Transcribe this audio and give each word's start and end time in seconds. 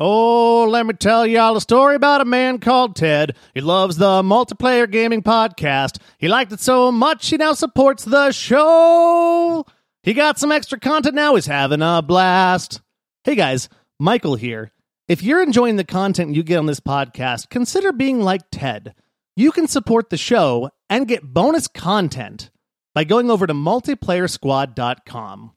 Oh, 0.00 0.68
let 0.70 0.86
me 0.86 0.92
tell 0.92 1.26
y'all 1.26 1.56
a 1.56 1.60
story 1.60 1.96
about 1.96 2.20
a 2.20 2.24
man 2.24 2.58
called 2.58 2.94
Ted. 2.94 3.34
He 3.52 3.60
loves 3.60 3.96
the 3.96 4.22
multiplayer 4.22 4.88
gaming 4.88 5.24
podcast. 5.24 5.98
He 6.18 6.28
liked 6.28 6.52
it 6.52 6.60
so 6.60 6.92
much 6.92 7.26
he 7.28 7.36
now 7.36 7.52
supports 7.52 8.04
the 8.04 8.30
show. 8.30 9.66
He 10.04 10.14
got 10.14 10.38
some 10.38 10.52
extra 10.52 10.78
content 10.78 11.16
now. 11.16 11.34
He's 11.34 11.46
having 11.46 11.82
a 11.82 12.00
blast. 12.00 12.80
Hey 13.24 13.34
guys, 13.34 13.68
Michael 13.98 14.36
here. 14.36 14.70
If 15.08 15.24
you're 15.24 15.42
enjoying 15.42 15.74
the 15.74 15.82
content 15.84 16.36
you 16.36 16.44
get 16.44 16.58
on 16.58 16.66
this 16.66 16.78
podcast, 16.78 17.48
consider 17.50 17.90
being 17.90 18.20
like 18.20 18.42
Ted. 18.52 18.94
You 19.34 19.50
can 19.50 19.66
support 19.66 20.10
the 20.10 20.16
show 20.16 20.70
and 20.88 21.08
get 21.08 21.24
bonus 21.24 21.66
content 21.66 22.50
by 22.94 23.02
going 23.02 23.32
over 23.32 23.48
to 23.48 23.54
multiplayersquad.com. 23.54 25.52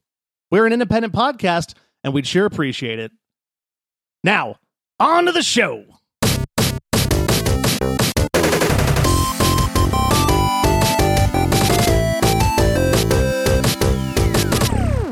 We're 0.50 0.66
an 0.66 0.74
independent 0.74 1.14
podcast 1.14 1.76
and 2.04 2.12
we'd 2.12 2.26
sure 2.26 2.48
appreciate 2.48 2.98
it. 2.98 3.12
Now, 4.24 4.58
on 5.00 5.26
to 5.26 5.32
the 5.32 5.42
show. 5.42 5.84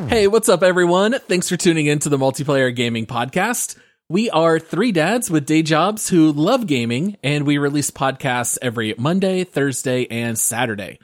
Hey, 0.10 0.28
what's 0.28 0.50
up, 0.50 0.62
everyone? 0.62 1.18
Thanks 1.28 1.50
for 1.50 1.58
tuning 1.58 1.88
in 1.88 1.98
to 2.00 2.10
the 2.10 2.18
Multiplayer 2.18 2.76
Gaming 2.76 3.08
Podcast. 3.08 3.78
We 4.10 4.30
are 4.30 4.60
three 4.60 4.92
dads 4.92 5.32
with 5.32 5.46
day 5.46 5.64
jobs 5.64 6.10
who 6.10 6.32
love 6.32 6.68
gaming, 6.68 7.18
and 7.24 7.48
we 7.48 7.58
release 7.58 7.90
podcasts 7.90 8.60
every 8.62 8.94
Monday, 8.98 9.44
Thursday, 9.44 10.06
and 10.12 10.38
Saturday. 10.38 11.00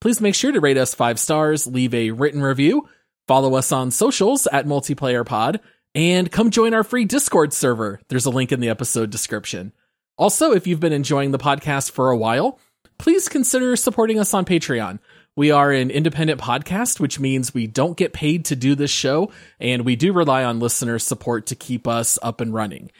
Please 0.00 0.22
make 0.22 0.34
sure 0.34 0.52
to 0.52 0.60
rate 0.60 0.78
us 0.78 0.94
five 0.94 1.18
stars, 1.18 1.66
leave 1.66 1.92
a 1.92 2.10
written 2.12 2.40
review, 2.40 2.88
follow 3.28 3.54
us 3.54 3.70
on 3.70 3.90
socials 3.90 4.46
at 4.46 4.66
Multiplayer 4.66 5.26
Pod, 5.26 5.60
and 5.94 6.30
come 6.30 6.50
join 6.50 6.74
our 6.74 6.84
free 6.84 7.04
Discord 7.04 7.52
server. 7.52 8.00
There's 8.08 8.26
a 8.26 8.30
link 8.30 8.52
in 8.52 8.60
the 8.60 8.68
episode 8.68 9.10
description. 9.10 9.72
Also, 10.16 10.52
if 10.52 10.66
you've 10.66 10.80
been 10.80 10.92
enjoying 10.92 11.30
the 11.30 11.38
podcast 11.38 11.90
for 11.90 12.10
a 12.10 12.16
while, 12.16 12.58
please 12.98 13.28
consider 13.28 13.74
supporting 13.76 14.18
us 14.18 14.34
on 14.34 14.44
Patreon. 14.44 14.98
We 15.36 15.50
are 15.50 15.72
an 15.72 15.90
independent 15.90 16.40
podcast, 16.40 17.00
which 17.00 17.18
means 17.18 17.54
we 17.54 17.66
don't 17.66 17.96
get 17.96 18.12
paid 18.12 18.44
to 18.46 18.56
do 18.56 18.74
this 18.74 18.90
show, 18.90 19.32
and 19.58 19.84
we 19.84 19.96
do 19.96 20.12
rely 20.12 20.44
on 20.44 20.60
listener 20.60 20.98
support 20.98 21.46
to 21.46 21.54
keep 21.54 21.86
us 21.86 22.18
up 22.22 22.40
and 22.40 22.52
running. 22.52 22.90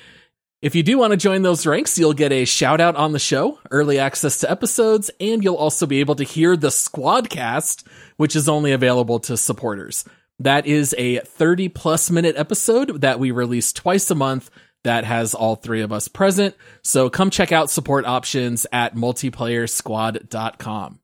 If 0.62 0.74
you 0.74 0.82
do 0.82 0.98
want 0.98 1.12
to 1.12 1.16
join 1.16 1.42
those 1.42 1.66
ranks, 1.66 1.98
you'll 1.98 2.12
get 2.12 2.32
a 2.32 2.44
shout 2.44 2.80
out 2.80 2.94
on 2.94 3.12
the 3.12 3.18
show, 3.18 3.58
early 3.70 3.98
access 3.98 4.38
to 4.38 4.50
episodes, 4.50 5.10
and 5.18 5.42
you'll 5.42 5.54
also 5.54 5.86
be 5.86 6.00
able 6.00 6.16
to 6.16 6.24
hear 6.24 6.56
the 6.56 6.68
Squadcast, 6.68 7.86
which 8.16 8.36
is 8.36 8.48
only 8.48 8.72
available 8.72 9.20
to 9.20 9.36
supporters. 9.36 10.04
That 10.40 10.66
is 10.66 10.94
a 10.96 11.20
30 11.20 11.68
plus 11.68 12.10
minute 12.10 12.36
episode 12.36 13.02
that 13.02 13.20
we 13.20 13.30
release 13.30 13.74
twice 13.74 14.10
a 14.10 14.14
month 14.14 14.50
that 14.84 15.04
has 15.04 15.34
all 15.34 15.56
three 15.56 15.82
of 15.82 15.92
us 15.92 16.08
present. 16.08 16.54
So 16.82 17.10
come 17.10 17.28
check 17.28 17.52
out 17.52 17.68
support 17.70 18.06
options 18.06 18.66
at 18.72 18.96
multiplayersquad.com. 18.96 21.00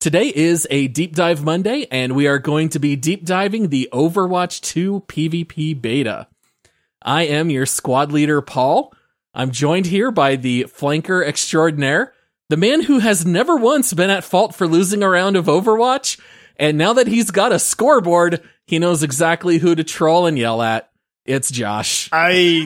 Today 0.00 0.32
is 0.34 0.66
a 0.70 0.88
deep 0.88 1.14
dive 1.14 1.44
Monday, 1.44 1.86
and 1.90 2.16
we 2.16 2.26
are 2.26 2.40
going 2.40 2.70
to 2.70 2.80
be 2.80 2.96
deep 2.96 3.24
diving 3.24 3.68
the 3.68 3.88
Overwatch 3.92 4.60
2 4.62 5.04
PvP 5.06 5.80
beta. 5.80 6.26
I 7.00 7.22
am 7.22 7.50
your 7.50 7.66
squad 7.66 8.10
leader, 8.10 8.40
Paul. 8.40 8.92
I'm 9.34 9.52
joined 9.52 9.86
here 9.86 10.10
by 10.10 10.34
the 10.34 10.64
flanker 10.64 11.24
extraordinaire, 11.24 12.12
the 12.48 12.56
man 12.56 12.82
who 12.82 12.98
has 12.98 13.24
never 13.26 13.56
once 13.56 13.92
been 13.92 14.10
at 14.10 14.24
fault 14.24 14.52
for 14.54 14.66
losing 14.66 15.04
a 15.04 15.08
round 15.08 15.36
of 15.36 15.46
Overwatch, 15.46 16.18
and 16.58 16.78
now 16.78 16.92
that 16.94 17.06
he's 17.06 17.30
got 17.30 17.52
a 17.52 17.58
scoreboard, 17.58 18.42
he 18.66 18.78
knows 18.78 19.02
exactly 19.02 19.58
who 19.58 19.74
to 19.74 19.84
troll 19.84 20.26
and 20.26 20.38
yell 20.38 20.60
at. 20.62 20.90
It's 21.24 21.50
Josh. 21.50 22.08
I 22.10 22.64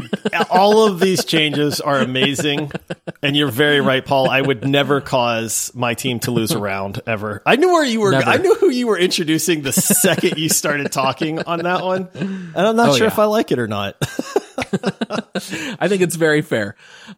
all 0.48 0.86
of 0.86 1.00
these 1.00 1.24
changes 1.24 1.80
are 1.80 1.98
amazing, 1.98 2.70
and 3.20 3.36
you're 3.36 3.50
very 3.50 3.80
right, 3.80 4.04
Paul. 4.06 4.30
I 4.30 4.40
would 4.40 4.64
never 4.64 5.00
cause 5.00 5.72
my 5.74 5.94
team 5.94 6.20
to 6.20 6.30
lose 6.30 6.52
a 6.52 6.60
round 6.60 7.00
ever. 7.04 7.42
I 7.44 7.56
knew 7.56 7.72
where 7.72 7.84
you 7.84 7.98
were. 8.00 8.12
Never. 8.12 8.24
I 8.30 8.36
knew 8.36 8.55
who 8.55 8.70
you 8.70 8.86
were 8.86 8.96
introducing 8.98 9.62
the 9.62 9.72
second 9.72 10.38
you 10.38 10.48
started 10.48 10.92
talking 10.92 11.40
on 11.42 11.58
that 11.64 11.84
one, 11.84 12.08
and 12.14 12.55
I'm 12.56 12.77
not 12.77 12.90
Oh, 12.90 12.94
sure 12.96 13.06
yeah. 13.08 13.12
if 13.12 13.18
I 13.18 13.24
like 13.24 13.50
it 13.50 13.58
or 13.58 13.67
not. 13.67 13.96
I 15.80 15.88
think 15.88 16.02
it's 16.02 16.17
very 16.17 16.42
fair. 16.42 16.77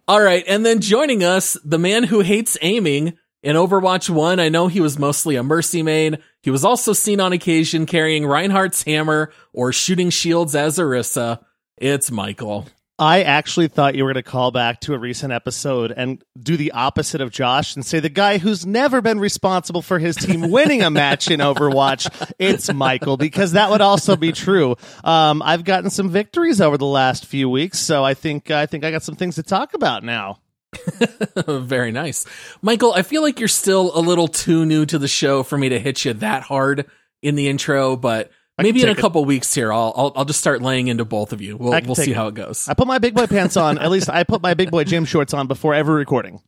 All 0.08 0.20
right. 0.22 0.44
And 0.48 0.64
then 0.64 0.80
joining 0.80 1.24
us, 1.24 1.58
the 1.64 1.78
man 1.78 2.04
who 2.04 2.20
hates 2.20 2.56
aiming 2.62 3.18
in 3.42 3.56
Overwatch 3.56 4.08
1. 4.08 4.40
I 4.40 4.48
know 4.48 4.68
he 4.68 4.80
was 4.80 4.98
mostly 4.98 5.36
a 5.36 5.42
Mercy 5.42 5.82
main. 5.82 6.18
He 6.44 6.50
was 6.50 6.62
also 6.62 6.92
seen 6.92 7.20
on 7.20 7.32
occasion 7.32 7.86
carrying 7.86 8.26
Reinhardt's 8.26 8.82
hammer 8.82 9.32
or 9.54 9.72
shooting 9.72 10.10
shields 10.10 10.54
as 10.54 10.76
Orisa. 10.76 11.42
It's 11.78 12.10
Michael. 12.10 12.66
I 12.98 13.22
actually 13.22 13.68
thought 13.68 13.94
you 13.94 14.04
were 14.04 14.12
going 14.12 14.22
to 14.22 14.30
call 14.30 14.50
back 14.50 14.80
to 14.80 14.92
a 14.92 14.98
recent 14.98 15.32
episode 15.32 15.90
and 15.90 16.22
do 16.38 16.58
the 16.58 16.72
opposite 16.72 17.22
of 17.22 17.30
Josh 17.30 17.74
and 17.74 17.84
say 17.84 17.98
the 17.98 18.10
guy 18.10 18.36
who's 18.36 18.66
never 18.66 19.00
been 19.00 19.20
responsible 19.20 19.80
for 19.80 19.98
his 19.98 20.16
team 20.16 20.50
winning 20.50 20.82
a 20.82 20.90
match 20.90 21.30
in 21.30 21.40
Overwatch, 21.40 22.34
it's 22.38 22.70
Michael, 22.70 23.16
because 23.16 23.52
that 23.52 23.70
would 23.70 23.80
also 23.80 24.14
be 24.14 24.32
true. 24.32 24.76
Um, 25.02 25.40
I've 25.40 25.64
gotten 25.64 25.88
some 25.88 26.10
victories 26.10 26.60
over 26.60 26.76
the 26.76 26.84
last 26.84 27.24
few 27.24 27.48
weeks, 27.48 27.78
so 27.78 28.04
I 28.04 28.12
think 28.12 28.50
I 28.50 28.66
think 28.66 28.84
I 28.84 28.90
got 28.90 29.02
some 29.02 29.16
things 29.16 29.36
to 29.36 29.42
talk 29.42 29.72
about 29.72 30.04
now. 30.04 30.40
very 31.46 31.92
nice. 31.92 32.26
Michael, 32.62 32.92
I 32.92 33.02
feel 33.02 33.22
like 33.22 33.38
you're 33.38 33.48
still 33.48 33.96
a 33.96 34.00
little 34.00 34.28
too 34.28 34.64
new 34.64 34.86
to 34.86 34.98
the 34.98 35.08
show 35.08 35.42
for 35.42 35.58
me 35.58 35.68
to 35.70 35.78
hit 35.78 36.04
you 36.04 36.12
that 36.14 36.42
hard 36.42 36.86
in 37.22 37.34
the 37.34 37.48
intro, 37.48 37.96
but 37.96 38.30
maybe 38.58 38.82
in 38.82 38.88
a 38.88 38.90
take 38.90 38.98
it. 38.98 39.00
couple 39.00 39.24
weeks 39.24 39.54
here, 39.54 39.72
I'll, 39.72 39.92
I'll 39.96 40.12
I'll 40.16 40.24
just 40.24 40.40
start 40.40 40.62
laying 40.62 40.88
into 40.88 41.04
both 41.04 41.32
of 41.32 41.40
you. 41.40 41.56
We'll 41.56 41.80
we'll 41.84 41.94
see 41.94 42.10
it. 42.10 42.16
how 42.16 42.28
it 42.28 42.34
goes. 42.34 42.68
I 42.68 42.74
put 42.74 42.86
my 42.86 42.98
big 42.98 43.14
boy 43.14 43.26
pants 43.26 43.56
on. 43.56 43.78
At 43.78 43.90
least 43.90 44.08
I 44.08 44.24
put 44.24 44.42
my 44.42 44.54
big 44.54 44.70
boy 44.70 44.84
gym 44.84 45.04
shorts 45.04 45.34
on 45.34 45.46
before 45.46 45.74
every 45.74 45.94
recording. 45.94 46.40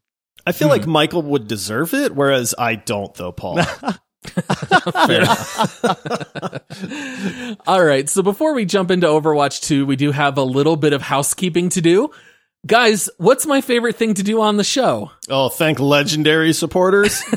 I 0.46 0.52
feel 0.52 0.68
like 0.68 0.84
hmm. 0.84 0.90
Michael 0.90 1.22
would 1.22 1.48
deserve 1.48 1.92
it, 1.92 2.14
whereas 2.14 2.54
I 2.56 2.76
don't, 2.76 3.12
though, 3.14 3.32
Paul. 3.32 3.58
All 7.66 7.84
right. 7.84 8.08
So 8.08 8.22
before 8.22 8.54
we 8.54 8.64
jump 8.64 8.90
into 8.90 9.06
Overwatch 9.06 9.62
2, 9.62 9.86
we 9.86 9.96
do 9.96 10.12
have 10.12 10.38
a 10.38 10.42
little 10.42 10.76
bit 10.76 10.92
of 10.92 11.02
housekeeping 11.02 11.68
to 11.70 11.80
do. 11.80 12.10
Guys, 12.66 13.08
what's 13.18 13.46
my 13.46 13.60
favorite 13.60 13.96
thing 13.96 14.14
to 14.14 14.22
do 14.22 14.40
on 14.40 14.56
the 14.56 14.64
show? 14.64 15.10
oh, 15.30 15.48
thank 15.48 15.78
legendary 15.78 16.52
supporters. 16.52 17.22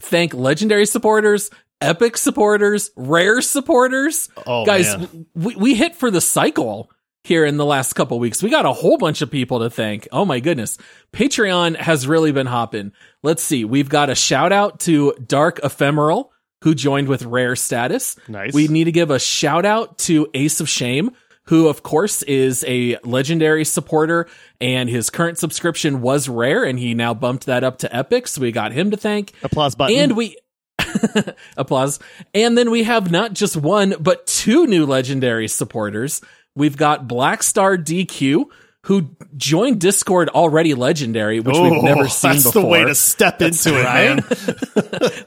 Thank 0.00 0.34
legendary 0.34 0.86
supporters, 0.86 1.50
epic 1.80 2.16
supporters, 2.16 2.90
rare 2.96 3.40
supporters. 3.40 4.28
Oh, 4.46 4.64
Guys, 4.64 4.96
man. 4.96 5.26
we, 5.34 5.56
we 5.56 5.74
hit 5.74 5.96
for 5.96 6.10
the 6.10 6.20
cycle 6.20 6.90
here 7.24 7.44
in 7.44 7.56
the 7.56 7.64
last 7.64 7.94
couple 7.94 8.18
weeks. 8.20 8.42
We 8.42 8.50
got 8.50 8.66
a 8.66 8.72
whole 8.72 8.98
bunch 8.98 9.20
of 9.20 9.30
people 9.30 9.58
to 9.60 9.70
thank. 9.70 10.06
Oh 10.12 10.24
my 10.24 10.38
goodness. 10.38 10.78
Patreon 11.12 11.76
has 11.76 12.06
really 12.06 12.30
been 12.30 12.46
hopping. 12.46 12.92
Let's 13.24 13.42
see. 13.42 13.64
We've 13.64 13.88
got 13.88 14.10
a 14.10 14.14
shout 14.14 14.52
out 14.52 14.80
to 14.80 15.12
Dark 15.26 15.58
Ephemeral 15.64 16.32
who 16.62 16.74
joined 16.74 17.08
with 17.08 17.24
rare 17.24 17.56
status. 17.56 18.16
Nice. 18.28 18.54
We 18.54 18.68
need 18.68 18.84
to 18.84 18.92
give 18.92 19.10
a 19.10 19.18
shout 19.18 19.66
out 19.66 19.98
to 20.00 20.28
Ace 20.34 20.60
of 20.60 20.68
Shame, 20.68 21.10
who 21.46 21.68
of 21.68 21.82
course 21.82 22.22
is 22.22 22.64
a 22.66 22.98
legendary 23.04 23.64
supporter 23.64 24.26
and 24.60 24.88
his 24.88 25.10
current 25.10 25.38
subscription 25.38 26.00
was 26.00 26.28
rare 26.28 26.64
and 26.64 26.78
he 26.78 26.94
now 26.94 27.14
bumped 27.14 27.46
that 27.46 27.64
up 27.64 27.78
to 27.78 27.96
epic. 27.96 28.26
So 28.28 28.40
we 28.40 28.52
got 28.52 28.72
him 28.72 28.90
to 28.90 28.96
thank. 28.96 29.32
Applause 29.42 29.74
button. 29.74 29.96
And 29.96 30.16
we 30.16 30.36
applause. 31.56 31.98
And 32.34 32.56
then 32.56 32.70
we 32.70 32.84
have 32.84 33.10
not 33.10 33.32
just 33.32 33.56
one, 33.56 33.94
but 34.00 34.26
two 34.26 34.66
new 34.66 34.86
legendary 34.86 35.48
supporters. 35.48 36.20
We've 36.54 36.76
got 36.76 37.06
Blackstar 37.06 37.76
DQ, 37.76 38.46
who 38.86 39.08
joined 39.36 39.80
Discord 39.80 40.28
already 40.28 40.74
legendary, 40.74 41.40
which 41.40 41.56
we've 41.56 41.72
Oh, 41.72 41.80
never 41.80 42.08
seen 42.08 42.34
before? 42.34 42.34
that's 42.34 42.44
before. 42.44 42.62
the 42.62 42.68
way 42.68 42.84
to 42.84 42.94
step 42.94 43.42
into 43.42 43.78
it, 43.78 43.82
man. 43.82 44.16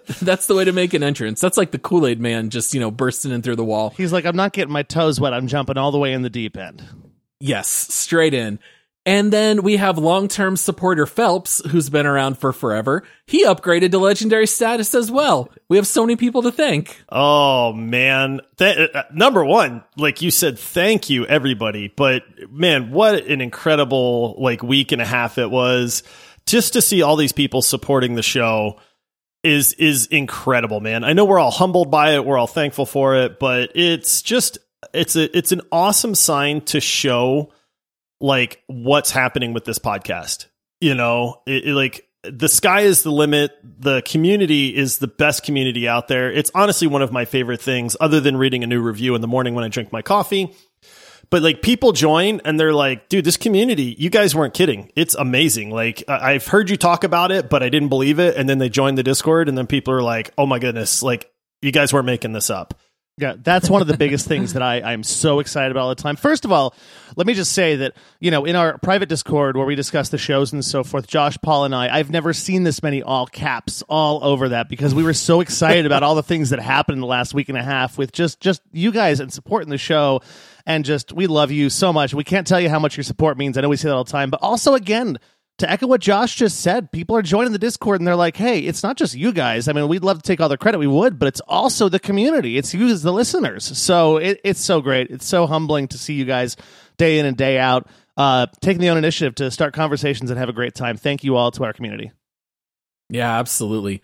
That's 0.21 0.47
the 0.47 0.55
way 0.55 0.63
to 0.65 0.71
make 0.71 0.93
an 0.93 1.03
entrance. 1.03 1.39
That's 1.41 1.57
like 1.57 1.71
the 1.71 1.77
Kool-Aid 1.79 2.19
man 2.19 2.49
just, 2.49 2.73
you 2.73 2.79
know, 2.79 2.89
bursting 2.91 3.31
in 3.31 3.41
through 3.41 3.57
the 3.57 3.63
wall. 3.65 3.93
He's 3.97 4.11
like, 4.13 4.25
I'm 4.25 4.35
not 4.35 4.53
getting 4.53 4.71
my 4.73 4.83
toes 4.83 5.19
wet. 5.19 5.33
I'm 5.33 5.47
jumping 5.47 5.77
all 5.77 5.91
the 5.91 5.97
way 5.97 6.13
in 6.13 6.21
the 6.21 6.29
deep 6.29 6.55
end. 6.57 6.83
Yes, 7.39 7.67
straight 7.69 8.33
in. 8.33 8.59
And 9.09 9.33
then 9.33 9.63
we 9.63 9.77
have 9.77 9.97
long-term 9.97 10.55
supporter 10.55 11.07
Phelps, 11.07 11.65
who's 11.65 11.89
been 11.89 12.05
around 12.05 12.37
for 12.37 12.53
forever. 12.53 13.01
He 13.25 13.43
upgraded 13.43 13.89
to 13.89 13.97
legendary 13.97 14.45
status 14.45 14.93
as 14.93 15.09
well. 15.09 15.49
We 15.67 15.77
have 15.77 15.87
so 15.87 16.03
many 16.03 16.15
people 16.15 16.43
to 16.43 16.51
thank. 16.51 17.01
Oh 17.09 17.73
man, 17.73 18.41
Th- 18.57 18.91
uh, 18.93 19.03
number 19.11 19.43
one, 19.43 19.83
like 19.97 20.21
you 20.21 20.29
said, 20.29 20.59
thank 20.59 21.09
you 21.09 21.25
everybody. 21.25 21.87
But 21.87 22.21
man, 22.51 22.91
what 22.91 23.25
an 23.25 23.41
incredible 23.41 24.35
like 24.37 24.61
week 24.61 24.91
and 24.91 25.01
a 25.01 25.05
half 25.05 25.39
it 25.39 25.49
was. 25.49 26.03
Just 26.45 26.73
to 26.73 26.81
see 26.81 27.01
all 27.01 27.15
these 27.15 27.31
people 27.31 27.63
supporting 27.63 28.13
the 28.13 28.21
show 28.21 28.79
is 29.41 29.73
is 29.73 30.05
incredible, 30.05 30.81
man. 30.81 31.03
I 31.03 31.13
know 31.13 31.25
we're 31.25 31.39
all 31.39 31.49
humbled 31.49 31.89
by 31.89 32.13
it, 32.13 32.25
we're 32.25 32.37
all 32.37 32.45
thankful 32.45 32.85
for 32.85 33.15
it, 33.15 33.39
but 33.39 33.71
it's 33.73 34.21
just 34.21 34.59
it's 34.93 35.15
a 35.15 35.35
it's 35.35 35.51
an 35.51 35.61
awesome 35.71 36.13
sign 36.13 36.61
to 36.65 36.79
show 36.79 37.51
like 38.19 38.63
what's 38.67 39.11
happening 39.11 39.53
with 39.53 39.65
this 39.65 39.79
podcast. 39.79 40.47
You 40.81 40.95
know, 40.95 41.41
it, 41.45 41.65
it, 41.65 41.73
like 41.73 42.07
the 42.23 42.49
sky 42.49 42.81
is 42.81 43.03
the 43.03 43.11
limit. 43.11 43.51
The 43.63 44.01
community 44.01 44.75
is 44.75 44.97
the 44.97 45.07
best 45.07 45.43
community 45.43 45.87
out 45.87 46.07
there. 46.07 46.31
It's 46.31 46.51
honestly 46.53 46.87
one 46.87 47.01
of 47.01 47.11
my 47.11 47.25
favorite 47.25 47.61
things, 47.61 47.95
other 47.99 48.19
than 48.19 48.37
reading 48.37 48.63
a 48.63 48.67
new 48.67 48.81
review 48.81 49.15
in 49.15 49.21
the 49.21 49.27
morning 49.27 49.55
when 49.55 49.63
I 49.63 49.69
drink 49.69 49.91
my 49.91 50.01
coffee. 50.01 50.53
but 51.29 51.41
like 51.41 51.61
people 51.61 51.91
join 51.91 52.41
and 52.45 52.59
they're 52.59 52.73
like, 52.73 53.09
dude, 53.09 53.25
this 53.25 53.37
community, 53.37 53.95
you 53.97 54.09
guys 54.09 54.35
weren't 54.35 54.53
kidding. 54.53 54.91
It's 54.95 55.15
amazing. 55.15 55.71
Like 55.71 56.03
I've 56.07 56.47
heard 56.47 56.69
you 56.69 56.77
talk 56.77 57.03
about 57.03 57.31
it, 57.31 57.49
but 57.49 57.63
I 57.63 57.69
didn't 57.69 57.89
believe 57.89 58.19
it. 58.19 58.35
And 58.35 58.49
then 58.49 58.57
they 58.57 58.69
join 58.69 58.95
the 58.95 59.03
Discord 59.03 59.47
and 59.47 59.57
then 59.57 59.67
people 59.67 59.93
are 59.93 60.01
like, 60.01 60.31
oh 60.37 60.45
my 60.45 60.59
goodness, 60.59 61.03
like 61.03 61.31
you 61.61 61.71
guys 61.71 61.93
weren't 61.93 62.05
making 62.05 62.33
this 62.33 62.49
up. 62.49 62.79
Yeah, 63.19 63.35
that's 63.37 63.69
one 63.69 63.81
of 63.81 63.89
the 63.89 63.97
biggest 63.97 64.27
things 64.27 64.53
that 64.53 64.61
I, 64.61 64.81
I'm 64.81 65.03
so 65.03 65.39
excited 65.39 65.71
about 65.71 65.81
all 65.81 65.89
the 65.89 66.01
time. 66.01 66.15
First 66.15 66.45
of 66.45 66.53
all, 66.53 66.73
let 67.17 67.27
me 67.27 67.33
just 67.33 67.51
say 67.51 67.75
that, 67.75 67.93
you 68.21 68.31
know, 68.31 68.45
in 68.45 68.55
our 68.55 68.77
private 68.77 69.09
Discord 69.09 69.57
where 69.57 69.65
we 69.65 69.75
discuss 69.75 70.07
the 70.07 70.17
shows 70.17 70.53
and 70.53 70.63
so 70.63 70.85
forth, 70.85 71.05
Josh, 71.05 71.37
Paul, 71.41 71.65
and 71.65 71.75
I, 71.75 71.93
I've 71.93 72.09
never 72.09 72.31
seen 72.31 72.63
this 72.63 72.81
many 72.81 73.03
all 73.03 73.27
caps 73.27 73.83
all 73.89 74.23
over 74.23 74.49
that 74.49 74.69
because 74.69 74.95
we 74.95 75.03
were 75.03 75.13
so 75.13 75.41
excited 75.41 75.85
about 75.85 76.01
all 76.01 76.15
the 76.15 76.23
things 76.23 76.51
that 76.51 76.59
happened 76.59 76.95
in 76.95 77.01
the 77.01 77.07
last 77.07 77.33
week 77.33 77.49
and 77.49 77.57
a 77.57 77.63
half 77.63 77.97
with 77.97 78.13
just 78.13 78.39
just 78.39 78.61
you 78.71 78.93
guys 78.93 79.19
and 79.19 79.33
supporting 79.33 79.69
the 79.69 79.77
show. 79.77 80.21
And 80.65 80.85
just 80.85 81.11
we 81.11 81.27
love 81.27 81.51
you 81.51 81.69
so 81.69 81.91
much. 81.91 82.13
We 82.13 82.23
can't 82.23 82.47
tell 82.47 82.59
you 82.59 82.69
how 82.69 82.79
much 82.79 82.95
your 82.95 83.03
support 83.03 83.37
means. 83.37 83.57
I 83.57 83.61
know 83.61 83.69
we 83.69 83.75
say 83.75 83.89
that 83.89 83.95
all 83.95 84.03
the 84.05 84.11
time, 84.11 84.29
but 84.29 84.41
also 84.41 84.75
again, 84.75 85.17
to 85.59 85.69
echo 85.69 85.87
what 85.87 86.01
Josh 86.01 86.35
just 86.35 86.59
said, 86.59 86.91
people 86.91 87.15
are 87.15 87.21
joining 87.21 87.51
the 87.51 87.59
Discord 87.59 87.99
and 88.01 88.07
they're 88.07 88.15
like, 88.15 88.35
hey, 88.35 88.59
it's 88.59 88.83
not 88.83 88.97
just 88.97 89.15
you 89.15 89.31
guys. 89.31 89.67
I 89.67 89.73
mean, 89.73 89.87
we'd 89.87 90.03
love 90.03 90.21
to 90.21 90.27
take 90.27 90.41
all 90.41 90.49
the 90.49 90.57
credit, 90.57 90.79
we 90.79 90.87
would, 90.87 91.19
but 91.19 91.27
it's 91.27 91.41
also 91.41 91.89
the 91.89 91.99
community. 91.99 92.57
It's 92.57 92.73
you 92.73 92.87
as 92.87 93.03
the 93.03 93.13
listeners. 93.13 93.77
So 93.77 94.17
it, 94.17 94.41
it's 94.43 94.63
so 94.63 94.81
great. 94.81 95.11
It's 95.11 95.25
so 95.25 95.47
humbling 95.47 95.87
to 95.89 95.97
see 95.97 96.13
you 96.13 96.25
guys 96.25 96.55
day 96.97 97.19
in 97.19 97.25
and 97.25 97.37
day 97.37 97.57
out 97.57 97.87
uh, 98.17 98.47
taking 98.61 98.81
the 98.81 98.89
own 98.89 98.97
initiative 98.97 99.35
to 99.35 99.49
start 99.49 99.73
conversations 99.73 100.29
and 100.29 100.37
have 100.37 100.49
a 100.49 100.53
great 100.53 100.75
time. 100.75 100.97
Thank 100.97 101.23
you 101.23 101.37
all 101.37 101.51
to 101.51 101.63
our 101.63 101.73
community. 101.73 102.11
Yeah, 103.09 103.39
absolutely. 103.39 104.01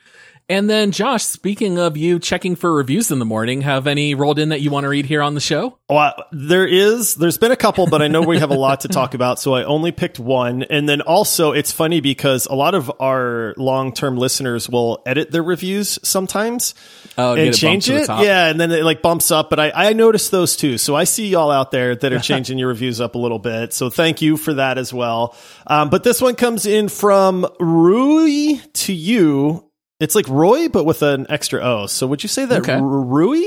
And 0.47 0.69
then, 0.69 0.91
Josh, 0.91 1.23
speaking 1.23 1.79
of 1.79 1.97
you 1.97 2.19
checking 2.19 2.55
for 2.55 2.71
reviews 2.75 3.09
in 3.09 3.17
the 3.17 3.25
morning, 3.25 3.61
have 3.61 3.87
any 3.87 4.13
rolled 4.13 4.37
in 4.37 4.49
that 4.49 4.61
you 4.61 4.69
want 4.69 4.83
to 4.83 4.89
read 4.89 5.07
here 5.07 5.23
on 5.23 5.33
the 5.33 5.41
show? 5.41 5.79
Well, 5.89 6.13
there 6.31 6.67
is, 6.67 7.15
there's 7.15 7.39
been 7.39 7.51
a 7.51 7.55
couple, 7.55 7.87
but 7.87 8.03
I 8.03 8.07
know 8.07 8.21
we 8.21 8.37
have 8.37 8.51
a 8.51 8.55
lot 8.55 8.81
to 8.81 8.87
talk 8.87 9.15
about. 9.15 9.39
So 9.39 9.55
I 9.55 9.63
only 9.63 9.91
picked 9.91 10.19
one. 10.19 10.61
And 10.61 10.87
then 10.87 11.01
also 11.01 11.51
it's 11.53 11.71
funny 11.71 11.99
because 11.99 12.45
a 12.45 12.53
lot 12.53 12.75
of 12.75 12.91
our 12.99 13.55
long 13.57 13.91
term 13.91 14.17
listeners 14.17 14.69
will 14.69 15.01
edit 15.07 15.31
their 15.31 15.41
reviews 15.43 15.97
sometimes 16.03 16.75
Oh, 17.17 17.35
and 17.35 17.55
change 17.55 17.89
it. 17.89 18.07
Yeah. 18.07 18.47
And 18.47 18.59
then 18.59 18.71
it 18.71 18.83
like 18.83 19.01
bumps 19.01 19.31
up, 19.31 19.49
but 19.49 19.59
I, 19.59 19.71
I 19.73 19.93
noticed 19.93 20.29
those 20.29 20.55
too. 20.55 20.77
So 20.77 20.95
I 20.95 21.05
see 21.05 21.27
y'all 21.27 21.49
out 21.49 21.71
there 21.71 21.95
that 21.95 22.13
are 22.13 22.19
changing 22.31 22.59
your 22.59 22.67
reviews 22.67 23.01
up 23.01 23.15
a 23.15 23.17
little 23.17 23.39
bit. 23.39 23.73
So 23.73 23.89
thank 23.89 24.21
you 24.21 24.37
for 24.37 24.53
that 24.55 24.77
as 24.77 24.93
well. 24.93 25.35
Um, 25.65 25.89
but 25.89 26.03
this 26.03 26.21
one 26.21 26.35
comes 26.35 26.67
in 26.67 26.89
from 26.89 27.47
Rui 27.59 28.57
to 28.73 28.93
you. 28.93 29.63
It's 29.99 30.15
like 30.15 30.27
Roy, 30.27 30.67
but 30.67 30.83
with 30.83 31.01
an 31.01 31.25
extra 31.29 31.61
O. 31.61 31.85
So 31.87 32.07
would 32.07 32.21
you 32.23 32.29
say 32.29 32.45
that 32.45 32.59
Okay. 32.59 32.79
Rui? 32.81 33.43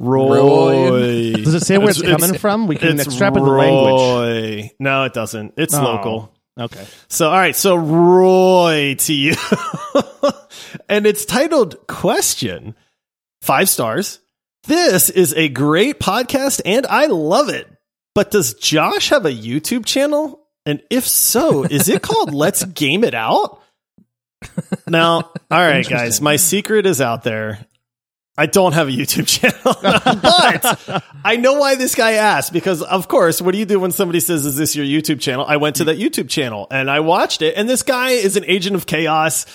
Roy. 0.00 0.36
Roy. 0.36 1.32
Does 1.34 1.54
it 1.54 1.60
say 1.60 1.76
where 1.78 1.90
it's, 1.90 2.00
coming 2.00 2.38
from? 2.38 2.66
We 2.66 2.76
can 2.76 2.98
extrapolate 2.98 3.44
the 3.44 3.50
language. 3.50 4.70
No, 4.78 5.04
it 5.04 5.12
doesn't. 5.12 5.54
It's 5.56 5.74
Oh. 5.74 5.82
local. 5.82 6.32
Okay. 6.58 6.84
So, 7.08 7.28
all 7.28 7.36
right. 7.36 7.54
So, 7.56 7.76
Roy 7.76 8.94
to 9.00 9.12
you. 9.12 9.34
and 10.88 11.06
it's 11.06 11.24
titled 11.24 11.86
Question. 11.86 12.74
Five 13.42 13.68
stars. 13.68 14.20
This 14.64 15.08
is 15.10 15.32
a 15.34 15.48
great 15.48 15.98
podcast 16.00 16.60
and 16.64 16.86
I 16.86 17.06
love 17.06 17.48
it. 17.48 17.66
But 18.14 18.30
does 18.30 18.54
Josh 18.54 19.08
have 19.10 19.24
a 19.24 19.30
YouTube 19.30 19.86
channel? 19.86 20.46
And 20.66 20.82
if 20.90 21.06
so, 21.06 21.62
is 21.64 21.88
it 21.88 22.02
called 22.02 22.34
Let's 22.34 22.64
Game 22.64 23.04
It 23.04 23.14
Out? 23.14 23.62
Now, 24.90 25.16
all 25.50 25.58
right, 25.58 25.88
guys, 25.88 26.20
my 26.20 26.36
secret 26.36 26.86
is 26.86 27.00
out 27.00 27.22
there. 27.22 27.66
I 28.36 28.46
don't 28.46 28.72
have 28.72 28.88
a 28.88 28.90
YouTube 28.90 29.26
channel, 29.26 29.58
but 29.82 31.04
I 31.24 31.36
know 31.36 31.54
why 31.54 31.74
this 31.74 31.94
guy 31.94 32.12
asked 32.12 32.52
because, 32.52 32.80
of 32.80 33.06
course, 33.06 33.42
what 33.42 33.52
do 33.52 33.58
you 33.58 33.66
do 33.66 33.78
when 33.78 33.90
somebody 33.90 34.20
says, 34.20 34.46
Is 34.46 34.56
this 34.56 34.74
your 34.74 34.86
YouTube 34.86 35.20
channel? 35.20 35.44
I 35.46 35.58
went 35.58 35.76
to 35.76 35.84
that 35.84 35.98
YouTube 35.98 36.30
channel 36.30 36.66
and 36.70 36.90
I 36.90 37.00
watched 37.00 37.42
it, 37.42 37.54
and 37.56 37.68
this 37.68 37.82
guy 37.82 38.10
is 38.10 38.36
an 38.36 38.44
agent 38.46 38.76
of 38.76 38.86
chaos. 38.86 39.46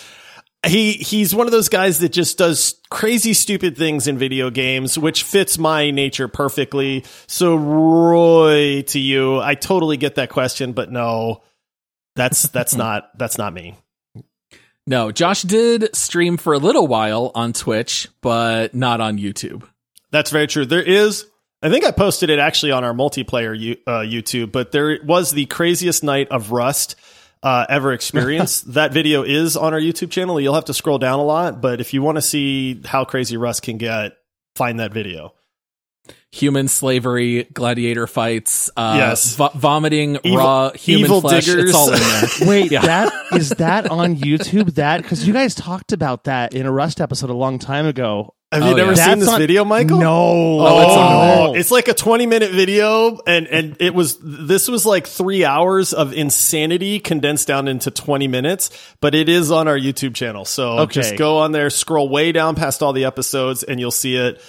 He 0.68 0.94
he's 0.94 1.34
one 1.34 1.48
of 1.48 1.52
those 1.52 1.70
guys 1.70 2.00
that 2.00 2.10
just 2.10 2.38
does 2.38 2.80
crazy 2.90 3.34
stupid 3.34 3.78
things 3.78 4.08
in 4.08 4.18
video 4.18 4.50
games, 4.50 5.00
which 5.00 5.24
fits 5.24 5.58
my 5.58 5.90
nature 5.90 6.28
perfectly. 6.28 7.06
So 7.28 7.56
Roy 7.56 8.84
to 8.84 9.00
you, 9.00 9.40
I 9.40 9.56
totally 9.56 9.98
get 9.98 10.16
that 10.16 10.30
question, 10.30 10.74
but 10.74 10.92
no, 10.92 11.44
that's 12.16 12.44
that's 12.50 12.76
not 12.76 13.18
that's 13.18 13.38
not 13.38 13.54
me. 13.54 13.78
No, 14.88 15.12
Josh 15.12 15.42
did 15.42 15.96
stream 15.96 16.38
for 16.38 16.54
a 16.54 16.60
little 16.60 16.86
while 16.86 17.32
on 17.34 17.54
Twitch, 17.54 18.08
but 18.22 18.76
not 18.76 19.02
on 19.02 19.18
YouTube. 19.18 19.68
That's 20.12 20.30
very 20.30 20.46
true. 20.46 20.66
There 20.66 20.82
is, 20.82 21.26
I 21.62 21.70
think 21.70 21.86
I 21.86 21.92
posted 21.92 22.30
it 22.30 22.38
actually 22.38 22.72
on 22.72 22.84
our 22.84 22.94
multiplayer 22.94 23.58
you, 23.58 23.78
uh, 23.88 24.02
YouTube, 24.02 24.52
but 24.52 24.72
there 24.72 25.00
was 25.04 25.32
the 25.32 25.48
craziest 25.48 26.04
night 26.04 26.30
of 26.30 26.52
Rust 26.52 26.96
uh, 27.42 27.66
ever 27.68 27.94
experienced. 27.94 28.74
that 28.74 28.94
video 28.94 29.24
is 29.24 29.58
on 29.58 29.74
our 29.74 29.80
YouTube 29.80 30.12
channel. 30.12 30.40
You'll 30.40 30.54
have 30.54 30.66
to 30.66 30.74
scroll 30.74 31.00
down 31.00 31.20
a 31.20 31.24
lot, 31.26 31.62
but 31.62 31.82
if 31.82 31.94
you 31.94 32.04
want 32.04 32.18
to 32.18 32.22
see 32.22 32.82
how 32.86 33.06
crazy 33.06 33.38
Rust 33.38 33.64
can 33.64 33.80
get, 33.80 34.14
find 34.56 34.80
that 34.80 34.94
video. 34.94 35.34
Human 36.31 36.68
slavery, 36.68 37.48
gladiator 37.54 38.07
fights, 38.07 38.69
uh, 38.75 38.96
Yes. 38.98 39.36
vo- 39.38 39.52
vomiting 39.56 40.18
Evil- 40.24 40.38
raw 40.38 40.72
human 40.72 41.06
evil 41.06 41.22
flesh. 41.22 41.46
diggers. 41.46 41.69
It's 41.69 41.74
all 41.78 41.94
in 41.94 42.00
there. 42.00 42.30
Wait, 42.50 42.72
that 42.72 43.13
is 43.34 43.50
that 43.52 43.90
on 43.90 44.18
YouTube? 44.18 44.75
That 44.75 45.02
because 45.02 45.25
you 45.25 45.34
guys 45.34 45.56
talked 45.56 45.94
about 45.94 46.25
that 46.25 46.54
in 46.54 46.66
a 46.66 46.72
Rust 46.72 47.00
episode 47.00 47.30
a 47.30 47.34
long 47.34 47.57
time 47.57 47.86
ago. 47.86 48.34
Have 48.52 48.63
Oh, 48.63 48.69
you 48.69 48.75
never 48.75 48.92
yeah. 48.92 48.96
seen 48.96 49.06
That's 49.07 49.19
this 49.22 49.30
on- 49.30 49.40
video, 49.40 49.66
Michael? 49.66 50.00
No. 50.00 50.60
Oh, 50.60 50.81
it's 50.81 50.92
on 50.96 51.38
Oh, 51.50 51.54
it's 51.56 51.72
like 51.72 51.88
a 51.88 51.94
20 51.94 52.25
minute 52.25 52.51
video 52.51 53.18
and 53.25 53.48
and 53.48 53.75
it 53.80 53.94
was 53.96 54.18
this 54.22 54.68
was 54.68 54.86
like 54.86 55.08
3 55.08 55.44
hours 55.46 55.94
of 55.94 56.13
insanity 56.13 57.00
condensed 57.00 57.48
down 57.48 57.68
into 57.68 57.92
20 57.92 58.28
minutes, 58.28 58.69
but 59.01 59.16
it 59.16 59.30
is 59.30 59.51
on 59.51 59.68
our 59.69 59.78
YouTube 59.78 60.13
channel. 60.16 60.44
So 60.46 60.80
Okay. 60.80 60.94
just 61.01 61.16
go 61.18 61.40
on 61.40 61.54
there, 61.54 61.69
scroll 61.69 62.08
way 62.10 62.31
down 62.34 62.56
past 62.56 62.84
all 62.84 62.92
the 62.94 63.06
episodes 63.06 63.63
and 63.63 63.80
you'll 63.80 63.92
see 63.92 64.16
it. 64.18 64.42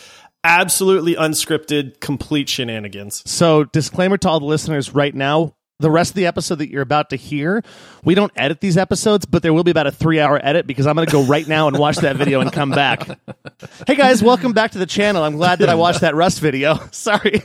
Absolutely 0.47 1.17
unscripted, 1.17 1.99
complete 1.99 2.49
shenanigans. 2.49 3.29
So, 3.29 3.65
disclaimer 3.65 4.17
to 4.19 4.29
all 4.29 4.39
the 4.39 4.47
listeners 4.47 4.95
right 4.95 5.13
now. 5.13 5.57
The 5.81 5.91
rest 5.91 6.13
of 6.13 6.15
the 6.15 6.27
episode 6.27 6.55
that 6.61 6.71
you're 6.71 6.83
about 6.83 7.11
to 7.11 7.17
hear, 7.17 7.63
we 8.05 8.15
don't 8.15 8.33
edit 8.37 8.61
these 8.61 8.79
episodes, 8.79 9.27
but 9.27 9.43
there 9.43 9.53
will 9.53 9.65
be 9.65 9.73
about 9.73 9.89
a 9.89 9.91
three 9.91 10.21
hour 10.21 10.41
edit 10.41 10.67
because 10.67 10.87
I'm 10.87 10.95
going 10.95 11.07
to 11.07 11.13
go 11.13 11.25
right 11.25 11.47
now 11.47 11.67
and 11.67 11.77
watch 11.77 11.97
that 11.97 12.17
video 12.17 12.41
and 12.41 12.51
come 12.53 12.71
back. 12.71 13.07
hey 13.89 13.97
guys, 13.97 14.23
welcome 14.23 14.53
back 14.53 14.71
to 14.71 14.79
the 14.79 14.87
channel. 14.87 15.25
I'm 15.25 15.35
glad 15.35 15.59
that 15.59 15.69
I 15.69 15.75
watched 15.75 16.01
that 16.01 16.15
Rust 16.15 16.41
video. 16.41 16.79
Sorry. 16.93 17.43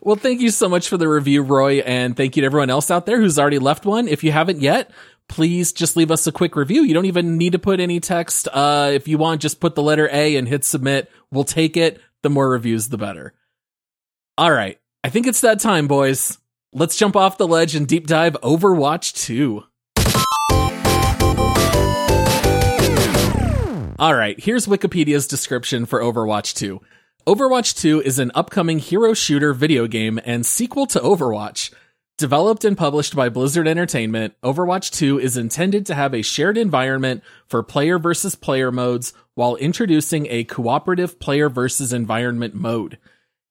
Well, 0.00 0.16
thank 0.16 0.40
you 0.40 0.50
so 0.50 0.68
much 0.68 0.88
for 0.88 0.98
the 0.98 1.08
review, 1.08 1.42
Roy, 1.42 1.78
and 1.78 2.16
thank 2.16 2.36
you 2.36 2.42
to 2.42 2.46
everyone 2.46 2.70
else 2.70 2.90
out 2.90 3.06
there 3.06 3.20
who's 3.20 3.38
already 3.38 3.58
left 3.58 3.86
one. 3.86 4.06
If 4.06 4.22
you 4.22 4.32
haven't 4.32 4.60
yet, 4.60 4.90
please 5.30 5.72
just 5.72 5.96
leave 5.96 6.10
us 6.10 6.26
a 6.26 6.32
quick 6.32 6.56
review. 6.56 6.82
You 6.82 6.92
don't 6.92 7.06
even 7.06 7.38
need 7.38 7.52
to 7.52 7.58
put 7.58 7.80
any 7.80 8.00
text. 8.00 8.48
Uh, 8.52 8.90
if 8.92 9.08
you 9.08 9.16
want, 9.16 9.40
just 9.40 9.60
put 9.60 9.74
the 9.74 9.82
letter 9.82 10.08
A 10.12 10.36
and 10.36 10.46
hit 10.46 10.64
submit. 10.64 11.10
We'll 11.30 11.44
take 11.44 11.76
it. 11.76 12.02
The 12.22 12.28
more 12.28 12.50
reviews, 12.50 12.88
the 12.88 12.98
better. 12.98 13.32
All 14.36 14.52
right. 14.52 14.78
I 15.02 15.08
think 15.08 15.26
it's 15.26 15.40
that 15.40 15.60
time, 15.60 15.88
boys. 15.88 16.36
Let's 16.72 16.96
jump 16.96 17.16
off 17.16 17.38
the 17.38 17.48
ledge 17.48 17.74
and 17.74 17.88
deep 17.88 18.06
dive 18.06 18.36
Overwatch 18.42 19.14
2. 19.14 19.64
All 23.98 24.14
right, 24.14 24.38
here's 24.40 24.66
Wikipedia's 24.66 25.26
description 25.26 25.84
for 25.84 26.00
Overwatch 26.00 26.54
2. 26.54 26.80
Overwatch 27.26 27.78
2 27.80 28.00
is 28.00 28.18
an 28.18 28.30
upcoming 28.34 28.78
hero 28.78 29.14
shooter 29.14 29.52
video 29.52 29.86
game 29.86 30.18
and 30.24 30.44
sequel 30.44 30.86
to 30.86 31.00
Overwatch. 31.00 31.72
Developed 32.20 32.66
and 32.66 32.76
published 32.76 33.16
by 33.16 33.30
Blizzard 33.30 33.66
Entertainment, 33.66 34.34
Overwatch 34.42 34.90
2 34.90 35.18
is 35.18 35.38
intended 35.38 35.86
to 35.86 35.94
have 35.94 36.12
a 36.12 36.20
shared 36.20 36.58
environment 36.58 37.22
for 37.46 37.62
player 37.62 37.98
versus 37.98 38.34
player 38.34 38.70
modes 38.70 39.14
while 39.36 39.56
introducing 39.56 40.26
a 40.28 40.44
cooperative 40.44 41.18
player 41.18 41.48
versus 41.48 41.94
environment 41.94 42.52
mode. 42.54 42.98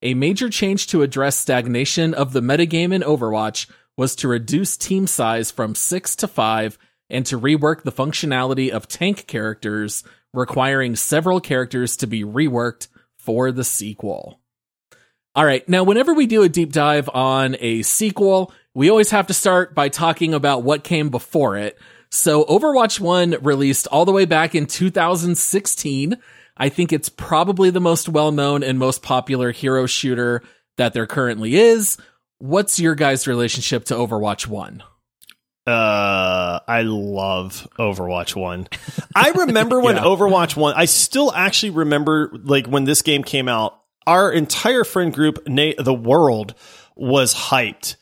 A 0.03 0.13
major 0.13 0.51
change 0.51 0.85
to 0.85 1.01
address 1.01 1.35
stagnation 1.35 2.13
of 2.13 2.31
the 2.31 2.41
metagame 2.41 2.93
in 2.93 3.01
Overwatch 3.01 3.67
was 3.97 4.15
to 4.17 4.27
reduce 4.27 4.77
team 4.77 5.07
size 5.07 5.49
from 5.49 5.73
6 5.73 6.15
to 6.17 6.27
5 6.27 6.77
and 7.09 7.25
to 7.25 7.39
rework 7.39 7.81
the 7.81 7.91
functionality 7.91 8.69
of 8.69 8.87
tank 8.87 9.25
characters, 9.25 10.03
requiring 10.31 10.95
several 10.95 11.41
characters 11.41 11.97
to 11.97 12.05
be 12.05 12.23
reworked 12.23 12.87
for 13.17 13.51
the 13.51 13.63
sequel. 13.63 14.39
All 15.39 15.45
right, 15.45 15.67
now 15.69 15.83
whenever 15.85 16.13
we 16.13 16.27
do 16.27 16.43
a 16.43 16.49
deep 16.49 16.73
dive 16.73 17.09
on 17.13 17.55
a 17.61 17.81
sequel, 17.83 18.51
we 18.73 18.89
always 18.89 19.11
have 19.11 19.27
to 19.27 19.33
start 19.33 19.73
by 19.73 19.87
talking 19.87 20.33
about 20.33 20.63
what 20.63 20.83
came 20.83 21.07
before 21.07 21.55
it. 21.55 21.79
So 22.11 22.43
Overwatch 22.43 22.99
1 22.99 23.37
released 23.41 23.87
all 23.87 24.03
the 24.03 24.11
way 24.11 24.25
back 24.25 24.53
in 24.53 24.65
2016. 24.65 26.17
I 26.57 26.67
think 26.67 26.91
it's 26.91 27.07
probably 27.07 27.69
the 27.69 27.79
most 27.79 28.09
well-known 28.09 28.63
and 28.63 28.77
most 28.77 29.01
popular 29.01 29.53
hero 29.53 29.85
shooter 29.85 30.43
that 30.75 30.91
there 30.91 31.07
currently 31.07 31.55
is. 31.55 31.97
What's 32.39 32.77
your 32.77 32.95
guys' 32.95 33.25
relationship 33.25 33.85
to 33.85 33.93
Overwatch 33.93 34.45
1? 34.45 34.83
Uh, 35.65 36.59
I 36.67 36.81
love 36.81 37.65
Overwatch 37.77 38.35
1. 38.35 38.67
I 39.15 39.29
remember 39.29 39.79
when 39.79 39.95
Yeah. 39.95 40.03
Overwatch 40.03 40.57
1, 40.57 40.73
I 40.75 40.83
still 40.83 41.31
actually 41.33 41.69
remember 41.69 42.29
like 42.43 42.67
when 42.67 42.83
this 42.83 43.03
game 43.03 43.23
came 43.23 43.47
out. 43.47 43.78
Our 44.09 44.31
entire 44.31 44.83
friend 44.83 45.13
group, 45.13 45.47
na- 45.47 45.73
the 45.77 45.93
world, 45.93 46.55
was 46.95 47.35
hyped, 47.35 47.95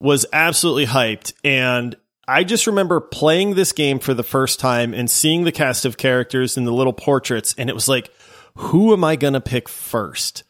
was 0.00 0.24
absolutely 0.32 0.86
hyped, 0.86 1.34
and 1.44 1.94
I 2.26 2.44
just 2.44 2.66
remember 2.66 3.00
playing 3.00 3.54
this 3.56 3.72
game 3.72 3.98
for 3.98 4.14
the 4.14 4.22
first 4.22 4.58
time 4.58 4.94
and 4.94 5.10
seeing 5.10 5.44
the 5.44 5.52
cast 5.52 5.84
of 5.84 5.98
characters 5.98 6.56
and 6.56 6.66
the 6.66 6.72
little 6.72 6.94
portraits, 6.94 7.54
and 7.58 7.68
it 7.68 7.74
was 7.74 7.88
like, 7.88 8.10
who 8.54 8.94
am 8.94 9.04
I 9.04 9.16
going 9.16 9.34
to 9.34 9.40
pick 9.40 9.68
first? 9.68 10.44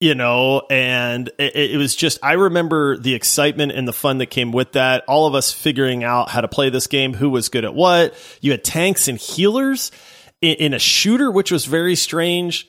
You 0.00 0.14
know, 0.14 0.62
and 0.70 1.28
it, 1.38 1.72
it, 1.72 1.76
was 1.76 1.94
just, 1.94 2.18
I 2.22 2.32
remember 2.32 2.96
the 2.96 3.14
excitement 3.14 3.72
and 3.72 3.86
the 3.86 3.92
fun 3.92 4.18
that 4.18 4.26
came 4.26 4.50
with 4.50 4.72
that. 4.72 5.04
All 5.08 5.26
of 5.26 5.34
us 5.34 5.52
figuring 5.52 6.04
out 6.04 6.30
how 6.30 6.40
to 6.40 6.48
play 6.48 6.70
this 6.70 6.86
game, 6.86 7.14
who 7.14 7.30
was 7.30 7.48
good 7.48 7.64
at 7.64 7.74
what. 7.74 8.14
You 8.40 8.52
had 8.52 8.64
tanks 8.64 9.08
and 9.08 9.18
healers 9.18 9.92
in, 10.40 10.54
in 10.56 10.74
a 10.74 10.78
shooter, 10.78 11.30
which 11.30 11.52
was 11.52 11.64
very 11.64 11.96
strange 11.96 12.68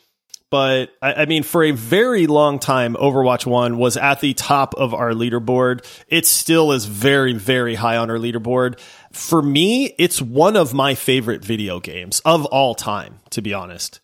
but 0.49 0.91
I, 1.01 1.13
I, 1.13 1.25
mean, 1.25 1.43
for 1.43 1.63
a 1.63 1.71
very 1.71 2.27
long 2.27 2.59
time, 2.59 2.95
Overwatch 2.95 3.45
1 3.45 3.77
was 3.77 3.97
at 3.97 4.21
the 4.21 4.33
top 4.33 4.75
of 4.75 4.93
our 4.93 5.11
leaderboard. 5.11 5.85
It 6.07 6.25
still 6.25 6.71
is 6.71 6.85
very, 6.85 7.33
very 7.33 7.75
high 7.75 7.97
on 7.97 8.09
our 8.09 8.17
leaderboard. 8.17 8.79
For 9.11 9.41
me, 9.41 9.95
it's 9.97 10.21
one 10.21 10.55
of 10.55 10.73
my 10.73 10.95
favorite 10.95 11.43
video 11.43 11.79
games 11.79 12.21
of 12.25 12.45
all 12.45 12.75
time, 12.75 13.19
to 13.31 13.41
be 13.41 13.53
honest. 13.53 14.01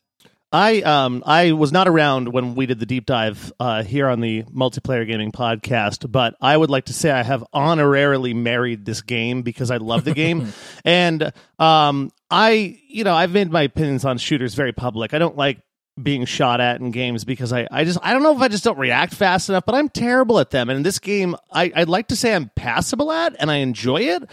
I 0.54 0.82
um 0.82 1.24
I 1.26 1.54
was 1.54 1.72
not 1.72 1.88
around 1.88 2.34
when 2.34 2.56
we 2.56 2.66
did 2.66 2.80
the 2.80 2.86
deep 2.86 3.06
dive 3.06 3.54
uh, 3.58 3.84
here 3.84 4.10
on 4.10 4.20
the 4.20 4.44
multiplayer 4.44 5.08
gaming 5.08 5.32
podcast, 5.32 6.12
but 6.12 6.36
I 6.42 6.58
would 6.58 6.70
like 6.70 6.86
to 6.86 6.94
say 6.94 7.10
I 7.10 7.24
have 7.24 7.44
honorarily 7.56 8.36
married 8.36 8.84
this 8.84 9.02
game 9.02 9.44
because 9.44 9.72
I 9.72 9.78
love 9.78 10.04
the 10.04 10.14
game, 10.14 10.52
and 10.86 11.32
um 11.58 12.12
I 12.30 12.78
you 12.90 13.06
know 13.06 13.16
I've 13.16 13.32
made 13.32 13.50
my 13.50 13.62
opinions 13.62 14.04
on 14.04 14.18
shooters 14.18 14.54
very 14.54 14.74
public. 14.74 15.14
I 15.14 15.20
don't 15.20 15.38
like 15.38 15.62
being 16.02 16.26
shot 16.26 16.62
at 16.62 16.80
in 16.80 16.92
games 16.92 17.26
because 17.26 17.52
I, 17.52 17.68
I 17.72 17.84
just 17.84 18.00
I 18.02 18.14
don't 18.14 18.24
know 18.24 18.36
if 18.36 18.42
I 18.42 18.48
just 18.48 18.64
don't 18.64 18.78
react 18.78 19.14
fast 19.14 19.50
enough, 19.50 19.66
but 19.66 19.76
I'm 19.76 19.90
terrible 19.90 20.40
at 20.40 20.52
them. 20.52 20.70
And 20.70 20.78
in 20.78 20.84
this 20.84 21.00
game, 21.00 21.36
I, 21.52 21.72
I'd 21.76 21.90
like 21.90 22.08
to 22.08 22.16
say 22.16 22.34
I'm 22.34 22.50
passable 22.56 23.12
at 23.12 23.36
and 23.40 23.52
I 23.52 23.58
enjoy 23.58 24.02
it. 24.02 24.24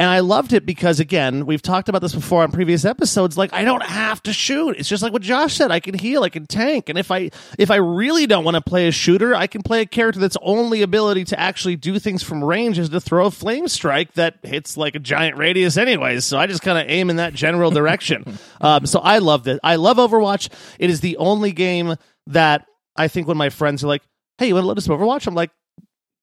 And 0.00 0.08
I 0.08 0.20
loved 0.20 0.54
it 0.54 0.64
because, 0.64 0.98
again, 0.98 1.44
we've 1.44 1.60
talked 1.60 1.90
about 1.90 2.00
this 2.00 2.14
before 2.14 2.42
on 2.42 2.52
previous 2.52 2.86
episodes. 2.86 3.36
Like, 3.36 3.52
I 3.52 3.64
don't 3.64 3.82
have 3.82 4.22
to 4.22 4.32
shoot. 4.32 4.76
It's 4.78 4.88
just 4.88 5.02
like 5.02 5.12
what 5.12 5.20
Josh 5.20 5.56
said. 5.56 5.70
I 5.70 5.78
can 5.78 5.92
heal. 5.92 6.22
I 6.22 6.30
can 6.30 6.46
tank. 6.46 6.88
And 6.88 6.98
if 6.98 7.10
I 7.10 7.30
if 7.58 7.70
I 7.70 7.76
really 7.76 8.26
don't 8.26 8.42
want 8.42 8.54
to 8.54 8.62
play 8.62 8.88
a 8.88 8.92
shooter, 8.92 9.34
I 9.34 9.46
can 9.46 9.62
play 9.62 9.82
a 9.82 9.86
character 9.86 10.18
that's 10.18 10.38
only 10.40 10.80
ability 10.80 11.24
to 11.26 11.38
actually 11.38 11.76
do 11.76 11.98
things 11.98 12.22
from 12.22 12.42
range 12.42 12.78
is 12.78 12.88
to 12.88 12.98
throw 12.98 13.26
a 13.26 13.30
flame 13.30 13.68
strike 13.68 14.14
that 14.14 14.36
hits 14.42 14.78
like 14.78 14.94
a 14.94 15.00
giant 15.00 15.36
radius, 15.36 15.76
anyways. 15.76 16.24
So 16.24 16.38
I 16.38 16.46
just 16.46 16.62
kind 16.62 16.78
of 16.78 16.86
aim 16.88 17.10
in 17.10 17.16
that 17.16 17.34
general 17.34 17.70
direction. 17.70 18.38
um, 18.62 18.86
so 18.86 19.00
I 19.00 19.18
love 19.18 19.48
it. 19.48 19.60
I 19.62 19.76
love 19.76 19.98
Overwatch. 19.98 20.48
It 20.78 20.88
is 20.88 21.02
the 21.02 21.18
only 21.18 21.52
game 21.52 21.96
that 22.28 22.64
I 22.96 23.08
think 23.08 23.28
when 23.28 23.36
my 23.36 23.50
friends 23.50 23.84
are 23.84 23.88
like, 23.88 24.02
"Hey, 24.38 24.48
you 24.48 24.54
want 24.54 24.64
to 24.64 24.68
let 24.68 24.78
us 24.78 24.88
Overwatch?" 24.88 25.26
I'm 25.26 25.34
like, 25.34 25.50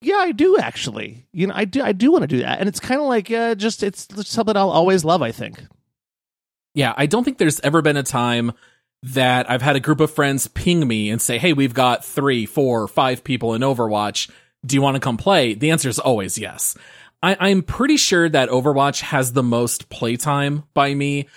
yeah, 0.01 0.18
I 0.18 0.32
do 0.32 0.58
actually. 0.58 1.25
You 1.32 1.48
know, 1.48 1.54
I 1.56 1.66
do. 1.66 1.82
I 1.82 1.92
do 1.92 2.12
want 2.12 2.24
to 2.24 2.27
do 2.27 2.39
that, 2.39 2.60
and 2.60 2.70
it's 2.70 2.80
kind 2.80 3.01
of 3.01 3.08
like 3.08 3.32
uh, 3.32 3.56
just 3.56 3.84
it's 3.84 4.08
something 4.27 4.56
I'll 4.56 4.70
always 4.70 5.04
love. 5.04 5.22
I 5.22 5.32
think. 5.32 5.63
Yeah, 6.74 6.94
I 6.96 7.08
don't 7.08 7.24
think 7.24 7.39
there's 7.39 7.60
ever 7.62 7.82
been 7.82 7.98
a 7.98 8.04
time 8.04 8.51
that 9.04 9.50
I've 9.50 9.62
had 9.62 9.75
a 9.75 9.80
group 9.80 10.00
of 10.00 10.12
friends 10.12 10.48
ping 10.48 10.88
me 10.88 11.10
and 11.10 11.22
say, 11.22 11.38
"Hey, 11.38 11.54
we've 11.54 11.74
got 11.74 12.06
three, 12.06 12.46
four, 12.46 12.88
five 12.88 13.24
people 13.24 13.54
in 13.56 13.62
Overwatch. 13.62 14.30
Do 14.66 14.75
you 14.75 14.82
want 14.82 14.96
to 14.96 15.01
come 15.01 15.18
play?" 15.18 15.56
The 15.56 15.72
answer 15.72 15.89
is 15.89 16.00
always 16.00 16.38
yes. 16.38 16.77
I, 17.24 17.50
am 17.50 17.63
pretty 17.63 17.98
sure 17.98 18.30
that 18.30 18.50
Overwatch 18.50 19.01
has 19.01 19.34
the 19.34 19.44
most 19.44 19.89
playtime 19.89 20.63
by 20.75 20.94
me 20.94 21.27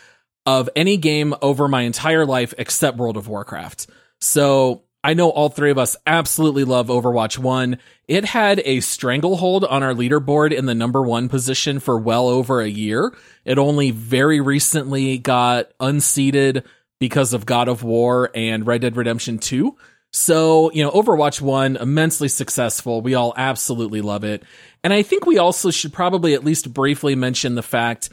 of 0.44 0.68
any 0.76 0.98
game 0.98 1.34
over 1.40 1.68
my 1.68 1.82
entire 1.82 2.26
life 2.26 2.52
except 2.58 2.98
World 2.98 3.16
of 3.16 3.28
Warcraft. 3.28 3.86
So 4.20 4.82
I 5.02 5.14
know 5.14 5.30
all 5.30 5.48
three 5.48 5.70
of 5.70 5.78
us 5.78 5.96
absolutely 6.06 6.64
love 6.64 6.88
Overwatch 6.88 7.38
1. 7.38 7.78
It 8.06 8.26
had 8.26 8.60
a 8.64 8.80
stranglehold 8.80 9.64
on 9.64 9.82
our 9.82 9.94
leaderboard 9.94 10.52
in 10.52 10.66
the 10.66 10.74
number 10.74 11.00
one 11.00 11.28
position 11.30 11.80
for 11.80 11.98
well 11.98 12.28
over 12.28 12.60
a 12.60 12.68
year. 12.68 13.14
It 13.46 13.56
only 13.56 13.92
very 13.92 14.40
recently 14.40 15.16
got 15.16 15.70
unseated 15.80 16.64
because 16.98 17.32
of 17.32 17.46
God 17.46 17.68
of 17.68 17.82
War 17.82 18.30
and 18.34 18.66
Red 18.66 18.82
Dead 18.82 18.96
Redemption 18.96 19.38
2. 19.38 19.74
So, 20.12 20.70
you 20.72 20.82
know, 20.82 20.90
Overwatch 20.90 21.40
1, 21.40 21.76
immensely 21.76 22.28
successful. 22.28 23.00
We 23.00 23.14
all 23.14 23.32
absolutely 23.36 24.02
love 24.02 24.24
it. 24.24 24.42
And 24.84 24.92
I 24.92 25.02
think 25.02 25.24
we 25.24 25.38
also 25.38 25.70
should 25.70 25.94
probably 25.94 26.34
at 26.34 26.44
least 26.44 26.74
briefly 26.74 27.14
mention 27.14 27.54
the 27.54 27.62
fact 27.62 28.10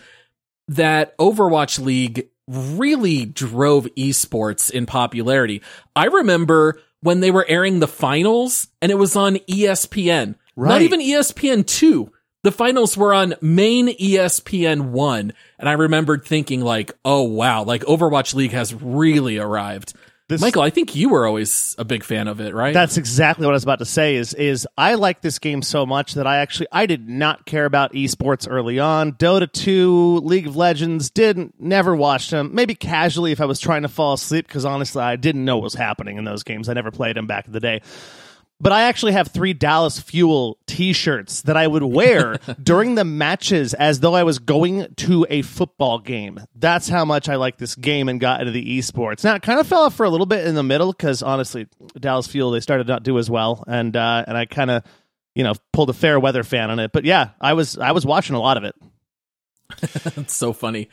that 0.70 1.18
Overwatch 1.18 1.84
League 1.84 2.30
really 2.48 3.26
drove 3.26 3.88
esports 3.98 4.72
in 4.72 4.86
popularity. 4.86 5.62
I 5.96 6.06
remember 6.06 6.82
when 7.02 7.20
they 7.20 7.32
were 7.32 7.46
airing 7.48 7.80
the 7.80 7.88
finals 7.88 8.68
and 8.82 8.92
it 8.92 8.96
was 8.96 9.16
on 9.16 9.36
ESPN. 9.36 10.36
Right. 10.56 10.70
Not 10.70 10.82
even 10.82 11.02
ESPN 11.02 11.66
2. 11.66 12.12
The 12.44 12.52
finals 12.52 12.96
were 12.96 13.14
on 13.14 13.36
main 13.42 13.90
ESPN 13.90 14.92
1 14.92 15.34
and 15.60 15.70
I 15.70 15.74
remembered 15.74 16.24
thinking 16.24 16.62
like, 16.62 16.94
"Oh 17.04 17.24
wow, 17.24 17.64
like 17.64 17.84
Overwatch 17.84 18.34
League 18.34 18.52
has 18.52 18.74
really 18.74 19.38
arrived." 19.38 19.94
This, 20.30 20.42
Michael, 20.42 20.62
I 20.62 20.72
think 20.72 20.94
you 20.94 21.08
were 21.08 21.26
always 21.26 21.74
a 21.78 21.86
big 21.86 22.04
fan 22.04 22.28
of 22.28 22.42
it, 22.42 22.54
right? 22.54 22.74
That's 22.74 22.98
exactly 22.98 23.46
what 23.46 23.54
I 23.54 23.56
was 23.56 23.64
about 23.64 23.80
to 23.80 23.86
say. 23.86 24.16
Is 24.16 24.34
is 24.34 24.68
I 24.78 24.96
like 24.96 25.22
this 25.22 25.40
game 25.40 25.62
so 25.62 25.86
much 25.86 26.16
that 26.16 26.28
I 26.28 26.40
actually 26.40 26.68
I 26.70 26.86
did 26.86 27.08
not 27.08 27.46
care 27.46 27.64
about 27.64 27.94
esports 27.94 28.46
early 28.50 28.78
on. 28.78 29.14
Dota 29.14 29.50
two, 29.50 30.18
League 30.18 30.48
of 30.48 30.58
Legends, 30.58 31.10
didn't 31.10 31.56
never 31.62 31.96
watched 31.96 32.32
them. 32.32 32.54
Maybe 32.54 32.76
casually 32.76 33.32
if 33.32 33.40
I 33.40 33.46
was 33.46 33.62
trying 33.62 33.84
to 33.84 33.88
fall 33.88 34.14
asleep 34.14 34.48
because 34.48 34.66
honestly 34.66 35.02
I 35.02 35.16
didn't 35.16 35.46
know 35.46 35.56
what 35.58 35.64
was 35.64 35.76
happening 35.76 36.18
in 36.18 36.26
those 36.26 36.44
games. 36.44 36.68
I 36.68 36.74
never 36.74 36.92
played 36.92 37.16
them 37.16 37.28
back 37.28 37.48
in 37.48 37.54
the 37.54 37.62
day. 37.62 37.82
But 38.60 38.72
I 38.72 38.84
actually 38.84 39.12
have 39.12 39.28
three 39.28 39.54
Dallas 39.54 40.00
Fuel 40.00 40.58
T-shirts 40.66 41.44
that 41.44 41.56
I 41.56 41.68
would 41.68 41.84
wear 41.84 42.38
during 42.64 42.96
the 42.96 43.06
matches 43.06 43.76
as 43.76 44.00
though 44.00 44.16
I 44.16 44.24
was 44.24 44.40
going 44.40 44.96
to 44.96 45.28
a 45.30 45.44
football 45.44 46.00
game. 46.00 46.40
That's 46.56 46.90
how 46.90 47.06
much 47.06 47.30
I 47.30 47.36
like 47.36 47.58
this 47.58 47.76
game 47.76 48.10
and 48.10 48.20
got 48.20 48.40
into 48.40 48.52
the 48.52 48.80
esports. 48.80 49.24
Now 49.24 49.36
it 49.36 49.44
kind 49.44 49.60
of 49.60 49.68
fell 49.68 49.82
off 49.82 49.96
for 49.96 50.06
a 50.06 50.10
little 50.10 50.26
bit 50.26 50.48
in 50.48 50.56
the 50.56 50.64
middle 50.64 50.92
because 50.92 51.22
honestly, 51.22 51.68
Dallas 52.00 52.26
Fuel 52.28 52.50
they 52.50 52.60
started 52.60 52.88
not 52.88 53.04
do 53.04 53.20
as 53.20 53.30
well, 53.30 53.64
and 53.68 53.96
uh, 53.96 54.26
and 54.28 54.36
I 54.36 54.46
kind 54.46 54.72
of 54.72 54.84
you 55.36 55.44
know 55.44 55.54
pulled 55.72 55.92
a 55.92 55.94
fair 55.94 56.20
weather 56.20 56.44
fan 56.44 56.72
on 56.72 56.80
it. 56.80 56.92
But 56.92 57.06
yeah, 57.06 57.30
I 57.40 57.54
was 57.54 57.78
I 57.78 57.92
was 57.92 58.08
watching 58.08 58.36
a 58.36 58.40
lot 58.40 58.58
of 58.58 58.64
it. 58.64 58.76
That's 59.82 60.34
so 60.36 60.54
funny. 60.54 60.90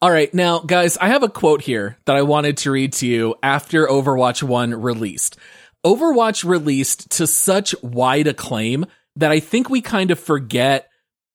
All 0.00 0.10
right, 0.10 0.32
now 0.34 0.58
guys, 0.58 0.96
I 0.96 1.08
have 1.08 1.22
a 1.22 1.28
quote 1.28 1.62
here 1.62 1.98
that 2.06 2.16
I 2.16 2.22
wanted 2.22 2.56
to 2.58 2.70
read 2.70 2.92
to 2.94 3.06
you 3.06 3.36
after 3.42 3.86
Overwatch 3.86 4.42
1 4.42 4.74
released. 4.80 5.36
Overwatch 5.86 6.44
released 6.44 7.10
to 7.12 7.28
such 7.28 7.72
wide 7.80 8.26
acclaim 8.26 8.86
that 9.14 9.30
I 9.30 9.38
think 9.38 9.70
we 9.70 9.80
kind 9.80 10.10
of 10.10 10.18
forget 10.18 10.88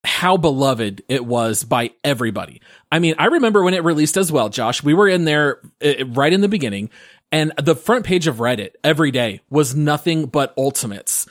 how 0.03 0.35
beloved 0.35 1.03
it 1.07 1.25
was 1.25 1.63
by 1.63 1.91
everybody. 2.03 2.61
I 2.91 2.99
mean, 2.99 3.15
I 3.17 3.27
remember 3.27 3.63
when 3.63 3.73
it 3.73 3.85
released 3.85 4.17
as 4.17 4.29
well, 4.29 4.49
Josh. 4.49 4.83
We 4.83 4.93
were 4.93 5.07
in 5.07 5.23
there 5.23 5.61
uh, 5.81 6.05
right 6.07 6.33
in 6.33 6.41
the 6.41 6.49
beginning, 6.49 6.89
and 7.31 7.53
the 7.63 7.77
front 7.77 8.05
page 8.05 8.27
of 8.27 8.37
Reddit 8.37 8.71
every 8.83 9.11
day 9.11 9.39
was 9.49 9.73
nothing 9.73 10.25
but 10.25 10.53
ultimates. 10.57 11.27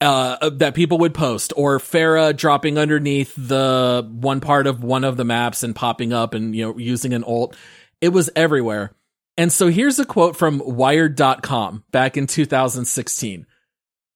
Uh, 0.00 0.50
that 0.50 0.74
people 0.74 0.98
would 0.98 1.14
post 1.14 1.52
or 1.56 1.78
Pharah 1.78 2.36
dropping 2.36 2.76
underneath 2.76 3.32
the 3.36 4.06
one 4.20 4.40
part 4.40 4.66
of 4.66 4.82
one 4.82 5.04
of 5.04 5.16
the 5.16 5.24
maps 5.24 5.62
and 5.62 5.74
popping 5.74 6.12
up 6.12 6.34
and, 6.34 6.54
you 6.54 6.64
know, 6.64 6.76
using 6.76 7.14
an 7.14 7.24
ult. 7.24 7.56
It 8.00 8.08
was 8.08 8.28
everywhere. 8.34 8.92
And 9.36 9.52
so 9.52 9.68
here's 9.68 9.98
a 9.98 10.04
quote 10.04 10.36
from 10.36 10.60
Wired.com 10.60 11.84
back 11.90 12.16
in 12.16 12.26
2016. 12.26 13.46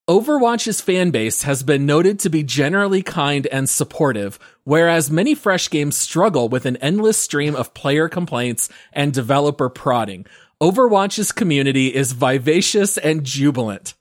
Overwatch's 0.08 0.80
fan 0.80 1.10
base 1.10 1.42
has 1.42 1.62
been 1.62 1.84
noted 1.84 2.18
to 2.20 2.30
be 2.30 2.42
generally 2.42 3.02
kind 3.02 3.46
and 3.48 3.68
supportive, 3.68 4.38
whereas 4.64 5.10
many 5.10 5.34
fresh 5.34 5.68
games 5.68 5.98
struggle 5.98 6.48
with 6.48 6.64
an 6.64 6.78
endless 6.78 7.18
stream 7.18 7.54
of 7.54 7.74
player 7.74 8.08
complaints 8.08 8.70
and 8.92 9.12
developer 9.12 9.68
prodding. 9.68 10.24
Overwatch's 10.62 11.30
community 11.30 11.94
is 11.94 12.12
vivacious 12.12 12.96
and 12.96 13.22
jubilant. 13.22 13.94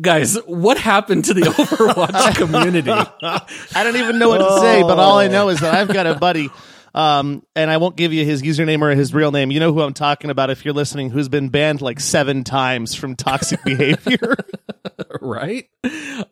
Guys, 0.00 0.36
what 0.46 0.78
happened 0.78 1.26
to 1.26 1.34
the 1.34 1.40
Overwatch 1.42 2.36
community? 2.36 2.90
I 2.90 3.84
don't 3.84 3.96
even 3.96 4.18
know 4.18 4.30
what 4.30 4.38
to 4.38 4.58
say, 4.60 4.82
but 4.82 4.98
all 4.98 5.18
I 5.18 5.28
know 5.28 5.50
is 5.50 5.60
that 5.60 5.74
I've 5.74 5.92
got 5.92 6.06
a 6.06 6.14
buddy 6.14 6.48
um, 6.94 7.44
and 7.56 7.70
I 7.70 7.78
won't 7.78 7.96
give 7.96 8.12
you 8.12 8.24
his 8.24 8.42
username 8.42 8.80
or 8.80 8.90
his 8.90 9.12
real 9.12 9.32
name. 9.32 9.50
You 9.50 9.58
know 9.58 9.72
who 9.72 9.80
I'm 9.80 9.94
talking 9.94 10.30
about 10.30 10.50
if 10.50 10.64
you're 10.64 10.74
listening, 10.74 11.10
who's 11.10 11.28
been 11.28 11.48
banned 11.48 11.82
like 11.82 11.98
seven 11.98 12.44
times 12.44 12.94
from 12.94 13.16
toxic 13.16 13.62
behavior. 13.64 14.36
right? 15.20 15.68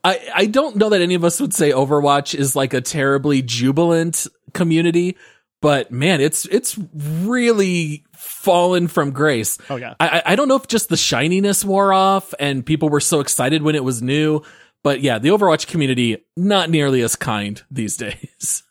I, 0.04 0.21
I 0.35 0.47
don't 0.47 0.76
know 0.76 0.90
that 0.90 1.00
any 1.00 1.14
of 1.14 1.25
us 1.25 1.40
would 1.40 1.52
say 1.52 1.73
Overwatch 1.73 2.38
is 2.38 2.54
like 2.54 2.75
a 2.75 2.81
terribly 2.81 3.42
jubilant 3.42 4.28
community, 4.52 5.16
but 5.61 5.90
man, 5.90 6.21
it's, 6.21 6.47
it's 6.47 6.78
really 6.95 8.04
fallen 8.12 8.87
from 8.87 9.11
grace. 9.11 9.59
Oh 9.69 9.76
yeah. 9.76 9.95
I, 9.99 10.23
I 10.26 10.37
don't 10.37 10.47
know 10.47 10.57
if 10.57 10.69
just 10.69 10.88
the 10.88 10.97
shininess 10.97 11.64
wore 11.64 11.92
off 11.92 12.35
and 12.38 12.64
people 12.64 12.88
were 12.88 13.00
so 13.00 13.19
excited 13.19 13.62
when 13.62 13.75
it 13.75 13.83
was 13.83 14.00
new, 14.00 14.42
but 14.85 15.00
yeah, 15.00 15.19
the 15.19 15.31
Overwatch 15.31 15.66
community, 15.66 16.25
not 16.37 16.71
nearly 16.71 17.02
as 17.02 17.16
kind 17.16 17.61
these 17.69 17.97
days. 17.99 18.62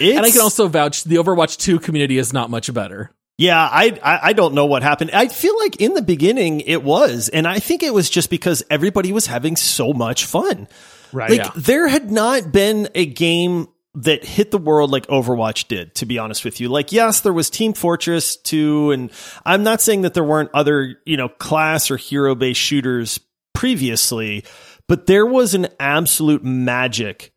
And 0.00 0.20
I 0.20 0.30
can 0.30 0.40
also 0.40 0.68
vouch 0.68 1.04
the 1.04 1.16
Overwatch 1.16 1.56
2 1.58 1.80
community 1.80 2.18
is 2.18 2.32
not 2.32 2.50
much 2.50 2.72
better. 2.72 3.10
Yeah, 3.38 3.58
I, 3.58 3.98
I, 4.02 4.20
I 4.22 4.32
don't 4.34 4.52
know 4.54 4.66
what 4.66 4.82
happened. 4.82 5.12
I 5.14 5.28
feel 5.28 5.58
like 5.58 5.76
in 5.76 5.94
the 5.94 6.02
beginning 6.02 6.60
it 6.60 6.82
was, 6.84 7.30
and 7.30 7.48
I 7.48 7.58
think 7.58 7.82
it 7.82 7.94
was 7.94 8.10
just 8.10 8.28
because 8.28 8.62
everybody 8.68 9.12
was 9.12 9.26
having 9.26 9.56
so 9.56 9.94
much 9.94 10.26
fun. 10.26 10.68
Right. 11.12 11.30
Like 11.30 11.38
Yeah. 11.38 11.50
there 11.56 11.88
had 11.88 12.10
not 12.10 12.52
been 12.52 12.88
a 12.94 13.06
game 13.06 13.68
that 13.94 14.24
hit 14.24 14.50
the 14.50 14.58
world 14.58 14.90
like 14.90 15.06
Overwatch 15.06 15.68
did, 15.68 15.94
to 15.96 16.06
be 16.06 16.18
honest 16.18 16.44
with 16.44 16.60
you. 16.60 16.68
Like, 16.68 16.92
yes, 16.92 17.22
there 17.22 17.32
was 17.32 17.50
Team 17.50 17.72
Fortress 17.72 18.36
2, 18.36 18.92
and 18.92 19.10
I'm 19.44 19.62
not 19.64 19.80
saying 19.80 20.02
that 20.02 20.14
there 20.14 20.22
weren't 20.22 20.50
other, 20.54 20.96
you 21.06 21.16
know, 21.16 21.28
class 21.28 21.90
or 21.90 21.96
hero 21.96 22.34
based 22.34 22.60
shooters 22.60 23.18
previously, 23.54 24.44
but 24.86 25.06
there 25.06 25.26
was 25.26 25.54
an 25.54 25.68
absolute 25.80 26.44
magic 26.44 27.32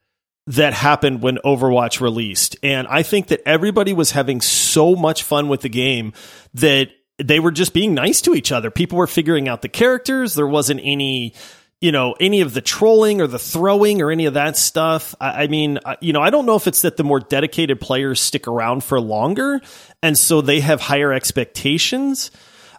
that 0.48 0.74
happened 0.74 1.22
when 1.22 1.38
Overwatch 1.46 2.02
released. 2.02 2.58
And 2.64 2.88
I 2.88 3.04
think 3.04 3.28
that 3.28 3.42
everybody 3.46 3.94
was 3.94 4.12
having 4.12 4.42
so 4.42 4.96
much 4.96 5.24
fun 5.24 5.48
with 5.48 5.62
the 5.62 5.70
game 5.70 6.14
that 6.56 6.90
they 7.18 7.40
were 7.40 7.52
just 7.52 7.74
being 7.74 7.94
nice 7.94 8.22
to 8.24 8.34
each 8.34 8.52
other. 8.52 8.70
People 8.70 8.98
were 8.98 9.08
figuring 9.08 9.48
out 9.48 9.62
the 9.62 9.70
characters. 9.70 10.34
There 10.34 10.48
wasn't 10.48 10.82
any, 10.84 11.34
you 11.80 11.92
know, 11.94 12.16
any 12.20 12.42
of 12.42 12.54
the 12.54 12.60
trolling 12.62 13.22
or 13.22 13.28
the 13.28 13.40
throwing 13.40 14.02
or 14.02 14.12
any 14.12 14.26
of 14.26 14.34
that 14.34 14.58
stuff. 14.58 15.16
I, 15.22 15.44
I 15.44 15.48
mean, 15.48 15.80
I- 15.86 15.98
you 16.02 16.12
know, 16.12 16.22
I 16.22 16.30
don't 16.30 16.46
know 16.46 16.56
if 16.56 16.68
it's 16.68 16.82
that 16.82 16.98
the 16.98 17.04
more 17.04 17.20
dedicated 17.22 17.80
players 17.80 18.20
stick 18.20 18.48
around 18.48 18.84
for 18.84 19.00
longer 19.00 19.62
and 20.02 20.18
so 20.18 20.42
they 20.42 20.60
have 20.60 20.82
higher 20.82 21.14
expectations. 21.14 22.32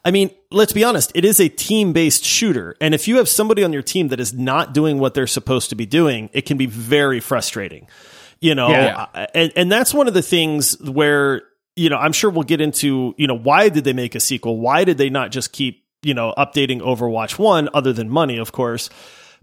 I 0.04 0.10
mean, 0.10 0.30
let's 0.50 0.72
be 0.72 0.84
honest, 0.84 1.12
it 1.14 1.24
is 1.24 1.40
a 1.40 1.48
team 1.48 1.92
based 1.94 2.24
shooter. 2.24 2.76
And 2.80 2.94
if 2.94 3.08
you 3.08 3.16
have 3.16 3.28
somebody 3.28 3.64
on 3.64 3.72
your 3.72 3.82
team 3.82 4.08
that 4.08 4.20
is 4.20 4.34
not 4.34 4.74
doing 4.74 4.98
what 4.98 5.14
they're 5.14 5.26
supposed 5.26 5.70
to 5.70 5.76
be 5.76 5.86
doing, 5.86 6.28
it 6.32 6.42
can 6.42 6.58
be 6.58 6.66
very 6.66 7.20
frustrating. 7.20 7.88
You 8.40 8.54
know, 8.54 8.68
Yeah. 8.68 9.06
Uh, 9.14 9.26
and, 9.34 9.52
and 9.56 9.72
that's 9.72 9.94
one 9.94 10.06
of 10.08 10.12
the 10.14 10.20
things 10.22 10.78
where, 10.80 11.42
you 11.76 11.88
know, 11.88 11.96
I'm 11.96 12.12
sure 12.12 12.28
we'll 12.30 12.42
get 12.42 12.60
into, 12.60 13.14
you 13.16 13.26
know, 13.26 13.36
why 13.38 13.70
did 13.70 13.84
they 13.84 13.94
make 13.94 14.14
a 14.14 14.20
sequel? 14.20 14.58
Why 14.60 14.84
did 14.84 14.98
they 14.98 15.08
not 15.08 15.30
just 15.30 15.52
keep, 15.52 15.82
you 16.02 16.12
know, 16.12 16.34
updating 16.36 16.80
Overwatch 16.82 17.38
1 17.38 17.70
other 17.72 17.94
than 17.94 18.10
money, 18.10 18.36
of 18.36 18.52
course? 18.52 18.90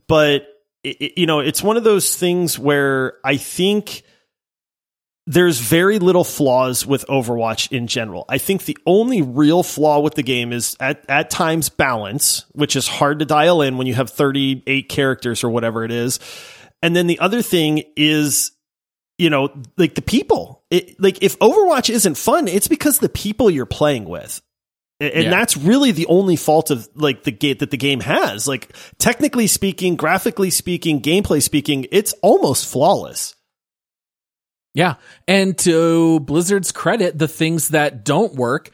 But, 0.08 0.46
it- 0.84 1.18
you 1.18 1.25
know, 1.25 1.39
it's 1.39 1.63
one 1.63 1.77
of 1.77 1.84
those 1.84 2.15
things 2.15 2.60
where 2.60 3.15
I 3.25 3.38
think 3.38 4.03
there's 5.28 5.60
very 5.60 6.00
little 6.00 6.24
flaws 6.24 6.86
with 6.86 7.06
Overwatch 7.08 7.72
in 7.72 7.88
general. 7.88 8.25
I 8.28 8.38
think 8.38 8.66
the 8.66 8.78
only 8.86 9.22
real 9.22 9.62
flaw 9.63 10.00
with 10.00 10.16
the 10.16 10.24
game 10.24 10.51
is 10.51 10.75
at, 10.80 11.06
at 11.08 11.30
times 11.30 11.70
balance, 11.70 12.46
which 12.54 12.75
is 12.75 12.88
hard 12.88 13.20
to 13.20 13.25
dial 13.25 13.62
in 13.62 13.78
when 13.78 13.88
you 13.88 13.94
have 13.94 14.10
38 14.10 14.90
characters 14.90 15.44
or 15.44 15.50
whatever 15.50 15.84
it 15.86 15.92
is. 15.92 16.20
And 16.82 16.96
then 16.96 17.06
the 17.08 17.20
other 17.20 17.44
thing 17.44 17.84
is, 17.96 18.51
you 19.20 19.30
know, 19.30 19.50
like 19.78 19.94
the 19.94 20.01
people. 20.01 20.63
It, 20.72 21.00
like 21.00 21.22
if 21.22 21.38
Overwatch 21.40 21.92
isn't 21.92 22.18
fun, 22.18 22.48
it's 22.48 22.68
because 22.68 22.98
the 22.98 23.10
people 23.10 23.51
you're 23.51 23.68
playing 23.68 24.06
with. 24.06 24.42
And 25.00 25.25
Yeah. 25.25 25.30
that's 25.30 25.56
really 25.58 25.92
the 25.92 26.08
only 26.08 26.36
fault 26.36 26.72
of 26.72 26.88
like 26.96 27.24
the 27.24 27.32
gate 27.32 27.60
that 27.60 27.70
the 27.72 27.78
game 27.78 28.00
has. 28.00 28.48
Like 28.48 28.75
technically 28.98 29.46
speaking, 29.48 29.96
graphically 29.96 30.50
speaking, 30.50 31.01
gameplay 31.01 31.42
speaking, 31.44 31.86
it's 31.92 32.13
almost 32.24 32.68
flawless. 32.72 33.36
Yeah. 34.74 34.96
And 35.28 35.58
to 35.60 36.20
Blizzard's 36.22 36.72
credit, 36.72 37.18
the 37.18 37.28
things 37.28 37.70
that 37.70 38.06
don't 38.06 38.36
work, 38.36 38.72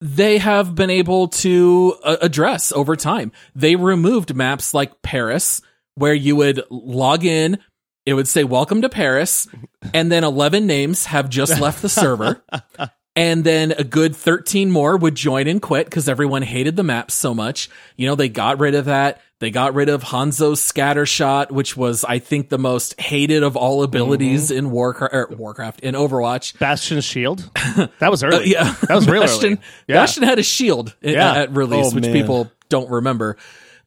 they 0.00 0.38
have 0.38 0.74
been 0.74 0.90
able 0.90 1.28
to 1.28 1.96
uh, 2.02 2.16
address 2.20 2.72
over 2.72 2.96
time. 2.96 3.32
They 3.54 3.76
removed 3.76 4.34
maps 4.34 4.74
like 4.74 5.02
Paris, 5.02 5.62
where 5.94 6.14
you 6.14 6.36
would 6.36 6.62
log 6.70 7.24
in, 7.24 7.58
it 8.06 8.14
would 8.14 8.28
say, 8.28 8.44
Welcome 8.44 8.82
to 8.82 8.88
Paris. 8.88 9.48
And 9.92 10.10
then 10.10 10.24
11 10.24 10.66
names 10.66 11.04
have 11.04 11.28
just 11.28 11.60
left 11.60 11.82
the 11.82 11.90
server. 11.90 12.42
And 13.16 13.44
then 13.44 13.72
a 13.72 13.84
good 13.84 14.16
13 14.16 14.70
more 14.70 14.96
would 14.96 15.14
join 15.14 15.46
and 15.46 15.62
quit 15.62 15.86
because 15.86 16.08
everyone 16.08 16.42
hated 16.42 16.74
the 16.74 16.82
map 16.82 17.10
so 17.10 17.32
much. 17.32 17.70
You 17.96 18.08
know, 18.08 18.16
they 18.16 18.28
got 18.28 18.58
rid 18.58 18.74
of 18.74 18.86
that. 18.86 19.20
They 19.44 19.50
got 19.50 19.74
rid 19.74 19.90
of 19.90 20.02
Hanzo's 20.02 20.62
scatter 20.62 21.04
shot, 21.04 21.52
which 21.52 21.76
was, 21.76 22.02
I 22.02 22.18
think, 22.18 22.48
the 22.48 22.56
most 22.56 22.98
hated 22.98 23.42
of 23.42 23.58
all 23.58 23.82
abilities 23.82 24.48
mm-hmm. 24.48 24.56
in 24.56 24.70
Warcraft, 24.70 25.12
or 25.12 25.18
er, 25.24 25.36
Warcraft, 25.36 25.80
in 25.80 25.94
Overwatch. 25.94 26.58
Bastion's 26.58 27.04
shield. 27.04 27.50
That 27.98 28.10
was 28.10 28.24
early. 28.24 28.56
Uh, 28.56 28.64
yeah. 28.64 28.74
That 28.88 28.94
was 28.94 29.06
real 29.06 29.20
Bastion, 29.20 29.52
early. 29.52 29.60
Yeah. 29.86 29.96
Bastion 29.96 30.22
had 30.22 30.38
a 30.38 30.42
shield 30.42 30.96
i- 31.04 31.10
Yeah. 31.10 31.34
at 31.34 31.54
release, 31.54 31.92
Oh, 31.92 31.94
which 31.94 32.04
man. 32.04 32.14
people 32.14 32.50
don't 32.70 32.88
remember. 32.88 33.36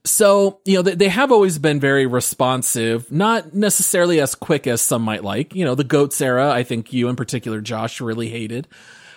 So, 0.06 0.60
you 0.64 0.76
know, 0.76 0.84
they, 0.84 0.94
they 0.94 1.10
have 1.10 1.32
always 1.32 1.58
been 1.58 1.80
very 1.80 2.06
responsive, 2.06 3.12
not 3.12 3.56
necessarily 3.56 4.22
as 4.22 4.36
quick 4.36 4.68
as 4.68 4.80
some 4.80 5.02
might 5.02 5.24
like. 5.24 5.56
You 5.56 5.66
know, 5.66 5.74
the 5.74 5.84
GOATS 5.84 6.22
era, 6.22 6.52
I 6.52 6.62
think 6.62 6.94
you 6.94 7.10
in 7.10 7.16
particular, 7.16 7.62
Josh, 7.62 8.00
really 8.00 8.30
hated. 8.30 8.68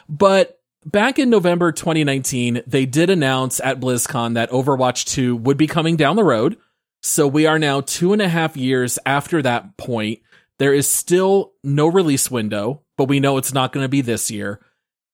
But 0.09 0.59
back 0.85 1.19
in 1.19 1.31
November 1.31 1.73
2019, 1.73 2.62
they 2.66 2.87
did 2.87 3.11
announce 3.11 3.61
at 3.61 3.81
BlizzCon 3.81 4.35
that 4.35 4.51
Overwatch 4.51 5.05
2 5.07 5.37
would 5.37 5.57
be 5.57 5.66
coming 5.66 5.97
down 5.97 6.16
the 6.16 6.25
road. 6.25 6.57
So 7.03 7.27
we 7.27 7.47
are 7.47 7.59
now 7.59 7.81
two 7.81 8.12
and 8.12 8.21
a 8.21 8.29
half 8.29 8.57
years 8.57 8.99
after 9.07 9.40
that 9.43 9.77
point. 9.77 10.21
There 10.59 10.75
is 10.75 10.90
still 10.90 11.53
no 11.64 11.87
release 11.87 12.31
window, 12.31 12.83
but 12.99 13.09
we 13.09 13.21
know 13.21 13.38
it's 13.38 13.55
not 13.55 13.73
going 13.73 13.85
to 13.85 13.88
be 13.88 14.03
this 14.03 14.31
year. 14.31 14.61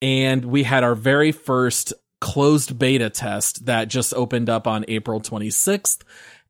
And 0.02 0.44
we 0.44 0.64
had 0.64 0.82
our 0.82 0.96
very 0.96 1.30
first 1.32 1.92
closed 2.20 2.78
beta 2.78 3.10
test 3.10 3.66
that 3.66 3.88
just 3.88 4.12
opened 4.14 4.50
up 4.50 4.66
on 4.66 4.84
April 4.88 5.20
26th. 5.20 6.02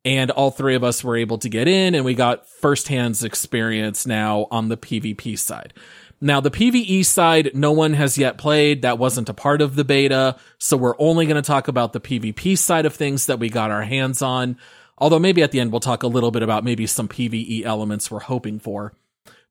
And 0.03 0.31
all 0.31 0.51
three 0.51 0.75
of 0.75 0.83
us 0.83 1.03
were 1.03 1.17
able 1.17 1.37
to 1.39 1.49
get 1.49 1.67
in 1.67 1.93
and 1.93 2.05
we 2.05 2.13
got 2.13 2.47
firsthand 2.47 3.21
experience 3.23 4.07
now 4.07 4.47
on 4.49 4.69
the 4.69 4.77
PvP 4.77 5.37
side. 5.37 5.73
Now, 6.19 6.41
the 6.41 6.51
PvE 6.51 7.05
side, 7.05 7.51
no 7.53 7.71
one 7.71 7.93
has 7.93 8.17
yet 8.17 8.37
played. 8.37 8.81
That 8.81 8.97
wasn't 8.97 9.29
a 9.29 9.33
part 9.33 9.61
of 9.61 9.75
the 9.75 9.83
beta. 9.83 10.37
So 10.57 10.75
we're 10.75 10.95
only 10.97 11.27
going 11.27 11.41
to 11.41 11.47
talk 11.47 11.67
about 11.67 11.93
the 11.93 11.99
PvP 11.99 12.57
side 12.57 12.85
of 12.85 12.95
things 12.95 13.27
that 13.27 13.39
we 13.39 13.49
got 13.49 13.69
our 13.69 13.83
hands 13.83 14.21
on. 14.21 14.57
Although 14.97 15.19
maybe 15.19 15.43
at 15.43 15.51
the 15.51 15.59
end 15.59 15.71
we'll 15.71 15.79
talk 15.79 16.01
a 16.01 16.07
little 16.07 16.31
bit 16.31 16.41
about 16.41 16.63
maybe 16.63 16.87
some 16.87 17.07
PvE 17.07 17.63
elements 17.63 18.09
we're 18.09 18.19
hoping 18.19 18.59
for. 18.59 18.93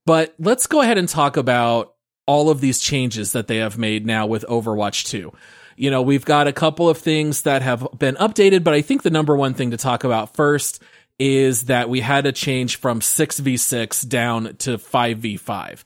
But 0.04 0.34
let's 0.38 0.66
go 0.66 0.80
ahead 0.80 0.98
and 0.98 1.08
talk 1.08 1.36
about 1.36 1.94
all 2.26 2.50
of 2.50 2.60
these 2.60 2.80
changes 2.80 3.32
that 3.32 3.46
they 3.46 3.58
have 3.58 3.78
made 3.78 4.04
now 4.04 4.26
with 4.26 4.44
Overwatch 4.48 5.06
2. 5.08 5.32
You 5.76 5.90
know, 5.90 6.02
we've 6.02 6.24
got 6.24 6.48
a 6.48 6.52
couple 6.52 6.88
of 6.88 6.98
things 6.98 7.42
that 7.42 7.62
have 7.62 7.86
been 7.96 8.16
updated, 8.16 8.64
but 8.64 8.74
I 8.74 8.80
think 8.80 9.02
the 9.02 9.10
number 9.10 9.36
one 9.36 9.54
thing 9.54 9.70
to 9.70 9.76
talk 9.76 10.04
about 10.04 10.34
first 10.34 10.82
is 11.18 11.62
that 11.64 11.88
we 11.88 12.00
had 12.00 12.26
a 12.26 12.32
change 12.32 12.76
from 12.76 13.00
6v6 13.00 14.08
down 14.08 14.56
to 14.56 14.78
5v5. 14.78 15.84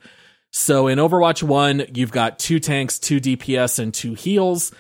So 0.53 0.89
in 0.89 0.99
Overwatch 0.99 1.43
1, 1.43 1.87
you've 1.95 2.13
got 2.13 2.39
two 2.39 2.59
tanks, 2.59 2.99
two 2.99 3.21
DPS, 3.21 3.79
and 3.79 3.95
two 3.95 4.15
heals 4.15 4.73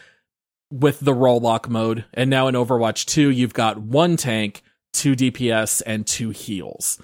with 0.71 1.01
the 1.01 1.15
role 1.15 1.41
lock 1.41 1.69
mode. 1.69 2.05
And 2.15 2.31
now 2.31 2.49
in 2.49 2.55
Overwatch 2.55 3.07
2, 3.07 3.31
you've 3.31 3.55
got 3.55 3.79
one 3.79 4.17
tank, 4.17 4.63
two 4.93 5.15
DPS, 5.15 5.83
and 5.87 6.07
two 6.07 6.31
heals. 6.31 7.01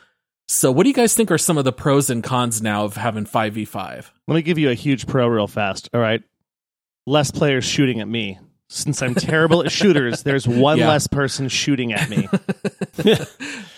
So 0.49 0.71
what 0.71 0.85
do 0.85 0.89
you 0.89 0.95
guys 0.95 1.15
think 1.15 1.31
are 1.31 1.39
some 1.39 1.59
of 1.59 1.65
the 1.65 1.73
pros 1.73 2.09
and 2.09 2.23
cons 2.23 2.63
now 2.63 2.85
of 2.85 2.97
having 2.97 3.25
5v5? 3.25 4.11
Let 4.29 4.35
me 4.35 4.43
give 4.43 4.59
you 4.59 4.71
a 4.71 4.75
huge 4.75 5.07
pro 5.07 5.27
real 5.27 5.49
fast. 5.49 5.89
All 5.93 6.01
right. 6.01 6.23
Less 7.07 7.31
players 7.31 7.65
shooting 7.65 8.01
at 8.01 8.09
me. 8.09 8.39
Since 8.69 9.01
I'm 9.01 9.15
terrible 9.15 9.63
at 9.63 9.71
shooters, 9.71 10.25
there's 10.25 10.47
one 10.49 10.79
Yeah. 10.79 10.89
less 10.89 11.07
person 11.07 11.49
shooting 11.49 11.93
at 11.93 12.09
me. 12.11 12.29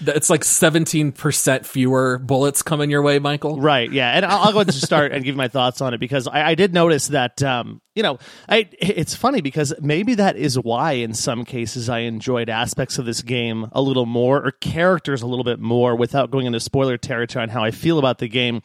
It's 0.01 0.31
like 0.31 0.43
17% 0.43 1.67
fewer 1.67 2.19
bullets 2.19 2.63
coming 2.63 2.89
your 2.89 3.03
way, 3.03 3.19
Michael. 3.19 3.61
Right. 3.61 3.91
Yeah. 3.91 4.11
And 4.13 4.25
I'll, 4.25 4.39
I'll 4.39 4.53
go 4.53 4.59
ahead 4.59 4.69
and 4.69 4.75
start 4.75 5.11
and 5.13 5.25
give 5.25 5.35
my 5.35 5.49
thoughts 5.49 5.81
on 5.81 5.93
it 5.93 5.99
because 5.99 6.29
I, 6.29 6.51
I 6.51 6.55
did 6.55 6.73
notice 6.73 7.09
that, 7.09 7.43
um, 7.43 7.83
you 7.97 8.05
know, 8.05 8.19
I, 8.49 8.69
it's 8.79 9.17
funny 9.17 9.41
because 9.41 9.75
maybe 9.81 10.15
that 10.15 10.37
is 10.37 10.57
why 10.57 10.93
in 10.93 11.15
some 11.15 11.45
cases 11.45 11.89
I 11.89 12.01
enjoyed 12.01 12.49
aspects 12.49 12.99
of 12.99 13.07
this 13.07 13.23
game 13.23 13.67
a 13.73 13.83
little 13.83 14.07
more 14.07 14.45
or 14.47 14.53
characters 14.53 15.23
a 15.23 15.27
little 15.27 15.45
bit 15.45 15.59
more 15.59 15.97
without 15.97 16.31
going 16.31 16.47
into 16.47 16.61
spoiler 16.61 16.97
territory 16.97 17.43
on 17.43 17.49
how 17.49 17.65
I 17.65 17.73
feel 17.73 17.99
about 17.99 18.19
the 18.19 18.29
game. 18.29 18.63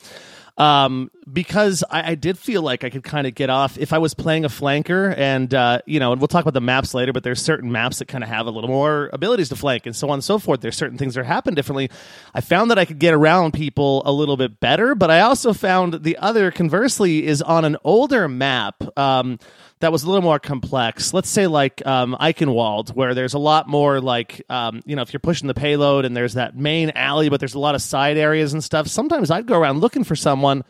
Um, 0.56 1.10
because 1.32 1.84
I, 1.90 2.12
I 2.12 2.16
did 2.16 2.38
feel 2.38 2.62
like 2.62 2.84
I 2.84 2.90
could 2.90 3.04
kind 3.04 3.28
of 3.28 3.36
get 3.36 3.50
off 3.50 3.78
if 3.78 3.94
I 3.94 3.98
was 3.98 4.14
playing 4.14 4.46
a 4.46 4.50
flanker 4.50 5.18
and, 5.18 5.54
uh, 5.54 5.80
you 5.86 6.00
know, 6.00 6.12
and 6.12 6.22
we'll 6.22 6.28
talk 6.28 6.44
about 6.44 6.54
the 6.54 6.62
maps 6.62 6.94
later, 6.94 7.14
but 7.14 7.24
there's 7.24 7.42
certain 7.42 7.72
maps 7.72 8.00
that 8.00 8.08
kind 8.08 8.24
of 8.24 8.30
have 8.30 8.48
a 8.48 8.52
little 8.52 8.70
more 8.70 9.10
abilities 9.14 9.50
to 9.50 9.56
flank 9.56 9.86
and 9.86 9.96
so 9.96 10.10
on 10.10 10.16
and 10.16 10.24
so 10.24 10.40
forth. 10.40 10.62
There's 10.62 10.76
certain 10.76 10.98
things 10.98 11.16
that 11.16 11.26
happen 11.26 11.54
differently. 11.54 11.90
I 12.34 12.42
found 12.42 12.72
that 12.72 12.80
I 12.80 12.86
could 12.86 13.00
get 13.00 13.14
around 13.14 13.54
people 13.54 14.02
a 14.06 14.12
little 14.12 14.38
bit 14.38 14.60
better, 14.60 14.96
but 14.96 15.10
I 15.12 15.22
also 15.22 15.54
found 15.54 16.04
the 16.04 16.18
other 16.18 16.52
conversely 16.52 17.26
is 17.26 17.42
on 17.42 17.66
an 17.66 17.78
older 17.84 18.28
map. 18.28 18.84
Um, 18.98 19.40
that 19.84 19.92
was 19.92 20.04
a 20.04 20.08
little 20.08 20.22
more 20.22 20.40
complex. 20.40 21.14
Let's 21.14 21.30
say 21.30 21.46
like 21.46 21.86
um, 21.86 22.16
Eichenwald, 22.20 22.96
where 22.96 23.14
there's 23.14 23.34
a 23.34 23.40
lot 23.40 23.68
more 23.68 24.00
like 24.00 24.42
um, 24.50 24.82
you 24.86 24.96
know 24.96 25.02
if 25.02 25.12
you're 25.12 25.20
pushing 25.20 25.50
the 25.50 25.54
payload 25.54 26.06
and 26.06 26.16
there's 26.16 26.36
that 26.36 26.56
main 26.56 26.92
alley, 26.92 27.28
but 27.28 27.42
there's 27.42 27.54
a 27.54 27.60
lot 27.60 27.76
of 27.76 27.82
side 27.82 28.16
areas 28.18 28.54
and 28.54 28.64
stuff. 28.64 28.88
Sometimes 28.88 29.30
I'd 29.30 29.46
go 29.46 29.60
around 29.60 29.80
looking 29.80 30.06
for 30.06 30.16
someone. 30.16 30.64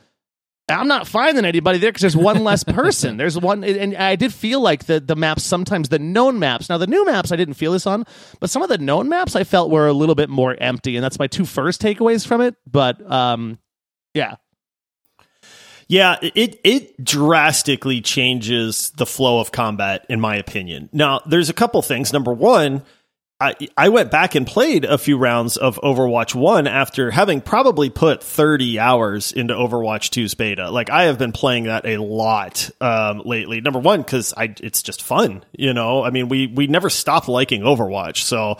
I'm 0.69 0.87
not 0.87 1.07
finding 1.07 1.43
anybody 1.43 1.77
there 1.77 1.91
because 1.91 2.01
there's 2.01 2.15
one 2.15 2.43
less 2.43 2.63
person. 2.63 3.17
There's 3.17 3.37
one, 3.37 3.63
and 3.63 3.95
I 3.95 4.15
did 4.15 4.33
feel 4.33 4.61
like 4.61 4.85
the 4.85 4.99
the 4.99 5.15
maps 5.15 5.43
sometimes 5.43 5.89
the 5.89 5.99
known 5.99 6.39
maps. 6.39 6.69
Now 6.69 6.77
the 6.77 6.87
new 6.87 7.05
maps 7.05 7.31
I 7.31 7.35
didn't 7.35 7.55
feel 7.55 7.73
this 7.73 7.85
on, 7.85 8.05
but 8.39 8.49
some 8.49 8.61
of 8.61 8.69
the 8.69 8.77
known 8.77 9.09
maps 9.09 9.35
I 9.35 9.43
felt 9.43 9.69
were 9.71 9.87
a 9.87 9.93
little 9.93 10.15
bit 10.15 10.29
more 10.29 10.55
empty, 10.59 10.95
and 10.95 11.03
that's 11.03 11.19
my 11.19 11.27
two 11.27 11.45
first 11.45 11.81
takeaways 11.81 12.25
from 12.25 12.39
it. 12.41 12.55
But 12.65 13.09
um, 13.11 13.59
yeah, 14.13 14.35
Yeah, 15.89 16.17
it 16.21 16.59
it 16.63 17.03
drastically 17.03 17.99
changes 17.99 18.91
the 18.91 19.05
flow 19.05 19.39
of 19.39 19.51
combat, 19.51 20.05
in 20.09 20.21
my 20.21 20.37
opinion. 20.37 20.89
Now, 20.93 21.19
there's 21.25 21.49
a 21.49 21.53
couple 21.53 21.81
things. 21.81 22.13
Number 22.13 22.31
one, 22.33 22.83
I 23.77 23.89
went 23.89 24.11
back 24.11 24.35
and 24.35 24.47
played 24.47 24.85
a 24.85 24.97
few 24.97 25.17
rounds 25.17 25.57
of 25.57 25.79
Overwatch 25.83 26.35
One 26.35 26.67
after 26.67 27.11
having 27.11 27.41
probably 27.41 27.89
put 27.89 28.23
30 28.23 28.79
hours 28.79 29.31
into 29.31 29.53
Overwatch 29.53 30.09
2's 30.09 30.33
beta. 30.35 30.69
Like 30.69 30.89
I 30.89 31.03
have 31.03 31.17
been 31.17 31.31
playing 31.31 31.65
that 31.65 31.85
a 31.85 31.97
lot 31.97 32.69
um, 32.79 33.21
lately. 33.25 33.61
Number 33.61 33.79
one, 33.79 34.01
because 34.01 34.33
it's 34.37 34.83
just 34.83 35.01
fun. 35.01 35.43
You 35.51 35.73
know, 35.73 36.03
I 36.03 36.09
mean, 36.09 36.29
we 36.29 36.47
we 36.47 36.67
never 36.67 36.89
stop 36.89 37.27
liking 37.27 37.61
Overwatch, 37.61 38.17
so. 38.17 38.57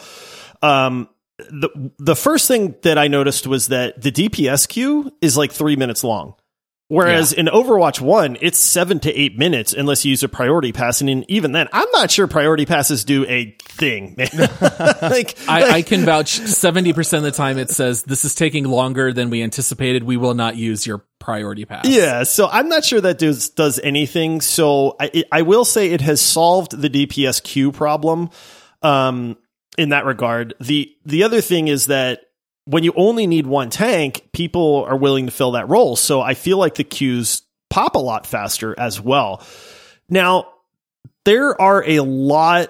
Um, 0.62 1.10
the 1.38 1.92
the 1.98 2.16
first 2.16 2.48
thing 2.48 2.76
that 2.84 2.98
I 2.98 3.08
noticed 3.08 3.48
was 3.48 3.68
that 3.68 4.02
the 4.02 4.12
DPS 4.12 4.68
queue 4.68 5.12
is 5.20 5.36
like 5.36 5.52
three 5.52 5.76
minutes 5.76 6.04
long. 6.04 6.36
Whereas 6.90 7.34
yeah. 7.34 7.42
in 7.42 7.46
Overwatch 7.48 8.02
1, 8.02 8.38
it's 8.42 8.60
seven 8.60 9.00
to 9.00 9.14
eight 9.14 9.38
minutes 9.38 9.74
unless 9.74 10.06
you 10.06 10.12
use 10.12 10.22
a 10.22 10.30
priority 10.30 10.72
pass. 10.72 11.02
And 11.02 11.26
even 11.30 11.52
then, 11.54 11.68
I'm 11.74 11.88
not 11.94 12.12
sure 12.12 12.28
priority 12.28 12.66
passes 12.66 13.06
do 13.06 13.26
a 13.26 13.56
thing. 13.62 14.16
like, 15.02 15.38
I, 15.48 15.72
I, 15.72 15.82
can 15.82 16.06
vouch 16.06 16.40
70% 16.40 17.18
of 17.18 17.24
the 17.24 17.32
time 17.32 17.58
it 17.58 17.70
says 17.70 18.04
this 18.04 18.26
is 18.26 18.36
taking 18.36 18.66
longer 18.66 19.14
than 19.14 19.30
we 19.30 19.42
anticipated. 19.42 20.04
We 20.04 20.18
will 20.18 20.36
not 20.36 20.56
use 20.58 20.86
your 20.86 21.06
priority 21.20 21.66
pass. 21.66 21.88
Yeah. 21.88 22.24
So 22.24 22.48
I'm 22.48 22.70
not 22.70 22.84
sure 22.84 23.02
that 23.02 23.18
does, 23.18 23.50
does 23.50 23.80
anything. 23.80 24.42
So 24.42 24.96
I, 25.00 25.24
I 25.32 25.42
will 25.44 25.66
say 25.66 25.90
it 25.90 26.02
has 26.02 26.22
solved 26.22 26.80
the 26.80 26.90
DPS 26.90 27.42
queue 27.42 27.72
problem. 27.72 28.30
Um, 28.82 29.38
in 29.78 29.90
that 29.90 30.06
regard. 30.06 30.54
The 30.60 30.96
the 31.06 31.24
other 31.24 31.42
thing 31.42 31.68
is 31.68 31.88
that 31.88 32.23
when 32.66 32.84
you 32.84 32.94
only 32.96 33.28
need 33.28 33.46
one 33.46 33.70
tank, 33.70 34.30
people 34.32 34.86
are 34.88 34.96
willing 34.96 35.26
to 35.26 35.32
fill 35.32 35.52
that 35.52 35.70
role. 35.70 35.96
So 35.96 36.22
I 36.22 36.34
feel 36.34 36.58
like 36.58 36.76
the 36.76 36.84
queues 36.84 37.42
pop 37.70 37.96
a 37.96 38.00
lot 38.00 38.26
faster 38.26 38.78
as 38.78 39.02
well. 39.02 39.44
Now, 40.10 40.48
there 41.26 41.60
are 41.60 41.84
a 41.86 42.02
lot 42.02 42.70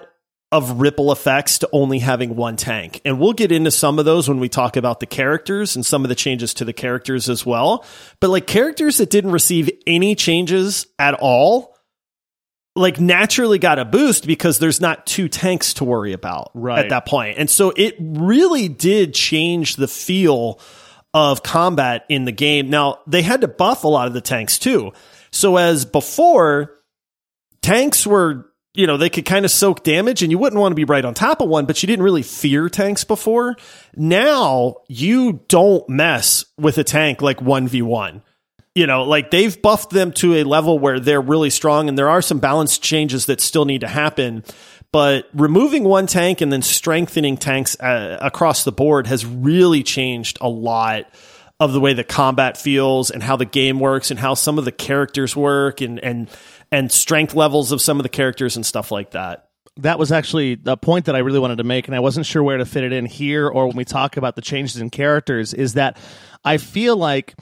of 0.54 0.80
ripple 0.80 1.10
effects 1.10 1.58
to 1.58 1.68
only 1.72 1.98
having 1.98 2.36
one 2.36 2.56
tank. 2.56 3.00
And 3.04 3.18
we'll 3.18 3.32
get 3.32 3.50
into 3.50 3.72
some 3.72 3.98
of 3.98 4.04
those 4.04 4.28
when 4.28 4.38
we 4.38 4.48
talk 4.48 4.76
about 4.76 5.00
the 5.00 5.06
characters 5.06 5.74
and 5.74 5.84
some 5.84 6.04
of 6.04 6.08
the 6.08 6.14
changes 6.14 6.54
to 6.54 6.64
the 6.64 6.72
characters 6.72 7.28
as 7.28 7.44
well. 7.44 7.84
But 8.20 8.30
like 8.30 8.46
characters 8.46 8.98
that 8.98 9.10
didn't 9.10 9.32
receive 9.32 9.68
any 9.84 10.14
changes 10.14 10.86
at 10.96 11.14
all, 11.14 11.73
like 12.76 13.00
naturally 13.00 13.58
got 13.58 13.78
a 13.78 13.84
boost 13.84 14.26
because 14.26 14.58
there's 14.58 14.80
not 14.80 15.06
two 15.06 15.28
tanks 15.28 15.74
to 15.74 15.84
worry 15.84 16.12
about 16.12 16.50
right. 16.54 16.80
at 16.80 16.88
that 16.90 17.06
point. 17.06 17.38
And 17.38 17.48
so 17.48 17.72
it 17.76 17.94
really 18.00 18.68
did 18.68 19.14
change 19.14 19.76
the 19.76 19.86
feel 19.86 20.60
of 21.12 21.44
combat 21.44 22.04
in 22.08 22.24
the 22.24 22.32
game. 22.32 22.70
Now, 22.70 22.98
they 23.06 23.22
had 23.22 23.42
to 23.42 23.48
buff 23.48 23.84
a 23.84 23.88
lot 23.88 24.08
of 24.08 24.12
the 24.12 24.20
tanks 24.20 24.58
too. 24.58 24.92
So 25.30 25.56
as 25.56 25.84
before, 25.84 26.74
tanks 27.62 28.04
were, 28.04 28.50
you 28.74 28.88
know, 28.88 28.96
they 28.96 29.10
could 29.10 29.24
kind 29.24 29.44
of 29.44 29.52
soak 29.52 29.84
damage 29.84 30.22
and 30.22 30.32
you 30.32 30.38
wouldn't 30.38 30.58
want 30.60 30.72
to 30.72 30.76
be 30.76 30.84
right 30.84 31.04
on 31.04 31.14
top 31.14 31.40
of 31.40 31.48
one, 31.48 31.66
but 31.66 31.80
you 31.80 31.86
didn't 31.86 32.04
really 32.04 32.22
fear 32.22 32.68
tanks 32.68 33.04
before. 33.04 33.54
Now 33.94 34.78
you 34.88 35.44
don't 35.46 35.88
mess 35.88 36.44
with 36.58 36.78
a 36.78 36.84
tank 36.84 37.22
like 37.22 37.38
1v1 37.38 38.22
you 38.74 38.86
know, 38.86 39.04
like 39.04 39.30
they've 39.30 39.60
buffed 39.60 39.90
them 39.90 40.12
to 40.12 40.34
a 40.34 40.44
level 40.44 40.78
where 40.78 40.98
they're 40.98 41.20
really 41.20 41.50
strong 41.50 41.88
and 41.88 41.96
there 41.96 42.10
are 42.10 42.22
some 42.22 42.40
balance 42.40 42.78
changes 42.78 43.26
that 43.26 43.40
still 43.40 43.64
need 43.64 43.82
to 43.82 43.88
happen. 43.88 44.44
But 44.90 45.28
removing 45.32 45.84
one 45.84 46.06
tank 46.06 46.40
and 46.40 46.52
then 46.52 46.62
strengthening 46.62 47.36
tanks 47.36 47.78
uh, 47.80 48.18
across 48.20 48.64
the 48.64 48.72
board 48.72 49.06
has 49.06 49.24
really 49.24 49.82
changed 49.82 50.38
a 50.40 50.48
lot 50.48 51.06
of 51.60 51.72
the 51.72 51.80
way 51.80 51.94
the 51.94 52.04
combat 52.04 52.56
feels 52.56 53.10
and 53.10 53.22
how 53.22 53.36
the 53.36 53.44
game 53.44 53.78
works 53.78 54.10
and 54.10 54.18
how 54.18 54.34
some 54.34 54.58
of 54.58 54.64
the 54.64 54.72
characters 54.72 55.36
work 55.36 55.80
and 55.80 55.98
and 56.00 56.28
and 56.70 56.90
strength 56.90 57.34
levels 57.34 57.70
of 57.70 57.80
some 57.80 57.98
of 57.98 58.02
the 58.02 58.08
characters 58.08 58.56
and 58.56 58.66
stuff 58.66 58.90
like 58.90 59.12
that. 59.12 59.48
That 59.78 59.98
was 59.98 60.12
actually 60.12 60.56
the 60.56 60.76
point 60.76 61.06
that 61.06 61.16
I 61.16 61.20
really 61.20 61.40
wanted 61.40 61.58
to 61.58 61.64
make, 61.64 61.88
and 61.88 61.94
I 61.96 62.00
wasn't 62.00 62.26
sure 62.26 62.42
where 62.42 62.58
to 62.58 62.64
fit 62.64 62.84
it 62.84 62.92
in 62.92 63.06
here 63.06 63.48
or 63.48 63.66
when 63.66 63.76
we 63.76 63.84
talk 63.84 64.16
about 64.16 64.36
the 64.36 64.42
changes 64.42 64.80
in 64.80 64.90
characters. 64.90 65.54
Is 65.54 65.74
that 65.74 65.96
I 66.44 66.58
feel 66.58 66.96
like 66.96 67.34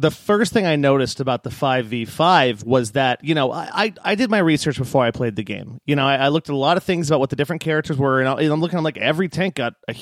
the 0.00 0.10
first 0.10 0.54
thing 0.54 0.66
I 0.66 0.76
noticed 0.76 1.20
about 1.20 1.42
the 1.42 1.50
5v5 1.50 2.64
was 2.64 2.92
that, 2.92 3.22
you 3.22 3.34
know, 3.34 3.52
I, 3.52 3.92
I 4.02 4.14
did 4.14 4.30
my 4.30 4.38
research 4.38 4.78
before 4.78 5.04
I 5.04 5.10
played 5.10 5.36
the 5.36 5.42
game. 5.42 5.78
You 5.84 5.94
know, 5.94 6.06
I, 6.06 6.16
I 6.16 6.28
looked 6.28 6.48
at 6.48 6.54
a 6.54 6.56
lot 6.56 6.78
of 6.78 6.84
things 6.84 7.10
about 7.10 7.20
what 7.20 7.28
the 7.28 7.36
different 7.36 7.60
characters 7.60 7.98
were, 7.98 8.18
and, 8.20 8.28
I, 8.28 8.42
am 8.44 8.60
looking 8.60 8.78
at 8.78 8.82
like 8.82 8.96
every 8.96 9.28
tank 9.28 9.56
got 9.56 9.74
a, 9.88 9.94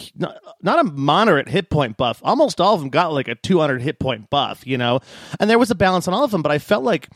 not 0.63 0.79
a 0.79 0.85
moderate 0.85 1.49
hit 1.49 1.69
point 1.69 1.97
buff. 1.97 2.21
Almost 2.23 2.61
all 2.61 2.75
of 2.75 2.81
them 2.81 2.91
got 2.91 3.13
like 3.13 3.27
a 3.27 3.35
200 3.35 3.83
hit 3.83 3.99
point 3.99 4.31
buff, 4.31 4.65
you 4.65 4.79
know, 4.79 5.01
and 5.41 5.51
there 5.51 5.59
was 5.59 5.73
a 5.73 5.75
balance 5.75 6.07
on 6.07 6.15
all 6.15 6.23
of 6.23 6.31
them, 6.31 6.43
but 6.43 6.53
I 6.53 6.59
felt 6.59 6.85
like 6.85 7.09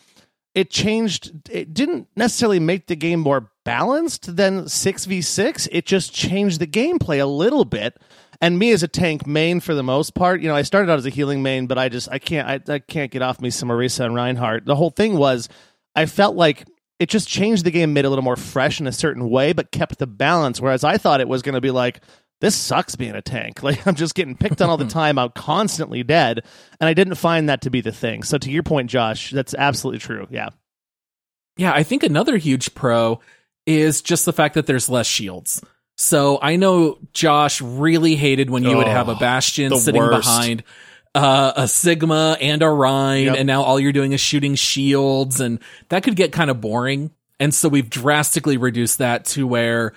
it 0.52 0.70
changed, 0.70 1.50
it 1.50 1.72
didn't 1.72 2.08
necessarily 2.16 2.58
make 2.58 2.88
the 2.88 2.96
game 2.96 3.20
more 3.20 3.52
balanced 3.64 4.36
than 4.36 4.64
6v6. 4.64 5.68
It 5.70 5.86
just 5.86 6.12
changed 6.12 6.58
the 6.58 6.66
gameplay 6.66 7.22
a 7.22 7.26
little 7.26 7.64
bit 7.64 7.96
and 8.42 8.58
me 8.58 8.72
as 8.72 8.82
a 8.82 8.88
tank 8.88 9.24
main 9.24 9.60
for 9.60 9.72
the 9.72 9.84
most 9.84 10.14
part, 10.14 10.42
you 10.42 10.48
know, 10.48 10.56
I 10.56 10.62
started 10.62 10.90
out 10.90 10.98
as 10.98 11.06
a 11.06 11.10
healing 11.10 11.42
main, 11.42 11.68
but 11.68 11.78
I 11.78 11.88
just 11.88 12.10
I 12.10 12.18
can't 12.18 12.68
I, 12.68 12.74
I 12.74 12.78
can't 12.80 13.12
get 13.12 13.22
off 13.22 13.40
me 13.40 13.50
some 13.50 13.68
Orisa 13.68 14.04
and 14.04 14.16
Reinhardt. 14.16 14.66
The 14.66 14.74
whole 14.74 14.90
thing 14.90 15.16
was 15.16 15.48
I 15.94 16.06
felt 16.06 16.34
like 16.34 16.66
it 16.98 17.08
just 17.08 17.28
changed 17.28 17.64
the 17.64 17.70
game, 17.70 17.92
made 17.92 18.04
it 18.04 18.06
a 18.06 18.10
little 18.10 18.24
more 18.24 18.36
fresh 18.36 18.80
in 18.80 18.86
a 18.88 18.92
certain 18.92 19.30
way, 19.30 19.52
but 19.52 19.70
kept 19.70 19.98
the 19.98 20.08
balance. 20.08 20.60
Whereas 20.60 20.82
I 20.82 20.98
thought 20.98 21.20
it 21.20 21.28
was 21.28 21.42
going 21.42 21.54
to 21.54 21.60
be 21.60 21.70
like, 21.70 22.00
this 22.40 22.56
sucks 22.56 22.96
being 22.96 23.14
a 23.14 23.22
tank. 23.22 23.62
Like 23.62 23.86
I'm 23.86 23.94
just 23.94 24.16
getting 24.16 24.36
picked 24.36 24.60
on 24.60 24.68
all 24.68 24.76
the 24.76 24.84
time. 24.88 25.20
I'm 25.20 25.30
constantly 25.30 26.02
dead, 26.02 26.40
and 26.80 26.88
I 26.88 26.94
didn't 26.94 27.14
find 27.14 27.48
that 27.48 27.62
to 27.62 27.70
be 27.70 27.80
the 27.80 27.92
thing. 27.92 28.24
So 28.24 28.38
to 28.38 28.50
your 28.50 28.64
point, 28.64 28.90
Josh, 28.90 29.30
that's 29.30 29.54
absolutely 29.54 30.00
true. 30.00 30.26
Yeah, 30.30 30.48
yeah. 31.56 31.72
I 31.72 31.84
think 31.84 32.02
another 32.02 32.36
huge 32.38 32.74
pro 32.74 33.20
is 33.66 34.02
just 34.02 34.24
the 34.24 34.32
fact 34.32 34.54
that 34.56 34.66
there's 34.66 34.88
less 34.88 35.06
shields. 35.06 35.62
So 35.96 36.38
I 36.40 36.56
know 36.56 36.98
Josh 37.12 37.60
really 37.60 38.16
hated 38.16 38.50
when 38.50 38.62
you 38.62 38.72
oh, 38.72 38.76
would 38.78 38.88
have 38.88 39.08
a 39.08 39.14
Bastion 39.14 39.76
sitting 39.78 40.00
worst. 40.00 40.26
behind 40.26 40.64
uh, 41.14 41.52
a 41.56 41.68
Sigma 41.68 42.36
and 42.40 42.62
a 42.62 42.70
Rein, 42.70 43.26
yep. 43.26 43.36
and 43.36 43.46
now 43.46 43.62
all 43.62 43.78
you're 43.78 43.92
doing 43.92 44.12
is 44.12 44.20
shooting 44.20 44.54
shields, 44.54 45.40
and 45.40 45.58
that 45.90 46.02
could 46.02 46.16
get 46.16 46.32
kind 46.32 46.50
of 46.50 46.60
boring. 46.60 47.10
And 47.38 47.54
so 47.54 47.68
we've 47.68 47.90
drastically 47.90 48.56
reduced 48.56 48.98
that 48.98 49.24
to 49.26 49.46
where 49.46 49.92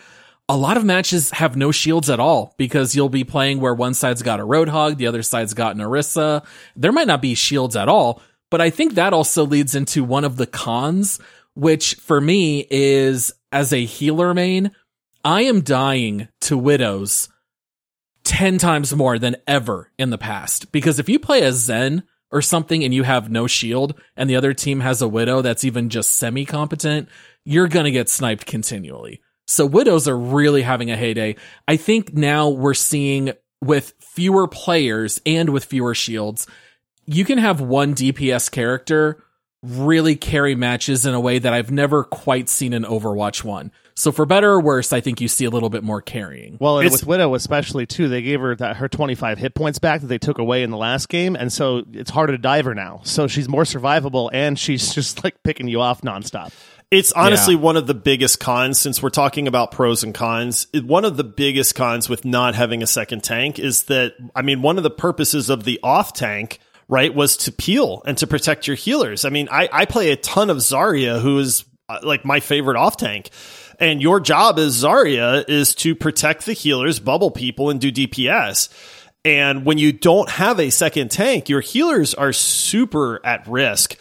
a 0.47 0.57
lot 0.57 0.77
of 0.77 0.85
matches 0.85 1.31
have 1.31 1.55
no 1.55 1.71
shields 1.71 2.09
at 2.09 2.19
all 2.19 2.53
because 2.57 2.95
you'll 2.95 3.09
be 3.09 3.23
playing 3.23 3.59
where 3.59 3.73
one 3.73 3.93
side's 3.93 4.21
got 4.21 4.39
a 4.39 4.43
Roadhog, 4.43 4.97
the 4.97 5.07
other 5.07 5.23
side's 5.23 5.53
got 5.53 5.75
an 5.75 5.81
Orisa. 5.81 6.45
There 6.75 6.91
might 6.91 7.07
not 7.07 7.21
be 7.21 7.35
shields 7.35 7.75
at 7.75 7.89
all, 7.89 8.21
but 8.51 8.61
I 8.61 8.69
think 8.69 8.95
that 8.95 9.13
also 9.13 9.45
leads 9.45 9.75
into 9.75 10.03
one 10.03 10.23
of 10.23 10.37
the 10.37 10.45
cons, 10.45 11.19
which 11.55 11.95
for 11.95 12.19
me 12.21 12.65
is 12.69 13.33
as 13.51 13.73
a 13.73 13.85
healer 13.85 14.33
main, 14.33 14.71
I 15.25 15.41
am 15.41 15.61
dying 15.61 16.27
to 16.41 16.55
widows 16.55 17.29
10 18.25 18.59
times 18.59 18.95
more 18.95 19.17
than 19.17 19.37
ever 19.47 19.91
in 19.97 20.11
the 20.11 20.19
past. 20.19 20.71
Because 20.71 20.99
if 20.99 21.09
you 21.09 21.17
play 21.17 21.41
a 21.41 21.51
Zen 21.51 22.03
or 22.29 22.43
something 22.43 22.83
and 22.83 22.93
you 22.93 23.01
have 23.01 23.31
no 23.31 23.47
shield 23.47 23.99
and 24.15 24.29
the 24.29 24.35
other 24.35 24.53
team 24.53 24.81
has 24.81 25.01
a 25.01 25.07
widow 25.07 25.41
that's 25.41 25.63
even 25.63 25.89
just 25.89 26.13
semi 26.13 26.45
competent, 26.45 27.09
you're 27.43 27.67
going 27.67 27.85
to 27.85 27.91
get 27.91 28.07
sniped 28.07 28.45
continually. 28.45 29.19
So 29.47 29.65
widows 29.65 30.07
are 30.07 30.17
really 30.17 30.61
having 30.61 30.91
a 30.91 30.95
heyday. 30.95 31.37
I 31.67 31.77
think 31.77 32.13
now 32.13 32.49
we're 32.49 32.75
seeing 32.75 33.33
with 33.63 33.95
fewer 33.99 34.47
players 34.47 35.19
and 35.25 35.49
with 35.49 35.65
fewer 35.65 35.95
shields, 35.95 36.45
you 37.07 37.25
can 37.25 37.39
have 37.39 37.59
one 37.61 37.95
DPS 37.95 38.51
character 38.51 39.23
really 39.63 40.15
carry 40.15 40.53
matches 40.53 41.03
in 41.03 41.15
a 41.15 41.19
way 41.19 41.39
that 41.39 41.51
I've 41.51 41.71
never 41.71 42.03
quite 42.03 42.47
seen 42.47 42.73
in 42.73 42.83
Overwatch 42.83 43.43
1. 43.43 43.71
So 43.97 44.11
for 44.11 44.25
better 44.25 44.51
or 44.51 44.59
worse, 44.59 44.91
I 44.91 44.99
think 44.99 45.21
you 45.21 45.29
see 45.29 45.45
a 45.45 45.49
little 45.49 45.69
bit 45.69 45.81
more 45.81 46.01
carrying. 46.01 46.57
Well, 46.59 46.79
and 46.79 46.91
with 46.91 47.07
Widow 47.07 47.33
especially 47.33 47.85
too, 47.85 48.09
they 48.09 48.21
gave 48.21 48.41
her 48.41 48.53
that 48.57 48.77
her 48.77 48.89
25 48.89 49.37
hit 49.37 49.55
points 49.55 49.79
back 49.79 50.01
that 50.01 50.07
they 50.07 50.17
took 50.17 50.37
away 50.37 50.63
in 50.63 50.69
the 50.69 50.77
last 50.77 51.07
game, 51.07 51.35
and 51.35 51.51
so 51.51 51.83
it's 51.93 52.11
harder 52.11 52.33
to 52.33 52.37
dive 52.37 52.65
her 52.65 52.75
now. 52.75 52.99
So 53.03 53.27
she's 53.27 53.47
more 53.47 53.63
survivable, 53.63 54.29
and 54.33 54.59
she's 54.59 54.93
just 54.95 55.23
like 55.23 55.41
picking 55.43 55.69
you 55.69 55.79
off 55.79 56.01
nonstop. 56.01 56.51
It's 56.91 57.11
honestly 57.13 57.55
yeah. 57.55 57.61
one 57.61 57.77
of 57.77 57.87
the 57.87 57.93
biggest 57.93 58.39
cons 58.39 58.79
since 58.79 59.01
we're 59.01 59.09
talking 59.09 59.47
about 59.47 59.71
pros 59.71 60.03
and 60.03 60.13
cons. 60.13 60.67
One 60.73 61.03
of 61.03 61.17
the 61.17 61.23
biggest 61.23 61.73
cons 61.73 62.07
with 62.07 62.25
not 62.25 62.53
having 62.53 62.83
a 62.83 62.87
second 62.87 63.23
tank 63.23 63.59
is 63.59 63.83
that, 63.85 64.13
I 64.35 64.43
mean, 64.43 64.61
one 64.61 64.77
of 64.77 64.83
the 64.83 64.91
purposes 64.91 65.49
of 65.49 65.63
the 65.63 65.79
off 65.81 66.13
tank, 66.13 66.59
right, 66.87 67.13
was 67.13 67.37
to 67.37 67.51
peel 67.51 68.03
and 68.05 68.17
to 68.19 68.27
protect 68.27 68.67
your 68.67 68.75
healers. 68.75 69.25
I 69.25 69.29
mean, 69.29 69.49
I, 69.51 69.67
I 69.71 69.85
play 69.85 70.11
a 70.11 70.15
ton 70.15 70.49
of 70.49 70.57
Zarya, 70.57 71.19
who 71.21 71.39
is 71.39 71.65
uh, 71.89 71.99
like 72.03 72.23
my 72.23 72.39
favorite 72.39 72.77
off 72.77 72.97
tank. 72.97 73.31
And 73.79 74.01
your 74.01 74.19
job 74.19 74.59
as 74.59 74.83
Zarya 74.83 75.47
is 75.49 75.75
to 75.75 75.95
protect 75.95 76.45
the 76.45 76.53
healers, 76.53 76.99
bubble 76.99 77.31
people, 77.31 77.69
and 77.69 77.79
do 77.79 77.91
DPS. 77.91 78.69
And 79.23 79.65
when 79.65 79.77
you 79.77 79.91
don't 79.91 80.29
have 80.29 80.59
a 80.59 80.69
second 80.69 81.09
tank, 81.09 81.49
your 81.49 81.61
healers 81.61 82.13
are 82.13 82.31
super 82.31 83.25
at 83.25 83.47
risk. 83.47 83.97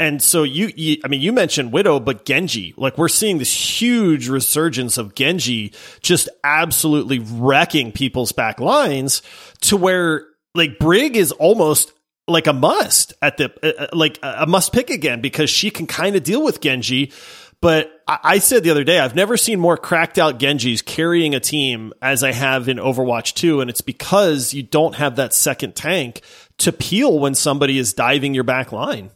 And 0.00 0.22
so 0.22 0.44
you, 0.44 0.70
you, 0.76 0.98
I 1.04 1.08
mean, 1.08 1.20
you 1.20 1.32
mentioned 1.32 1.72
Widow, 1.72 1.98
but 1.98 2.24
Genji, 2.24 2.72
like 2.76 2.96
we're 2.96 3.08
seeing 3.08 3.38
this 3.38 3.52
huge 3.52 4.28
resurgence 4.28 4.96
of 4.96 5.16
Genji 5.16 5.72
just 6.00 6.28
absolutely 6.44 7.18
wrecking 7.18 7.90
people's 7.90 8.30
back 8.30 8.60
lines 8.60 9.22
to 9.62 9.76
where 9.76 10.26
like 10.54 10.78
Brig 10.78 11.16
is 11.16 11.32
almost 11.32 11.92
like 12.28 12.46
a 12.46 12.52
must 12.52 13.14
at 13.22 13.38
the 13.38 13.52
uh, 13.62 13.84
uh, 13.84 13.86
like 13.92 14.18
a 14.22 14.46
must 14.46 14.72
pick 14.72 14.90
again 14.90 15.20
because 15.20 15.50
she 15.50 15.70
can 15.70 15.86
kind 15.86 16.14
of 16.14 16.22
deal 16.22 16.44
with 16.44 16.60
Genji. 16.60 17.12
But 17.60 17.90
I, 18.08 18.18
I 18.24 18.38
said 18.38 18.64
the 18.64 18.70
other 18.70 18.84
day, 18.84 18.98
I've 18.98 19.14
never 19.14 19.36
seen 19.36 19.60
more 19.60 19.76
cracked 19.76 20.18
out 20.18 20.38
Genjis 20.40 20.84
carrying 20.84 21.34
a 21.34 21.40
team 21.40 21.92
as 22.02 22.24
I 22.24 22.32
have 22.32 22.68
in 22.68 22.78
Overwatch 22.78 23.34
2. 23.34 23.60
And 23.60 23.68
it's 23.70 23.82
because 23.82 24.54
you 24.54 24.62
don't 24.62 24.96
have 24.96 25.16
that 25.16 25.34
second 25.34 25.76
tank 25.76 26.22
to 26.58 26.72
peel 26.72 27.18
when 27.18 27.34
somebody 27.34 27.78
is 27.78 27.92
diving 27.92 28.34
your 28.34 28.44
back 28.44 28.72
line. 28.72 29.10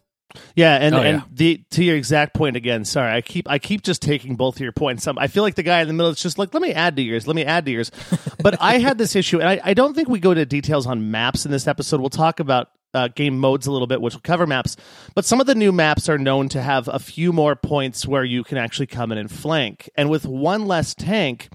Yeah, 0.54 0.76
and, 0.76 0.94
Oh, 0.94 0.98
and 1.00 1.18
yeah. 1.18 1.22
the 1.30 1.64
to 1.72 1.84
your 1.84 1.94
exact 1.96 2.32
point 2.34 2.56
again. 2.56 2.86
Sorry, 2.86 3.12
I 3.14 3.20
keep 3.20 3.50
I 3.50 3.58
keep 3.58 3.82
just 3.82 4.00
taking 4.00 4.34
both 4.36 4.56
of 4.56 4.60
your 4.62 4.72
points. 4.72 5.06
Um, 5.06 5.18
I 5.18 5.26
feel 5.26 5.42
like 5.42 5.56
the 5.56 5.62
guy 5.62 5.82
in 5.82 5.88
the 5.88 5.92
middle 5.92 6.10
is 6.10 6.22
just 6.22 6.38
like, 6.38 6.54
let 6.54 6.62
me 6.62 6.72
add 6.72 6.96
to 6.96 7.02
yours, 7.02 7.26
let 7.26 7.36
me 7.36 7.44
add 7.44 7.66
to 7.66 7.70
yours. 7.72 7.90
But 8.42 8.56
I 8.60 8.78
had 8.78 8.96
this 8.98 9.14
issue, 9.14 9.40
and 9.40 9.48
I, 9.48 9.60
I 9.62 9.74
don't 9.74 9.94
think 9.94 10.08
we 10.08 10.18
go 10.20 10.32
to 10.34 10.44
details 10.46 10.86
on 10.86 11.10
maps 11.10 11.44
in 11.44 11.52
this 11.52 11.68
episode. 11.68 12.00
We'll 12.00 12.08
talk 12.10 12.40
about 12.40 12.70
uh, 12.94 13.08
game 13.08 13.38
modes 13.38 13.66
a 13.66 13.72
little 13.72 13.86
bit, 13.86 14.00
which 14.00 14.14
will 14.14 14.20
cover 14.20 14.46
maps. 14.46 14.76
But 15.14 15.24
some 15.24 15.40
of 15.40 15.46
the 15.46 15.54
new 15.54 15.72
maps 15.72 16.08
are 16.08 16.18
known 16.18 16.48
to 16.50 16.62
have 16.62 16.88
a 16.88 16.98
few 16.98 17.32
more 17.32 17.56
points 17.56 18.06
where 18.06 18.24
you 18.24 18.44
can 18.44 18.58
actually 18.58 18.86
come 18.86 19.12
in 19.12 19.18
and 19.18 19.30
flank, 19.30 19.90
and 19.94 20.10
with 20.10 20.26
one 20.26 20.66
less 20.66 20.94
tank. 20.94 21.48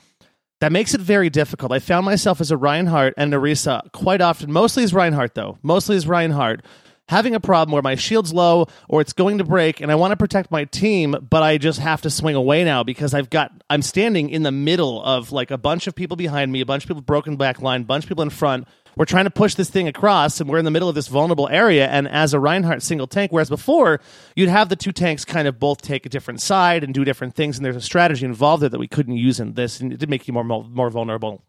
That 0.59 0.71
makes 0.71 0.95
it 0.95 1.01
very 1.01 1.29
difficult. 1.29 1.71
I 1.71 1.77
found 1.77 2.03
myself 2.03 2.41
as 2.41 2.49
a 2.49 2.57
Reinhardt 2.57 3.13
and 3.15 3.31
Orisa 3.31 3.91
quite 3.91 4.21
often, 4.21 4.51
mostly 4.51 4.83
as 4.83 4.91
Reinhardt 4.91 5.35
though, 5.35 5.59
mostly 5.61 5.95
as 5.97 6.07
Reinhardt, 6.07 6.65
having 7.09 7.35
a 7.35 7.39
problem 7.39 7.71
where 7.71 7.81
my 7.81 7.95
shield's 7.95 8.33
low 8.33 8.67
or 8.89 9.01
it's 9.01 9.13
going 9.13 9.37
to 9.37 9.43
break 9.43 9.81
and 9.81 9.91
I 9.91 9.95
want 9.95 10.11
to 10.11 10.17
protect 10.17 10.51
my 10.51 10.65
team, 10.65 11.15
but 11.29 11.43
I 11.43 11.57
just 11.57 11.79
have 11.79 12.01
to 12.01 12.09
swing 12.09 12.35
away 12.35 12.63
now 12.63 12.83
because 12.83 13.13
I've 13.13 13.29
got 13.29 13.51
I'm 13.69 13.81
standing 13.81 14.29
in 14.29 14.43
the 14.43 14.51
middle 14.51 15.01
of 15.03 15.31
like 15.31 15.51
a 15.51 15.57
bunch 15.57 15.87
of 15.87 15.95
people 15.95 16.17
behind 16.17 16.51
me, 16.51 16.61
a 16.61 16.65
bunch 16.65 16.83
of 16.83 16.87
people 16.87 17.01
broken 17.01 17.37
back 17.37 17.61
line, 17.61 17.83
bunch 17.83 18.05
of 18.05 18.09
people 18.09 18.23
in 18.23 18.29
front. 18.29 18.67
We're 18.97 19.05
trying 19.05 19.25
to 19.25 19.31
push 19.31 19.53
this 19.53 19.69
thing 19.69 19.87
across 19.87 20.41
and 20.41 20.49
we're 20.49 20.57
in 20.57 20.65
the 20.65 20.71
middle 20.71 20.89
of 20.89 20.95
this 20.95 21.07
vulnerable 21.07 21.47
area 21.49 21.87
and 21.87 22.07
as 22.07 22.33
a 22.33 22.39
Reinhardt 22.39 22.81
single 22.81 23.05
tank, 23.05 23.31
whereas 23.31 23.47
before 23.49 24.01
you'd 24.35 24.49
have 24.49 24.69
the 24.69 24.75
two 24.75 24.91
tanks 24.91 25.23
kind 25.23 25.47
of 25.47 25.59
both 25.59 25.81
take 25.81 26.07
a 26.07 26.09
different 26.09 26.41
side 26.41 26.83
and 26.83 26.95
do 26.95 27.05
different 27.05 27.35
things 27.35 27.57
and 27.57 27.65
there's 27.65 27.75
a 27.75 27.81
strategy 27.81 28.25
involved 28.25 28.63
there 28.63 28.69
that 28.69 28.79
we 28.79 28.87
couldn't 28.87 29.17
use 29.17 29.39
in 29.39 29.53
this 29.53 29.79
and 29.79 29.93
it 29.93 29.99
did 29.99 30.09
make 30.09 30.27
you 30.27 30.33
more 30.33 30.43
more 30.43 30.89
vulnerable. 30.89 31.43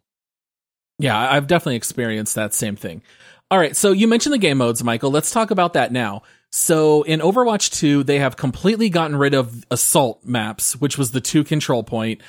Yeah, 0.99 1.17
I've 1.17 1.47
definitely 1.47 1.77
experienced 1.77 2.35
that 2.35 2.53
same 2.53 2.77
thing. 2.77 3.03
All 3.51 3.59
right, 3.59 3.75
so 3.75 3.93
you 3.93 4.09
mentioned 4.09 4.35
the 4.35 4.39
game 4.39 4.59
modes, 4.59 4.85
Michael. 4.85 5.11
Let's 5.11 5.31
talk 5.31 5.51
about 5.51 5.73
that 5.73 5.91
now. 5.91 6.23
So 6.51 7.03
in 7.03 7.21
Overwatch 7.21 7.79
2, 7.79 8.05
they 8.05 8.19
have 8.19 8.37
completely 8.37 8.91
gotten 8.91 9.17
rid 9.17 9.33
of 9.33 9.65
assault 9.71 10.25
maps, 10.25 10.77
which 10.77 10.99
was 10.99 11.13
the 11.13 11.21
two 11.21 11.45
control 11.45 11.83
point. 11.83 12.21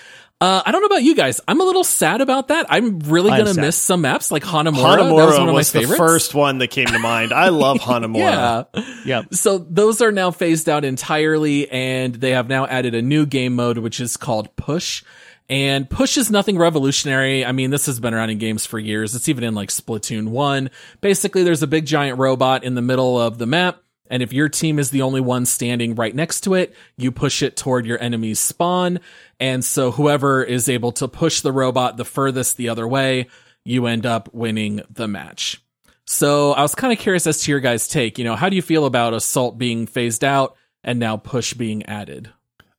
Uh, 0.42 0.62
I 0.66 0.72
don't 0.72 0.82
know 0.82 0.86
about 0.88 1.04
you 1.04 1.16
guys. 1.16 1.42
I'm 1.50 1.60
a 1.60 1.66
little 1.66 1.84
sad 1.84 2.22
about 2.22 2.48
that. 2.48 2.68
I'm 2.70 3.00
really 3.00 3.30
I'm 3.30 3.40
gonna 3.40 3.54
sad. 3.54 3.62
miss 3.62 3.76
some 3.76 4.02
maps 4.02 4.32
like 4.32 4.44
Hanamura. 4.44 4.98
Hanamura 4.98 5.18
that 5.18 5.26
was 5.26 5.40
one 5.40 5.50
of 5.50 5.54
my 5.54 5.54
was 5.54 5.72
the 5.74 5.86
first 5.86 6.34
one 6.34 6.60
that 6.60 6.68
came 6.68 6.86
to 6.86 7.00
mind. 7.00 7.34
I 7.34 7.50
love 7.50 7.78
Hanamura. 7.82 8.68
Yeah. 8.74 8.84
Yeah. 9.04 9.22
So 9.32 9.58
those 9.58 10.02
are 10.02 10.14
now 10.14 10.32
phased 10.32 10.70
out 10.70 10.86
entirely, 10.86 11.70
and 11.70 12.16
they 12.16 12.32
have 12.32 12.48
now 12.48 12.66
added 12.68 12.96
a 12.96 13.02
new 13.02 13.26
game 13.26 13.54
mode, 13.56 13.80
which 13.80 14.00
is 14.00 14.16
called 14.16 14.56
Push. 14.56 15.04
And 15.50 15.90
Push 15.90 16.16
is 16.18 16.30
nothing 16.32 16.58
revolutionary. 16.58 17.44
I 17.44 17.52
mean, 17.52 17.72
this 17.72 17.88
has 17.88 18.00
been 18.00 18.14
around 18.14 18.30
in 18.30 18.38
games 18.38 18.66
for 18.66 18.80
years. 18.80 19.16
It's 19.16 19.28
even 19.28 19.44
in 19.44 19.56
like 19.56 19.70
Splatoon 19.70 20.30
1. 20.30 20.70
Basically, 21.02 21.44
there's 21.44 21.64
a 21.64 21.68
big 21.68 21.86
giant 21.86 22.20
robot 22.20 22.64
in 22.64 22.76
the 22.76 22.84
middle 22.84 23.20
of 23.20 23.40
the 23.40 23.48
map. 23.48 23.82
And 24.10 24.24
if 24.24 24.34
your 24.34 24.50
team 24.50 24.80
is 24.80 24.90
the 24.90 25.04
only 25.04 25.22
one 25.22 25.46
standing 25.46 25.96
right 25.96 26.16
next 26.16 26.42
to 26.42 26.56
it, 26.56 26.76
you 26.98 27.12
push 27.12 27.44
it 27.44 27.56
toward 27.56 27.86
your 27.86 28.02
enemy's 28.02 28.40
spawn. 28.40 29.00
And 29.40 29.64
so 29.64 29.92
whoever 29.92 30.44
is 30.44 30.68
able 30.68 30.92
to 30.94 31.08
push 31.08 31.42
the 31.42 31.52
robot 31.52 31.98
the 31.98 32.06
furthest 32.06 32.58
the 32.58 32.70
other 32.70 32.88
way, 32.88 33.28
you 33.64 33.86
end 33.86 34.06
up 34.06 34.34
winning 34.34 34.82
the 34.90 35.08
match. 35.08 35.62
So 36.06 36.54
I 36.54 36.64
was 36.64 36.74
kind 36.74 36.92
of 36.92 36.98
curious 36.98 37.28
as 37.28 37.42
to 37.42 37.52
your 37.52 37.60
guys' 37.60 37.88
take. 37.88 38.18
You 38.18 38.26
know, 38.26 38.36
how 38.36 38.50
do 38.50 38.56
you 38.56 38.64
feel 38.64 38.86
about 38.86 39.14
assault 39.14 39.60
being 39.60 39.86
phased 39.86 40.24
out 40.24 40.56
and 40.84 41.00
now 41.00 41.18
push 41.18 41.54
being 41.54 41.86
added? 41.86 42.32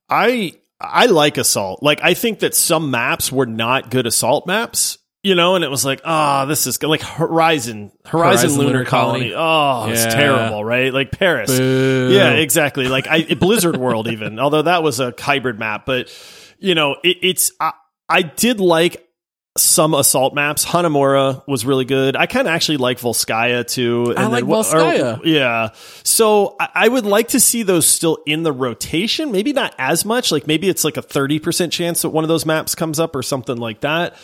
I 0.08 0.54
I 0.80 1.06
like 1.06 1.38
assault. 1.38 1.82
Like 1.82 2.00
I 2.02 2.14
think 2.14 2.40
that 2.40 2.54
some 2.56 2.90
maps 2.90 3.30
were 3.30 3.46
not 3.46 3.90
good 3.90 4.06
assault 4.06 4.46
maps. 4.46 4.98
You 5.22 5.34
know, 5.34 5.54
and 5.54 5.62
it 5.62 5.68
was 5.68 5.84
like, 5.84 6.00
ah, 6.04 6.46
this 6.46 6.66
is 6.66 6.82
like 6.82 7.02
Horizon, 7.02 7.92
Horizon, 8.06 8.50
Horizon 8.50 8.50
Lunar, 8.52 8.72
Lunar 8.72 8.84
Colony. 8.86 9.32
Colony. 9.32 9.34
Oh, 9.36 9.92
it's 9.92 10.14
terrible, 10.14 10.64
right? 10.64 10.94
Like 10.94 11.10
Paris. 11.12 11.58
Boo. 11.58 12.08
Yeah, 12.10 12.30
exactly. 12.32 12.88
Like 12.88 13.06
I, 13.06 13.34
Blizzard 13.38 13.76
World, 13.76 14.08
even 14.08 14.38
although 14.38 14.62
that 14.62 14.82
was 14.82 14.98
a 14.98 15.12
hybrid 15.18 15.58
map, 15.58 15.84
but 15.84 16.08
you 16.58 16.74
know, 16.74 16.96
it, 17.04 17.18
it's 17.20 17.52
I, 17.60 17.72
I 18.08 18.22
did 18.22 18.60
like 18.60 19.06
some 19.58 19.92
assault 19.94 20.32
maps. 20.34 20.64
Hanamura 20.64 21.46
was 21.46 21.66
really 21.66 21.84
good. 21.84 22.16
I 22.16 22.26
kind 22.26 22.46
of 22.48 22.54
actually 22.54 22.78
like 22.78 22.98
Volskaya 22.98 23.66
too. 23.66 24.14
I 24.16 24.26
like 24.26 24.44
or- 24.44 24.46
Volskaya. 24.46 25.20
yeah. 25.24 25.70
So 26.02 26.56
I, 26.58 26.68
I 26.74 26.88
would 26.88 27.04
like 27.04 27.28
to 27.28 27.40
see 27.40 27.62
those 27.62 27.86
still 27.86 28.18
in 28.26 28.42
the 28.42 28.52
rotation. 28.52 29.32
Maybe 29.32 29.52
not 29.52 29.74
as 29.76 30.04
much. 30.06 30.32
Like 30.32 30.46
maybe 30.46 30.68
it's 30.68 30.84
like 30.84 30.96
a 30.96 31.02
thirty 31.02 31.38
percent 31.40 31.72
chance 31.74 32.02
that 32.02 32.08
one 32.10 32.24
of 32.24 32.28
those 32.28 32.46
maps 32.46 32.74
comes 32.74 32.98
up 32.98 33.14
or 33.14 33.22
something 33.22 33.56
like 33.58 33.80
that. 33.80 34.16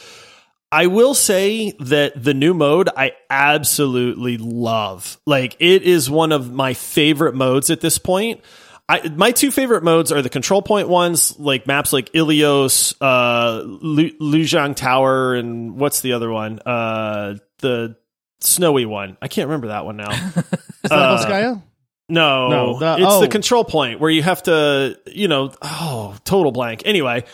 I 0.72 0.88
will 0.88 1.14
say 1.14 1.72
that 1.80 2.22
the 2.22 2.34
new 2.34 2.52
mode 2.54 2.88
I 2.96 3.12
absolutely 3.30 4.36
love. 4.36 5.18
Like 5.26 5.56
it 5.60 5.82
is 5.82 6.10
one 6.10 6.32
of 6.32 6.52
my 6.52 6.74
favorite 6.74 7.34
modes 7.34 7.70
at 7.70 7.80
this 7.80 7.98
point. 7.98 8.40
I, 8.88 9.08
my 9.08 9.32
two 9.32 9.50
favorite 9.50 9.82
modes 9.82 10.12
are 10.12 10.22
the 10.22 10.28
control 10.28 10.62
point 10.62 10.88
ones, 10.88 11.36
like 11.40 11.66
maps 11.66 11.92
like 11.92 12.12
Ilios, 12.12 12.94
uh, 13.00 13.62
Lu- 13.64 14.16
Lujiang 14.20 14.76
Tower, 14.76 15.34
and 15.34 15.76
what's 15.76 16.02
the 16.02 16.12
other 16.12 16.30
one? 16.30 16.60
Uh, 16.64 17.34
the 17.58 17.96
snowy 18.40 18.86
one. 18.86 19.16
I 19.20 19.26
can't 19.26 19.48
remember 19.48 19.68
that 19.68 19.84
one 19.84 19.96
now. 19.96 20.10
Is 20.26 20.32
that 20.84 20.92
Uh, 20.92 21.16
Volskaya? 21.18 21.62
No, 22.08 22.48
No, 22.48 22.78
the- 22.78 22.94
it's 22.98 23.06
oh. 23.06 23.20
the 23.20 23.26
control 23.28 23.64
point 23.64 23.98
where 23.98 24.10
you 24.10 24.22
have 24.22 24.44
to, 24.44 24.96
you 25.06 25.26
know, 25.26 25.50
oh, 25.62 26.14
total 26.24 26.52
blank. 26.52 26.82
Anyway, 26.84 27.24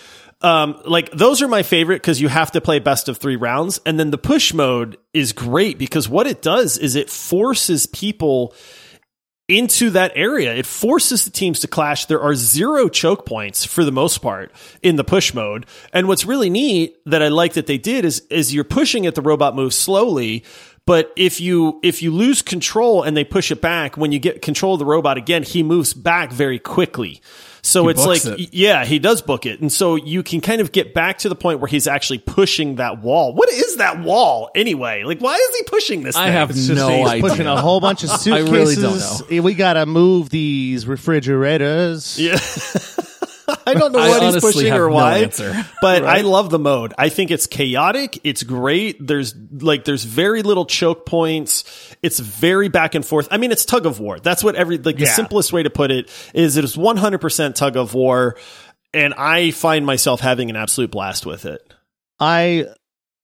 um, 0.43 0.81
like 0.85 1.11
those 1.11 1.43
are 1.43 1.49
my 1.49 1.63
favorite 1.63 1.97
because 1.97 2.21
you 2.21 2.29
have 2.29 2.53
to 2.53 2.61
play 2.61 2.79
best 2.79 3.09
of 3.09 3.19
three 3.19 3.37
rounds, 3.37 3.81
and 3.87 3.99
then 3.99 4.11
the 4.11 4.19
push 4.19 4.53
mode 4.53 4.99
is 5.13 5.33
great 5.33 5.79
because 5.79 6.09
what 6.09 6.27
it 6.27 6.43
does 6.43 6.79
is 6.79 6.97
it 6.97 7.11
forces 7.11 7.87
people 7.87 8.55
into 9.49 9.91
that 9.91 10.13
area. 10.15 10.55
It 10.55 10.67
forces 10.67 11.25
the 11.25 11.31
teams 11.31 11.61
to 11.61 11.69
clash. 11.69 12.07
There 12.07 12.21
are 12.21 12.35
zero 12.35 12.89
choke 12.89 13.27
points 13.27 13.65
for 13.65 13.85
the 13.85 13.93
most 13.93 14.19
part 14.19 14.53
in 14.83 14.97
the 14.97 15.05
push 15.05 15.35
mode. 15.35 15.67
And 15.93 16.09
what's 16.09 16.25
really 16.25 16.51
neat 16.51 16.97
that 17.07 17.23
I 17.23 17.29
like 17.29 17.55
that 17.55 17.67
they 17.67 17.79
did 17.79 18.05
is 18.05 18.21
is 18.31 18.55
you're 18.55 18.65
pushing 18.65 19.05
it, 19.05 19.15
the 19.15 19.23
robot 19.23 19.55
moves 19.55 19.77
slowly. 19.77 20.45
But 20.87 21.13
if 21.17 21.41
you 21.41 21.81
if 21.83 22.03
you 22.03 22.11
lose 22.11 22.43
control 22.43 23.03
and 23.03 23.17
they 23.17 23.25
push 23.25 23.51
it 23.51 23.61
back, 23.61 23.97
when 23.97 24.13
you 24.13 24.19
get 24.19 24.43
control 24.43 24.75
of 24.75 24.79
the 24.79 24.87
robot 24.87 25.17
again, 25.17 25.43
he 25.43 25.63
moves 25.63 25.93
back 25.93 26.33
very 26.33 26.59
quickly. 26.59 27.21
So 27.65 27.85
He 27.85 27.91
it's 27.93 28.05
like 28.05 28.25
it. 28.25 28.53
yeah, 28.53 28.85
he 28.85 28.99
does 28.99 29.23
book 29.23 29.47
it. 29.47 29.61
And 29.61 29.73
so 29.73 29.95
you 29.95 30.23
can 30.25 30.41
kind 30.41 30.61
of 30.61 30.73
get 30.73 30.95
back 30.95 31.19
to 31.19 31.29
the 31.29 31.37
point 31.37 31.61
where 31.61 31.69
he's 31.69 31.87
actually 31.87 32.19
pushing 32.19 32.75
that 32.77 33.01
wall. 33.01 33.35
What 33.35 33.49
is 33.51 33.77
that 33.77 34.01
wall 34.01 34.51
anyway? 34.55 35.05
Like 35.05 35.21
why 35.21 35.35
is 35.37 35.57
he 35.57 35.63
pushing 35.65 36.03
this 36.03 36.17
I 36.17 36.25
thing? 36.25 36.33
have 36.33 36.51
It's 36.51 36.67
just 36.67 36.77
no 36.77 36.89
he's 36.89 37.09
idea. 37.09 37.23
pushing 37.29 37.47
a 37.47 37.61
whole 37.61 37.81
bunch 37.81 38.03
of 38.03 38.11
suitcases. 38.11 38.49
I 38.49 38.53
really 38.53 38.75
don't 38.75 39.31
know. 39.31 39.43
We 39.43 39.55
gotta 39.55 39.87
move 39.87 40.31
these 40.31 40.87
refrigerators. 40.89 42.19
Yeah. 42.19 42.37
I 43.67 43.75
don't 43.75 43.93
know 43.93 43.99
what 43.99 44.23
he's 44.23 44.41
pushing 44.41 44.73
or 44.73 44.89
no 44.89 44.95
why, 44.95 45.19
answer. 45.19 45.67
but 45.81 46.05
I 46.05 46.21
love 46.21 46.51
the 46.51 46.59
mode. 46.59 46.95
I 46.99 47.09
think 47.09 47.31
it's 47.31 47.47
chaotic. 47.47 48.21
It's 48.25 48.43
great. 48.43 49.05
There's 49.05 49.35
like 49.35 49.85
there's 49.85 50.05
very 50.05 50.43
little 50.43 50.67
choke 50.67 51.07
points. 51.07 51.65
It's 52.03 52.19
very 52.19 52.69
back 52.69 52.95
and 52.95 53.05
forth. 53.05 53.29
I 53.31 53.39
mean, 53.39 53.53
it's 53.53 53.65
tug 53.65 53.87
of 53.87 54.01
war. 54.01 54.19
That's 54.21 54.45
what 54.45 54.55
every 54.55 54.79
like 54.79 54.97
the 54.97 55.07
simplest 55.07 55.53
way 55.53 55.63
to 55.63 55.71
put 55.71 55.91
it 55.91 56.11
is 56.35 56.57
it 56.57 56.65
is 56.65 56.77
100% 56.77 57.55
tug 57.55 57.77
of 57.77 57.95
war, 57.95 58.37
and 58.95 59.15
I 59.15 59.51
find 59.51 59.85
myself 59.87 60.21
having 60.21 60.51
an 60.51 60.57
absolute 60.57 60.91
blast 60.91 61.27
with 61.27 61.45
it. 61.45 61.75
I 62.21 62.67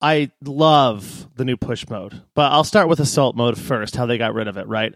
I 0.00 0.31
love 0.44 1.28
the 1.37 1.44
new 1.44 1.57
push 1.57 1.88
mode, 1.88 2.22
but 2.35 2.52
I'll 2.52 2.64
start 2.64 2.88
with 2.88 3.00
assault 3.00 3.37
mode 3.37 3.59
first. 3.59 3.96
How 3.96 4.07
they 4.07 4.18
got 4.18 4.35
rid 4.35 4.48
of 4.48 4.57
it, 4.57 4.66
right? 4.66 4.94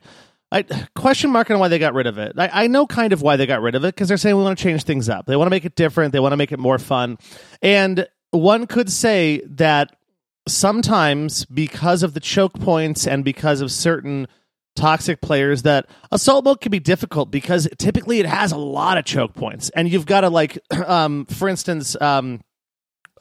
I 0.53 0.65
question 0.95 1.31
mark 1.31 1.51
on 1.51 1.59
why 1.59 1.69
they 1.69 1.79
got 1.79 1.95
rid 1.95 2.07
of 2.07 2.19
it. 2.19 2.35
I, 2.37 2.65
I 2.65 2.67
know 2.67 2.87
kind 2.87 3.13
of 3.13 3.23
why 3.23 3.37
they 3.37 3.47
got 3.47 3.63
rid 3.63 3.75
of 3.75 3.85
it 3.85 3.95
because 3.95 4.09
they're 4.09 4.19
saying 4.19 4.37
we 4.37 4.43
want 4.43 4.59
to 4.59 4.63
change 4.63 4.85
things 4.85 5.09
up. 5.09 5.27
They 5.27 5.37
want 5.37 5.47
to 5.47 5.51
make 5.51 5.65
it 5.65 5.75
different. 5.75 6.13
They 6.13 6.21
want 6.21 6.33
to 6.33 6.37
make 6.37 6.53
it 6.53 6.59
more 6.59 6.79
fun, 6.79 7.19
and 7.63 8.07
one 8.31 8.67
could 8.67 8.91
say 8.91 9.43
that 9.47 9.97
sometimes 10.49 11.45
because 11.47 12.03
of 12.03 12.15
the 12.15 12.21
choke 12.21 12.59
points 12.59 13.07
and 13.07 13.25
because 13.25 13.61
of 13.61 13.71
certain 13.71 14.27
toxic 14.75 15.21
players 15.21 15.63
that 15.63 15.87
assault 16.11 16.45
mode 16.45 16.61
can 16.61 16.71
be 16.71 16.81
difficult 16.81 17.31
because 17.31 17.69
typically 17.79 18.21
it 18.21 18.27
has 18.27 18.53
a 18.53 18.57
lot 18.57 18.97
of 18.97 19.05
choke 19.05 19.35
points 19.35 19.71
and 19.71 19.91
you've 19.91 20.07
got 20.07 20.23
to 20.23 20.31
like 20.31 20.59
um 20.87 21.27
for 21.27 21.47
instance 21.49 21.95
um 22.01 22.41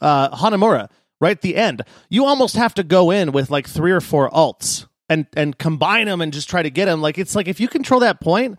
uh 0.00 0.34
Hanamura 0.34 0.88
right 1.20 1.32
at 1.32 1.42
the 1.42 1.56
end 1.56 1.82
you 2.08 2.24
almost 2.24 2.56
have 2.56 2.72
to 2.74 2.82
go 2.82 3.10
in 3.10 3.32
with 3.32 3.50
like 3.50 3.68
three 3.68 3.92
or 3.92 4.00
four 4.00 4.30
alts 4.30 4.86
and 5.12 5.26
and 5.34 5.58
combine 5.58 6.06
them 6.06 6.20
and 6.20 6.32
just 6.32 6.48
try 6.48 6.62
to 6.62 6.70
get 6.70 6.86
them 6.86 7.00
like 7.00 7.18
it's 7.18 7.34
like 7.34 7.48
if 7.48 7.60
you 7.60 7.68
control 7.68 8.00
that 8.00 8.20
point 8.20 8.58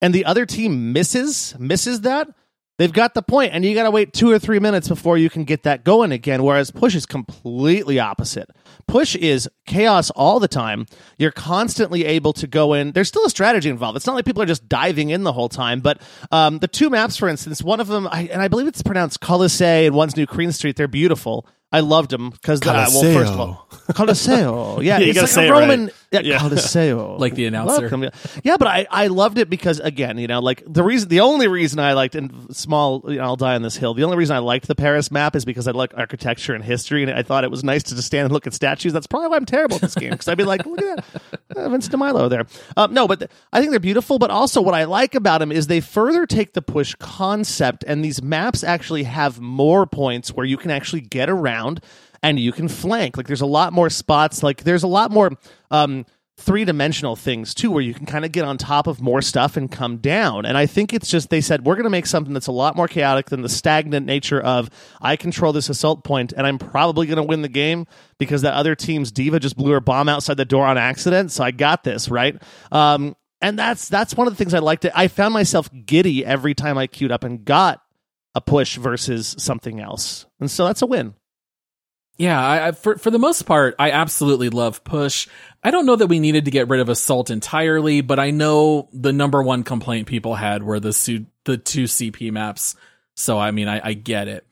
and 0.00 0.14
the 0.14 0.24
other 0.24 0.44
team 0.46 0.92
misses 0.92 1.54
misses 1.58 2.02
that 2.02 2.28
they've 2.78 2.92
got 2.92 3.14
the 3.14 3.22
point 3.22 3.52
and 3.52 3.64
you 3.64 3.74
got 3.74 3.84
to 3.84 3.90
wait 3.90 4.12
two 4.12 4.30
or 4.30 4.38
three 4.38 4.58
minutes 4.58 4.88
before 4.88 5.16
you 5.16 5.30
can 5.30 5.44
get 5.44 5.62
that 5.62 5.84
going 5.84 6.12
again 6.12 6.42
whereas 6.42 6.70
push 6.70 6.94
is 6.94 7.06
completely 7.06 7.98
opposite 7.98 8.50
push 8.86 9.16
is 9.16 9.48
chaos 9.66 10.10
all 10.10 10.40
the 10.40 10.48
time. 10.48 10.86
You're 11.18 11.30
constantly 11.30 12.04
able 12.04 12.32
to 12.34 12.46
go 12.46 12.74
in. 12.74 12.92
There's 12.92 13.08
still 13.08 13.24
a 13.24 13.30
strategy 13.30 13.68
involved. 13.68 13.96
It's 13.96 14.06
not 14.06 14.14
like 14.14 14.24
people 14.24 14.42
are 14.42 14.46
just 14.46 14.68
diving 14.68 15.10
in 15.10 15.22
the 15.22 15.32
whole 15.32 15.48
time. 15.48 15.80
But 15.80 16.00
um, 16.30 16.58
the 16.58 16.68
two 16.68 16.90
maps, 16.90 17.16
for 17.16 17.28
instance, 17.28 17.62
one 17.62 17.80
of 17.80 17.88
them, 17.88 18.08
I, 18.08 18.28
and 18.30 18.42
I 18.42 18.48
believe 18.48 18.66
it's 18.66 18.82
pronounced 18.82 19.20
Colisée 19.20 19.86
and 19.86 19.94
one's 19.94 20.16
New 20.16 20.26
Queen 20.26 20.52
Street. 20.52 20.76
They're 20.76 20.88
beautiful. 20.88 21.46
I 21.72 21.80
loved 21.80 22.10
them 22.10 22.30
because 22.30 22.60
uh, 22.60 22.86
well, 22.92 23.02
first 23.14 23.32
of 23.32 23.40
all, 23.40 23.66
Coliseo. 23.92 24.82
Yeah, 24.82 24.98
Yeah, 24.98 25.04
you 25.06 25.10
it's 25.10 25.20
like 25.20 25.28
say 25.28 25.44
a 25.46 25.48
it 25.48 25.52
right. 25.52 25.60
Roman. 25.60 25.90
Yeah, 26.10 26.20
Yeah. 26.20 26.38
Coliseo. 26.38 27.18
Like 27.22 27.34
the 27.34 27.46
announcer. 27.46 27.80
Welcome. 27.82 28.02
Yeah. 28.04 28.10
Yeah, 28.44 28.56
but 28.58 28.68
I, 28.68 28.86
I 28.90 29.06
loved 29.06 29.38
it 29.38 29.48
because 29.48 29.80
again, 29.80 30.18
you 30.18 30.26
know, 30.26 30.40
like 30.40 30.62
the 30.66 30.82
reason, 30.82 31.08
the 31.08 31.20
only 31.20 31.48
reason 31.48 31.78
I 31.78 31.92
liked, 31.94 32.14
and 32.14 32.54
small, 32.54 33.02
you 33.06 33.16
know, 33.16 33.24
I'll 33.24 33.36
die 33.36 33.54
on 33.54 33.62
this 33.62 33.76
hill. 33.76 33.94
The 33.94 34.04
only 34.04 34.16
reason 34.16 34.34
I 34.36 34.40
liked 34.40 34.66
the 34.66 34.74
Paris 34.74 35.10
map 35.10 35.34
is 35.36 35.44
because 35.44 35.66
I 35.68 35.70
like 35.70 35.92
architecture 35.96 36.52
and 36.54 36.62
history, 36.64 37.02
and 37.02 37.12
I 37.12 37.22
thought 37.22 37.44
it 37.44 37.50
was 37.50 37.62
nice 37.64 37.82
to 37.84 37.94
just 37.94 38.06
stand 38.08 38.24
and 38.26 38.32
look 38.32 38.46
at 38.46 38.54
statues. 38.54 38.92
That's 38.92 39.06
probably 39.06 39.28
why 39.28 39.36
I'm 39.36 39.46
terrible 39.46 39.76
at 39.76 39.82
this 39.82 39.94
game 39.94 40.10
because 40.10 40.28
I'd 40.28 40.36
be 40.38 40.44
like, 40.44 40.66
look 40.66 40.82
at 40.82 41.04
that, 41.12 41.56
uh, 41.56 41.68
Vince 41.68 41.88
DeMilo 41.88 42.28
there. 42.28 42.46
Um, 42.76 42.92
no, 42.92 43.06
but 43.08 43.20
th- 43.20 43.30
I 43.52 43.60
think 43.60 43.70
they're 43.70 43.80
beautiful. 43.80 44.18
But 44.18 44.30
also, 44.30 44.60
what 44.60 44.74
I 44.74 44.84
like 44.84 45.14
about 45.14 45.38
them 45.38 45.52
is 45.52 45.68
they 45.68 45.80
further 45.80 46.26
take 46.26 46.52
the 46.52 46.62
push 46.62 46.94
concept, 46.96 47.84
and 47.86 48.04
these 48.04 48.22
maps 48.22 48.64
actually 48.64 49.04
have 49.04 49.40
more 49.40 49.86
points 49.86 50.32
where 50.32 50.44
you 50.44 50.56
can 50.56 50.70
actually 50.70 51.00
get 51.02 51.30
around 51.30 51.61
and 52.22 52.38
you 52.38 52.52
can 52.52 52.68
flank. 52.68 53.16
Like 53.16 53.26
there's 53.26 53.40
a 53.40 53.46
lot 53.46 53.72
more 53.72 53.90
spots. 53.90 54.42
Like 54.42 54.64
there's 54.64 54.82
a 54.82 54.88
lot 54.88 55.10
more 55.10 55.32
um, 55.70 56.06
three 56.38 56.64
dimensional 56.64 57.16
things 57.16 57.54
too, 57.54 57.70
where 57.70 57.82
you 57.82 57.94
can 57.94 58.06
kind 58.06 58.24
of 58.24 58.32
get 58.32 58.44
on 58.44 58.58
top 58.58 58.86
of 58.86 59.00
more 59.00 59.22
stuff 59.22 59.56
and 59.56 59.70
come 59.70 59.98
down. 59.98 60.44
And 60.46 60.56
I 60.56 60.66
think 60.66 60.92
it's 60.92 61.08
just 61.08 61.30
they 61.30 61.40
said 61.40 61.64
we're 61.64 61.74
going 61.74 61.84
to 61.84 61.90
make 61.90 62.06
something 62.06 62.32
that's 62.32 62.46
a 62.46 62.52
lot 62.52 62.76
more 62.76 62.88
chaotic 62.88 63.30
than 63.30 63.42
the 63.42 63.48
stagnant 63.48 64.06
nature 64.06 64.40
of 64.40 64.70
I 65.00 65.16
control 65.16 65.52
this 65.52 65.68
assault 65.68 66.04
point 66.04 66.32
and 66.36 66.46
I'm 66.46 66.58
probably 66.58 67.06
going 67.06 67.16
to 67.16 67.22
win 67.22 67.42
the 67.42 67.48
game 67.48 67.86
because 68.18 68.42
that 68.42 68.54
other 68.54 68.74
team's 68.74 69.12
D.Va 69.12 69.40
just 69.40 69.56
blew 69.56 69.72
her 69.72 69.80
bomb 69.80 70.08
outside 70.08 70.36
the 70.36 70.44
door 70.44 70.66
on 70.66 70.78
accident. 70.78 71.32
So 71.32 71.44
I 71.44 71.50
got 71.50 71.84
this 71.84 72.08
right. 72.08 72.40
Um, 72.70 73.16
and 73.42 73.58
that's 73.58 73.88
that's 73.88 74.14
one 74.14 74.26
of 74.26 74.32
the 74.32 74.36
things 74.36 74.54
I 74.54 74.60
liked. 74.60 74.84
It. 74.84 74.92
I 74.94 75.08
found 75.08 75.34
myself 75.34 75.68
giddy 75.84 76.24
every 76.24 76.54
time 76.54 76.78
I 76.78 76.86
queued 76.86 77.12
up 77.12 77.24
and 77.24 77.44
got 77.44 77.82
a 78.34 78.40
push 78.40 78.78
versus 78.78 79.34
something 79.38 79.80
else, 79.80 80.24
and 80.40 80.50
so 80.50 80.64
that's 80.64 80.80
a 80.80 80.86
win. 80.86 81.14
Yeah, 82.18 82.40
I, 82.40 82.68
I, 82.68 82.72
for 82.72 82.98
for 82.98 83.10
the 83.10 83.18
most 83.18 83.42
part, 83.42 83.74
I 83.78 83.90
absolutely 83.90 84.50
love 84.50 84.84
push. 84.84 85.28
I 85.64 85.70
don't 85.70 85.86
know 85.86 85.96
that 85.96 86.08
we 86.08 86.20
needed 86.20 86.44
to 86.44 86.50
get 86.50 86.68
rid 86.68 86.80
of 86.80 86.88
assault 86.88 87.30
entirely, 87.30 88.00
but 88.00 88.18
I 88.18 88.30
know 88.30 88.88
the 88.92 89.12
number 89.12 89.42
one 89.42 89.62
complaint 89.62 90.08
people 90.08 90.34
had 90.34 90.62
were 90.62 90.78
the 90.78 90.92
su- 90.92 91.26
the 91.44 91.56
two 91.56 91.84
CP 91.84 92.30
maps. 92.30 92.76
So 93.14 93.38
I 93.38 93.50
mean, 93.50 93.68
I, 93.68 93.80
I 93.88 93.92
get 93.94 94.28
it. 94.28 94.46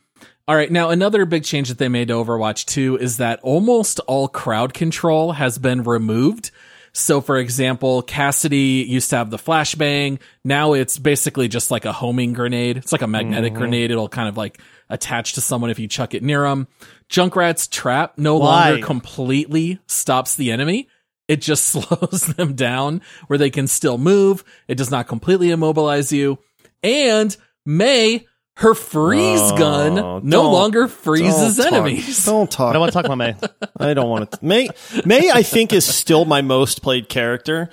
All 0.48 0.56
right, 0.56 0.70
now 0.70 0.90
another 0.90 1.26
big 1.26 1.44
change 1.44 1.68
that 1.68 1.78
they 1.78 1.88
made 1.88 2.08
to 2.08 2.14
Overwatch 2.14 2.64
2 2.64 2.98
is 2.98 3.18
that 3.18 3.38
almost 3.44 4.00
all 4.00 4.26
crowd 4.26 4.74
control 4.74 5.30
has 5.30 5.58
been 5.58 5.84
removed. 5.84 6.50
So, 6.92 7.20
for 7.20 7.38
example, 7.38 8.02
Cassidy 8.02 8.84
used 8.88 9.10
to 9.10 9.16
have 9.16 9.30
the 9.30 9.36
flashbang. 9.36 10.18
Now 10.44 10.72
it's 10.72 10.98
basically 10.98 11.46
just 11.46 11.70
like 11.70 11.84
a 11.84 11.92
homing 11.92 12.32
grenade. 12.32 12.78
It's 12.78 12.90
like 12.90 13.02
a 13.02 13.06
magnetic 13.06 13.52
mm-hmm. 13.52 13.60
grenade. 13.60 13.90
It'll 13.92 14.08
kind 14.08 14.28
of 14.28 14.36
like 14.36 14.60
attach 14.88 15.34
to 15.34 15.40
someone 15.40 15.70
if 15.70 15.78
you 15.78 15.86
chuck 15.86 16.14
it 16.14 16.22
near 16.24 16.42
them. 16.42 16.66
Junkrat's 17.10 17.66
trap 17.66 18.16
no 18.16 18.36
Why? 18.38 18.70
longer 18.70 18.86
completely 18.86 19.80
stops 19.86 20.36
the 20.36 20.52
enemy. 20.52 20.88
It 21.28 21.40
just 21.42 21.66
slows 21.72 22.22
them 22.36 22.54
down 22.54 23.02
where 23.26 23.38
they 23.38 23.50
can 23.50 23.66
still 23.66 23.98
move. 23.98 24.44
It 24.68 24.76
does 24.76 24.90
not 24.90 25.08
completely 25.08 25.50
immobilize 25.50 26.12
you. 26.12 26.38
And 26.82 27.36
Mei, 27.66 28.26
her 28.56 28.74
freeze 28.74 29.40
Oh, 29.42 29.56
gun 29.56 30.28
no 30.28 30.50
longer 30.50 30.86
freezes 30.88 31.56
Don't 31.56 31.64
talk- 31.64 31.72
enemies. 31.72 32.24
Don't 32.24 32.50
talk. 32.50 32.70
I 32.70 32.72
don't 32.74 32.80
want 32.80 32.92
to 32.92 32.94
talk 32.96 33.04
about 33.06 33.18
Mei. 33.18 33.34
I 33.78 33.94
don't 33.94 34.08
want 34.08 34.30
to. 34.32 34.38
Mei 34.44 34.68
Mei 35.04 35.30
I 35.32 35.42
think 35.42 35.72
is 35.72 35.84
still 35.84 36.24
my 36.24 36.42
most 36.42 36.82
played 36.82 37.08
character. 37.08 37.70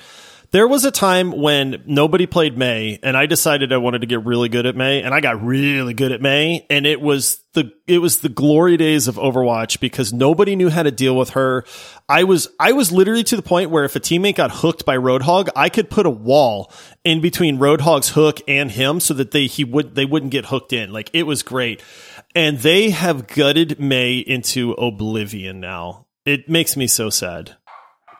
There 0.51 0.67
was 0.67 0.85
a 0.85 0.91
time 0.91 1.31
when 1.31 1.83
nobody 1.85 2.25
played 2.25 2.57
Mei, 2.57 2.99
and 3.03 3.17
I 3.17 3.25
decided 3.25 3.73
I 3.73 3.77
wanted 3.77 3.99
to 3.99 4.07
get 4.07 4.25
really 4.25 4.47
good 4.47 4.65
at 4.65 4.77
Mei, 4.77 5.01
and 5.01 5.13
I 5.13 5.19
got 5.19 5.43
really 5.43 5.93
good 5.93 6.13
at 6.13 6.21
Mei, 6.21 6.65
and 6.69 6.85
it 6.85 7.01
was 7.01 7.41
the 7.53 7.73
it 7.85 7.97
was 7.97 8.21
the 8.21 8.29
glory 8.29 8.77
days 8.77 9.09
of 9.09 9.15
Overwatch 9.15 9.81
because 9.81 10.13
nobody 10.13 10.55
knew 10.55 10.69
how 10.69 10.83
to 10.83 10.91
deal 10.91 11.17
with 11.17 11.31
her. 11.31 11.65
I 12.07 12.23
was 12.23 12.47
I 12.59 12.71
was 12.71 12.93
literally 12.93 13.23
to 13.25 13.35
the 13.35 13.41
point 13.41 13.71
where 13.71 13.83
if 13.83 13.97
a 13.97 13.99
teammate 13.99 14.35
got 14.35 14.51
hooked 14.51 14.85
by 14.85 14.95
Roadhog, 14.95 15.49
I 15.53 15.67
could 15.67 15.89
put 15.89 16.05
a 16.05 16.11
wall 16.11 16.71
in 17.03 17.19
between 17.19 17.57
Roadhog's 17.57 18.09
hook 18.09 18.39
and 18.47 18.71
him 18.71 19.01
so 19.01 19.13
that 19.15 19.31
they 19.31 19.47
he 19.47 19.65
would 19.65 19.95
they 19.95 20.05
wouldn't 20.05 20.31
get 20.31 20.45
hooked 20.45 20.71
in. 20.71 20.93
Like 20.93 21.09
it 21.13 21.23
was 21.23 21.43
great. 21.43 21.83
And 22.33 22.59
they 22.59 22.91
have 22.91 23.27
gutted 23.27 23.79
Mei 23.79 24.19
into 24.19 24.73
oblivion 24.73 25.59
now. 25.59 26.05
It 26.23 26.47
makes 26.47 26.77
me 26.77 26.87
so 26.87 27.09
sad. 27.09 27.57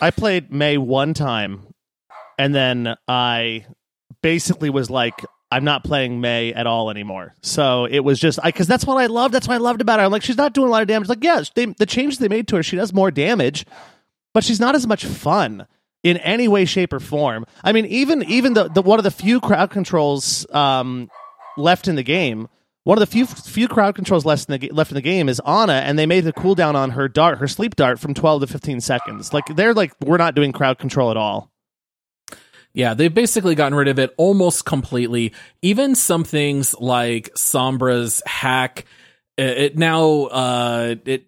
I 0.01 0.11
played 0.11 0.51
Mei 0.51 0.77
one 0.77 1.13
time, 1.13 1.66
and 2.37 2.53
then 2.53 2.95
I 3.07 3.65
basically 4.21 4.69
was 4.69 4.89
like, 4.89 5.25
I'm 5.49 5.63
not 5.63 5.83
playing 5.83 6.19
Mei 6.19 6.53
at 6.53 6.67
all 6.67 6.89
anymore. 6.89 7.33
So 7.41 7.85
it 7.85 7.99
was 8.01 8.19
just 8.19 8.39
I 8.43 8.49
because 8.49 8.67
that's 8.67 8.85
what 8.85 8.97
I 8.97 9.05
loved. 9.05 9.33
That's 9.33 9.47
what 9.47 9.55
I 9.55 9.57
loved 9.59 9.81
about 9.81 9.99
her. 9.99 10.05
I'm 10.05 10.11
like, 10.11 10.23
she's 10.23 10.37
not 10.37 10.53
doing 10.53 10.67
a 10.67 10.71
lot 10.71 10.81
of 10.81 10.87
damage. 10.87 11.07
Like, 11.07 11.23
yeah, 11.23 11.41
they, 11.55 11.65
the 11.65 11.85
changes 11.85 12.19
they 12.19 12.27
made 12.27 12.47
to 12.49 12.57
her, 12.57 12.63
she 12.63 12.75
does 12.75 12.93
more 12.93 13.11
damage, 13.11 13.65
but 14.33 14.43
she's 14.43 14.59
not 14.59 14.75
as 14.75 14.85
much 14.85 15.05
fun 15.05 15.67
in 16.03 16.17
any 16.17 16.47
way, 16.47 16.65
shape, 16.65 16.93
or 16.93 16.99
form. 16.99 17.45
I 17.63 17.71
mean, 17.71 17.85
even 17.85 18.23
even 18.23 18.53
the, 18.53 18.67
the 18.67 18.81
one 18.81 18.99
of 18.99 19.03
the 19.03 19.11
few 19.11 19.39
crowd 19.39 19.69
controls 19.69 20.45
um, 20.53 21.09
left 21.57 21.87
in 21.87 21.95
the 21.95 22.03
game. 22.03 22.49
One 22.83 22.97
of 22.97 23.01
the 23.01 23.07
few 23.07 23.25
few 23.25 23.67
crowd 23.67 23.95
controls 23.95 24.25
left 24.25 24.49
in 24.49 24.59
the 24.59 24.69
left 24.69 24.91
in 24.91 24.95
the 24.95 25.01
game 25.01 25.27
is 25.27 25.39
Ana, 25.41 25.73
and 25.73 25.99
they 25.99 26.05
made 26.05 26.23
the 26.23 26.31
cooldown 26.31 26.75
on 26.75 26.91
her 26.91 27.09
dart, 27.09 27.39
her 27.39 27.47
sleep 27.47 27.75
dart, 27.75 27.99
from 27.99 28.13
twelve 28.13 28.41
to 28.41 28.47
fifteen 28.47 28.79
seconds. 28.79 29.33
Like 29.33 29.45
they're 29.47 29.73
like, 29.73 29.93
we're 30.01 30.17
not 30.17 30.35
doing 30.35 30.53
crowd 30.53 30.77
control 30.77 31.11
at 31.11 31.17
all. 31.17 31.51
Yeah, 32.73 32.93
they've 32.93 33.13
basically 33.13 33.55
gotten 33.55 33.75
rid 33.75 33.87
of 33.87 33.97
it 33.97 34.13
almost 34.17 34.65
completely. 34.65 35.33
Even 35.61 35.95
some 35.95 36.23
things 36.23 36.75
like 36.79 37.33
Sombra's 37.33 38.21
hack, 38.25 38.85
it, 39.37 39.77
now 39.77 40.23
uh 40.25 40.95
it 41.05 41.27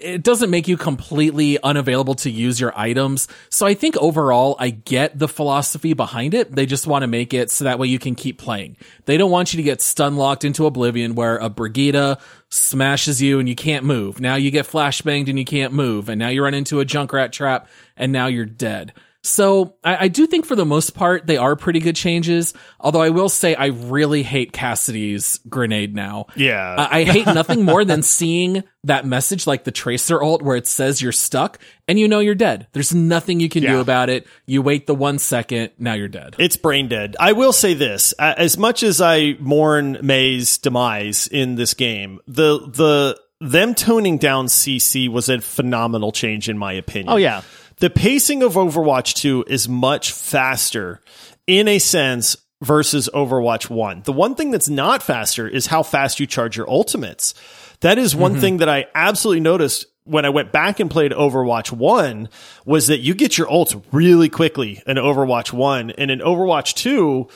it 0.00 0.22
doesn't 0.22 0.50
make 0.50 0.68
you 0.68 0.76
completely 0.76 1.60
unavailable 1.62 2.14
to 2.16 2.30
use 2.30 2.60
your 2.60 2.76
items. 2.78 3.28
So 3.50 3.66
I 3.66 3.74
think 3.74 3.96
overall 3.96 4.56
I 4.58 4.70
get 4.70 5.18
the 5.18 5.28
philosophy 5.28 5.94
behind 5.94 6.34
it. 6.34 6.54
They 6.54 6.66
just 6.66 6.86
want 6.86 7.02
to 7.02 7.06
make 7.06 7.32
it 7.32 7.50
so 7.50 7.64
that 7.64 7.78
way 7.78 7.86
you 7.86 7.98
can 7.98 8.14
keep 8.14 8.38
playing. 8.38 8.76
They 9.06 9.16
don't 9.16 9.30
want 9.30 9.52
you 9.52 9.58
to 9.58 9.62
get 9.62 9.80
stun 9.80 10.16
locked 10.16 10.44
into 10.44 10.66
oblivion 10.66 11.14
where 11.14 11.38
a 11.38 11.48
Brigitte 11.48 12.18
smashes 12.48 13.22
you 13.22 13.38
and 13.38 13.48
you 13.48 13.56
can't 13.56 13.84
move. 13.84 14.20
Now 14.20 14.34
you 14.36 14.50
get 14.50 14.66
flashbanged 14.66 15.28
and 15.28 15.38
you 15.38 15.44
can't 15.44 15.72
move. 15.72 16.08
And 16.08 16.18
now 16.18 16.28
you 16.28 16.42
run 16.42 16.54
into 16.54 16.80
a 16.80 16.84
Junkrat 16.84 17.32
trap 17.32 17.68
and 17.96 18.12
now 18.12 18.26
you're 18.26 18.44
dead. 18.44 18.92
So 19.26 19.74
I, 19.82 20.04
I 20.04 20.08
do 20.08 20.26
think 20.26 20.46
for 20.46 20.54
the 20.54 20.64
most 20.64 20.94
part 20.94 21.26
they 21.26 21.36
are 21.36 21.56
pretty 21.56 21.80
good 21.80 21.96
changes. 21.96 22.54
Although 22.78 23.02
I 23.02 23.10
will 23.10 23.28
say 23.28 23.54
I 23.54 23.66
really 23.66 24.22
hate 24.22 24.52
Cassidy's 24.52 25.40
grenade 25.48 25.94
now. 25.94 26.26
Yeah. 26.36 26.74
I, 26.78 27.00
I 27.00 27.04
hate 27.04 27.26
nothing 27.34 27.62
more 27.62 27.84
than 27.84 28.02
seeing 28.02 28.62
that 28.84 29.04
message 29.04 29.46
like 29.46 29.64
the 29.64 29.72
tracer 29.72 30.22
alt 30.22 30.42
where 30.42 30.56
it 30.56 30.66
says 30.66 31.02
you're 31.02 31.10
stuck 31.10 31.58
and 31.88 31.98
you 31.98 32.06
know 32.06 32.20
you're 32.20 32.36
dead. 32.36 32.68
There's 32.72 32.94
nothing 32.94 33.40
you 33.40 33.48
can 33.48 33.62
do 33.62 33.80
about 33.80 34.10
it. 34.10 34.26
You 34.46 34.62
wait 34.62 34.86
the 34.86 34.94
one 34.94 35.18
second, 35.18 35.72
now 35.78 35.94
you're 35.94 36.08
dead. 36.08 36.36
It's 36.38 36.56
brain 36.56 36.88
dead. 36.88 37.16
I 37.18 37.32
will 37.32 37.52
say 37.52 37.74
this: 37.74 38.14
uh, 38.18 38.34
as 38.36 38.56
much 38.56 38.82
as 38.82 39.00
I 39.00 39.34
mourn 39.40 39.98
Mei's 40.02 40.58
demise 40.58 41.26
in 41.26 41.56
this 41.56 41.74
game, 41.74 42.20
the 42.26 42.58
the 42.58 43.20
them 43.40 43.74
toning 43.74 44.18
down 44.18 44.46
CC 44.46 45.08
was 45.08 45.28
a 45.28 45.40
phenomenal 45.40 46.12
change 46.12 46.48
in 46.48 46.56
my 46.56 46.72
opinion. 46.72 47.12
Oh 47.12 47.16
yeah, 47.16 47.42
the 47.78 47.90
pacing 47.90 48.42
of 48.42 48.54
Overwatch 48.54 49.14
2 49.14 49.44
is 49.48 49.68
much 49.68 50.12
faster 50.12 51.00
in 51.46 51.68
a 51.68 51.78
sense 51.78 52.36
versus 52.62 53.10
Overwatch 53.12 53.68
1. 53.68 54.02
The 54.04 54.12
one 54.12 54.34
thing 54.34 54.50
that's 54.50 54.68
not 54.68 55.02
faster 55.02 55.46
is 55.46 55.66
how 55.66 55.82
fast 55.82 56.18
you 56.18 56.26
charge 56.26 56.56
your 56.56 56.68
ultimates. 56.70 57.34
That 57.80 57.98
is 57.98 58.16
one 58.16 58.32
mm-hmm. 58.32 58.40
thing 58.40 58.56
that 58.58 58.68
I 58.68 58.86
absolutely 58.94 59.40
noticed 59.40 59.86
when 60.04 60.24
I 60.24 60.30
went 60.30 60.52
back 60.52 60.80
and 60.80 60.90
played 60.90 61.12
Overwatch 61.12 61.72
1 61.72 62.28
was 62.64 62.86
that 62.86 63.00
you 63.00 63.14
get 63.14 63.36
your 63.36 63.48
ults 63.48 63.80
really 63.92 64.28
quickly 64.28 64.82
in 64.86 64.96
Overwatch 64.96 65.52
1 65.52 65.90
and 65.90 66.10
in 66.10 66.20
Overwatch 66.20 66.74
2 66.74 67.28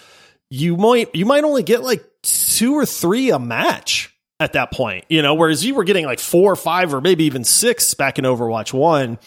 you 0.50 0.76
might 0.76 1.14
you 1.14 1.26
might 1.26 1.44
only 1.44 1.62
get 1.62 1.82
like 1.82 2.04
two 2.22 2.74
or 2.74 2.84
three 2.84 3.30
a 3.30 3.38
match 3.38 4.09
at 4.40 4.54
that 4.54 4.72
point, 4.72 5.04
you 5.08 5.20
know, 5.22 5.34
whereas 5.34 5.64
you 5.64 5.74
were 5.74 5.84
getting 5.84 6.06
like 6.06 6.18
four 6.18 6.50
or 6.50 6.56
five 6.56 6.92
or 6.94 7.00
maybe 7.00 7.24
even 7.24 7.44
six 7.44 7.92
back 7.94 8.18
in 8.18 8.24
Overwatch 8.24 8.72
1. 8.72 9.18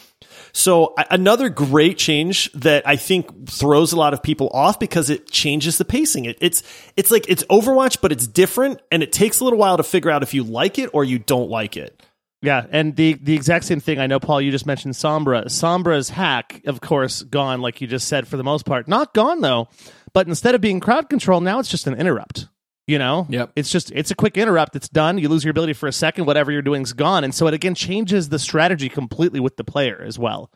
So 0.52 0.96
another 1.10 1.50
great 1.50 1.98
change 1.98 2.52
that 2.54 2.88
I 2.88 2.96
think 2.96 3.48
throws 3.48 3.94
a 3.94 3.96
lot 3.96 4.14
of 4.14 4.22
people 4.24 4.50
off 4.54 4.80
because 4.80 5.10
it 5.10 5.30
changes 5.30 5.78
the 5.78 5.86
pacing. 5.86 6.26
It, 6.26 6.38
it's 6.42 6.64
it's 6.98 7.12
like 7.12 7.26
it's 7.30 7.44
Overwatch, 7.46 8.02
but 8.02 8.12
it's 8.12 8.28
different, 8.28 8.82
and 8.92 9.02
it 9.04 9.12
takes 9.12 9.40
a 9.40 9.44
little 9.44 9.60
while 9.60 9.78
to 9.78 9.84
figure 9.84 10.12
out 10.12 10.24
if 10.24 10.34
you 10.34 10.44
like 10.44 10.78
it 10.80 10.90
or 10.94 11.04
you 11.04 11.20
don't 11.20 11.50
like 11.50 11.78
it. 11.78 12.02
yeah, 12.42 12.66
and 12.72 12.96
the 12.96 13.14
the 13.14 13.34
exact 13.36 13.66
same 13.66 13.80
thing. 13.80 14.00
I 14.00 14.08
know, 14.08 14.20
Paul. 14.20 14.42
You 14.42 14.52
just 14.52 14.66
mentioned 14.66 14.94
Sombra. 14.96 15.46
Sombra's 15.46 16.10
hack, 16.10 16.62
of 16.66 16.82
course, 16.82 17.22
gone. 17.24 17.62
Like 17.62 17.82
you 17.82 17.88
just 17.88 18.08
said, 18.08 18.28
for 18.28 18.38
the 18.38 18.44
most 18.44 18.66
part, 18.66 18.88
not 18.88 19.14
gone 19.14 19.42
though. 19.42 19.70
But 20.14 20.28
instead 20.28 20.54
of 20.54 20.62
being 20.62 20.80
crowd 20.80 21.10
control, 21.10 21.42
now 21.42 21.60
it's 21.60 21.70
just 21.70 21.88
an 21.88 21.96
interrupt. 21.96 22.48
You 22.86 23.00
know, 23.00 23.26
Yep. 23.30 23.52
It's 23.56 23.72
just 23.72 23.92
it's 23.92 24.12
a 24.12 24.16
quick 24.16 24.38
interrupt. 24.38 24.76
It's 24.76 24.90
done. 24.90 25.18
You 25.18 25.30
lose 25.30 25.44
your 25.46 25.52
ability 25.52 25.72
for 25.74 25.88
a 25.88 25.94
second. 25.94 26.26
Whatever 26.26 26.52
you're 26.52 26.62
doing's 26.62 26.92
gone, 26.92 27.24
and 27.24 27.34
so 27.34 27.48
it 27.48 27.54
again 27.54 27.76
changes 27.76 28.28
the 28.30 28.40
strategy 28.40 28.90
completely 28.90 29.40
with 29.40 29.56
the 29.56 29.64
player 29.64 30.04
as 30.06 30.20
well. 30.20 30.52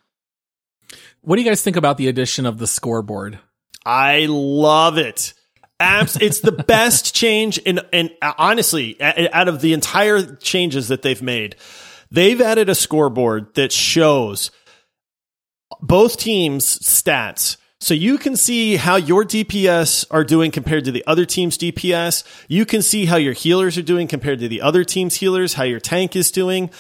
What 1.21 1.37
do 1.37 1.41
you 1.41 1.47
guys 1.47 1.61
think 1.61 1.77
about 1.77 1.97
the 1.97 2.07
addition 2.09 2.45
of 2.45 2.57
the 2.57 2.67
scoreboard? 2.67 3.39
I 3.85 4.25
love 4.29 4.97
it. 4.97 5.33
Abs- 5.79 6.17
it's 6.19 6.41
the 6.41 6.51
best 6.67 7.15
change 7.15 7.59
in, 7.59 7.79
and 7.93 8.11
honestly, 8.37 8.97
a- 8.99 9.33
out 9.33 9.47
of 9.47 9.61
the 9.61 9.71
entire 9.73 10.35
changes 10.35 10.89
that 10.89 11.03
they've 11.03 11.21
made, 11.21 11.55
they've 12.11 12.41
added 12.41 12.67
a 12.67 12.75
scoreboard 12.75 13.53
that 13.55 13.71
shows 13.71 14.51
both 15.81 16.17
teams' 16.17 16.79
stats. 16.79 17.55
So 17.79 17.93
you 17.93 18.17
can 18.17 18.35
see 18.35 18.75
how 18.75 18.95
your 18.95 19.23
DPS 19.23 20.05
are 20.09 20.23
doing 20.23 20.49
compared 20.51 20.85
to 20.85 20.91
the 20.91 21.03
other 21.05 21.25
team's 21.25 21.57
DPS. 21.59 22.23
You 22.47 22.65
can 22.65 22.81
see 22.81 23.05
how 23.05 23.17
your 23.17 23.33
healers 23.33 23.77
are 23.77 23.83
doing 23.83 24.07
compared 24.07 24.39
to 24.39 24.47
the 24.47 24.61
other 24.61 24.83
team's 24.83 25.15
healers, 25.15 25.53
how 25.53 25.63
your 25.63 25.79
tank 25.79 26.15
is 26.15 26.31
doing. 26.31 26.71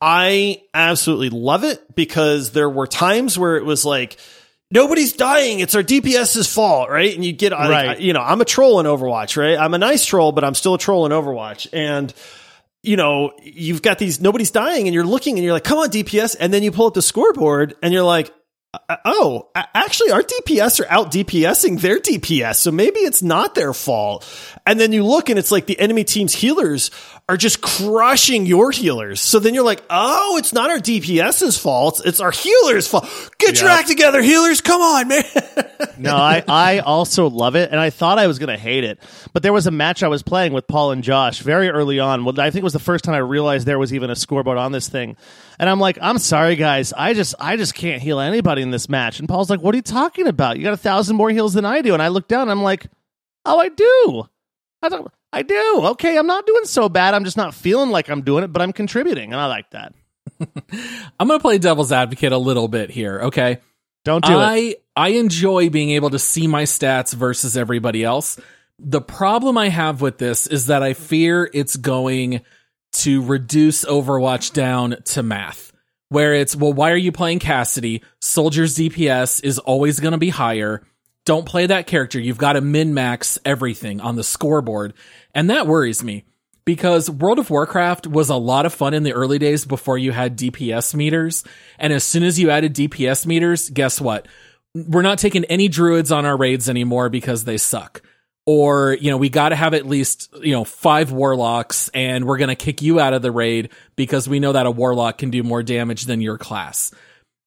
I 0.00 0.62
absolutely 0.72 1.28
love 1.30 1.64
it 1.64 1.94
because 1.94 2.52
there 2.52 2.70
were 2.70 2.86
times 2.86 3.38
where 3.38 3.56
it 3.56 3.64
was 3.66 3.84
like, 3.84 4.16
nobody's 4.70 5.12
dying. 5.12 5.60
It's 5.60 5.74
our 5.74 5.82
DPS's 5.82 6.46
fault, 6.52 6.88
right? 6.88 7.14
And 7.14 7.22
you 7.24 7.32
get, 7.32 7.52
Right. 7.52 7.88
I- 7.90 7.96
you 7.96 8.12
know, 8.14 8.20
I'm 8.20 8.40
a 8.40 8.44
troll 8.46 8.80
in 8.80 8.86
Overwatch, 8.86 9.36
right? 9.36 9.58
I'm 9.58 9.74
a 9.74 9.78
nice 9.78 10.04
troll, 10.06 10.32
but 10.32 10.44
I'm 10.44 10.54
still 10.54 10.74
a 10.74 10.78
troll 10.78 11.04
in 11.04 11.12
Overwatch. 11.12 11.66
And, 11.74 12.12
you 12.82 12.96
know, 12.96 13.32
you've 13.42 13.82
got 13.82 13.98
these, 13.98 14.18
nobody's 14.20 14.50
dying 14.50 14.86
and 14.86 14.94
you're 14.94 15.04
looking 15.04 15.36
and 15.36 15.44
you're 15.44 15.52
like, 15.52 15.64
come 15.64 15.78
on, 15.78 15.90
DPS. 15.90 16.36
And 16.40 16.54
then 16.54 16.62
you 16.62 16.70
pull 16.72 16.86
up 16.86 16.94
the 16.94 17.02
scoreboard 17.02 17.74
and 17.82 17.92
you're 17.92 18.02
like, 18.02 18.32
uh, 18.74 18.96
oh, 19.06 19.48
actually, 19.54 20.10
our 20.10 20.22
DPS 20.22 20.80
are 20.80 20.90
out 20.90 21.10
DPSing 21.10 21.80
their 21.80 21.98
DPS, 21.98 22.56
so 22.56 22.70
maybe 22.70 23.00
it's 23.00 23.22
not 23.22 23.54
their 23.54 23.72
fault. 23.72 24.28
And 24.66 24.78
then 24.78 24.92
you 24.92 25.04
look 25.04 25.30
and 25.30 25.38
it's 25.38 25.50
like 25.50 25.66
the 25.66 25.80
enemy 25.80 26.04
team's 26.04 26.34
healers 26.34 26.90
are 27.28 27.36
just 27.36 27.60
crushing 27.60 28.46
your 28.46 28.70
healers. 28.70 29.20
So 29.20 29.38
then 29.38 29.52
you're 29.52 29.64
like, 29.64 29.82
oh, 29.90 30.38
it's 30.38 30.54
not 30.54 30.70
our 30.70 30.78
DPS's 30.78 31.58
fault, 31.58 32.00
it's 32.04 32.20
our 32.20 32.30
healers' 32.30 32.88
fault. 32.88 33.06
Get 33.38 33.60
your 33.60 33.68
act 33.68 33.88
together, 33.88 34.22
healers. 34.22 34.60
Come 34.60 34.80
on, 34.80 35.08
man. 35.08 35.24
No, 35.96 36.14
I, 36.14 36.44
I 36.46 36.78
also 36.78 37.28
love 37.28 37.56
it, 37.56 37.70
and 37.72 37.80
I 37.80 37.90
thought 37.90 38.18
I 38.20 38.28
was 38.28 38.38
going 38.38 38.50
to 38.50 38.56
hate 38.56 38.84
it. 38.84 39.00
But 39.32 39.42
there 39.42 39.52
was 39.52 39.66
a 39.66 39.72
match 39.72 40.04
I 40.04 40.08
was 40.08 40.22
playing 40.22 40.52
with 40.52 40.66
Paul 40.68 40.92
and 40.92 41.02
Josh 41.02 41.40
very 41.40 41.68
early 41.70 41.98
on. 41.98 42.24
Well, 42.24 42.40
I 42.40 42.50
think 42.50 42.62
it 42.62 42.64
was 42.64 42.72
the 42.72 42.78
first 42.78 43.04
time 43.04 43.14
I 43.14 43.18
realized 43.18 43.66
there 43.66 43.80
was 43.80 43.92
even 43.92 44.08
a 44.08 44.14
scoreboard 44.16 44.58
on 44.58 44.70
this 44.70 44.88
thing. 44.88 45.16
And 45.58 45.68
I'm 45.68 45.80
like, 45.80 45.98
I'm 46.00 46.18
sorry, 46.18 46.54
guys. 46.54 46.92
I 46.92 47.14
just 47.14 47.34
I 47.40 47.56
just 47.56 47.74
can't 47.74 48.00
heal 48.00 48.20
anybody 48.20 48.62
in 48.62 48.70
this 48.70 48.88
match. 48.88 49.18
And 49.18 49.28
Paul's 49.28 49.50
like, 49.50 49.60
What 49.60 49.74
are 49.74 49.78
you 49.78 49.82
talking 49.82 50.28
about? 50.28 50.56
You 50.56 50.62
got 50.62 50.72
a 50.72 50.76
thousand 50.76 51.16
more 51.16 51.30
heals 51.30 51.54
than 51.54 51.64
I 51.64 51.82
do. 51.82 51.94
And 51.94 52.02
I 52.02 52.08
look 52.08 52.28
down, 52.28 52.42
and 52.42 52.50
I'm 52.52 52.62
like, 52.62 52.86
Oh, 53.44 53.58
I 53.58 53.68
do. 53.68 54.28
I 54.82 54.88
thought 54.88 55.12
I 55.32 55.42
do. 55.42 55.80
Okay, 55.90 56.16
I'm 56.16 56.26
not 56.26 56.46
doing 56.46 56.64
so 56.64 56.88
bad. 56.88 57.14
I'm 57.14 57.24
just 57.24 57.36
not 57.36 57.54
feeling 57.54 57.90
like 57.90 58.08
I'm 58.08 58.22
doing 58.22 58.44
it, 58.44 58.52
but 58.52 58.62
I'm 58.62 58.72
contributing, 58.72 59.32
and 59.32 59.40
I 59.40 59.46
like 59.46 59.70
that. 59.70 59.94
I'm 61.20 61.28
going 61.28 61.38
to 61.38 61.42
play 61.42 61.58
devil's 61.58 61.92
advocate 61.92 62.32
a 62.32 62.38
little 62.38 62.68
bit 62.68 62.90
here, 62.90 63.20
okay? 63.24 63.58
Don't 64.04 64.24
do 64.24 64.32
it. 64.32 64.36
I 64.36 64.76
I 64.96 65.08
enjoy 65.10 65.70
being 65.70 65.90
able 65.90 66.10
to 66.10 66.18
see 66.18 66.46
my 66.46 66.62
stats 66.62 67.14
versus 67.14 67.56
everybody 67.56 68.04
else. 68.04 68.40
The 68.78 69.00
problem 69.00 69.58
I 69.58 69.68
have 69.68 70.00
with 70.00 70.18
this 70.18 70.46
is 70.46 70.66
that 70.66 70.82
I 70.82 70.94
fear 70.94 71.50
it's 71.52 71.76
going 71.76 72.42
to 72.92 73.22
reduce 73.22 73.84
Overwatch 73.84 74.52
down 74.52 74.96
to 75.06 75.22
math. 75.22 75.72
Where 76.10 76.34
it's, 76.34 76.56
well, 76.56 76.72
why 76.72 76.90
are 76.90 76.96
you 76.96 77.12
playing 77.12 77.40
Cassidy? 77.40 78.02
Soldier's 78.20 78.76
DPS 78.76 79.44
is 79.44 79.58
always 79.58 80.00
going 80.00 80.12
to 80.12 80.18
be 80.18 80.30
higher. 80.30 80.82
Don't 81.26 81.44
play 81.44 81.66
that 81.66 81.86
character. 81.86 82.18
You've 82.18 82.38
got 82.38 82.54
to 82.54 82.62
min 82.62 82.94
max 82.94 83.38
everything 83.44 84.00
on 84.00 84.16
the 84.16 84.24
scoreboard. 84.24 84.94
And 85.34 85.50
that 85.50 85.66
worries 85.66 86.02
me 86.02 86.24
because 86.68 87.08
World 87.08 87.38
of 87.38 87.48
Warcraft 87.48 88.06
was 88.06 88.28
a 88.28 88.36
lot 88.36 88.66
of 88.66 88.74
fun 88.74 88.92
in 88.92 89.02
the 89.02 89.14
early 89.14 89.38
days 89.38 89.64
before 89.64 89.96
you 89.96 90.12
had 90.12 90.36
DPS 90.36 90.94
meters. 90.94 91.42
And 91.78 91.94
as 91.94 92.04
soon 92.04 92.22
as 92.22 92.38
you 92.38 92.50
added 92.50 92.74
DPS 92.74 93.24
meters, 93.24 93.70
guess 93.70 94.00
what? 94.00 94.28
We're 94.74 95.00
not 95.00 95.18
taking 95.18 95.44
any 95.46 95.68
druids 95.68 96.12
on 96.12 96.26
our 96.26 96.36
raids 96.36 96.68
anymore 96.68 97.08
because 97.08 97.44
they 97.44 97.56
suck. 97.56 98.02
Or, 98.44 98.98
you 99.00 99.10
know, 99.10 99.16
we 99.16 99.30
got 99.30 99.48
to 99.48 99.56
have 99.56 99.72
at 99.72 99.86
least, 99.86 100.28
you 100.42 100.52
know, 100.52 100.64
five 100.64 101.10
warlocks 101.10 101.88
and 101.94 102.26
we're 102.26 102.36
going 102.36 102.48
to 102.48 102.54
kick 102.54 102.82
you 102.82 103.00
out 103.00 103.14
of 103.14 103.22
the 103.22 103.32
raid 103.32 103.70
because 103.96 104.28
we 104.28 104.38
know 104.38 104.52
that 104.52 104.66
a 104.66 104.70
warlock 104.70 105.16
can 105.16 105.30
do 105.30 105.42
more 105.42 105.62
damage 105.62 106.04
than 106.04 106.20
your 106.20 106.36
class. 106.36 106.92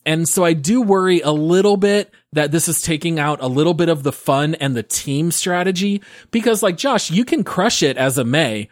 And 0.05 0.27
so 0.27 0.43
I 0.43 0.53
do 0.53 0.81
worry 0.81 1.21
a 1.21 1.31
little 1.31 1.77
bit 1.77 2.11
that 2.33 2.51
this 2.51 2.67
is 2.67 2.81
taking 2.81 3.19
out 3.19 3.41
a 3.41 3.47
little 3.47 3.73
bit 3.73 3.89
of 3.89 4.03
the 4.03 4.11
fun 4.11 4.55
and 4.55 4.75
the 4.75 4.83
team 4.83 5.31
strategy 5.31 6.01
because 6.31 6.63
like 6.63 6.77
Josh, 6.77 7.11
you 7.11 7.25
can 7.25 7.43
crush 7.43 7.83
it 7.83 7.97
as 7.97 8.17
a 8.17 8.23
Mei. 8.23 8.69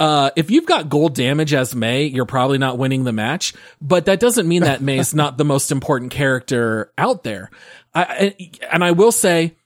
Uh, 0.00 0.30
if 0.34 0.50
you've 0.50 0.66
got 0.66 0.88
gold 0.88 1.14
damage 1.14 1.54
as 1.54 1.74
Mei, 1.74 2.04
you're 2.04 2.26
probably 2.26 2.58
not 2.58 2.78
winning 2.78 3.04
the 3.04 3.12
match, 3.12 3.54
but 3.80 4.06
that 4.06 4.18
doesn't 4.18 4.48
mean 4.48 4.62
that 4.62 4.80
Mei 4.80 4.98
is 4.98 5.14
not 5.14 5.38
the 5.38 5.44
most 5.44 5.70
important 5.70 6.10
character 6.10 6.92
out 6.96 7.22
there. 7.22 7.50
I, 7.94 8.34
and 8.72 8.82
I 8.82 8.92
will 8.92 9.12
say 9.12 9.56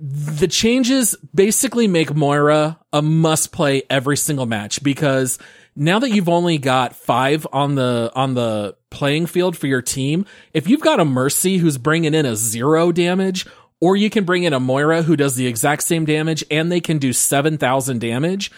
the 0.00 0.48
changes 0.48 1.16
basically 1.34 1.88
make 1.88 2.14
Moira 2.14 2.78
a 2.92 3.02
must 3.02 3.52
play 3.52 3.82
every 3.88 4.16
single 4.16 4.46
match 4.46 4.82
because 4.82 5.38
now 5.76 5.98
that 5.98 6.10
you've 6.10 6.28
only 6.28 6.58
got 6.58 6.94
five 6.94 7.46
on 7.52 7.74
the 7.74 8.12
on 8.14 8.34
the 8.34 8.76
playing 8.90 9.26
field 9.26 9.56
for 9.56 9.66
your 9.66 9.82
team, 9.82 10.26
if 10.52 10.68
you've 10.68 10.80
got 10.80 11.00
a 11.00 11.04
Mercy 11.04 11.58
who's 11.58 11.78
bringing 11.78 12.14
in 12.14 12.26
a 12.26 12.36
zero 12.36 12.92
damage, 12.92 13.46
or 13.80 13.96
you 13.96 14.10
can 14.10 14.24
bring 14.24 14.44
in 14.44 14.52
a 14.52 14.60
Moira 14.60 15.02
who 15.02 15.16
does 15.16 15.36
the 15.36 15.46
exact 15.46 15.82
same 15.82 16.04
damage 16.04 16.44
and 16.50 16.70
they 16.70 16.80
can 16.80 16.98
do 16.98 17.12
seven 17.12 17.58
thousand 17.58 18.00
damage, 18.00 18.50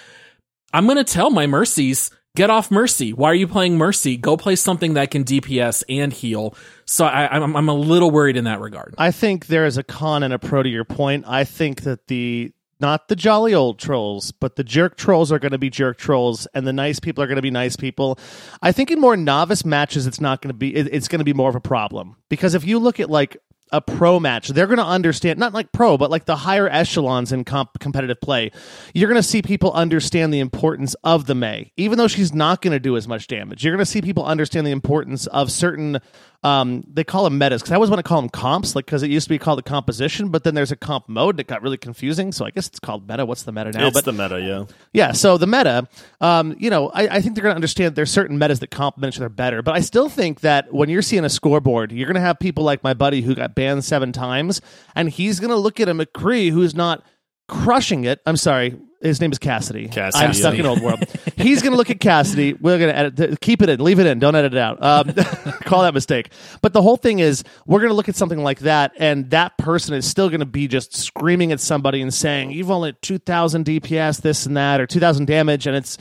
I'm 0.73 0.87
gonna 0.87 1.05
tell 1.05 1.31
my 1.31 1.47
Mercies 1.47 2.11
get 2.37 2.51
off 2.51 2.71
Mercy. 2.71 3.13
Why 3.13 3.31
are 3.31 3.35
you 3.35 3.49
playing 3.49 3.79
Mercy? 3.79 4.17
Go 4.17 4.37
play 4.37 4.55
something 4.55 4.95
that 4.95 5.11
can 5.11 5.25
DPS 5.25 5.83
and 5.89 6.13
heal. 6.13 6.55
So 6.85 7.07
I, 7.07 7.35
I'm 7.35 7.57
I'm 7.57 7.69
a 7.69 7.75
little 7.75 8.11
worried 8.11 8.37
in 8.37 8.45
that 8.45 8.61
regard. 8.61 8.95
I 8.99 9.11
think 9.11 9.47
there 9.47 9.65
is 9.65 9.79
a 9.79 9.83
con 9.83 10.23
and 10.23 10.33
a 10.33 10.39
pro 10.39 10.63
to 10.63 10.69
your 10.69 10.85
point. 10.85 11.25
I 11.27 11.45
think 11.45 11.83
that 11.83 12.07
the 12.07 12.53
not 12.81 13.09
the 13.09 13.17
jolly 13.17 13.55
old 13.55 13.79
trolls, 13.79 14.33
but 14.33 14.57
the 14.57 14.65
jerk 14.65 14.97
trolls 14.97 15.33
are 15.33 15.39
going 15.39 15.53
to 15.53 15.59
be 15.59 15.71
jerk 15.71 15.99
trolls, 15.99 16.47
and 16.55 16.67
the 16.67 16.73
nice 16.73 17.01
people 17.01 17.23
are 17.23 17.27
going 17.27 17.37
to 17.37 17.43
be 17.43 17.51
nice 17.51 17.77
people. 17.77 18.19
I 18.63 18.73
think 18.73 18.91
in 18.91 19.01
more 19.01 19.17
novice 19.17 19.65
matches, 19.65 20.07
it's 20.07 20.21
not 20.21 20.43
going 20.43 20.51
to 20.51 20.59
be. 20.59 20.75
It, 20.75 20.89
it's 20.93 21.09
going 21.09 21.21
to 21.21 21.25
be 21.25 21.33
more 21.33 21.49
of 21.49 21.57
a 21.57 21.61
problem 21.61 22.17
because 22.29 22.55
if 22.55 22.65
you 22.65 22.79
look 22.79 23.01
at 23.01 23.11
like 23.11 23.37
a 23.73 23.81
pro 23.81 24.21
match, 24.21 24.49
they're 24.49 24.67
going 24.67 24.79
to 24.79 24.85
understand 24.85 25.39
not 25.39 25.53
like 25.53 25.73
pro, 25.73 25.97
but 25.97 26.11
like 26.11 26.25
the 26.25 26.37
higher 26.37 26.69
echelons 26.69 27.33
in 27.33 27.45
comp- 27.45 27.79
competitive 27.81 28.21
play. 28.21 28.53
You're 28.95 29.09
going 29.09 29.21
to 29.21 29.29
see 29.29 29.43
people 29.43 29.73
understand 29.73 30.33
the 30.33 30.41
importance 30.41 30.95
of 31.03 31.27
the 31.27 31.35
Mei, 31.35 31.73
even 31.77 31.99
though 31.99 32.09
she's 32.09 32.33
not 32.33 32.63
going 32.63 32.73
to 32.73 32.81
do 32.81 32.97
as 32.97 33.09
much 33.09 33.27
damage. 33.27 33.65
You're 33.65 33.75
going 33.75 33.85
to 33.85 33.91
see 33.91 34.03
people 34.03 34.25
understand 34.25 34.67
the 34.67 34.73
importance 34.73 35.27
of 35.27 35.51
certain. 35.51 35.99
Um, 36.43 36.85
they 36.93 37.05
call 37.05 37.25
them 37.25 37.39
metas 37.39 37.63
because 37.63 37.73
I 37.73 37.75
always 37.75 37.91
want 37.91 37.99
to 37.99 38.09
call 38.09 38.21
them 38.21 38.31
comps, 38.31 38.77
like 38.77 38.87
because 38.87 39.03
it 39.03 39.11
used 39.11 39.25
to 39.27 39.31
be 39.31 39.39
called 39.39 39.59
a 39.59 39.63
composition, 39.63 40.29
but 40.29 40.45
then 40.45 40.55
there's 40.55 40.71
a 40.71 40.77
comp 40.77 41.09
mode 41.09 41.39
that 41.39 41.47
got 41.47 41.63
really 41.63 41.77
confusing. 41.77 42.33
So 42.33 42.45
I 42.45 42.51
guess 42.51 42.67
it's 42.69 42.79
called 42.79 43.09
meta. 43.09 43.27
What's 43.27 43.43
the 43.43 43.53
meta 43.53 43.73
now? 43.73 43.87
it's 43.87 43.95
but 43.95 44.05
the 44.05 44.13
meta, 44.13 44.41
yeah. 44.41 44.65
yeah, 44.93 45.13
so 45.13 45.39
the 45.39 45.47
meta, 45.47 45.89
um, 46.21 46.55
you 46.59 46.71
know, 46.71 46.91
I, 46.91 47.09
I 47.17 47.21
think 47.21 47.35
they're 47.35 47.43
going 47.43 47.53
to 47.53 47.57
understand 47.57 47.97
there's 47.97 48.11
certain 48.11 48.39
metas 48.39 48.61
that 48.61 48.71
complement 48.71 49.15
each 49.15 49.19
other 49.19 49.29
better. 49.29 49.63
But 49.63 49.75
I 49.75 49.81
still 49.81 50.09
think 50.09 50.41
that 50.41 50.73
when 50.73 50.89
you're 50.89 51.03
seeing 51.03 51.25
a 51.25 51.31
scoreboard, 51.31 51.93
you're 51.93 52.07
going 52.07 52.15
to 52.15 52.21
have 52.21 52.39
people 52.39 52.65
like 52.65 52.85
my 52.85 52.95
buddy 52.95 53.23
who 53.23 53.35
got 53.35 53.55
banned 53.55 53.85
seven 53.85 54.13
times, 54.13 54.61
and 54.95 55.09
he's 55.11 55.41
going 55.41 55.51
to 55.51 55.57
look 55.57 55.81
at 55.81 55.89
a 55.89 55.95
McCree 55.95 56.51
who's 56.51 56.75
not 56.75 57.05
crushing 57.49 58.05
it. 58.05 58.21
I'm 58.27 58.37
sorry. 58.37 58.77
His 59.01 59.21
name 59.21 59.31
is 59.33 59.39
Cassidy. 59.39 59.89
Cassidy, 59.89 60.25
I'm 60.25 60.33
stuck 60.33 60.55
in 60.55 60.65
old 60.67 60.81
world. 60.81 61.05
He's 61.37 61.61
going 61.63 61.73
to 61.73 61.77
look 61.77 61.91
at 61.91 62.01
Cassidy. 62.01 62.55
We're 62.55 62.79
going 62.79 62.91
to 62.91 62.97
edit, 62.97 63.41
keep 63.41 63.61
it 63.63 63.69
in, 63.69 63.79
leave 63.83 63.99
it 63.99 64.07
in, 64.07 64.19
don't 64.19 64.35
edit 64.35 64.55
it 64.55 64.59
out. 64.59 64.83
Um, 64.83 65.13
call 65.65 65.83
that 65.83 65.93
mistake. 65.95 66.31
But 66.63 66.73
the 66.73 66.81
whole 66.83 66.97
thing 66.97 67.19
is, 67.19 67.45
we're 67.67 67.81
going 67.81 67.91
to 67.91 67.95
look 67.95 68.09
at 68.09 68.17
something 68.17 68.43
like 68.43 68.61
that, 68.61 68.93
and 68.97 69.31
that 69.31 69.57
person 69.59 69.95
is 69.95 70.07
still 70.09 70.29
going 70.29 70.41
to 70.41 70.47
be 70.47 70.67
just 70.67 70.95
screaming 70.97 71.53
at 71.53 71.61
somebody 71.61 72.01
and 72.01 72.13
saying, 72.13 72.51
"You've 72.53 72.71
only 72.71 72.95
2,000 73.03 73.65
DPS, 73.67 74.23
this 74.23 74.47
and 74.47 74.57
that, 74.57 74.81
or 74.81 74.87
2,000 74.87 75.27
damage," 75.27 75.67
and 75.67 75.77
it's. 75.77 75.99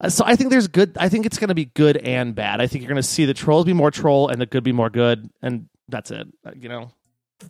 uh, 0.00 0.08
So 0.10 0.24
I 0.26 0.36
think 0.36 0.50
there's 0.50 0.68
good. 0.68 0.96
I 1.00 1.08
think 1.08 1.24
it's 1.26 1.38
going 1.38 1.48
to 1.48 1.54
be 1.54 1.64
good 1.66 1.96
and 1.96 2.34
bad. 2.34 2.60
I 2.60 2.66
think 2.66 2.82
you're 2.82 2.90
going 2.90 3.02
to 3.02 3.08
see 3.08 3.24
the 3.24 3.34
trolls 3.34 3.64
be 3.64 3.72
more 3.72 3.90
troll 3.90 4.28
and 4.28 4.40
the 4.40 4.46
good 4.46 4.64
be 4.64 4.72
more 4.72 4.90
good, 4.90 5.30
and 5.42 5.68
that's 5.88 6.10
it. 6.10 6.26
Uh, 6.46 6.50
You 6.58 6.68
know. 6.68 6.90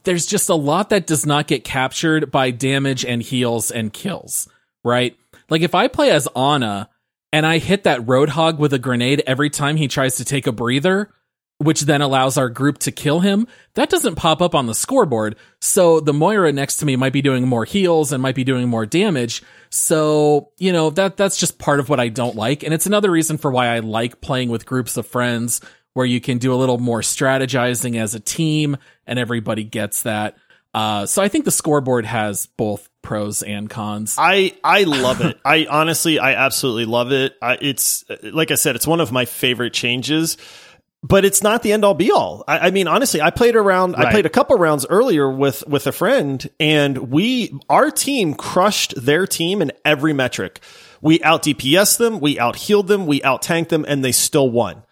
there's 0.04 0.26
just 0.26 0.48
a 0.48 0.54
lot 0.54 0.90
that 0.90 1.06
does 1.06 1.26
not 1.26 1.46
get 1.46 1.64
captured 1.64 2.30
by 2.30 2.50
damage 2.50 3.04
and 3.04 3.22
heals 3.22 3.70
and 3.70 3.92
kills, 3.92 4.48
right? 4.84 5.16
Like 5.48 5.62
if 5.62 5.74
I 5.74 5.88
play 5.88 6.10
as 6.10 6.28
Ana 6.34 6.88
and 7.32 7.44
I 7.44 7.58
hit 7.58 7.84
that 7.84 8.02
Roadhog 8.02 8.58
with 8.58 8.72
a 8.72 8.78
grenade 8.78 9.22
every 9.26 9.50
time 9.50 9.76
he 9.76 9.88
tries 9.88 10.16
to 10.16 10.24
take 10.24 10.46
a 10.46 10.52
breather, 10.52 11.12
which 11.58 11.82
then 11.82 12.02
allows 12.02 12.36
our 12.36 12.48
group 12.48 12.78
to 12.78 12.92
kill 12.92 13.20
him, 13.20 13.46
that 13.74 13.90
doesn't 13.90 14.16
pop 14.16 14.42
up 14.42 14.54
on 14.54 14.66
the 14.66 14.74
scoreboard. 14.74 15.36
So 15.60 16.00
the 16.00 16.12
Moira 16.12 16.52
next 16.52 16.76
to 16.76 16.86
me 16.86 16.96
might 16.96 17.12
be 17.12 17.22
doing 17.22 17.46
more 17.46 17.64
heals 17.64 18.12
and 18.12 18.22
might 18.22 18.34
be 18.34 18.44
doing 18.44 18.68
more 18.68 18.86
damage. 18.86 19.42
So, 19.70 20.50
you 20.58 20.72
know, 20.72 20.90
that 20.90 21.16
that's 21.16 21.38
just 21.38 21.58
part 21.58 21.80
of 21.80 21.88
what 21.88 22.00
I 22.00 22.08
don't 22.08 22.36
like. 22.36 22.62
And 22.62 22.74
it's 22.74 22.86
another 22.86 23.10
reason 23.10 23.38
for 23.38 23.50
why 23.50 23.68
I 23.68 23.80
like 23.80 24.20
playing 24.20 24.50
with 24.50 24.66
groups 24.66 24.96
of 24.96 25.06
friends 25.06 25.60
where 25.94 26.06
you 26.06 26.20
can 26.20 26.38
do 26.38 26.52
a 26.52 26.56
little 26.56 26.78
more 26.78 27.00
strategizing 27.00 27.96
as 27.96 28.14
a 28.14 28.20
team 28.20 28.76
and 29.06 29.18
everybody 29.18 29.64
gets 29.64 30.02
that. 30.02 30.36
Uh, 30.74 31.06
so 31.06 31.22
I 31.22 31.28
think 31.28 31.44
the 31.44 31.52
scoreboard 31.52 32.04
has 32.04 32.46
both 32.46 32.88
pros 33.04 33.42
and 33.42 33.70
cons. 33.70 34.16
I 34.18 34.54
I 34.64 34.82
love 34.82 35.20
it. 35.20 35.38
I 35.44 35.66
honestly, 35.70 36.18
I 36.18 36.34
absolutely 36.34 36.86
love 36.86 37.12
it. 37.12 37.36
I, 37.40 37.58
it's 37.60 38.04
like 38.22 38.50
I 38.50 38.56
said, 38.56 38.74
it's 38.74 38.86
one 38.86 39.00
of 39.00 39.12
my 39.12 39.24
favorite 39.24 39.72
changes. 39.72 40.36
But 41.06 41.26
it's 41.26 41.42
not 41.42 41.62
the 41.62 41.72
end 41.72 41.84
all 41.84 41.92
be 41.92 42.10
all. 42.10 42.44
I, 42.48 42.68
I 42.68 42.70
mean, 42.70 42.88
honestly, 42.88 43.20
I 43.20 43.28
played 43.28 43.56
around. 43.56 43.94
I 43.94 44.10
played 44.10 44.24
a 44.24 44.30
couple 44.30 44.56
rounds 44.56 44.86
earlier 44.88 45.30
with 45.30 45.62
with 45.68 45.86
a 45.86 45.92
friend, 45.92 46.48
and 46.58 47.10
we 47.10 47.60
our 47.68 47.90
team 47.90 48.32
crushed 48.32 48.94
their 48.96 49.26
team 49.26 49.60
in 49.60 49.70
every 49.84 50.14
metric. 50.14 50.60
We 51.02 51.22
out 51.22 51.42
DPS 51.42 51.98
them, 51.98 52.20
we 52.20 52.38
out 52.38 52.56
healed 52.56 52.88
them, 52.88 53.04
we 53.06 53.22
out 53.22 53.42
tanked 53.42 53.68
them, 53.68 53.84
and 53.86 54.02
they 54.02 54.12
still 54.12 54.48
won 54.48 54.82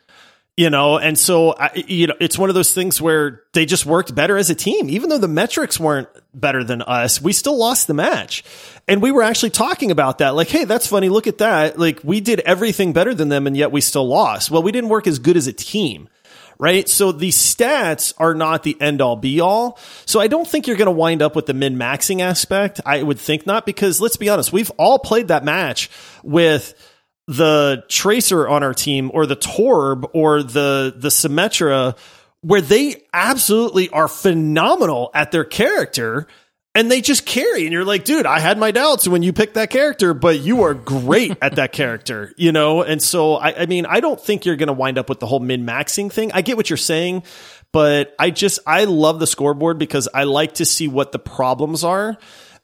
you 0.57 0.71
know? 0.71 0.99
And 0.99 1.19
so 1.19 1.55
I, 1.59 1.71
you 1.75 2.07
know 2.07 2.15
it's 2.21 2.39
one 2.39 2.49
of 2.49 2.55
those 2.55 2.73
things 2.73 3.01
where 3.01 3.43
they 3.53 3.67
just 3.67 3.87
worked 3.87 4.15
better 4.15 4.37
as 4.37 4.51
a 4.51 4.55
team. 4.55 4.91
Even 4.91 5.09
though 5.09 5.19
the 5.19 5.29
metrics 5.29 5.81
weren't 5.81 6.09
better 6.35 6.65
than 6.65 6.83
us 6.83 7.21
we 7.21 7.33
still 7.33 7.59
lost 7.59 7.87
the 7.87 7.95
match. 7.95 8.45
And 8.89 9.01
we 9.01 9.11
were 9.11 9.23
actually 9.23 9.51
talking 9.51 9.91
about 9.91 10.19
that. 10.19 10.35
Like 10.35 10.49
hey 10.49 10.65
that's 10.65 10.87
funny. 10.87 11.09
Look 11.09 11.27
at 11.27 11.39
that. 11.39 11.79
Like 11.79 12.01
we 12.05 12.21
did 12.21 12.41
everything 12.41 12.93
better 12.93 13.15
than 13.15 13.29
them 13.29 13.47
and 13.47 13.57
yet 13.57 13.73
we 13.73 13.81
still 13.81 14.07
lost. 14.07 14.51
Well 14.51 14.63
we 14.63 14.73
didn't 14.73 14.91
work 14.91 15.07
as 15.07 15.19
good 15.19 15.37
as 15.37 15.47
a 15.47 15.53
team 15.53 16.09
right? 16.59 16.89
So 16.89 17.11
the 17.11 17.31
stats 17.31 18.15
are 18.19 18.35
not 18.35 18.63
the 18.63 18.81
end 18.81 19.03
all 19.03 19.17
be 19.17 19.41
all. 19.41 19.81
So 20.07 20.21
I 20.21 20.29
don't 20.29 20.47
think 20.47 20.69
you're 20.69 20.77
going 20.77 20.87
to 20.87 20.93
wind 20.93 21.21
up 21.21 21.35
with 21.35 21.47
the 21.47 21.55
min 21.55 21.77
maxing 21.77 22.21
aspect. 22.21 22.81
I 22.87 23.03
would 23.03 23.19
think 23.19 23.47
not 23.47 23.67
because 23.67 24.01
let's 24.01 24.17
be 24.17 24.29
honest, 24.29 24.53
we've 24.53 24.71
all 24.79 25.01
played 25.01 25.29
that 25.29 25.45
match 25.45 25.91
with 26.23 26.75
the 27.29 27.85
tracer 27.89 28.49
on 28.49 28.63
our 28.63 28.75
team 28.75 29.11
or 29.15 29.27
the 29.27 29.37
torb 29.37 30.11
or 30.13 30.43
the 30.43 30.95
the 30.97 31.09
symmetra 31.09 31.97
where 32.41 32.61
they 32.61 33.05
absolutely 33.13 33.89
are 33.91 34.09
phenomenal 34.09 35.11
at 35.15 35.31
their 35.31 35.45
character 35.45 36.27
and 36.75 36.91
they 36.91 37.01
just 37.03 37.27
carry. 37.27 37.65
And 37.65 37.73
you're 37.73 37.85
like 37.85 38.05
dude 38.05 38.27
i 38.27 38.41
had 38.41 38.59
my 38.59 38.73
doubts 38.73 39.07
when 39.07 39.23
you 39.23 39.33
picked 39.33 39.55
that 39.55 39.71
character 39.71 40.15
but 40.15 40.41
you 40.41 40.65
are 40.65 40.75
great 40.75 41.37
at 41.43 41.57
that 41.57 41.73
character 41.73 42.33
you 42.37 42.51
know? 42.51 42.83
And 42.83 43.01
so 43.01 43.35
i, 43.35 43.63
I 43.63 43.67
mean 43.67 43.87
i 43.87 44.01
don't 44.01 44.21
think 44.21 44.45
you're 44.45 44.57
going 44.57 44.67
to 44.67 44.73
wind 44.73 44.99
up 44.99 45.09
with 45.09 45.21
the 45.21 45.27
whole 45.27 45.41
min-maxing 45.41 46.11
thing. 46.13 46.33
I 46.33 46.43
get 46.43 46.57
what 46.57 46.71
you're 46.71 46.77
saying 46.77 47.23
but 47.73 48.15
i 48.19 48.31
just 48.31 48.59
i 48.67 48.85
love 48.85 49.21
the 49.21 49.27
scoreboard 49.29 49.79
because 49.79 50.09
i 50.13 50.25
like 50.25 50.55
to 50.55 50.65
see 50.65 50.89
what 50.89 51.13
the 51.13 51.19
problems 51.21 51.85
are 51.85 52.19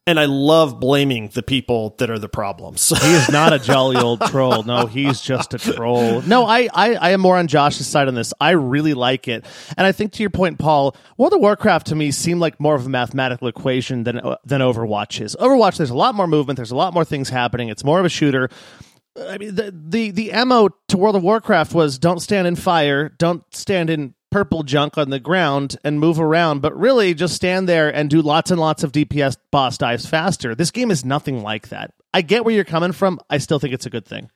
and 0.09 0.19
i 0.19 0.25
love 0.25 0.81
blaming 0.81 1.29
the 1.35 1.43
people 1.43 1.95
that 1.99 2.11
are 2.11 2.19
the 2.19 2.29
problems 2.29 2.89
He 3.09 3.15
is 3.15 3.29
not 3.29 3.53
a 3.53 3.59
jolly 3.59 3.97
old 3.97 4.21
troll. 4.23 4.63
No, 4.63 4.87
he's 4.87 5.21
just 5.21 5.55
a 5.55 5.59
troll. 5.59 6.23
No, 6.23 6.45
I, 6.45 6.69
I, 6.75 6.95
I 6.95 7.11
am 7.11 7.21
more 7.21 7.37
on 7.37 7.49
Josh's 7.49 7.87
side 7.87 8.09
on 8.09 8.15
this. 8.15 8.35
I 8.41 8.51
really 8.51 8.95
like 8.95 9.29
it. 9.29 9.45
And 9.77 9.87
I 9.87 9.93
think 9.93 10.13
to 10.13 10.23
your 10.23 10.31
point, 10.31 10.59
Paul, 10.59 10.97
World 11.17 11.33
of 11.33 11.41
Warcraft 11.41 11.89
to 11.89 11.95
me 11.95 12.11
seemed 12.11 12.41
like 12.41 12.61
more 12.61 12.75
of 12.75 12.87
a 12.87 12.89
mathematical 12.89 13.49
equation 13.49 14.05
than, 14.05 14.19
uh, 14.19 14.37
than 14.45 14.61
Overwatch 14.61 15.21
is. 15.21 15.37
Overwatch, 15.41 15.77
there's 15.77 15.91
a 15.91 15.97
lot 15.97 16.15
more 16.15 16.27
movement. 16.27 16.57
There's 16.57 16.71
a 16.71 16.77
lot 16.77 16.93
more 16.95 17.05
things 17.05 17.29
happening. 17.29 17.69
It's 17.69 17.85
more 17.85 17.99
of 17.99 18.05
a 18.05 18.11
shooter. 18.11 18.51
I 19.19 19.39
mean, 19.39 19.55
the, 19.55 19.75
the, 19.75 20.11
the 20.11 20.45
MO 20.45 20.71
to 20.89 20.97
World 20.97 21.17
of 21.17 21.23
Warcraft 21.23 21.75
was 21.75 21.99
don't 21.99 22.21
stand 22.21 22.47
in 22.47 22.57
fire, 22.57 23.09
don't 23.09 23.43
stand 23.55 23.91
in 23.91 24.15
purple 24.31 24.63
junk 24.63 24.99
on 24.99 25.11
the 25.11 25.19
ground 25.19 25.77
and 25.85 26.01
move 26.01 26.21
around, 26.21 26.61
but 26.61 26.79
really 26.79 27.15
just 27.15 27.35
stand 27.35 27.69
there 27.69 27.95
and 27.95 28.11
do 28.11 28.23
lots 28.23 28.51
and 28.51 28.61
lots 28.61 28.85
of 28.85 28.93
DPS 28.93 29.37
boss 29.51 29.79
dives 29.79 30.07
faster. 30.07 30.55
This 30.55 30.71
game 30.71 30.91
is 30.91 31.05
nothing 31.05 31.43
like 31.43 31.69
that. 31.69 31.93
I 32.13 32.23
get 32.23 32.45
where 32.45 32.55
you're 32.55 32.65
coming 32.65 32.93
from. 32.93 33.21
I 33.31 33.39
still 33.39 33.59
think 33.59 33.75
it's 33.75 33.87
a 33.87 33.91
good 33.91 34.07
thing. 34.07 34.31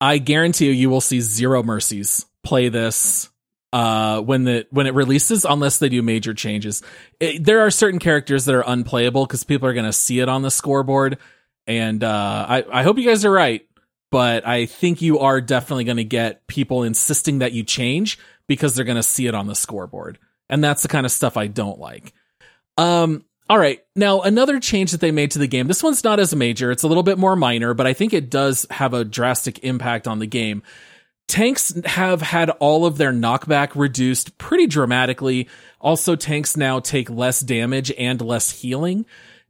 I 0.00 0.18
guarantee 0.18 0.66
you, 0.66 0.72
you 0.72 0.90
will 0.90 1.00
see 1.00 1.20
zero 1.20 1.62
mercies 1.62 2.26
play 2.44 2.68
this 2.68 3.28
uh, 3.72 4.20
when 4.20 4.44
the 4.44 4.66
when 4.70 4.86
it 4.86 4.94
releases, 4.94 5.44
unless 5.44 5.78
they 5.78 5.88
do 5.88 6.02
major 6.02 6.34
changes. 6.34 6.82
It, 7.20 7.44
there 7.44 7.60
are 7.60 7.70
certain 7.70 7.98
characters 7.98 8.44
that 8.44 8.54
are 8.54 8.64
unplayable 8.66 9.26
because 9.26 9.44
people 9.44 9.68
are 9.68 9.74
going 9.74 9.86
to 9.86 9.92
see 9.92 10.20
it 10.20 10.28
on 10.28 10.42
the 10.42 10.50
scoreboard, 10.50 11.18
and 11.66 12.02
uh, 12.02 12.46
I 12.48 12.64
I 12.72 12.82
hope 12.82 12.98
you 12.98 13.04
guys 13.04 13.24
are 13.24 13.30
right, 13.30 13.66
but 14.10 14.46
I 14.46 14.66
think 14.66 15.02
you 15.02 15.18
are 15.18 15.40
definitely 15.40 15.84
going 15.84 15.98
to 15.98 16.04
get 16.04 16.46
people 16.46 16.84
insisting 16.84 17.40
that 17.40 17.52
you 17.52 17.64
change 17.64 18.18
because 18.48 18.74
they're 18.74 18.84
going 18.84 18.96
to 18.96 19.02
see 19.02 19.26
it 19.26 19.34
on 19.34 19.46
the 19.46 19.54
scoreboard, 19.54 20.18
and 20.48 20.64
that's 20.64 20.82
the 20.82 20.88
kind 20.88 21.06
of 21.06 21.12
stuff 21.12 21.36
I 21.36 21.46
don't 21.46 21.78
like. 21.78 22.12
Um, 22.76 23.24
all 23.50 23.58
right. 23.58 23.80
Now, 23.96 24.20
another 24.20 24.60
change 24.60 24.92
that 24.92 25.00
they 25.00 25.10
made 25.10 25.30
to 25.30 25.38
the 25.38 25.46
game. 25.46 25.68
This 25.68 25.82
one's 25.82 26.04
not 26.04 26.20
as 26.20 26.34
major. 26.34 26.70
It's 26.70 26.82
a 26.82 26.88
little 26.88 27.02
bit 27.02 27.18
more 27.18 27.34
minor, 27.34 27.72
but 27.72 27.86
I 27.86 27.94
think 27.94 28.12
it 28.12 28.30
does 28.30 28.66
have 28.70 28.92
a 28.92 29.04
drastic 29.04 29.60
impact 29.60 30.06
on 30.06 30.18
the 30.18 30.26
game. 30.26 30.62
Tanks 31.28 31.78
have 31.84 32.20
had 32.22 32.50
all 32.50 32.84
of 32.84 32.98
their 32.98 33.12
knockback 33.12 33.72
reduced 33.74 34.36
pretty 34.38 34.66
dramatically. 34.66 35.48
Also, 35.80 36.14
tanks 36.14 36.56
now 36.56 36.80
take 36.80 37.08
less 37.10 37.40
damage 37.40 37.90
and 37.92 38.20
less 38.20 38.50
healing. 38.50 39.06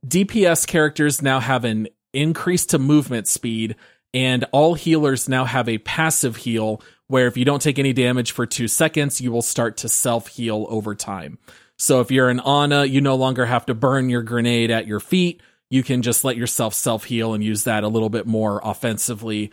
DPS 0.07 0.66
characters 0.66 1.20
now 1.20 1.40
have 1.40 1.64
an 1.64 1.88
increase 2.12 2.66
to 2.66 2.78
movement 2.78 3.26
speed, 3.26 3.76
and 4.14 4.44
all 4.53 4.74
healers 4.74 5.28
now 5.28 5.44
have 5.44 5.68
a 5.68 5.78
passive 5.78 6.36
heal 6.36 6.80
where 7.09 7.26
if 7.26 7.36
you 7.36 7.44
don't 7.44 7.61
take 7.61 7.78
any 7.78 7.92
damage 7.92 8.32
for 8.32 8.46
two 8.46 8.68
seconds, 8.68 9.20
you 9.20 9.32
will 9.32 9.42
start 9.42 9.78
to 9.78 9.88
self 9.88 10.28
heal 10.28 10.66
over 10.68 10.94
time. 10.94 11.38
So 11.76 12.00
if 12.00 12.11
you're 12.11 12.28
an 12.28 12.40
Ana, 12.40 12.84
you 12.84 13.00
no 13.00 13.16
longer 13.16 13.46
have 13.46 13.66
to 13.66 13.74
burn 13.74 14.09
your 14.09 14.22
grenade 14.22 14.70
at 14.70 14.86
your 14.86 15.00
feet. 15.00 15.42
You 15.70 15.82
can 15.82 16.02
just 16.02 16.24
let 16.24 16.36
yourself 16.36 16.74
self 16.74 17.04
heal 17.04 17.34
and 17.34 17.42
use 17.42 17.64
that 17.64 17.84
a 17.84 17.88
little 17.88 18.11
bit 18.11 18.26
more 18.26 18.61
offensively. 18.62 19.50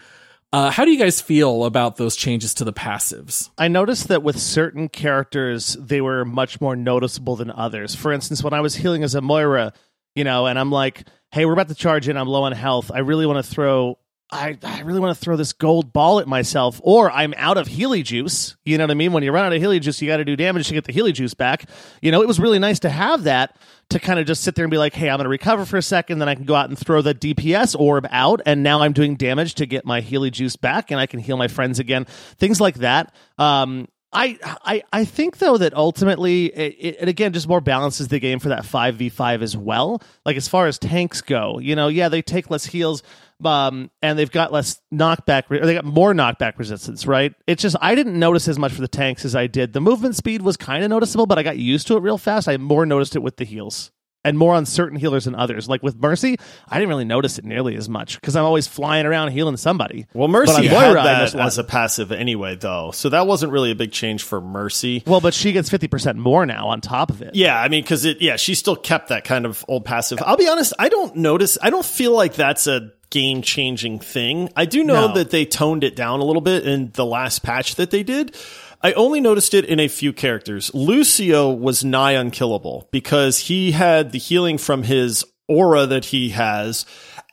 Uh, 0.53 0.72
how 0.72 0.86
do 0.86 0.91
you 0.91 0.97
guys 0.97 1.20
feel 1.20 1.66
about 1.66 1.97
those 1.97 2.16
changes 2.16 2.53
to 2.53 2.64
the 2.64 2.72
passives? 2.72 3.49
I 3.58 3.68
noticed 3.68 4.08
that 4.08 4.24
with 4.24 4.39
certain 4.39 4.88
characters, 4.88 5.74
they 5.80 5.99
were 5.99 6.24
much 6.24 6.62
more 6.62 6.78
noticeable 6.78 7.36
than 7.36 7.51
others. 7.51 7.93
For 7.93 8.14
instance, 8.14 8.41
when 8.41 8.53
I 8.53 8.62
was 8.62 8.76
healing 8.76 9.03
as 9.03 9.16
a 9.16 9.22
Moira, 9.22 9.74
you 10.16 10.24
know, 10.24 10.47
and 10.47 10.58
I'm 10.58 10.72
like, 10.72 11.03
hey, 11.32 11.45
we're 11.45 11.53
about 11.53 11.68
to 11.68 11.76
charge 11.76 12.08
in, 12.08 12.16
I'm 12.16 12.28
low 12.28 12.43
on 12.43 12.53
health. 12.53 12.89
I 12.93 12.99
really 12.99 13.26
want 13.26 13.45
to 13.45 13.51
throw. 13.51 13.97
I, 14.32 14.58
I 14.64 14.82
really 14.82 15.00
want 15.00 15.16
to 15.16 15.24
throw 15.24 15.36
this 15.36 15.54
gold 15.54 15.94
ball 15.94 16.20
at 16.20 16.28
myself, 16.28 16.82
or 16.84 17.12
I'm 17.12 17.34
out 17.38 17.58
of 17.58 17.68
Healy 17.68 18.02
juice. 18.02 18.58
You 18.66 18.78
know 18.78 18.84
what 18.84 18.92
I 18.92 18.96
mean? 18.96 19.14
When 19.14 19.24
you 19.24 19.32
run 19.32 19.46
out 19.46 19.54
of 19.54 19.62
Healy 19.62 19.80
juice, 19.80 20.02
you 20.02 20.08
got 20.08 20.18
to 20.18 20.26
do 20.26 20.36
damage 20.36 20.68
to 20.68 20.74
get 20.74 20.86
the 20.86 20.92
Healy 20.92 21.12
juice 21.12 21.36
back. 21.36 21.70
You 22.02 22.12
know, 22.12 22.22
it 22.22 22.28
was 22.28 22.40
really 22.40 22.58
nice 22.58 22.80
to 22.80 22.90
have 22.90 23.24
that 23.24 23.56
to 23.90 24.00
kind 24.00 24.20
of 24.20 24.26
just 24.26 24.44
sit 24.44 24.56
there 24.56 24.66
and 24.66 24.72
be 24.72 24.80
like, 24.80 24.96
hey, 24.96 25.10
I'm 25.10 25.18
going 25.18 25.26
to 25.26 25.30
recover 25.30 25.64
for 25.64 25.78
a 25.78 25.82
second, 25.82 26.18
then 26.20 26.28
I 26.28 26.34
can 26.34 26.46
go 26.46 26.56
out 26.56 26.70
and 26.70 26.78
throw 26.78 27.04
the 27.04 27.14
DPS 27.14 27.80
orb 27.80 28.08
out, 28.10 28.42
and 28.48 28.64
now 28.64 28.82
I'm 28.82 28.94
doing 28.94 29.16
damage 29.16 29.56
to 29.56 29.68
get 29.68 29.86
my 29.86 30.02
Healy 30.02 30.32
juice 30.32 30.56
back, 30.56 30.90
and 30.90 31.00
I 31.00 31.06
can 31.06 31.20
heal 31.20 31.38
my 31.38 31.48
friends 31.48 31.78
again. 31.78 32.06
Things 32.38 32.60
like 32.60 32.76
that. 32.76 33.14
Um, 33.38 33.88
I, 34.16 34.40
I 34.64 34.84
I 34.94 35.06
think 35.06 35.40
though 35.40 35.58
that 35.58 35.74
ultimately 35.74 36.46
it, 36.46 36.98
it 37.00 37.10
again 37.10 37.34
just 37.34 37.50
more 37.50 37.60
balances 37.60 38.08
the 38.08 38.20
game 38.20 38.40
for 38.40 38.48
that 38.50 38.66
five 38.66 38.96
v 38.96 39.10
five 39.10 39.42
as 39.42 39.58
well. 39.58 40.02
Like 40.26 40.38
as 40.38 40.48
far 40.48 40.68
as 40.68 40.80
tanks 40.80 41.22
go, 41.22 41.60
you 41.60 41.76
know, 41.76 41.90
yeah, 41.90 42.08
they 42.08 42.22
take 42.22 42.50
less 42.50 42.66
heals, 42.66 43.04
um, 43.44 43.92
and 44.02 44.18
they've 44.18 44.32
got 44.32 44.52
less 44.52 44.80
knockback, 44.94 45.52
or 45.52 45.66
they 45.66 45.74
got 45.74 45.86
more 45.86 46.14
knockback 46.14 46.58
resistance, 46.58 47.06
right? 47.06 47.34
It's 47.48 47.62
just 47.62 47.76
I 47.82 47.96
didn't 47.96 48.18
notice 48.18 48.48
as 48.48 48.58
much 48.58 48.72
for 48.72 48.82
the 48.82 48.88
tanks 48.88 49.26
as 49.26 49.36
I 49.36 49.48
did. 49.48 49.74
The 49.74 49.82
movement 49.82 50.16
speed 50.16 50.42
was 50.42 50.58
kind 50.58 50.84
of 50.84 50.90
noticeable, 50.90 51.26
but 51.26 51.38
I 51.38 51.44
got 51.44 51.58
used 51.58 51.88
to 51.88 51.98
it 51.98 52.02
real 52.02 52.18
fast. 52.18 52.48
I 52.48 52.58
more 52.58 52.86
noticed 52.86 53.16
it 53.16 53.20
with 53.20 53.38
the 53.38 53.46
heals. 53.46 53.92
And 54.24 54.40
more 54.40 54.56
on 54.56 54.66
certain 54.66 54.98
healers 54.98 55.26
than 55.26 55.36
others. 55.36 55.70
Like 55.70 55.84
with 55.84 55.98
Mercy, 55.98 56.38
I 56.68 56.80
didn't 56.80 56.90
really 56.90 57.06
notice 57.06 57.38
it 57.38 57.46
nearly 57.46 57.76
as 57.76 57.88
much 57.88 58.20
because 58.20 58.36
I'm 58.36 58.44
always 58.44 58.66
flying 58.66 59.06
around 59.06 59.30
healing 59.34 59.56
somebody. 59.56 60.08
Well, 60.16 60.28
Mercy 60.28 60.68
Moira, 60.68 61.00
had 61.00 61.22
missed 61.22 61.36
that 61.36 61.46
as 61.46 61.60
a 61.60 61.64
passive 61.64 62.12
anyway, 62.12 62.56
though, 62.56 62.90
so 62.90 63.10
that 63.10 63.28
wasn't 63.28 63.52
really 63.52 63.70
a 63.70 63.76
big 63.76 63.92
change 63.92 64.24
for 64.24 64.42
Mercy. 64.42 65.04
Well, 65.06 65.22
but 65.22 65.36
she 65.36 65.52
gets 65.52 65.70
50% 65.70 66.16
more 66.16 66.48
now 66.48 66.70
on 66.70 66.82
top 66.82 67.12
of 67.12 67.22
it. 67.22 67.36
Yeah, 67.36 67.56
I 67.56 67.68
mean, 67.68 67.84
because 67.84 68.04
it, 68.04 68.20
yeah, 68.20 68.36
she 68.38 68.56
still 68.56 68.76
kept 68.76 69.10
that 69.10 69.26
kind 69.26 69.46
of 69.46 69.64
old 69.68 69.86
passive. 69.86 70.18
I'll 70.26 70.38
be 70.38 70.48
honest, 70.48 70.74
I 70.80 70.90
don't 70.90 71.18
notice, 71.18 71.60
I 71.62 71.70
don't 71.70 71.86
feel 71.86 72.14
like 72.14 72.34
that's 72.34 72.66
a 72.66 72.94
game 73.16 73.41
changing 73.41 73.97
thing. 73.99 74.49
I 74.57 74.66
do 74.66 74.84
know 74.84 75.07
No. 75.07 75.13
that 75.13 75.32
they 75.32 75.45
toned 75.45 75.86
it 75.86 75.95
down 75.95 76.20
a 76.20 76.26
little 76.26 76.41
bit 76.41 76.68
in 76.68 76.91
the 76.95 77.05
last 77.05 77.43
patch 77.43 77.76
that 77.76 77.89
they 77.89 78.03
did. 78.03 78.36
I 78.82 78.91
only 78.91 79.22
noticed 79.22 79.53
it 79.53 79.63
in 79.63 79.80
a 79.80 79.88
few 79.88 80.11
characters. 80.11 80.70
Lucio 80.74 81.49
was 81.49 81.86
nigh 81.86 82.11
unkillable 82.11 82.89
because 82.91 83.39
he 83.39 83.72
had 83.72 84.11
the 84.11 84.20
healing 84.20 84.57
from 84.57 84.84
his 84.84 85.24
aura 85.47 85.86
that 85.86 86.03
he 86.05 86.30
has, 86.32 86.86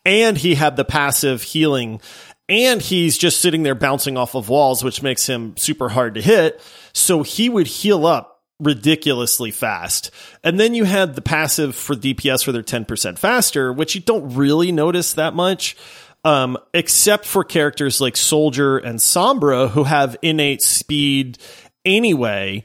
and 0.06 0.38
he 0.38 0.54
had 0.54 0.76
the 0.76 0.84
passive 0.84 1.42
healing, 1.42 2.00
and 2.48 2.80
he's 2.80 3.18
just 3.18 3.40
sitting 3.40 3.64
there 3.64 3.74
bouncing 3.74 4.16
off 4.16 4.36
of 4.36 4.48
walls, 4.48 4.84
which 4.84 5.02
makes 5.02 5.26
him 5.26 5.54
super 5.56 5.88
hard 5.88 6.14
to 6.14 6.22
hit. 6.22 6.60
So 6.92 7.24
he 7.24 7.48
would 7.48 7.66
heal 7.66 8.06
up 8.06 8.31
ridiculously 8.62 9.50
fast. 9.50 10.10
And 10.42 10.58
then 10.58 10.74
you 10.74 10.84
had 10.84 11.14
the 11.14 11.22
passive 11.22 11.74
for 11.74 11.94
DPS 11.94 12.44
for 12.44 12.52
their 12.52 12.62
10% 12.62 13.18
faster, 13.18 13.72
which 13.72 13.94
you 13.94 14.00
don't 14.00 14.34
really 14.34 14.72
notice 14.72 15.14
that 15.14 15.34
much. 15.34 15.76
Um, 16.24 16.56
except 16.72 17.26
for 17.26 17.42
characters 17.42 18.00
like 18.00 18.16
Soldier 18.16 18.78
and 18.78 19.00
Sombra 19.00 19.68
who 19.68 19.82
have 19.82 20.16
innate 20.22 20.62
speed 20.62 21.38
anyway. 21.84 22.62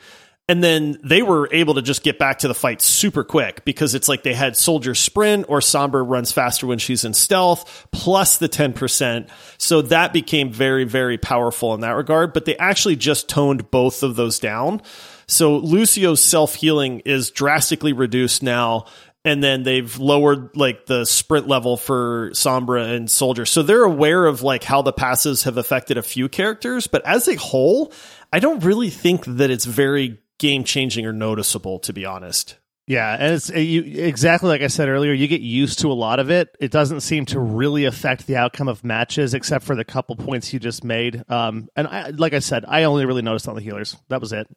And 0.49 0.63
then 0.63 0.97
they 1.03 1.23
were 1.23 1.49
able 1.51 1.73
to 1.73 1.81
just 1.81 2.03
get 2.03 2.17
back 2.17 2.39
to 2.39 2.47
the 2.47 2.53
fight 2.53 2.81
super 2.81 3.25
quick 3.25 3.65
because 3.65 3.95
it's 3.95 4.07
like 4.07 4.23
they 4.23 4.33
had 4.33 4.55
Soldier 4.55 4.95
sprint 4.95 5.47
or 5.49 5.59
Sombra 5.59 6.07
runs 6.07 6.31
faster 6.31 6.65
when 6.65 6.79
she's 6.79 7.03
in 7.03 7.13
stealth 7.13 7.87
plus 7.91 8.37
the 8.37 8.47
10%. 8.47 9.27
So 9.57 9.81
that 9.81 10.13
became 10.13 10.49
very, 10.51 10.85
very 10.85 11.17
powerful 11.17 11.73
in 11.73 11.81
that 11.81 11.95
regard. 11.97 12.31
But 12.31 12.45
they 12.45 12.55
actually 12.57 12.95
just 12.95 13.27
toned 13.27 13.71
both 13.71 14.03
of 14.03 14.15
those 14.15 14.39
down. 14.39 14.81
So 15.27 15.57
Lucio's 15.57 16.23
self 16.23 16.55
healing 16.55 17.01
is 17.01 17.31
drastically 17.31 17.93
reduced 17.93 18.43
now. 18.43 18.85
and 19.25 19.43
then 19.43 19.63
they've 19.63 19.99
lowered 19.99 20.55
like 20.55 20.85
the 20.85 21.03
sprint 21.03 21.49
level 21.49 21.75
for 21.75 22.29
Sombra 22.31 22.95
and 22.95 23.11
Soldier. 23.11 23.45
So 23.45 23.61
they're 23.61 23.83
aware 23.83 24.25
of 24.25 24.41
like 24.41 24.63
how 24.63 24.81
the 24.81 24.93
passes 24.93 25.43
have 25.43 25.57
affected 25.57 25.97
a 25.97 26.03
few 26.03 26.29
characters, 26.29 26.87
but 26.87 27.05
as 27.05 27.27
a 27.27 27.35
whole, 27.35 27.91
I 28.31 28.39
don't 28.39 28.63
really 28.63 28.89
think 28.89 29.25
that 29.25 29.51
it's 29.51 29.65
very 29.65 30.19
game 30.37 30.63
changing 30.63 31.05
or 31.05 31.11
noticeable, 31.11 31.79
to 31.79 31.91
be 31.91 32.05
honest. 32.05 32.55
Yeah, 32.85 33.17
and 33.19 33.33
it's 33.33 33.49
you 33.49 33.81
exactly 33.81 34.47
like 34.47 34.61
I 34.61 34.67
said 34.67 34.87
earlier. 34.87 35.11
You 35.11 35.27
get 35.27 35.41
used 35.41 35.79
to 35.79 35.91
a 35.91 35.93
lot 35.93 36.21
of 36.21 36.31
it. 36.31 36.55
It 36.61 36.71
doesn't 36.71 37.01
seem 37.01 37.25
to 37.25 37.39
really 37.39 37.83
affect 37.83 38.27
the 38.27 38.37
outcome 38.37 38.69
of 38.69 38.85
matches, 38.85 39.33
except 39.33 39.65
for 39.65 39.75
the 39.75 39.83
couple 39.83 40.15
points 40.15 40.53
you 40.53 40.59
just 40.59 40.85
made. 40.85 41.21
Um, 41.27 41.67
and 41.75 41.85
I, 41.85 42.11
like 42.11 42.31
I 42.33 42.39
said, 42.39 42.63
I 42.65 42.83
only 42.83 43.05
really 43.05 43.23
noticed 43.23 43.49
on 43.49 43.55
the 43.55 43.61
healers. 43.61 43.97
That 44.07 44.21
was 44.21 44.31
it. 44.31 44.47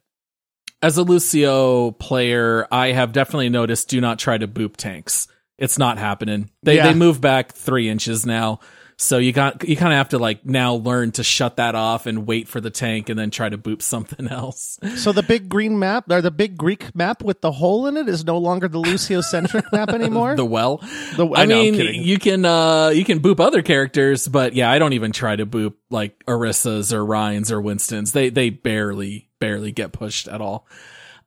As 0.83 0.97
a 0.97 1.03
Lucio 1.03 1.91
player, 1.93 2.66
I 2.72 2.93
have 2.93 3.12
definitely 3.12 3.51
noticed 3.51 3.89
do 3.89 4.01
not 4.01 4.18
try 4.18 4.39
to 4.39 4.49
boop 4.49 4.76
tanks. 4.76 5.28
It's 5.59 5.78
not 5.78 5.99
happening. 5.99 6.51
They 6.62 6.76
Yeah. 6.76 6.89
they 6.89 6.95
move 6.95 7.20
back 7.20 7.53
three 7.53 7.89
inches 7.89 8.24
now. 8.24 8.61
So 8.97 9.16
you 9.16 9.33
got 9.33 9.66
you 9.66 9.76
kind 9.76 9.95
of 9.95 9.97
have 9.97 10.11
to 10.11 10.18
like 10.18 10.45
now 10.45 10.74
learn 10.74 11.12
to 11.12 11.24
shut 11.24 11.57
that 11.57 11.74
off 11.74 12.05
and 12.05 12.26
wait 12.26 12.49
for 12.49 12.61
the 12.61 12.68
tank 12.70 13.09
and 13.09 13.18
then 13.18 13.31
try 13.31 13.49
to 13.49 13.57
boop 13.57 13.81
something 13.95 14.28
else. 14.28 14.78
So 14.97 15.12
the 15.12 15.22
big 15.22 15.49
green 15.49 15.78
map, 15.78 16.11
or 16.11 16.20
the 16.20 16.31
big 16.31 16.59
Greek 16.59 16.95
map 16.95 17.22
with 17.22 17.41
the 17.41 17.51
hole 17.51 17.87
in 17.87 17.97
it, 17.97 18.09
is 18.11 18.26
no 18.26 18.37
longer 18.37 18.68
the 18.68 18.78
Lucio 18.78 19.20
centric 19.22 19.70
map 19.72 19.89
anymore. 19.91 20.35
The 20.37 20.45
well. 20.45 20.78
The- 21.16 21.26
I, 21.28 21.43
I 21.43 21.45
know, 21.47 21.62
mean, 21.62 22.03
you 22.05 22.18
can 22.18 22.45
uh 22.45 22.89
you 22.89 23.05
can 23.07 23.20
boop 23.20 23.41
other 23.41 23.62
characters, 23.62 24.28
but 24.28 24.55
yeah, 24.55 24.70
I 24.70 24.78
don't 24.78 24.93
even 24.93 25.12
try 25.12 25.35
to 25.35 25.47
boop 25.47 25.74
like 25.91 26.22
Orisa's 26.26 26.93
or 26.93 27.03
Rein's 27.05 27.51
or 27.51 27.61
Winston's. 27.61 28.12
They 28.12 28.28
they 28.28 28.51
barely 28.51 29.30
barely 29.41 29.72
get 29.72 29.93
pushed 29.93 30.28
at 30.28 30.41
all. 30.41 30.68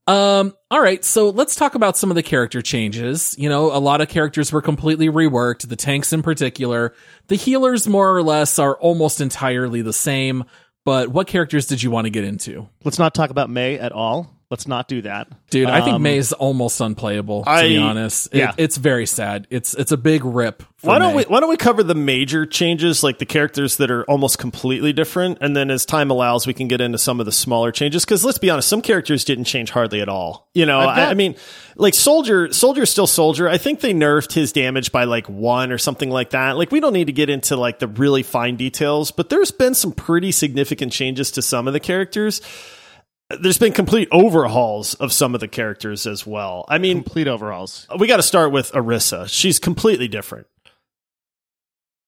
Um, 0.06 0.54
all 0.70 0.82
right, 0.82 1.04
so 1.04 1.30
let's 1.30 1.56
talk 1.56 1.76
about 1.76 1.98
some 1.98 2.12
of 2.12 2.16
the 2.16 2.24
character 2.24 2.62
changes. 2.62 3.36
You 3.38 3.48
know, 3.48 3.76
a 3.76 3.80
lot 3.80 4.02
of 4.02 4.10
characters 4.10 4.52
were 4.52 4.62
completely 4.62 5.08
reworked, 5.08 5.68
the 5.68 5.76
tanks 5.76 6.12
in 6.12 6.22
particular. 6.22 6.94
The 7.28 7.36
healers, 7.36 7.88
more 7.88 8.16
or 8.16 8.22
less, 8.22 8.60
are 8.60 8.76
almost 8.78 9.22
entirely 9.22 9.82
the 9.82 9.94
same. 9.94 10.44
But 10.86 11.10
what 11.10 11.28
characters 11.28 11.68
did 11.68 11.82
you 11.82 11.92
want 11.92 12.06
to 12.06 12.12
get 12.12 12.26
into? 12.26 12.68
Let's 12.84 13.00
not 13.00 13.14
talk 13.14 13.30
about 13.30 13.50
Mei 13.50 13.80
at 13.80 13.94
all. 13.94 14.33
Let's 14.54 14.68
not 14.68 14.88
do 14.88 15.02
that, 15.02 15.30
Dude, 15.50 15.68
I 15.68 15.82
think 15.82 15.96
um, 15.96 16.04
Mei 16.04 16.18
is 16.18 16.32
almost 16.32 16.80
unplayable, 16.80 17.44
to 17.44 17.62
be 17.64 17.76
honest. 17.78 18.28
It- 18.32 18.38
yeah. 18.38 18.54
it's 18.56 18.78
very 18.78 19.08
sad. 19.08 19.48
It's 19.50 19.74
it's 19.74 19.92
a 19.92 19.98
big 19.98 20.24
rip. 20.24 20.62
for 20.78 20.90
Why 20.90 21.00
don't 21.00 21.16
Mei. 21.16 21.24
we 21.24 21.24
why 21.24 21.40
don't 21.40 21.50
we 21.50 21.58
cover 21.58 21.82
the 21.82 21.96
major 21.96 22.46
changes, 22.46 23.02
like 23.04 23.18
the 23.18 23.26
characters 23.26 23.78
that 23.78 23.90
are 23.90 24.04
almost 24.04 24.38
completely 24.38 24.94
different, 24.94 25.40
and 25.42 25.56
then 25.56 25.72
as 25.72 25.88
time 25.88 26.12
allows, 26.12 26.46
we 26.46 26.54
can 26.54 26.68
get 26.68 26.82
into 26.82 27.00
some 27.00 27.20
of 27.20 27.26
the 27.26 27.32
smaller 27.32 27.72
changes. 27.72 28.06
Because 28.06 28.24
let's 28.24 28.38
be 28.38 28.52
honest, 28.52 28.68
some 28.68 28.84
characters 28.84 29.26
didn't 29.26 29.46
change 29.46 29.72
hardly 29.72 30.02
at 30.02 30.08
all. 30.08 30.50
You 30.54 30.68
know, 30.68 30.82
got- 30.82 31.00
I, 31.00 31.06
I 31.10 31.14
mean, 31.16 31.36
like 31.76 31.96
Soldier, 31.96 32.54
Soldier's 32.54 32.92
still 32.92 33.08
Soldier. 33.08 33.50
I 33.50 33.58
think 33.58 33.80
they 33.80 33.94
nerfed 33.96 34.34
his 34.34 34.52
damage 34.52 34.92
by 34.92 35.06
like 35.06 35.28
one 35.28 35.72
or 35.72 35.80
something 35.80 36.12
like 36.12 36.30
that. 36.30 36.58
Like 36.58 36.72
we 36.72 36.80
don't 36.80 36.94
need 36.94 37.08
to 37.08 37.14
get 37.14 37.32
into 37.32 37.56
like 37.56 37.80
the 37.80 37.88
really 37.88 38.22
fine 38.22 38.56
details, 38.56 39.10
but 39.10 39.30
there's 39.30 39.50
been 39.50 39.74
some 39.74 39.94
pretty 39.94 40.32
significant 40.32 40.92
changes 40.94 41.32
to 41.32 41.42
some 41.42 41.66
of 41.68 41.74
the 41.74 41.80
characters. 41.80 42.40
There's 43.30 43.58
been 43.58 43.74
complete 43.74 44.08
overhauls 44.12 44.94
of 44.96 45.12
some 45.12 45.34
of 45.34 45.42
the 45.42 45.48
characters 45.48 46.06
as 46.06 46.28
well. 46.28 46.66
I 46.68 46.78
mean, 46.78 47.04
complete 47.04 47.28
overhauls. 47.28 47.88
we 47.98 48.08
got 48.08 48.18
to 48.18 48.24
start 48.24 48.52
with 48.52 48.72
Orisa. 48.74 49.28
She's 49.28 49.60
completely 49.60 50.08
different. 50.08 50.48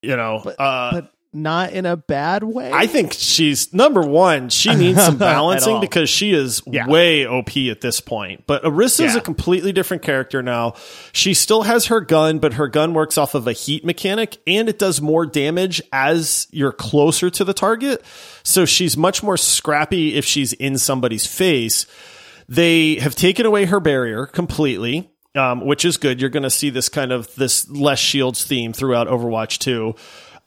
You 0.01 0.16
know, 0.16 0.38
uh, 0.38 0.91
but 0.91 1.13
not 1.36 1.74
in 1.74 1.86
a 1.86 1.96
bad 1.98 2.44
way. 2.44 2.72
I 2.74 2.88
think 2.88 3.14
she's 3.14 3.74
number 3.74 4.02
one. 4.02 4.50
She 4.50 4.74
needs 4.76 5.04
some 5.04 5.18
balancing 5.18 5.80
because 5.82 6.10
she 6.10 6.34
is 6.34 6.62
Yeah. 6.66 6.88
way 6.88 7.28
OP 7.28 7.70
at 7.70 7.82
this 7.82 8.00
point. 8.00 8.46
But 8.48 8.64
Orisa 8.64 9.06
is 9.06 9.16
a 9.16 9.22
completely 9.22 9.72
different 9.72 10.02
character 10.02 10.42
now. 10.42 10.74
She 11.12 11.34
still 11.34 11.64
has 11.64 11.88
her 11.88 12.02
gun, 12.02 12.40
but 12.40 12.54
her 12.54 12.68
gun 12.68 12.94
works 12.94 13.18
off 13.18 13.36
of 13.36 13.48
a 13.48 13.54
heat 13.54 13.84
mechanic 13.86 14.38
and 14.48 14.70
it 14.70 14.80
does 14.80 15.02
more 15.02 15.26
damage 15.26 15.82
as 15.92 16.48
you're 16.52 16.72
closer 16.72 17.30
to 17.30 17.44
the 17.44 17.54
target. 17.54 18.04
So 18.44 18.66
she's 18.66 18.96
much 18.96 19.22
more 19.22 19.38
scrappy 19.38 20.16
if 20.16 20.24
she's 20.26 20.54
in 20.54 20.78
somebody's 20.78 21.28
face. 21.28 21.86
They 22.48 22.96
have 22.96 23.16
taken 23.16 23.46
away 23.46 23.66
her 23.66 23.80
barrier 23.80 24.26
completely. 24.26 25.12
Um, 25.38 25.66
which 25.66 25.84
is 25.84 25.98
good. 25.98 26.22
You're 26.22 26.30
going 26.30 26.44
to 26.44 26.50
see 26.50 26.70
this 26.70 26.88
kind 26.88 27.12
of 27.12 27.36
this 27.36 27.70
less 27.70 28.00
shields 28.00 28.46
theme 28.46 28.72
throughout 28.72 29.08
Overwatch 29.10 29.58
2. 29.58 29.94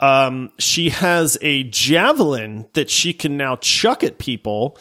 Um, 0.00 0.52
she 0.58 0.90
has 0.90 1.36
a 1.40 1.64
javelin 1.64 2.68
that 2.74 2.88
she 2.88 3.12
can 3.12 3.36
now 3.36 3.56
chuck 3.56 4.04
at 4.04 4.18
people, 4.18 4.78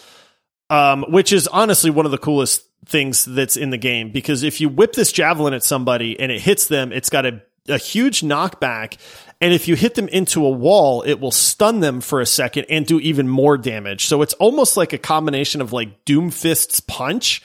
um, 0.70 1.06
which 1.10 1.34
is 1.34 1.48
honestly 1.48 1.90
one 1.90 2.06
of 2.06 2.12
the 2.12 2.18
coolest 2.18 2.64
things 2.86 3.26
that's 3.26 3.58
in 3.58 3.70
the 3.70 3.78
game 3.78 4.12
because 4.12 4.44
if 4.44 4.62
you 4.62 4.70
whip 4.70 4.94
this 4.94 5.12
javelin 5.12 5.54
at 5.54 5.64
somebody 5.64 6.20
and 6.20 6.32
it 6.32 6.40
hits 6.40 6.68
them, 6.68 6.92
it's 6.92 7.10
got 7.10 7.26
a, 7.26 7.42
a 7.68 7.78
huge 7.78 8.22
knockback. 8.22 8.98
And 9.42 9.54
if 9.54 9.68
you 9.68 9.76
hit 9.76 9.96
them 9.96 10.08
into 10.08 10.46
a 10.46 10.50
wall, 10.50 11.02
it 11.02 11.20
will 11.20 11.32
stun 11.32 11.80
them 11.80 12.02
for 12.02 12.22
a 12.22 12.26
second 12.26 12.66
and 12.70 12.86
do 12.86 13.00
even 13.00 13.28
more 13.28 13.58
damage. 13.58 14.06
So 14.06 14.22
it's 14.22 14.34
almost 14.36 14.78
like 14.78 14.94
a 14.94 14.98
combination 14.98 15.62
of 15.62 15.74
like 15.74 16.06
Doomfist's 16.06 16.80
punch 16.80 17.44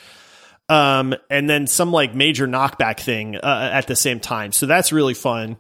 um, 0.69 1.15
and 1.29 1.51
then 1.51 1.67
some 1.67 1.93
like 1.93 2.15
major 2.15 2.47
knockback 2.47 3.01
thing 3.01 3.37
uh, 3.37 3.71
at 3.73 3.87
the 3.87 3.97
same 3.97 4.21
time. 4.21 4.53
So 4.53 4.67
that's 4.67 4.93
really 4.93 5.15
fun. 5.15 5.59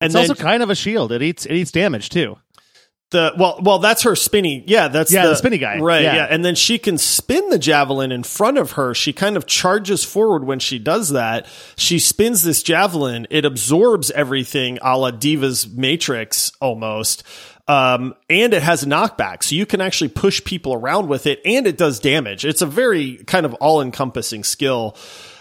And 0.00 0.06
it's 0.06 0.14
then 0.14 0.30
also 0.30 0.34
kind 0.34 0.62
of 0.62 0.70
a 0.70 0.74
shield. 0.74 1.12
It 1.12 1.22
eats 1.22 1.46
it 1.46 1.52
eats 1.54 1.70
damage 1.72 2.08
too. 2.10 2.36
the 3.10 3.32
well, 3.38 3.58
well, 3.62 3.78
that's 3.78 4.02
her 4.02 4.14
spinny. 4.14 4.62
Yeah, 4.66 4.88
that's 4.88 5.12
Yeah, 5.12 5.26
the 5.26 5.34
spinny 5.34 5.58
guy. 5.58 5.78
right? 5.78 6.02
Yeah. 6.02 6.14
Yeah. 6.16 6.26
and 6.30 6.44
then 6.44 6.54
she 6.54 6.78
can 6.78 6.98
spin 6.98 7.48
the 7.48 7.58
javelin 7.58 8.12
in 8.12 8.22
front 8.22 8.58
of 8.58 8.72
her. 8.72 8.94
She 8.94 9.12
kind 9.12 9.36
of 9.36 9.46
charges 9.46 10.04
forward 10.04 10.44
when 10.44 10.58
she 10.58 10.78
does 10.78 11.08
that. 11.10 11.46
She 11.76 11.98
spins 11.98 12.42
this 12.42 12.62
javelin. 12.62 13.26
It 13.30 13.44
absorbs 13.44 14.10
everything, 14.10 14.78
a 14.82 14.96
la 14.98 15.10
D.Va's 15.10 15.66
Matrix 15.68 16.52
almost. 16.60 17.22
Um, 17.66 18.14
and 18.30 18.54
it 18.54 18.62
has 18.62 18.82
a 18.82 18.86
knockback, 18.86 19.42
so 19.42 19.54
you 19.54 19.66
can 19.66 19.82
actually 19.82 20.08
push 20.08 20.42
people 20.42 20.72
around 20.72 21.08
with 21.08 21.26
it, 21.26 21.40
and 21.44 21.66
it 21.66 21.76
does 21.76 22.00
damage. 22.00 22.46
It's 22.46 22.62
a 22.62 22.66
very 22.66 23.16
kind 23.26 23.44
of 23.44 23.52
all 23.54 23.82
encompassing 23.82 24.42
skill. 24.42 24.96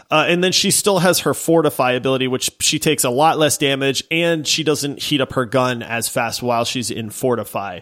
Uh, 0.10 0.26
and 0.28 0.41
then 0.43 0.51
she 0.53 0.72
still 0.72 0.99
has 0.99 1.20
her 1.20 1.34
fortify 1.34 1.91
ability, 1.91 2.28
which 2.28 2.49
she 2.62 2.80
takes 2.80 3.03
a 3.03 3.10
lot 3.10 3.38
less 3.38 3.58
damage 3.58 4.03
and 4.10 4.47
she 4.47 4.64
doesn't 4.64 5.01
heat 5.03 5.20
up 5.20 5.34
her 5.34 5.45
gun 5.45 5.84
as 5.84 6.08
fast 6.08 6.41
while 6.41 6.64
she's 6.64 6.89
in 6.89 7.10
fortify. 7.10 7.82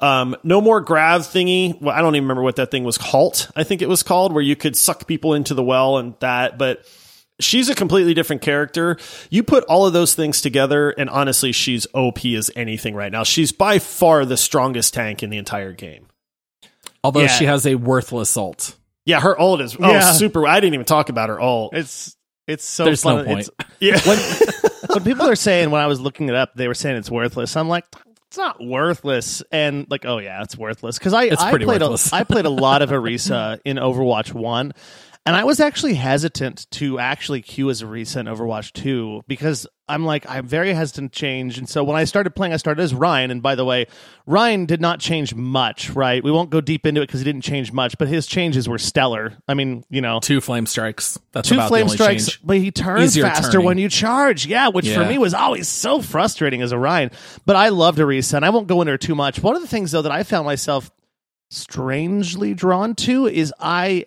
Um, 0.00 0.36
no 0.42 0.60
more 0.60 0.80
grav 0.80 1.22
thingy. 1.22 1.80
Well, 1.80 1.94
I 1.96 2.00
don't 2.02 2.14
even 2.16 2.24
remember 2.24 2.42
what 2.42 2.56
that 2.56 2.70
thing 2.70 2.84
was. 2.84 2.96
Halt, 2.96 3.50
I 3.56 3.62
think 3.64 3.80
it 3.82 3.88
was 3.88 4.02
called, 4.02 4.32
where 4.34 4.42
you 4.42 4.56
could 4.56 4.76
suck 4.76 5.06
people 5.06 5.32
into 5.32 5.54
the 5.54 5.62
well 5.62 5.96
and 5.96 6.14
that. 6.18 6.58
But 6.58 6.84
she's 7.40 7.68
a 7.68 7.74
completely 7.74 8.12
different 8.12 8.42
character. 8.42 8.98
You 9.30 9.42
put 9.44 9.62
all 9.64 9.86
of 9.86 9.92
those 9.92 10.14
things 10.14 10.40
together, 10.40 10.90
and 10.90 11.08
honestly, 11.08 11.52
she's 11.52 11.86
OP 11.94 12.24
as 12.26 12.50
anything 12.56 12.94
right 12.96 13.12
now. 13.12 13.22
She's 13.22 13.52
by 13.52 13.78
far 13.78 14.24
the 14.24 14.36
strongest 14.36 14.92
tank 14.92 15.22
in 15.22 15.30
the 15.30 15.38
entire 15.38 15.72
game. 15.72 16.06
Although 17.04 17.20
Yeah. 17.20 17.26
she 17.28 17.44
has 17.46 17.64
a 17.64 17.76
worthless 17.76 18.36
ult. 18.36 18.74
Yeah, 19.04 19.20
her 19.20 19.38
ult 19.38 19.60
is 19.60 19.76
oh 19.78 19.90
Yeah. 19.90 20.12
super. 20.12 20.46
I 20.46 20.60
didn't 20.60 20.74
even 20.74 20.86
talk 20.86 21.08
about 21.08 21.28
her 21.28 21.40
ult. 21.40 21.74
It's 21.74 22.16
it's 22.46 22.64
so 22.64 22.84
There's 22.84 23.02
fun. 23.02 23.18
no 23.18 23.24
point. 23.24 23.40
It's- 23.48 23.66
Yeah, 23.80 23.98
when 24.94 25.02
people 25.04 25.28
are 25.28 25.34
saying 25.34 25.70
when 25.70 25.80
I 25.80 25.86
was 25.88 26.00
looking 26.00 26.28
it 26.28 26.34
up, 26.36 26.54
they 26.54 26.68
were 26.68 26.74
saying 26.74 26.96
it's 26.96 27.10
worthless. 27.10 27.56
I'm 27.56 27.68
like, 27.68 27.84
it's 28.28 28.36
not 28.38 28.64
worthless, 28.64 29.42
and 29.50 29.86
like, 29.90 30.04
oh 30.06 30.18
yeah, 30.18 30.42
it's 30.42 30.56
worthless 30.56 30.98
because 30.98 31.12
I 31.14 31.24
It's 31.24 31.42
I 31.42 31.50
played 31.50 31.66
worthless. 31.66 32.12
A, 32.12 32.16
I 32.16 32.24
played 32.24 32.44
a 32.44 32.50
lot 32.50 32.80
of 32.82 32.90
Orisa 32.96 33.58
in 33.64 33.76
Overwatch 33.76 34.32
One, 34.32 34.72
and 35.24 35.36
I 35.36 35.44
was 35.44 35.60
actually 35.60 35.94
hesitant 35.94 36.66
to 36.72 36.98
actually 36.98 37.42
queue 37.42 37.70
as 37.70 37.80
a 37.82 37.86
recent 37.86 38.28
Overwatch 38.28 38.72
Two 38.72 39.22
because 39.28 39.66
I'm 39.88 40.04
like 40.04 40.28
I'm 40.28 40.46
very 40.46 40.72
hesitant 40.72 41.12
to 41.12 41.18
change, 41.18 41.58
and 41.58 41.68
so 41.68 41.84
when 41.84 41.96
I 41.96 42.04
started 42.04 42.30
playing, 42.34 42.52
I 42.52 42.56
started 42.56 42.82
as 42.82 42.94
Rein, 42.94 43.30
and 43.30 43.42
by 43.42 43.54
the 43.54 43.64
way, 43.64 43.86
Rein 44.26 44.66
did 44.66 44.80
not 44.80 45.00
change 45.00 45.34
much. 45.34 45.90
Right, 45.90 46.24
we 46.24 46.30
won't 46.32 46.50
go 46.50 46.60
deep 46.60 46.86
into 46.86 47.02
it 47.02 47.06
because 47.06 47.20
he 47.20 47.24
didn't 47.24 47.42
change 47.42 47.72
much, 47.72 47.98
but 47.98 48.08
his 48.08 48.26
changes 48.26 48.68
were 48.68 48.78
stellar. 48.78 49.36
I 49.46 49.54
mean, 49.54 49.84
you 49.90 50.00
know, 50.00 50.18
Two 50.20 50.40
flame 50.40 50.66
strikes. 50.66 51.18
That's 51.32 51.48
two 51.48 51.54
about 51.56 51.68
flame 51.68 51.86
the 51.86 51.92
only 51.92 51.96
strikes, 51.96 52.26
change. 52.28 52.40
but 52.42 52.56
he 52.56 52.70
turns 52.70 53.04
Easier 53.04 53.24
faster 53.24 53.52
turning. 53.52 53.66
when 53.66 53.78
you 53.78 53.88
charge. 53.88 54.46
Yeah, 54.46 54.68
which 54.68 54.88
for 54.90 55.04
me 55.04 55.18
was 55.18 55.34
always 55.34 55.68
so 55.68 56.00
frustrating 56.00 56.62
as 56.62 56.72
a 56.72 56.78
Rein. 56.78 57.10
But 57.46 57.56
I 57.56 57.68
loved 57.68 57.98
Orisa, 57.98 58.34
and 58.34 58.44
I 58.44 58.50
won't 58.50 58.66
go 58.66 58.80
into 58.80 58.92
her 58.92 58.98
too 58.98 59.14
much. 59.14 59.42
One 59.42 59.54
of 59.54 59.62
the 59.62 59.68
things 59.68 59.92
though 59.92 60.02
that 60.02 60.12
I 60.12 60.22
found 60.22 60.46
myself 60.46 60.90
strangely 61.50 62.54
drawn 62.54 62.94
to 62.94 63.26
is 63.26 63.52
I 63.60 64.06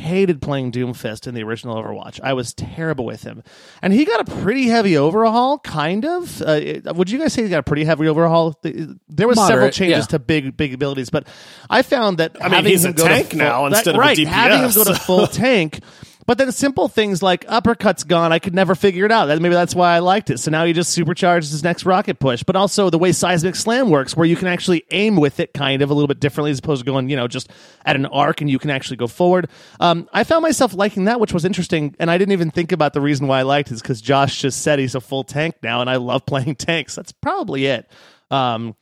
hated 0.00 0.42
playing 0.42 0.72
Doomfist 0.72 1.26
in 1.26 1.34
the 1.34 1.42
original 1.44 1.76
Overwatch. 1.76 2.18
I 2.22 2.32
was 2.32 2.52
terrible 2.54 3.04
with 3.04 3.22
him, 3.22 3.42
and 3.82 3.92
he 3.92 4.04
got 4.04 4.28
a 4.28 4.32
pretty 4.40 4.66
heavy 4.68 4.96
overhaul. 4.96 5.58
Kind 5.58 6.04
of. 6.04 6.42
Uh, 6.42 6.52
it- 6.52 6.96
would 6.96 7.10
you 7.10 7.18
guys 7.18 7.32
say 7.32 7.42
he 7.44 7.48
got 7.48 7.60
a 7.60 7.62
pretty 7.62 7.84
heavy 7.84 8.08
overhaul? 8.08 8.58
There 8.62 9.28
was 9.28 9.38
several 9.46 9.70
changes 9.70 10.04
yeah. 10.04 10.08
to 10.08 10.18
big 10.18 10.56
big 10.56 10.74
abilities, 10.74 11.10
but 11.10 11.26
I 11.68 11.82
found 11.82 12.18
that 12.18 12.36
I 12.40 12.44
mean, 12.44 12.52
having 12.54 12.70
he's 12.72 12.84
him 12.84 12.90
a 12.92 12.94
go 12.94 13.02
to 13.04 13.08
tank 13.08 13.28
full- 13.30 13.38
now 13.38 13.68
that- 13.68 13.76
instead 13.76 13.94
of 13.94 13.98
a 13.98 14.00
right, 14.00 14.18
having 14.18 14.62
him 14.64 14.70
go 14.74 14.84
to 14.84 14.94
full 14.94 15.26
tank 15.26 15.80
But 16.26 16.38
then 16.38 16.52
simple 16.52 16.88
things 16.88 17.22
like 17.22 17.44
uppercut's 17.48 18.04
gone, 18.04 18.32
I 18.32 18.38
could 18.38 18.54
never 18.54 18.74
figure 18.74 19.04
it 19.04 19.12
out. 19.12 19.28
Maybe 19.28 19.54
that's 19.54 19.74
why 19.74 19.94
I 19.94 19.98
liked 19.98 20.30
it. 20.30 20.38
So 20.38 20.50
now 20.50 20.64
he 20.64 20.72
just 20.72 20.96
supercharges 20.96 21.50
his 21.50 21.64
next 21.64 21.84
rocket 21.84 22.18
push. 22.20 22.42
But 22.42 22.56
also 22.56 22.90
the 22.90 22.98
way 22.98 23.12
seismic 23.12 23.56
slam 23.56 23.90
works, 23.90 24.16
where 24.16 24.26
you 24.26 24.36
can 24.36 24.48
actually 24.48 24.84
aim 24.90 25.16
with 25.16 25.40
it 25.40 25.52
kind 25.54 25.82
of 25.82 25.90
a 25.90 25.94
little 25.94 26.08
bit 26.08 26.20
differently 26.20 26.50
as 26.50 26.58
opposed 26.58 26.84
to 26.84 26.90
going, 26.90 27.08
you 27.08 27.16
know, 27.16 27.28
just 27.28 27.50
at 27.84 27.96
an 27.96 28.06
arc 28.06 28.40
and 28.40 28.50
you 28.50 28.58
can 28.58 28.70
actually 28.70 28.96
go 28.96 29.06
forward. 29.06 29.48
Um, 29.80 30.08
I 30.12 30.24
found 30.24 30.42
myself 30.42 30.74
liking 30.74 31.04
that, 31.06 31.20
which 31.20 31.32
was 31.32 31.44
interesting, 31.44 31.94
and 31.98 32.10
I 32.10 32.18
didn't 32.18 32.32
even 32.32 32.50
think 32.50 32.72
about 32.72 32.92
the 32.92 33.00
reason 33.00 33.26
why 33.26 33.40
I 33.40 33.42
liked 33.42 33.70
it 33.70 33.74
is 33.74 33.82
because 33.82 34.00
Josh 34.00 34.40
just 34.40 34.62
said 34.62 34.78
he's 34.78 34.94
a 34.94 35.00
full 35.00 35.24
tank 35.24 35.56
now, 35.62 35.80
and 35.80 35.90
I 35.90 35.96
love 35.96 36.26
playing 36.30 36.56
tanks. 36.56 36.94
That's 36.94 37.12
probably 37.12 37.66
it. 37.66 37.90
Um, 38.30 38.76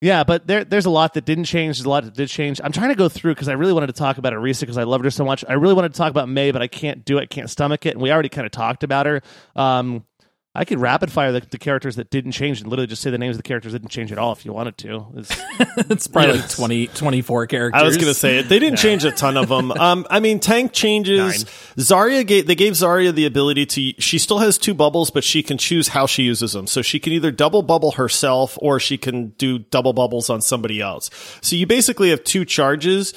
yeah, 0.00 0.24
but 0.24 0.46
there, 0.46 0.64
there's 0.64 0.86
a 0.86 0.90
lot 0.90 1.14
that 1.14 1.24
didn't 1.24 1.44
change. 1.44 1.76
There's 1.76 1.86
a 1.86 1.90
lot 1.90 2.04
that 2.04 2.14
did 2.14 2.28
change. 2.28 2.60
I'm 2.62 2.72
trying 2.72 2.88
to 2.88 2.94
go 2.94 3.08
through 3.08 3.34
because 3.34 3.48
I 3.48 3.52
really 3.52 3.74
wanted 3.74 3.88
to 3.88 3.92
talk 3.92 4.16
about 4.16 4.32
Orisa 4.32 4.60
because 4.60 4.78
I 4.78 4.84
loved 4.84 5.04
her 5.04 5.10
so 5.10 5.24
much. 5.24 5.44
I 5.46 5.54
really 5.54 5.74
wanted 5.74 5.92
to 5.92 5.98
talk 5.98 6.10
about 6.10 6.28
Mei, 6.28 6.52
but 6.52 6.62
I 6.62 6.68
can't 6.68 7.04
do 7.04 7.18
it. 7.18 7.28
Can't 7.28 7.50
stomach 7.50 7.84
it. 7.84 7.90
And 7.90 8.00
we 8.00 8.10
already 8.10 8.30
kind 8.30 8.46
of 8.46 8.52
talked 8.52 8.82
about 8.82 9.04
her. 9.06 9.20
Um, 9.54 10.04
I 10.52 10.64
could 10.64 10.80
rapid 10.80 11.12
fire 11.12 11.30
the, 11.30 11.40
the, 11.48 11.58
characters 11.58 11.94
that 11.94 12.10
didn't 12.10 12.32
change 12.32 12.60
and 12.60 12.68
literally 12.68 12.88
just 12.88 13.02
say 13.02 13.10
the 13.10 13.18
names 13.18 13.36
of 13.36 13.38
the 13.38 13.46
characters 13.46 13.72
that 13.72 13.78
didn't 13.82 13.92
change 13.92 14.10
at 14.10 14.18
all 14.18 14.32
if 14.32 14.44
you 14.44 14.52
wanted 14.52 14.76
to. 14.78 15.06
It's, 15.14 15.30
it's 15.90 16.06
probably 16.08 16.34
yes. 16.34 16.58
like 16.58 16.68
20, 16.68 16.86
24 16.88 17.46
characters. 17.46 17.80
I 17.80 17.84
was 17.84 17.96
going 17.96 18.08
to 18.08 18.14
say 18.14 18.38
it. 18.38 18.48
They 18.48 18.58
didn't 18.58 18.78
change 18.78 19.04
a 19.04 19.12
ton 19.12 19.36
of 19.36 19.48
them. 19.48 19.72
Um, 19.80 20.06
I 20.10 20.20
mean, 20.20 20.40
tank 20.40 20.72
changes. 20.72 21.44
Nine. 21.44 21.84
Zarya 21.84 22.26
gave, 22.26 22.46
they 22.46 22.54
gave 22.54 22.74
Zarya 22.74 23.14
the 23.14 23.24
ability 23.24 23.64
to, 23.66 23.92
she 23.98 24.18
still 24.18 24.38
has 24.38 24.58
two 24.58 24.74
bubbles, 24.74 25.10
but 25.10 25.24
she 25.24 25.42
can 25.42 25.56
choose 25.56 25.88
how 25.88 26.04
she 26.04 26.24
uses 26.24 26.52
them. 26.52 26.66
So 26.66 26.82
she 26.82 27.00
can 27.00 27.14
either 27.14 27.30
double 27.30 27.62
bubble 27.62 27.92
herself 27.92 28.58
or 28.60 28.78
she 28.78 28.98
can 28.98 29.28
do 29.38 29.58
double 29.58 29.94
bubbles 29.94 30.28
on 30.28 30.42
somebody 30.42 30.82
else. 30.82 31.08
So 31.40 31.56
you 31.56 31.66
basically 31.66 32.10
have 32.10 32.22
two 32.24 32.44
charges 32.44 33.14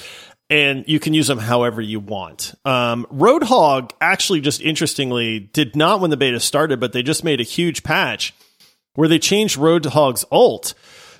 and 0.50 0.84
you 0.86 1.00
can 1.00 1.14
use 1.14 1.26
them 1.26 1.38
however 1.38 1.80
you 1.80 2.00
want. 2.00 2.54
Um, 2.64 3.06
Roadhog 3.12 3.92
actually 4.00 4.40
just 4.40 4.60
interestingly 4.60 5.40
did 5.40 5.74
not 5.74 6.00
when 6.00 6.10
the 6.10 6.16
beta 6.16 6.40
started, 6.40 6.80
but 6.80 6.92
they 6.92 7.02
just 7.02 7.24
made 7.24 7.40
a 7.40 7.44
huge 7.44 7.82
patch 7.82 8.34
where 8.94 9.08
they 9.08 9.18
changed 9.18 9.58
Roadhog's 9.58 10.24
ult 10.30 10.74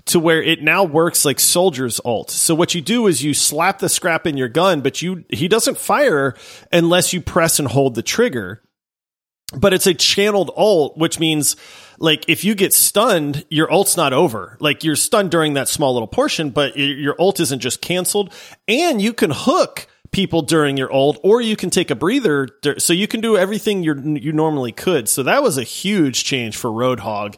to 0.07 0.21
where 0.21 0.43
it 0.43 0.63
now 0.63 0.85
works 0.85 1.25
like 1.25 1.41
Soldier's 1.41 2.01
ult. 2.05 2.31
So 2.31 2.55
what 2.55 2.75
you 2.75 2.83
do 2.83 3.07
is 3.07 3.25
you 3.25 3.33
slap 3.33 3.79
the 3.79 3.89
scrap 3.89 4.27
in 4.27 4.37
your 4.37 4.49
gun, 4.49 4.83
but 4.83 5.01
you 5.01 5.25
he 5.31 5.49
doesn't 5.49 5.79
fire 5.79 6.35
unless 6.71 7.13
you 7.13 7.21
press 7.21 7.59
and 7.59 7.69
hold 7.69 7.95
the 7.95 8.03
trigger. 8.03 8.63
But 9.57 9.73
it's 9.73 9.87
a 9.87 9.95
channeled 9.95 10.51
ult, 10.57 10.99
which 10.99 11.19
means 11.19 11.57
like 11.99 12.29
if 12.29 12.45
you 12.45 12.55
get 12.55 12.73
stunned, 12.73 13.45
your 13.51 13.73
ult's 13.73 13.97
not 13.97 14.13
over. 14.13 14.57
Like 14.61 14.85
you're 14.85 14.97
stunned 14.97 15.31
during 15.31 15.55
that 15.55 15.69
small 15.69 15.93
little 15.93 16.09
portion, 16.09 16.51
but 16.51 16.77
your 16.77 17.15
ult 17.19 17.41
isn't 17.41 17.61
just 17.61 17.81
canceled. 17.81 18.33
And 18.69 19.01
you 19.01 19.13
can 19.13 19.31
hook 19.33 19.87
people 20.11 20.43
during 20.43 20.77
your 20.77 20.93
ult, 20.93 21.19
or 21.23 21.41
you 21.41 21.57
can 21.57 21.71
take 21.71 21.91
a 21.91 21.95
breather. 21.95 22.49
So 22.79 22.93
you 22.93 23.09
can 23.09 23.21
do 23.21 23.37
everything 23.37 23.83
you 23.83 23.95
you 24.17 24.33
normally 24.33 24.73
could. 24.73 25.09
So 25.09 25.23
that 25.25 25.43
was 25.43 25.59
a 25.59 25.65
huge 25.65 26.25
change 26.25 26.57
for 26.57 26.71
Roadhog. 26.71 27.37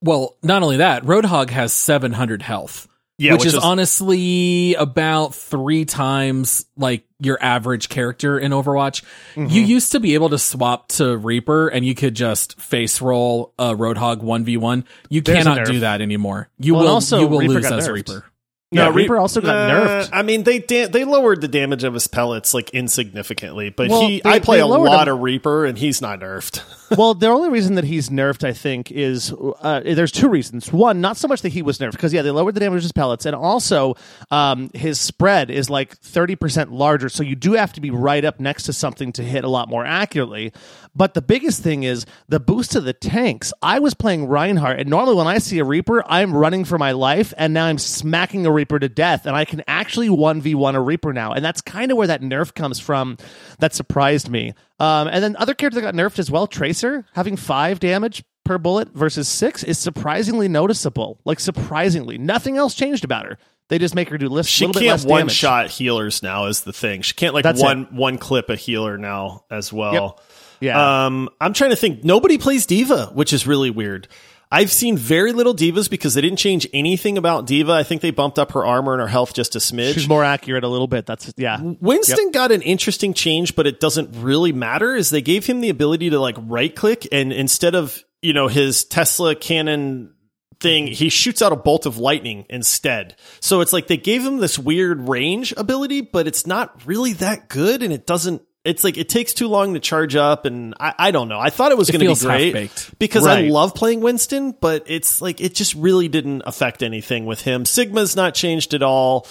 Well, 0.00 0.36
not 0.42 0.62
only 0.62 0.76
that, 0.76 1.02
Roadhog 1.02 1.50
has 1.50 1.72
700 1.72 2.42
health. 2.42 2.86
Yeah, 3.18 3.32
which, 3.32 3.40
which 3.40 3.46
is, 3.48 3.54
is 3.54 3.64
honestly 3.64 4.74
about 4.74 5.34
three 5.34 5.84
times 5.84 6.66
like 6.76 7.04
your 7.18 7.36
average 7.42 7.88
character 7.88 8.38
in 8.38 8.52
Overwatch. 8.52 9.02
Mm-hmm. 9.34 9.46
You 9.46 9.62
used 9.62 9.92
to 9.92 10.00
be 10.00 10.14
able 10.14 10.28
to 10.28 10.38
swap 10.38 10.88
to 10.88 11.16
Reaper 11.16 11.66
and 11.66 11.84
you 11.84 11.96
could 11.96 12.14
just 12.14 12.60
face 12.60 13.00
roll 13.00 13.54
a 13.58 13.74
Roadhog 13.74 14.22
1v1. 14.22 14.84
You 15.08 15.20
There's 15.20 15.44
cannot 15.44 15.66
do 15.66 15.80
that 15.80 16.00
anymore. 16.00 16.48
You 16.58 16.74
well, 16.74 16.84
will 16.84 16.90
also, 16.92 17.18
you 17.18 17.26
will 17.26 17.40
Reaper 17.40 17.54
lose 17.54 17.66
as 17.66 17.88
nerfed. 17.88 17.92
Reaper. 17.92 18.24
Yeah, 18.70 18.92
Reaper 18.92 19.16
also 19.16 19.40
got 19.40 19.56
uh, 19.56 19.72
nerfed. 19.72 20.10
I 20.12 20.22
mean, 20.22 20.44
they 20.44 20.60
da- 20.60 20.86
they 20.86 21.04
lowered 21.04 21.40
the 21.40 21.48
damage 21.48 21.84
of 21.84 21.94
his 21.94 22.06
pellets 22.06 22.52
like 22.54 22.70
insignificantly, 22.70 23.70
but 23.70 23.88
well, 23.88 24.06
he 24.06 24.20
they, 24.20 24.30
I 24.30 24.38
play 24.38 24.60
a 24.60 24.66
lot 24.66 25.08
him. 25.08 25.14
of 25.14 25.20
Reaper 25.22 25.64
and 25.64 25.76
he's 25.76 26.00
not 26.00 26.20
nerfed. 26.20 26.62
well, 26.96 27.14
the 27.14 27.26
only 27.28 27.48
reason 27.48 27.74
that 27.74 27.84
he's 27.84 28.08
nerfed, 28.08 28.44
I 28.44 28.52
think, 28.52 28.90
is 28.90 29.32
uh, 29.60 29.80
there's 29.80 30.12
two 30.12 30.28
reasons. 30.28 30.72
One, 30.72 31.00
not 31.00 31.16
so 31.16 31.28
much 31.28 31.42
that 31.42 31.50
he 31.50 31.62
was 31.62 31.78
nerfed 31.78 31.92
because 31.92 32.12
yeah, 32.12 32.22
they 32.22 32.30
lowered 32.30 32.54
the 32.54 32.60
damage 32.60 32.78
of 32.78 32.82
his 32.84 32.92
pellets, 32.92 33.26
and 33.26 33.34
also 33.34 33.96
um, 34.30 34.70
his 34.74 35.00
spread 35.00 35.50
is 35.50 35.68
like 35.68 35.96
thirty 35.98 36.36
percent 36.36 36.72
larger, 36.72 37.08
so 37.08 37.22
you 37.22 37.36
do 37.36 37.52
have 37.52 37.72
to 37.74 37.80
be 37.80 37.90
right 37.90 38.24
up 38.24 38.40
next 38.40 38.64
to 38.64 38.72
something 38.72 39.12
to 39.12 39.22
hit 39.22 39.44
a 39.44 39.48
lot 39.48 39.68
more 39.68 39.84
accurately. 39.84 40.52
But 40.94 41.14
the 41.14 41.22
biggest 41.22 41.62
thing 41.62 41.84
is 41.84 42.06
the 42.28 42.40
boost 42.40 42.72
to 42.72 42.80
the 42.80 42.92
tanks. 42.92 43.52
I 43.62 43.78
was 43.78 43.94
playing 43.94 44.26
Reinhardt, 44.26 44.80
and 44.80 44.90
normally 44.90 45.16
when 45.16 45.26
I 45.26 45.38
see 45.38 45.58
a 45.58 45.64
Reaper, 45.64 46.02
I'm 46.06 46.34
running 46.34 46.64
for 46.64 46.78
my 46.78 46.92
life, 46.92 47.32
and 47.36 47.54
now 47.54 47.66
I'm 47.66 47.78
smacking 47.78 48.46
a 48.46 48.50
Reaper 48.50 48.78
to 48.78 48.88
death, 48.88 49.26
and 49.26 49.36
I 49.36 49.44
can 49.44 49.62
actually 49.68 50.08
1v1 50.08 50.74
a 50.74 50.80
Reaper 50.80 51.12
now. 51.12 51.32
And 51.32 51.44
that's 51.44 51.60
kind 51.60 51.92
of 51.92 51.98
where 51.98 52.08
that 52.08 52.22
nerf 52.22 52.54
comes 52.54 52.80
from 52.80 53.16
that 53.60 53.74
surprised 53.74 54.28
me. 54.28 54.54
Um, 54.78 55.08
and 55.08 55.22
then 55.24 55.36
other 55.36 55.54
characters 55.54 55.82
that 55.82 55.92
got 55.92 55.94
nerfed 55.94 56.18
as 56.18 56.30
well, 56.30 56.46
Tracer, 56.46 57.04
having 57.12 57.36
five 57.36 57.80
damage 57.80 58.24
per 58.44 58.58
bullet 58.58 58.88
versus 58.94 59.28
six 59.28 59.62
is 59.64 59.78
surprisingly 59.78 60.48
noticeable. 60.48 61.20
Like, 61.24 61.40
surprisingly. 61.40 62.16
Nothing 62.18 62.56
else 62.56 62.74
changed 62.74 63.04
about 63.04 63.26
her. 63.26 63.38
They 63.68 63.78
just 63.78 63.94
make 63.94 64.08
her 64.08 64.16
do 64.16 64.28
less. 64.28 64.46
She 64.46 64.66
can't 64.72 65.02
one 65.04 65.20
damage. 65.20 65.34
shot 65.34 65.68
healers 65.68 66.22
now 66.22 66.46
is 66.46 66.62
the 66.62 66.72
thing. 66.72 67.02
She 67.02 67.12
can't 67.14 67.34
like 67.34 67.42
That's 67.42 67.60
one 67.60 67.82
it. 67.82 67.92
one 67.92 68.16
clip 68.16 68.48
a 68.48 68.56
healer 68.56 68.96
now 68.96 69.44
as 69.50 69.72
well. 69.72 69.92
Yep. 69.92 70.24
Yeah. 70.60 71.06
Um, 71.06 71.28
I'm 71.40 71.52
trying 71.52 71.70
to 71.70 71.76
think. 71.76 72.02
Nobody 72.02 72.38
plays 72.38 72.64
D.Va, 72.66 73.10
which 73.12 73.32
is 73.32 73.46
really 73.46 73.70
weird. 73.70 74.08
I've 74.50 74.72
seen 74.72 74.96
very 74.96 75.32
little 75.32 75.52
D.Vas 75.52 75.88
because 75.88 76.14
they 76.14 76.22
didn't 76.22 76.38
change 76.38 76.66
anything 76.72 77.18
about 77.18 77.46
D.Va. 77.46 77.72
I 77.72 77.82
think 77.82 78.00
they 78.00 78.10
bumped 78.10 78.38
up 78.38 78.52
her 78.52 78.64
armor 78.64 78.94
and 78.94 79.02
her 79.02 79.08
health 79.08 79.34
just 79.34 79.54
a 79.56 79.58
smidge. 79.58 79.94
She's 79.94 80.08
more 80.08 80.24
accurate 80.24 80.64
a 80.64 80.68
little 80.68 80.86
bit. 80.86 81.04
That's 81.04 81.32
yeah. 81.36 81.60
Winston 81.60 82.26
yep. 82.26 82.32
got 82.32 82.52
an 82.52 82.62
interesting 82.62 83.12
change, 83.12 83.54
but 83.54 83.66
it 83.66 83.78
doesn't 83.78 84.22
really 84.22 84.52
matter. 84.52 84.94
Is 84.94 85.10
they 85.10 85.20
gave 85.20 85.44
him 85.44 85.60
the 85.60 85.68
ability 85.68 86.10
to 86.10 86.18
like 86.18 86.36
right 86.38 86.74
click 86.74 87.06
and 87.12 87.32
instead 87.32 87.74
of 87.74 88.02
you 88.22 88.32
know 88.32 88.48
his 88.48 88.84
Tesla 88.84 89.34
cannon 89.34 90.14
thing, 90.60 90.86
he 90.86 91.08
shoots 91.08 91.42
out 91.42 91.52
a 91.52 91.56
bolt 91.56 91.86
of 91.86 91.98
lightning 91.98 92.46
instead. 92.48 93.16
So 93.40 93.60
it's 93.60 93.72
like 93.72 93.86
they 93.86 93.96
gave 93.96 94.24
him 94.24 94.38
this 94.38 94.58
weird 94.58 95.08
range 95.08 95.52
ability, 95.56 96.02
but 96.02 96.26
it's 96.26 96.46
not 96.46 96.86
really 96.86 97.12
that 97.14 97.48
good 97.48 97.82
and 97.82 97.92
it 97.92 98.06
doesn't 98.06 98.42
it's 98.64 98.84
like 98.84 98.98
it 98.98 99.08
takes 99.08 99.32
too 99.32 99.48
long 99.48 99.74
to 99.74 99.80
charge 99.80 100.16
up 100.16 100.44
and 100.44 100.74
I, 100.78 100.94
I 100.98 101.10
don't 101.10 101.28
know. 101.28 101.38
I 101.38 101.50
thought 101.50 101.72
it 101.72 101.78
was 101.78 101.90
going 101.90 102.00
to 102.00 102.14
be 102.14 102.20
great 102.20 102.90
because 102.98 103.24
right. 103.24 103.46
I 103.46 103.48
love 103.48 103.74
playing 103.74 104.00
Winston, 104.00 104.52
but 104.52 104.84
it's 104.86 105.22
like 105.22 105.40
it 105.40 105.54
just 105.54 105.74
really 105.74 106.08
didn't 106.08 106.42
affect 106.44 106.82
anything 106.82 107.24
with 107.24 107.40
him. 107.40 107.64
Sigma's 107.64 108.16
not 108.16 108.34
changed 108.34 108.74
at 108.74 108.82
all. 108.82 109.26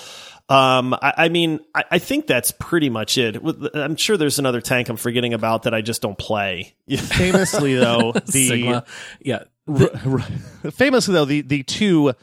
Um, 0.50 0.94
I, 0.94 1.14
I 1.18 1.30
mean, 1.30 1.60
I, 1.76 1.84
I, 1.92 2.00
think 2.00 2.26
that's 2.26 2.54
pretty 2.54 2.90
much 2.90 3.18
it. 3.18 3.36
I'm 3.74 3.98
sure 3.98 4.16
there's 4.16 4.40
another 4.40 4.62
tank 4.62 4.88
I'm 4.88 4.96
forgetting 4.96 5.34
about 5.34 5.64
that 5.64 5.74
I 5.74 5.82
just 5.82 6.02
don't 6.02 6.18
play. 6.18 6.74
Famously, 6.90 7.76
though, 7.76 8.14
the 8.26 8.48
Sigma, 8.48 8.86
yeah, 9.20 9.44
the, 9.66 10.72
famously 10.74 11.14
though 11.14 11.26
the 11.26 11.42
the 11.42 11.64
two, 11.64 12.14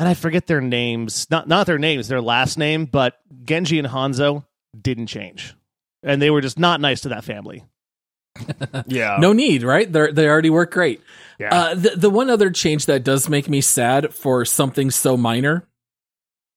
and 0.00 0.08
I 0.08 0.14
forget 0.14 0.48
their 0.48 0.60
names, 0.60 1.28
not 1.30 1.46
not 1.46 1.68
their 1.68 1.78
names, 1.78 2.08
their 2.08 2.20
last 2.20 2.58
name, 2.58 2.86
but 2.86 3.20
Genji 3.44 3.78
and 3.78 3.86
Hanzo 3.86 4.44
didn't 4.76 5.06
change 5.06 5.54
and 6.02 6.20
they 6.20 6.30
were 6.30 6.40
just 6.40 6.58
not 6.58 6.80
nice 6.80 7.02
to 7.02 7.10
that 7.10 7.24
family. 7.24 7.64
yeah, 8.86 9.18
no 9.20 9.32
need, 9.32 9.62
right? 9.62 9.90
They 9.90 10.12
they 10.12 10.28
already 10.28 10.50
work 10.50 10.72
great. 10.72 11.00
Yeah. 11.38 11.54
Uh, 11.54 11.74
the 11.74 11.90
the 11.96 12.10
one 12.10 12.30
other 12.30 12.50
change 12.50 12.86
that 12.86 13.04
does 13.04 13.28
make 13.28 13.48
me 13.48 13.60
sad 13.60 14.14
for 14.14 14.44
something 14.44 14.90
so 14.90 15.16
minor, 15.16 15.66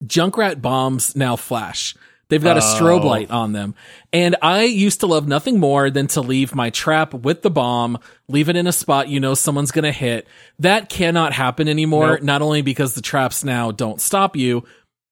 Junkrat 0.05 0.61
bombs 0.61 1.15
now 1.15 1.35
flash. 1.35 1.95
They've 2.29 2.43
got 2.43 2.57
oh. 2.57 2.61
a 2.61 2.63
strobe 2.63 3.03
light 3.03 3.29
on 3.29 3.51
them. 3.51 3.75
And 4.11 4.35
I 4.41 4.63
used 4.63 5.01
to 5.01 5.07
love 5.07 5.27
nothing 5.27 5.59
more 5.59 5.91
than 5.91 6.07
to 6.07 6.21
leave 6.21 6.55
my 6.55 6.71
trap 6.71 7.13
with 7.13 7.43
the 7.43 7.51
bomb, 7.51 7.99
leave 8.27 8.49
it 8.49 8.55
in 8.55 8.65
a 8.65 8.71
spot 8.71 9.07
you 9.07 9.19
know 9.19 9.35
someone's 9.35 9.71
going 9.71 9.83
to 9.83 9.91
hit. 9.91 10.27
That 10.57 10.89
cannot 10.89 11.33
happen 11.33 11.67
anymore, 11.67 12.13
nope. 12.13 12.23
not 12.23 12.41
only 12.41 12.63
because 12.63 12.95
the 12.95 13.03
traps 13.03 13.43
now 13.43 13.71
don't 13.71 14.01
stop 14.01 14.35
you, 14.35 14.63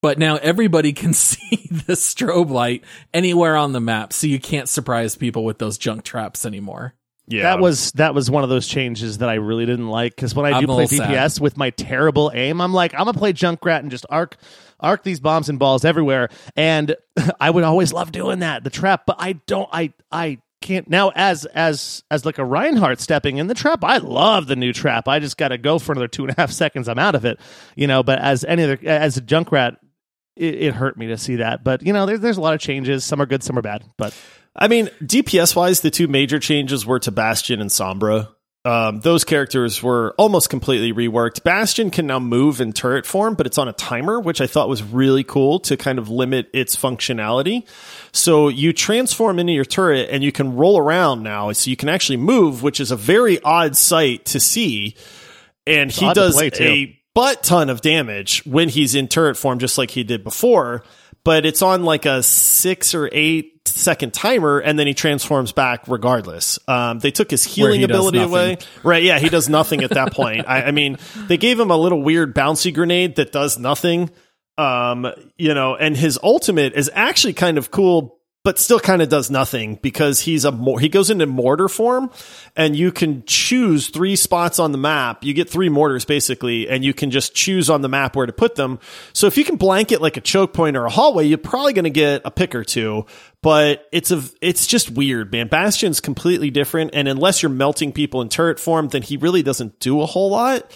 but 0.01 0.17
now 0.17 0.35
everybody 0.37 0.93
can 0.93 1.13
see 1.13 1.67
the 1.69 1.93
strobe 1.93 2.49
light 2.49 2.83
anywhere 3.13 3.55
on 3.55 3.71
the 3.71 3.79
map, 3.79 4.13
so 4.13 4.27
you 4.27 4.39
can't 4.39 4.69
surprise 4.69 5.15
people 5.15 5.45
with 5.45 5.59
those 5.59 5.77
junk 5.77 6.03
traps 6.03 6.45
anymore. 6.45 6.93
Yeah, 7.27 7.43
that 7.43 7.59
was 7.59 7.91
that 7.93 8.13
was 8.13 8.29
one 8.29 8.43
of 8.43 8.49
those 8.49 8.67
changes 8.67 9.19
that 9.19 9.29
I 9.29 9.35
really 9.35 9.65
didn't 9.65 9.87
like 9.89 10.15
because 10.15 10.35
when 10.35 10.51
I 10.51 10.57
I'm 10.57 10.61
do 10.61 10.67
play 10.67 10.85
DPS 10.85 11.33
sad. 11.33 11.41
with 11.41 11.55
my 11.55 11.69
terrible 11.69 12.31
aim, 12.33 12.59
I'm 12.59 12.73
like 12.73 12.93
I'm 12.93 13.05
gonna 13.05 13.13
play 13.13 13.31
Junkrat 13.31 13.79
and 13.79 13.91
just 13.91 14.05
arc 14.09 14.35
arc 14.79 15.03
these 15.03 15.19
bombs 15.19 15.47
and 15.47 15.57
balls 15.57 15.85
everywhere, 15.85 16.29
and 16.55 16.95
I 17.39 17.49
would 17.49 17.63
always 17.63 17.93
love 17.93 18.11
doing 18.11 18.39
that 18.39 18.63
the 18.63 18.69
trap, 18.69 19.03
but 19.05 19.15
I 19.19 19.33
don't 19.33 19.69
I 19.71 19.93
I 20.11 20.39
can't 20.61 20.89
now 20.89 21.11
as 21.15 21.45
as 21.45 22.03
as 22.11 22.25
like 22.25 22.37
a 22.37 22.45
Reinhardt 22.45 22.99
stepping 22.99 23.37
in 23.37 23.47
the 23.47 23.53
trap. 23.53 23.83
I 23.83 23.97
love 23.97 24.47
the 24.47 24.55
new 24.55 24.73
trap. 24.73 25.07
I 25.07 25.19
just 25.19 25.37
got 25.37 25.49
to 25.49 25.57
go 25.57 25.79
for 25.79 25.91
another 25.91 26.07
two 26.07 26.23
and 26.23 26.31
a 26.31 26.41
half 26.41 26.51
seconds. 26.51 26.89
I'm 26.89 26.99
out 26.99 27.15
of 27.15 27.23
it, 27.23 27.39
you 27.75 27.87
know. 27.87 28.03
But 28.03 28.19
as 28.19 28.43
any 28.43 28.63
other 28.63 28.79
as 28.83 29.17
a 29.17 29.21
Junkrat, 29.21 29.77
it, 30.41 30.55
it 30.63 30.73
hurt 30.73 30.97
me 30.97 31.07
to 31.07 31.17
see 31.17 31.37
that. 31.37 31.63
But 31.63 31.83
you 31.83 31.93
know, 31.93 32.05
there's 32.05 32.19
there's 32.19 32.37
a 32.37 32.41
lot 32.41 32.53
of 32.53 32.59
changes. 32.59 33.05
Some 33.05 33.21
are 33.21 33.25
good, 33.25 33.43
some 33.43 33.57
are 33.57 33.61
bad. 33.61 33.83
But 33.97 34.15
I 34.55 34.67
mean, 34.67 34.87
DPS 35.01 35.55
wise, 35.55 35.81
the 35.81 35.91
two 35.91 36.07
major 36.07 36.39
changes 36.39 36.85
were 36.85 36.99
to 36.99 37.11
Bastion 37.11 37.61
and 37.61 37.69
Sombra. 37.69 38.29
Um, 38.63 38.99
those 38.99 39.23
characters 39.23 39.81
were 39.81 40.13
almost 40.19 40.51
completely 40.51 40.93
reworked. 40.93 41.43
Bastion 41.43 41.89
can 41.89 42.05
now 42.05 42.19
move 42.19 42.61
in 42.61 42.73
turret 42.73 43.07
form, 43.07 43.33
but 43.33 43.47
it's 43.47 43.57
on 43.57 43.67
a 43.67 43.73
timer, 43.73 44.19
which 44.19 44.39
I 44.39 44.45
thought 44.45 44.69
was 44.69 44.83
really 44.83 45.23
cool 45.23 45.59
to 45.61 45.77
kind 45.77 45.97
of 45.97 46.09
limit 46.09 46.47
its 46.53 46.75
functionality. 46.75 47.65
So 48.11 48.49
you 48.49 48.71
transform 48.71 49.39
into 49.39 49.53
your 49.53 49.65
turret 49.65 50.09
and 50.11 50.23
you 50.23 50.31
can 50.31 50.55
roll 50.55 50.77
around 50.77 51.23
now. 51.23 51.51
So 51.53 51.71
you 51.71 51.75
can 51.75 51.89
actually 51.89 52.17
move, 52.17 52.61
which 52.61 52.79
is 52.79 52.91
a 52.91 52.95
very 52.95 53.41
odd 53.41 53.75
sight 53.75 54.25
to 54.25 54.39
see. 54.39 54.95
And 55.65 55.89
he 55.91 56.05
odd 56.05 56.13
to 56.13 56.19
does 56.19 56.39
a 56.39 57.00
butt 57.13 57.43
ton 57.43 57.69
of 57.69 57.81
damage 57.81 58.45
when 58.45 58.69
he's 58.69 58.95
in 58.95 59.07
turret 59.07 59.37
form, 59.37 59.59
just 59.59 59.77
like 59.77 59.91
he 59.91 60.03
did 60.03 60.23
before. 60.23 60.83
But 61.23 61.45
it's 61.45 61.61
on 61.61 61.83
like 61.83 62.05
a 62.05 62.23
six 62.23 62.95
or 62.95 63.07
eight 63.11 63.67
second 63.67 64.13
timer, 64.13 64.59
and 64.59 64.79
then 64.79 64.87
he 64.87 64.93
transforms 64.93 65.51
back 65.51 65.87
regardless. 65.87 66.57
Um, 66.67 66.99
they 66.99 67.11
took 67.11 67.29
his 67.29 67.43
healing 67.43 67.79
he 67.79 67.83
ability 67.83 68.19
away. 68.19 68.57
Right. 68.83 69.03
Yeah. 69.03 69.19
He 69.19 69.29
does 69.29 69.47
nothing 69.47 69.83
at 69.83 69.91
that 69.91 70.13
point. 70.13 70.47
I, 70.47 70.63
I 70.63 70.71
mean, 70.71 70.97
they 71.27 71.37
gave 71.37 71.59
him 71.59 71.69
a 71.69 71.77
little 71.77 72.01
weird 72.01 72.33
bouncy 72.33 72.73
grenade 72.73 73.17
that 73.17 73.31
does 73.31 73.59
nothing. 73.59 74.09
Um, 74.57 75.07
you 75.37 75.53
know, 75.53 75.75
and 75.75 75.95
his 75.95 76.19
ultimate 76.21 76.73
is 76.73 76.89
actually 76.93 77.33
kind 77.33 77.57
of 77.57 77.71
cool, 77.71 78.19
but 78.43 78.57
still 78.57 78.79
kind 78.79 79.01
of 79.01 79.09
does 79.09 79.29
nothing 79.29 79.77
because 79.81 80.21
he's 80.21 80.45
a 80.45 80.51
he 80.79 80.89
goes 80.89 81.11
into 81.11 81.27
mortar 81.27 81.67
form 81.67 82.09
and 82.55 82.75
you 82.75 82.91
can 82.91 83.23
choose 83.25 83.89
three 83.89 84.15
spots 84.15 84.57
on 84.57 84.71
the 84.71 84.79
map. 84.79 85.23
You 85.23 85.33
get 85.33 85.49
three 85.49 85.69
mortars 85.69 86.05
basically, 86.05 86.67
and 86.67 86.83
you 86.83 86.93
can 86.93 87.11
just 87.11 87.35
choose 87.35 87.69
on 87.69 87.81
the 87.81 87.89
map 87.89 88.15
where 88.15 88.25
to 88.25 88.33
put 88.33 88.55
them. 88.55 88.79
So 89.13 89.27
if 89.27 89.37
you 89.37 89.43
can 89.43 89.57
blanket 89.57 90.01
like 90.01 90.17
a 90.17 90.21
choke 90.21 90.53
point 90.53 90.75
or 90.75 90.85
a 90.85 90.89
hallway, 90.89 91.25
you're 91.25 91.37
probably 91.37 91.73
going 91.73 91.83
to 91.83 91.91
get 91.91 92.23
a 92.25 92.31
pick 92.31 92.55
or 92.55 92.63
two. 92.63 93.05
But 93.43 93.87
it's 93.91 94.11
a 94.11 94.23
it's 94.41 94.65
just 94.65 94.89
weird, 94.89 95.31
man. 95.31 95.47
Bastion's 95.47 95.99
completely 95.99 96.49
different, 96.49 96.91
and 96.93 97.07
unless 97.07 97.43
you're 97.43 97.49
melting 97.49 97.91
people 97.91 98.21
in 98.21 98.29
turret 98.29 98.59
form, 98.59 98.87
then 98.87 99.01
he 99.03 99.17
really 99.17 99.43
doesn't 99.43 99.79
do 99.79 100.01
a 100.01 100.05
whole 100.05 100.31
lot 100.31 100.71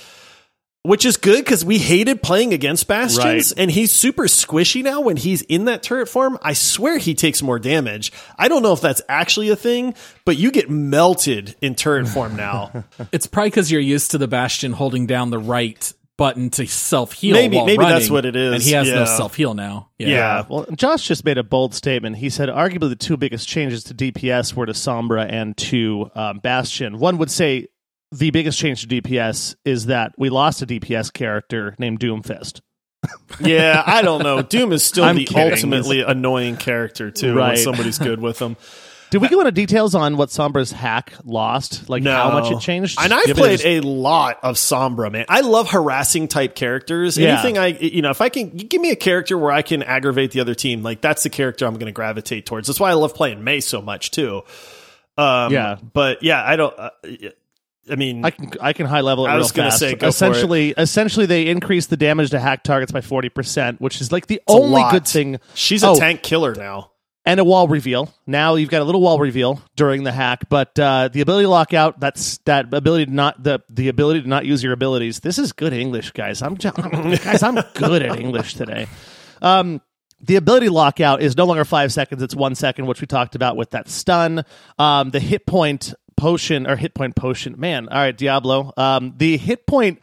which 0.86 1.06
is 1.06 1.18
good 1.18 1.44
because 1.44 1.66
we 1.66 1.78
hated 1.78 2.22
playing 2.24 2.54
against 2.54 2.88
bastions 2.88 3.24
Right. 3.26 3.54
and 3.58 3.72
he's 3.72 3.92
super 3.92 4.24
squishy 4.24 4.84
now 4.84 5.02
when 5.02 5.18
he's 5.18 5.42
in 5.44 5.66
that 5.66 5.84
turret 5.84 6.08
form 6.08 6.38
i 6.42 6.54
swear 6.54 6.98
he 6.98 7.14
takes 7.16 7.42
more 7.42 7.60
damage 7.60 8.12
i 8.38 8.48
don't 8.48 8.64
know 8.64 8.74
if 8.74 8.82
that's 8.82 9.02
actually 9.10 9.50
a 9.50 9.56
thing 9.56 9.94
but 10.26 10.38
you 10.38 10.52
get 10.52 10.70
melted 10.70 11.56
in 11.62 11.76
turret 11.76 12.08
form 12.08 12.36
now 12.36 12.84
It's 13.12 13.28
probably 13.28 13.50
because 13.50 13.72
you're 13.72 13.82
used 13.82 14.12
to 14.12 14.18
the 14.18 14.28
Bastion 14.28 14.72
holding 14.74 15.06
down 15.08 15.30
the 15.30 15.40
right 15.40 15.94
button 16.18 16.50
to 16.52 16.66
self 16.66 17.12
heal. 17.14 17.36
Maybe- 17.36 17.58
while 17.58 17.66
maybe 17.66 17.84
that's 17.84 18.10
what 18.10 18.26
it 18.26 18.36
is. 18.38 18.54
And 18.54 18.64
he 18.64 18.72
has 18.72 18.88
no 18.90 19.04
self 19.06 19.36
heal 19.36 19.54
now. 19.54 19.90
yeah, 19.98 20.46
Well, 20.48 20.66
Josh 20.74 21.06
just 21.08 21.26
made 21.26 21.38
a 21.38 21.44
bold 21.44 21.74
statement. 21.76 22.16
He 22.16 22.30
said 22.30 22.48
arguably 22.50 22.88
the 22.90 22.96
two 22.96 23.18
biggest 23.18 23.48
changes 23.50 23.84
to 23.86 23.94
DPS 23.94 24.54
were 24.54 24.66
to 24.66 24.72
Sombra 24.72 25.28
and 25.30 25.56
to 25.58 26.10
um, 26.16 26.40
Bastion. 26.40 27.00
One 27.00 27.18
would 27.18 27.30
say 27.32 27.68
the 28.12 28.32
biggest 28.32 28.58
change 28.60 28.82
to 28.82 28.88
DPS 29.02 29.56
is 29.66 29.88
that 29.88 30.14
we 30.18 30.30
lost 30.30 30.62
a 30.62 30.66
DPS 30.68 31.12
character 31.12 31.76
named 31.80 32.00
Doomfist. 32.00 32.62
yeah 33.40 33.84
i 33.86 34.02
don't 34.02 34.24
know 34.24 34.42
doom 34.56 34.72
is 34.72 34.84
still 34.84 35.04
I'm 35.04 35.16
the 35.18 35.26
kidding. 35.26 35.52
ultimately 35.54 36.02
annoying 36.02 36.58
character 36.58 37.12
too 37.12 37.36
when 37.36 37.38
Right. 37.38 37.58
somebody's 37.60 38.00
good 38.00 38.20
with 38.20 38.40
him 38.40 38.58
Did 39.12 39.22
we 39.22 39.30
go 39.30 39.40
into 39.40 39.52
details 39.52 39.94
on 39.94 40.18
what 40.18 40.30
Sombra's 40.30 40.72
hack 40.72 41.14
lost? 41.24 41.88
Like 41.88 42.04
how 42.04 42.32
much 42.32 42.52
it 42.52 42.60
changed? 42.60 42.98
And 43.00 43.14
I've 43.14 43.24
played 43.36 43.62
any- 43.62 43.78
a 43.78 43.82
lot 43.82 44.40
of 44.44 44.56
Sombra, 44.56 45.10
man. 45.12 45.26
I 45.30 45.42
love 45.42 45.70
harassing 45.70 46.28
type 46.28 46.56
characters. 46.56 47.16
Yeah. 47.18 47.34
Anything 47.34 47.58
I, 47.60 47.68
you 47.68 48.02
know, 48.02 48.10
if 48.10 48.20
I 48.20 48.28
can 48.30 48.50
give 48.50 48.82
me 48.82 48.90
a 48.90 48.96
character 48.96 49.38
where 49.38 49.52
I 49.54 49.62
can 49.62 49.84
aggravate 49.84 50.32
the 50.32 50.40
other 50.42 50.56
team, 50.56 50.82
like 50.82 51.00
that's 51.02 51.22
the 51.24 51.30
character 51.30 51.66
I'm 51.68 51.76
going 51.76 51.86
to 51.86 51.92
gravitate 51.94 52.46
towards. 52.48 52.68
That's 52.68 52.80
why 52.80 52.90
I 52.90 52.94
love 52.96 53.14
playing 53.14 53.44
Mei 53.44 53.60
so 53.62 53.80
much 53.82 54.10
too. 54.12 54.42
Um, 55.18 55.54
Yeah. 55.54 55.78
but 55.94 56.24
yeah, 56.24 56.44
I 56.44 56.56
don't. 56.58 56.78
Uh, 56.78 56.90
I 57.90 57.96
mean, 57.96 58.26
I 58.26 58.32
can 58.32 58.52
I 58.62 58.74
can 58.74 58.86
high 58.88 59.02
level 59.02 59.26
it 59.26 59.30
I 59.30 59.38
was 59.38 59.52
gonna 59.52 59.72
say, 59.72 59.96
go 59.96 60.08
essentially, 60.08 60.74
essentially 60.78 61.26
they 61.26 61.48
increase 61.48 61.86
the 61.88 61.98
damage 61.98 62.32
to 62.32 62.40
hack 62.40 62.64
targets 62.64 62.92
by 62.92 63.02
forty 63.02 63.30
percent, 63.30 63.80
which 63.82 64.02
is 64.02 64.12
like 64.12 64.28
the 64.28 64.42
a 64.48 64.52
only 64.52 64.84
good 64.92 65.08
thing. 65.08 65.40
she's 65.54 65.84
a 65.84 65.90
Oh. 65.90 65.96
tank 66.00 66.24
killer 66.24 66.56
now. 66.56 66.92
and 67.28 67.40
a 67.40 67.44
wall 67.44 67.68
reveal. 67.68 68.14
Now 68.28 68.54
you've 68.56 68.70
got 68.70 68.82
a 68.82 68.86
little 68.86 69.02
wall 69.02 69.20
reveal 69.20 69.62
during 69.76 70.04
the 70.04 70.12
hack, 70.12 70.48
but 70.50 70.78
uh, 70.80 71.10
the 71.12 71.22
ability 71.22 71.46
to 71.46 71.50
lock 71.50 71.74
out 71.74 72.00
that's 72.00 72.38
that 72.46 72.74
ability 72.74 73.06
to 73.08 73.12
not 73.12 73.44
the 73.44 73.60
the 73.70 73.88
ability 73.88 74.22
to 74.24 74.28
not 74.28 74.46
use 74.46 74.64
your 74.64 74.74
abilities. 74.74 75.20
This 75.22 75.38
is 75.40 75.52
good 75.52 75.74
English, 75.74 76.12
guys. 76.12 76.42
I'm, 76.42 76.54
guys, 76.56 77.44
I'm 77.44 77.60
good 77.76 78.02
at 78.04 78.20
English 78.20 78.54
today. 78.56 78.88
Um, 79.42 79.82
the 80.22 80.38
ability 80.38 80.70
lockout 80.70 81.22
is 81.22 81.36
no 81.38 81.46
longer 81.46 81.66
five 81.66 81.92
seconds; 81.92 82.24
it's 82.24 82.36
one 82.36 82.56
second, 82.56 82.86
which 82.88 83.02
we 83.02 83.06
talked 83.08 83.36
about 83.36 83.58
with 83.58 83.72
that 83.72 83.90
stun. 83.90 84.44
Um, 84.80 85.10
the 85.12 85.20
hit 85.20 85.46
point 85.46 85.94
potion 86.18 86.68
or 86.68 86.76
hit 86.76 86.94
point 86.94 87.16
potion, 87.16 87.56
man. 87.60 87.88
All 87.90 87.98
right, 87.98 88.16
Diablo. 88.18 88.74
Um, 88.78 89.14
the 89.18 89.38
hit 89.38 89.66
point 89.68 90.00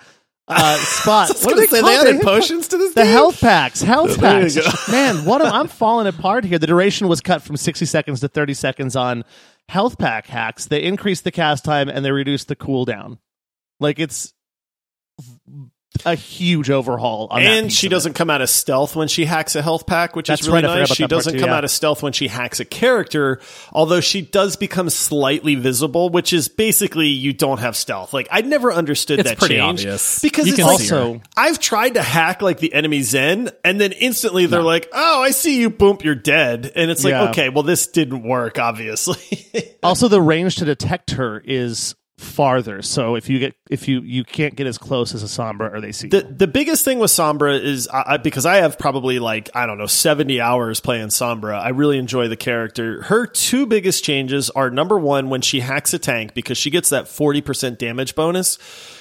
uh, 0.49 0.77
spot. 0.79 1.29
What 1.29 1.43
gonna 1.45 1.57
they 1.63 1.67
say 1.67 1.81
they 1.83 1.87
The 2.03 2.09
added 2.11 2.21
potions 2.23 2.69
to 2.69 2.79
this. 2.79 2.95
the 2.95 3.03
game? 3.03 3.11
health 3.13 3.41
packs, 3.41 3.81
health 3.83 4.19
packs. 4.19 4.57
Man, 4.91 5.25
what 5.25 5.41
am, 5.41 5.53
I'm 5.53 5.69
falling 5.69 6.07
apart 6.07 6.45
here. 6.45 6.59
The 6.59 6.67
duration 6.67 7.09
was 7.09 7.21
cut 7.21 7.43
from 7.43 7.57
60 7.57 7.87
seconds 7.87 8.21
to 8.21 8.29
30 8.29 8.55
seconds 8.55 8.97
on 8.97 9.25
health 9.69 9.99
pack 9.99 10.27
hacks. 10.27 10.67
They 10.67 10.83
increased 10.83 11.25
the 11.25 11.31
cast 11.31 11.65
time 11.65 11.89
and 11.89 12.05
they 12.05 12.11
reduced 12.11 12.49
the 12.49 12.57
cooldown. 12.57 13.19
Like 13.81 13.99
it's 13.99 14.35
a 16.05 16.14
huge 16.14 16.70
overhaul. 16.70 17.28
On 17.30 17.43
that 17.43 17.47
and 17.59 17.66
piece 17.66 17.76
she 17.76 17.86
of 17.86 17.90
doesn't 17.93 18.14
come 18.14 18.30
out 18.30 18.40
of 18.40 18.49
stealth 18.49 18.97
when 18.97 19.09
she 19.09 19.24
hacks 19.24 19.55
a 19.57 19.62
health 19.62 19.86
pack, 19.86 20.16
which 20.16 20.28
That's 20.28 20.43
is 20.43 20.49
really 20.49 20.62
right, 20.64 20.78
nice. 20.80 20.95
She 20.95 21.07
doesn't 21.07 21.34
too, 21.34 21.38
come 21.38 21.51
yeah. 21.51 21.57
out 21.57 21.64
of 21.64 21.70
stealth 21.70 22.03
when 22.03 22.12
she 22.12 22.28
hacks 22.28 22.61
a 22.61 22.64
character, 22.64 23.40
although 23.72 24.01
she 24.01 24.22
does 24.22 24.57
become 24.57 24.88
slightly 24.90 25.55
visible, 25.55 26.09
which 26.09 26.32
is 26.32 26.49
basically 26.49 27.09
you 27.09 27.32
don't 27.32 27.61
have 27.61 27.76
stealth. 27.76 28.12
Like 28.12 28.28
I 28.30 28.40
never 28.40 28.72
understood 28.72 29.20
It's 29.20 29.28
that 29.30 29.38
pretty 29.38 29.57
change 29.57 29.80
obvious. 29.80 30.20
because 30.20 30.47
You 30.47 30.55
it's 30.55 30.61
can 30.61 30.66
like. 30.66 30.80
Also, 30.80 31.20
I've 31.36 31.59
tried 31.59 31.95
to 31.95 32.03
hack 32.03 32.43
like 32.43 32.59
the 32.59 32.72
enemy 32.72 33.03
Zen, 33.03 33.51
and 33.64 33.80
then 33.80 33.93
instantly 33.93 34.47
they're 34.47 34.62
like, 34.62 34.88
"Oh, 34.93 35.22
I 35.22 35.30
see 35.30 35.61
you. 35.61 35.70
Boom, 35.70 35.99
you're 36.03 36.14
dead." 36.14 36.72
And 36.74 36.90
it's 36.90 37.05
like, 37.05 37.12
Yeah. 37.12 37.28
okay, 37.30 37.49
well, 37.51 37.62
this 37.64 37.86
didn't 37.86 38.22
work, 38.22 38.59
obviously. 38.59 39.47
also 39.82 40.09
the 40.09 40.20
range 40.22 40.57
to 40.57 40.64
detect 40.64 41.12
her 41.12 41.40
is 41.45 41.95
farther. 42.23 42.81
So 42.83 43.14
if 43.16 43.29
you 43.29 43.39
get 43.39 43.55
if 43.70 43.89
you 43.89 44.01
you 44.01 44.25
can't 44.25 44.55
get 44.55 44.66
as 44.66 44.79
close 44.79 45.14
as 45.14 45.23
a 45.23 45.27
Sombra 45.27 45.73
or 45.75 45.81
they 45.81 45.93
see 45.93 46.09
the 46.09 46.23
the 46.23 46.47
biggest 46.47 46.85
thing 46.85 46.99
with 46.99 47.11
Sombra 47.11 47.61
is 47.62 47.89
I, 47.89 48.05
I- 48.14 48.16
because 48.16 48.47
I 48.47 48.57
have 48.57 48.79
probably 48.79 49.18
like 49.18 49.51
I 49.55 49.66
don't 49.66 49.79
know 49.79 49.87
seventy 49.87 50.41
hours 50.41 50.81
playing 50.81 51.09
Sombra. 51.09 51.61
I 51.61 51.70
really 51.70 51.99
enjoy 51.99 52.29
the 52.29 52.37
character. 52.37 53.03
Her 53.03 53.27
two 53.27 53.66
biggest 53.66 54.05
changes 54.05 54.49
are 54.51 54.70
number 54.70 54.99
one 54.99 55.29
when 55.31 55.41
she 55.41 55.61
hacks 55.61 55.93
a 55.93 55.99
tank 55.99 56.35
because 56.35 56.57
she 56.57 56.70
gets 56.70 56.91
that 56.91 57.09
forty 57.09 57.41
percent 57.41 57.79
damage 57.79 58.14
bonus. 58.14 58.59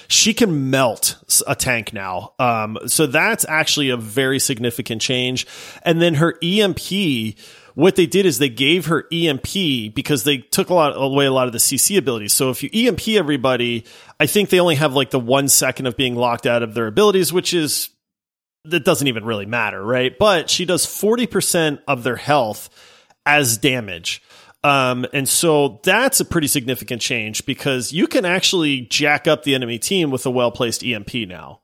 She 0.08 0.34
can 0.34 0.68
melt 0.68 1.16
a 1.46 1.54
tank 1.54 1.94
now, 1.94 2.34
um, 2.38 2.76
so 2.86 3.06
that's 3.06 3.46
actually 3.48 3.88
a 3.88 3.96
very 3.96 4.38
significant 4.38 5.00
change. 5.00 5.46
And 5.84 6.02
then 6.02 6.14
her 6.14 6.34
EMP. 6.42 7.36
What 7.74 7.96
they 7.96 8.06
did 8.06 8.26
is 8.26 8.38
they 8.38 8.48
gave 8.48 8.86
her 8.86 9.06
EMP 9.12 9.94
because 9.94 10.24
they 10.24 10.38
took 10.38 10.68
a 10.68 10.74
lot 10.74 10.92
away 10.94 11.26
a 11.26 11.32
lot 11.32 11.46
of 11.46 11.52
the 11.52 11.58
CC 11.58 11.96
abilities. 11.96 12.34
So 12.34 12.50
if 12.50 12.62
you 12.62 12.70
EMP 12.72 13.08
everybody, 13.08 13.84
I 14.20 14.26
think 14.26 14.50
they 14.50 14.60
only 14.60 14.74
have 14.74 14.94
like 14.94 15.10
the 15.10 15.20
one 15.20 15.48
second 15.48 15.86
of 15.86 15.96
being 15.96 16.14
locked 16.14 16.46
out 16.46 16.62
of 16.62 16.74
their 16.74 16.86
abilities, 16.86 17.32
which 17.32 17.54
is 17.54 17.90
that 18.64 18.84
doesn't 18.84 19.08
even 19.08 19.24
really 19.24 19.46
matter, 19.46 19.82
right? 19.82 20.16
But 20.16 20.48
she 20.48 20.64
does 20.64 20.86
40% 20.86 21.80
of 21.88 22.04
their 22.04 22.16
health 22.16 22.70
as 23.26 23.58
damage. 23.58 24.22
Um, 24.64 25.06
and 25.12 25.28
so 25.28 25.80
that's 25.82 26.20
a 26.20 26.24
pretty 26.24 26.46
significant 26.46 27.02
change 27.02 27.44
because 27.46 27.92
you 27.92 28.06
can 28.06 28.24
actually 28.24 28.82
jack 28.82 29.26
up 29.26 29.42
the 29.42 29.56
enemy 29.56 29.78
team 29.78 30.10
with 30.10 30.24
a 30.24 30.30
well 30.30 30.52
placed 30.52 30.84
EMP 30.84 31.14
now. 31.26 31.61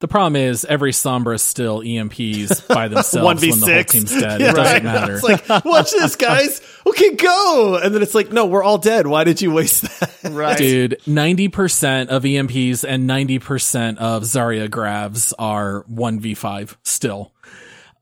The 0.00 0.08
problem 0.08 0.34
is 0.34 0.64
every 0.64 0.92
Sombra 0.92 1.38
still 1.38 1.80
EMPs 1.80 2.66
by 2.68 2.88
themselves 2.88 3.26
when 3.26 3.36
the 3.36 3.50
whole 3.50 3.68
1v6. 3.68 3.86
team's 3.86 4.10
dead. 4.18 4.40
Yeah, 4.40 4.50
it 4.50 4.56
doesn't 4.56 4.72
right. 4.72 4.82
matter. 4.82 5.14
It's 5.14 5.22
like, 5.22 5.64
watch 5.64 5.90
this, 5.90 6.16
guys. 6.16 6.62
Okay, 6.86 7.14
go. 7.16 7.78
And 7.82 7.94
then 7.94 8.00
it's 8.00 8.14
like, 8.14 8.32
no, 8.32 8.46
we're 8.46 8.62
all 8.62 8.78
dead. 8.78 9.06
Why 9.06 9.24
did 9.24 9.42
you 9.42 9.52
waste 9.52 9.82
that? 9.82 10.30
right. 10.32 10.56
Dude, 10.56 10.98
90% 11.06 12.08
of 12.08 12.22
EMPs 12.22 12.82
and 12.88 13.08
90% 13.08 13.98
of 13.98 14.22
Zarya 14.22 14.70
Gravs 14.70 15.34
are 15.38 15.84
1v5 15.84 16.76
still. 16.82 17.34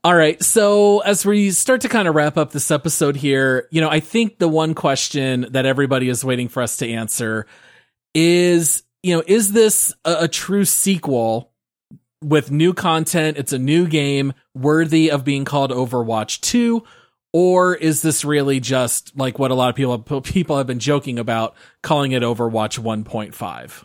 All 0.05 0.15
right. 0.15 0.41
So 0.41 1.01
as 1.01 1.27
we 1.27 1.51
start 1.51 1.81
to 1.81 1.89
kind 1.89 2.07
of 2.07 2.15
wrap 2.15 2.37
up 2.37 2.53
this 2.53 2.71
episode 2.71 3.17
here, 3.17 3.67
you 3.73 3.81
know, 3.81 3.91
I 3.91 3.99
think 3.99 4.39
the 4.39 4.49
one 4.49 4.75
question 4.75 5.49
that 5.51 5.67
everybody 5.67 6.09
is 6.09 6.25
waiting 6.25 6.47
for 6.49 6.63
us 6.63 6.77
to 6.77 6.89
answer 6.89 7.47
is, 8.15 8.85
you 9.03 9.17
know, 9.17 9.25
is 9.27 9.53
this 9.53 9.93
a, 10.05 10.19
a 10.21 10.29
true 10.29 10.65
sequel 10.65 11.51
with 12.23 12.51
new 12.51 12.75
content? 12.75 13.37
It's 13.39 13.53
a 13.53 13.59
new 13.59 13.87
game 13.87 14.33
worthy 14.55 15.11
of 15.11 15.25
being 15.25 15.45
called 15.45 15.71
Overwatch 15.71 16.41
2 16.41 16.83
or 17.33 17.75
is 17.75 18.03
this 18.03 18.25
really 18.25 18.59
just 18.61 19.17
like 19.17 19.39
what 19.39 19.51
a 19.51 19.55
lot 19.55 19.69
of 19.69 19.77
people 19.77 20.21
people 20.23 20.57
have 20.57 20.67
been 20.67 20.79
joking 20.79 21.19
about 21.19 21.55
calling 21.83 22.13
it 22.13 22.23
Overwatch 22.23 22.79
1.5? 22.79 23.85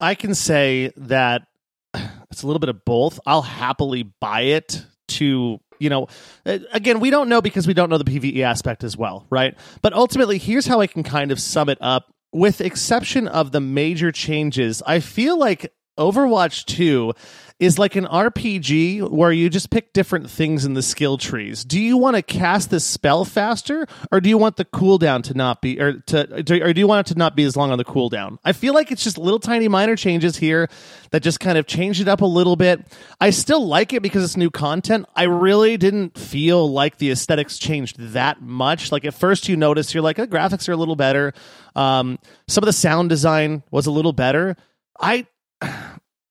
I 0.00 0.14
can 0.14 0.34
say 0.34 0.92
that 0.96 1.42
it's 2.30 2.42
a 2.42 2.46
little 2.46 2.60
bit 2.60 2.70
of 2.70 2.84
both. 2.84 3.20
I'll 3.26 3.42
happily 3.42 4.04
buy 4.20 4.42
it 4.42 4.84
to, 5.08 5.58
you 5.78 5.90
know, 5.90 6.08
again, 6.44 7.00
we 7.00 7.10
don't 7.10 7.28
know 7.28 7.42
because 7.42 7.66
we 7.66 7.74
don't 7.74 7.90
know 7.90 7.98
the 7.98 8.04
PvE 8.04 8.40
aspect 8.42 8.82
as 8.82 8.96
well, 8.96 9.26
right? 9.28 9.54
But 9.82 9.92
ultimately, 9.92 10.38
here's 10.38 10.66
how 10.66 10.80
I 10.80 10.86
can 10.86 11.02
kind 11.02 11.32
of 11.32 11.40
sum 11.40 11.68
it 11.68 11.78
up 11.80 12.14
with 12.32 12.60
exception 12.60 13.28
of 13.28 13.52
the 13.52 13.60
major 13.60 14.12
changes, 14.12 14.82
I 14.86 15.00
feel 15.00 15.36
like 15.38 15.72
Overwatch 16.00 16.64
2 16.64 17.12
is 17.60 17.78
like 17.78 17.94
an 17.94 18.06
RPG 18.06 19.10
where 19.10 19.30
you 19.30 19.50
just 19.50 19.68
pick 19.68 19.92
different 19.92 20.30
things 20.30 20.64
in 20.64 20.72
the 20.72 20.82
skill 20.82 21.18
trees. 21.18 21.62
Do 21.62 21.78
you 21.78 21.98
want 21.98 22.16
to 22.16 22.22
cast 22.22 22.70
this 22.70 22.86
spell 22.86 23.26
faster 23.26 23.86
or 24.10 24.22
do 24.22 24.30
you 24.30 24.38
want 24.38 24.56
the 24.56 24.64
cooldown 24.64 25.22
to 25.24 25.34
not 25.34 25.60
be 25.60 25.78
or 25.78 26.00
to 26.06 26.64
or 26.64 26.72
do 26.72 26.80
you 26.80 26.86
want 26.86 27.06
it 27.06 27.12
to 27.12 27.18
not 27.18 27.36
be 27.36 27.44
as 27.44 27.56
long 27.56 27.70
on 27.70 27.76
the 27.76 27.84
cooldown? 27.84 28.38
I 28.42 28.52
feel 28.52 28.72
like 28.72 28.90
it's 28.90 29.04
just 29.04 29.18
little 29.18 29.38
tiny 29.38 29.68
minor 29.68 29.94
changes 29.94 30.38
here 30.38 30.70
that 31.10 31.22
just 31.22 31.38
kind 31.38 31.58
of 31.58 31.66
change 31.66 32.00
it 32.00 32.08
up 32.08 32.22
a 32.22 32.26
little 32.26 32.56
bit. 32.56 32.80
I 33.20 33.28
still 33.28 33.66
like 33.66 33.92
it 33.92 34.00
because 34.00 34.24
it's 34.24 34.38
new 34.38 34.50
content. 34.50 35.04
I 35.14 35.24
really 35.24 35.76
didn't 35.76 36.16
feel 36.16 36.72
like 36.72 36.96
the 36.96 37.10
aesthetics 37.10 37.58
changed 37.58 37.98
that 37.98 38.40
much. 38.40 38.90
Like 38.90 39.04
at 39.04 39.12
first 39.12 39.50
you 39.50 39.56
notice 39.58 39.92
you're 39.92 40.02
like 40.02 40.16
the 40.16 40.26
graphics 40.26 40.66
are 40.66 40.72
a 40.72 40.76
little 40.76 40.96
better. 40.96 41.34
Um, 41.76 42.18
some 42.48 42.64
of 42.64 42.66
the 42.66 42.72
sound 42.72 43.10
design 43.10 43.64
was 43.70 43.84
a 43.84 43.90
little 43.90 44.14
better. 44.14 44.56
I 44.98 45.26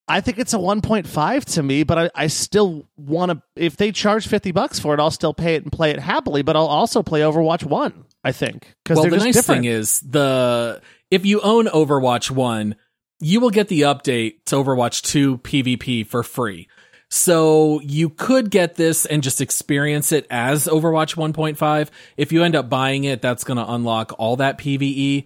I 0.09 0.21
think 0.21 0.39
it's 0.39 0.55
a 0.55 0.57
1.5 0.57 1.45
to 1.53 1.63
me, 1.63 1.83
but 1.83 1.99
I, 1.99 2.09
I 2.15 2.27
still 2.27 2.87
want 2.97 3.31
to. 3.31 3.41
If 3.55 3.77
they 3.77 3.91
charge 3.91 4.27
50 4.27 4.51
bucks 4.51 4.79
for 4.79 4.95
it, 4.95 4.99
I'll 4.99 5.11
still 5.11 5.35
pay 5.35 5.53
it 5.53 5.63
and 5.63 5.71
play 5.71 5.91
it 5.91 5.99
happily. 5.99 6.41
But 6.41 6.55
I'll 6.55 6.65
also 6.65 7.03
play 7.03 7.21
Overwatch 7.21 7.63
One. 7.63 8.05
I 8.23 8.31
think 8.31 8.75
because 8.83 8.97
well, 8.97 9.09
the 9.09 9.17
nice 9.17 9.35
different. 9.35 9.61
thing 9.61 9.71
is 9.71 9.99
the 10.01 10.81
if 11.11 11.25
you 11.25 11.41
own 11.41 11.67
Overwatch 11.67 12.31
One, 12.31 12.75
you 13.19 13.39
will 13.39 13.51
get 13.51 13.67
the 13.67 13.81
update 13.81 14.43
to 14.47 14.55
Overwatch 14.55 15.03
Two 15.03 15.37
PvP 15.37 16.05
for 16.07 16.23
free. 16.23 16.67
So 17.11 17.79
you 17.81 18.09
could 18.09 18.51
get 18.51 18.75
this 18.75 19.05
and 19.05 19.23
just 19.23 19.41
experience 19.41 20.11
it 20.11 20.27
as 20.29 20.65
Overwatch 20.67 21.15
1.5. 21.15 21.89
If 22.17 22.31
you 22.31 22.43
end 22.43 22.55
up 22.55 22.69
buying 22.69 23.03
it, 23.03 23.19
that's 23.21 23.43
going 23.43 23.57
to 23.57 23.67
unlock 23.67 24.13
all 24.19 24.35
that 24.35 24.59
PvE. 24.59 25.25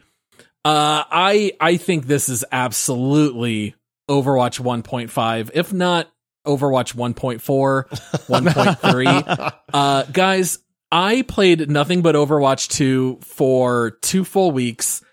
Uh, 0.66 1.04
I 1.12 1.54
I 1.60 1.78
think 1.78 2.08
this 2.08 2.30
is 2.30 2.46
absolutely 2.52 3.76
Overwatch 4.10 4.60
1.5, 4.60 5.51
if 5.54 5.74
not 5.74 6.12
Overwatch 6.45 6.95
1.4, 6.95 7.39
1.3. 8.28 9.54
uh, 9.74 10.04
guys, 10.04 10.60
I 10.91 11.22
played 11.24 11.70
nothing 11.70 12.01
but 12.01 12.16
Overwatch 12.16 12.68
2 12.70 13.20
for 13.24 13.91
two 14.01 14.24
full 14.24 14.51
weeks. 14.51 15.04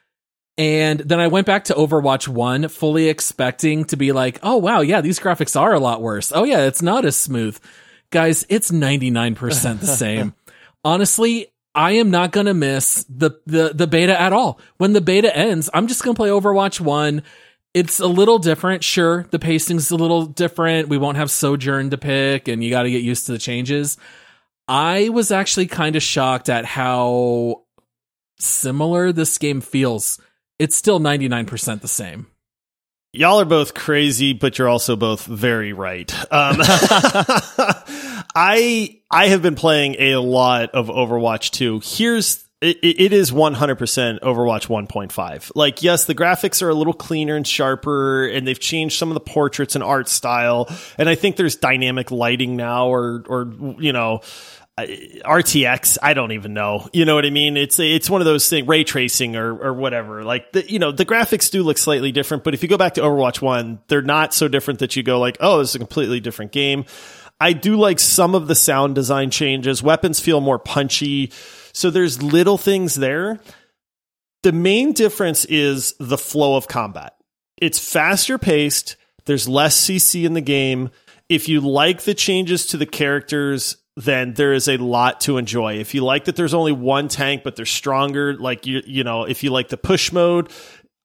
And 0.58 1.00
then 1.00 1.20
I 1.20 1.28
went 1.28 1.46
back 1.46 1.64
to 1.64 1.74
Overwatch 1.74 2.28
1 2.28 2.68
fully 2.68 3.08
expecting 3.08 3.84
to 3.86 3.96
be 3.96 4.12
like, 4.12 4.40
oh 4.42 4.56
wow, 4.56 4.80
yeah, 4.80 5.00
these 5.00 5.18
graphics 5.18 5.58
are 5.58 5.72
a 5.72 5.80
lot 5.80 6.02
worse. 6.02 6.32
Oh 6.34 6.44
yeah, 6.44 6.66
it's 6.66 6.82
not 6.82 7.04
as 7.04 7.16
smooth. 7.16 7.58
Guys, 8.10 8.44
it's 8.48 8.70
99% 8.70 9.80
the 9.80 9.86
same. 9.86 10.34
Honestly, 10.84 11.46
I 11.74 11.92
am 11.92 12.10
not 12.10 12.32
going 12.32 12.46
to 12.46 12.54
miss 12.54 13.04
the, 13.08 13.40
the, 13.46 13.72
the 13.72 13.86
beta 13.86 14.20
at 14.20 14.32
all. 14.32 14.60
When 14.78 14.92
the 14.92 15.00
beta 15.00 15.34
ends, 15.34 15.70
I'm 15.72 15.86
just 15.86 16.02
going 16.02 16.14
to 16.14 16.18
play 16.18 16.28
Overwatch 16.28 16.80
1 16.80 17.22
it's 17.74 18.00
a 18.00 18.06
little 18.06 18.38
different. 18.38 18.82
Sure, 18.82 19.26
the 19.30 19.38
pacing's 19.38 19.90
a 19.90 19.96
little 19.96 20.26
different. 20.26 20.88
We 20.88 20.98
won't 20.98 21.16
have 21.16 21.30
Sojourn 21.30 21.90
to 21.90 21.98
pick, 21.98 22.48
and 22.48 22.62
you 22.62 22.70
got 22.70 22.82
to 22.82 22.90
get 22.90 23.02
used 23.02 23.26
to 23.26 23.32
the 23.32 23.38
changes. 23.38 23.96
I 24.66 25.08
was 25.08 25.30
actually 25.30 25.66
kind 25.66 25.96
of 25.96 26.02
shocked 26.02 26.48
at 26.48 26.64
how 26.64 27.64
similar 28.38 29.12
this 29.12 29.36
game 29.38 29.60
feels. 29.60 30.20
It's 30.58 30.76
still 30.76 31.00
99% 31.00 31.80
the 31.80 31.88
same. 31.88 32.26
Y'all 33.12 33.40
are 33.40 33.44
both 33.44 33.74
crazy, 33.74 34.32
but 34.32 34.56
you're 34.58 34.68
also 34.68 34.94
both 34.94 35.26
very 35.26 35.72
right. 35.72 36.12
Um, 36.32 36.58
I 38.36 39.00
I 39.10 39.26
have 39.28 39.42
been 39.42 39.56
playing 39.56 39.96
a 39.98 40.16
lot 40.16 40.70
of 40.70 40.86
Overwatch 40.86 41.50
2. 41.50 41.80
Here's 41.82 42.44
it, 42.60 42.78
it 42.82 43.12
is 43.12 43.30
100% 43.30 44.20
Overwatch 44.20 44.66
1.5. 44.68 45.52
Like, 45.54 45.82
yes, 45.82 46.04
the 46.04 46.14
graphics 46.14 46.62
are 46.62 46.68
a 46.68 46.74
little 46.74 46.92
cleaner 46.92 47.36
and 47.36 47.46
sharper, 47.46 48.26
and 48.26 48.46
they've 48.46 48.60
changed 48.60 48.98
some 48.98 49.08
of 49.08 49.14
the 49.14 49.20
portraits 49.20 49.74
and 49.74 49.82
art 49.82 50.08
style. 50.08 50.68
And 50.98 51.08
I 51.08 51.14
think 51.14 51.36
there's 51.36 51.56
dynamic 51.56 52.10
lighting 52.10 52.56
now, 52.56 52.88
or, 52.88 53.24
or, 53.26 53.52
you 53.78 53.92
know, 53.92 54.20
RTX, 54.78 55.98
I 56.02 56.14
don't 56.14 56.32
even 56.32 56.54
know. 56.54 56.88
You 56.92 57.04
know 57.04 57.14
what 57.14 57.26
I 57.26 57.30
mean? 57.30 57.56
It's 57.56 57.78
it's 57.78 58.08
one 58.08 58.20
of 58.20 58.24
those 58.24 58.48
things, 58.48 58.66
ray 58.66 58.84
tracing 58.84 59.36
or 59.36 59.56
or 59.58 59.74
whatever. 59.74 60.24
Like 60.24 60.52
the, 60.52 60.70
you 60.70 60.78
know, 60.78 60.92
the 60.92 61.04
graphics 61.04 61.50
do 61.50 61.62
look 61.62 61.78
slightly 61.78 62.12
different, 62.12 62.44
but 62.44 62.54
if 62.54 62.62
you 62.62 62.68
go 62.68 62.78
back 62.78 62.94
to 62.94 63.02
Overwatch 63.02 63.42
One, 63.42 63.80
they're 63.88 64.02
not 64.02 64.32
so 64.32 64.48
different 64.48 64.80
that 64.80 64.96
you 64.96 65.02
go 65.02 65.18
like, 65.18 65.36
oh, 65.40 65.58
this 65.58 65.70
is 65.70 65.74
a 65.74 65.78
completely 65.78 66.20
different 66.20 66.52
game. 66.52 66.84
I 67.40 67.52
do 67.52 67.76
like 67.76 67.98
some 67.98 68.34
of 68.34 68.48
the 68.48 68.54
sound 68.54 68.94
design 68.94 69.30
changes. 69.30 69.82
Weapons 69.82 70.20
feel 70.20 70.40
more 70.40 70.58
punchy. 70.58 71.32
So 71.80 71.88
there's 71.88 72.22
little 72.22 72.58
things 72.58 72.94
there. 72.94 73.40
The 74.42 74.52
main 74.52 74.92
difference 74.92 75.46
is 75.46 75.94
the 75.98 76.18
flow 76.18 76.54
of 76.56 76.68
combat. 76.68 77.14
It's 77.56 77.78
faster 77.78 78.36
paced. 78.36 78.96
There's 79.24 79.48
less 79.48 79.80
CC 79.80 80.26
in 80.26 80.34
the 80.34 80.42
game. 80.42 80.90
If 81.30 81.48
you 81.48 81.62
like 81.62 82.02
the 82.02 82.12
changes 82.12 82.66
to 82.66 82.76
the 82.76 82.84
characters, 82.84 83.78
then 83.96 84.34
there 84.34 84.52
is 84.52 84.68
a 84.68 84.76
lot 84.76 85.22
to 85.22 85.38
enjoy. 85.38 85.78
If 85.78 85.94
you 85.94 86.04
like 86.04 86.26
that 86.26 86.36
there's 86.36 86.52
only 86.52 86.72
one 86.72 87.08
tank, 87.08 87.44
but 87.44 87.56
they're 87.56 87.64
stronger, 87.64 88.34
like 88.34 88.66
you, 88.66 88.82
you 88.84 89.02
know, 89.02 89.24
if 89.24 89.42
you 89.42 89.48
like 89.50 89.68
the 89.68 89.78
push 89.78 90.12
mode, 90.12 90.50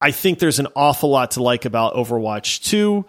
I 0.02 0.12
think 0.12 0.40
there's 0.40 0.60
an 0.60 0.68
awful 0.76 1.10
lot 1.10 1.32
to 1.32 1.42
like 1.42 1.64
about 1.64 1.96
Overwatch 1.96 2.70
2. 2.70 3.06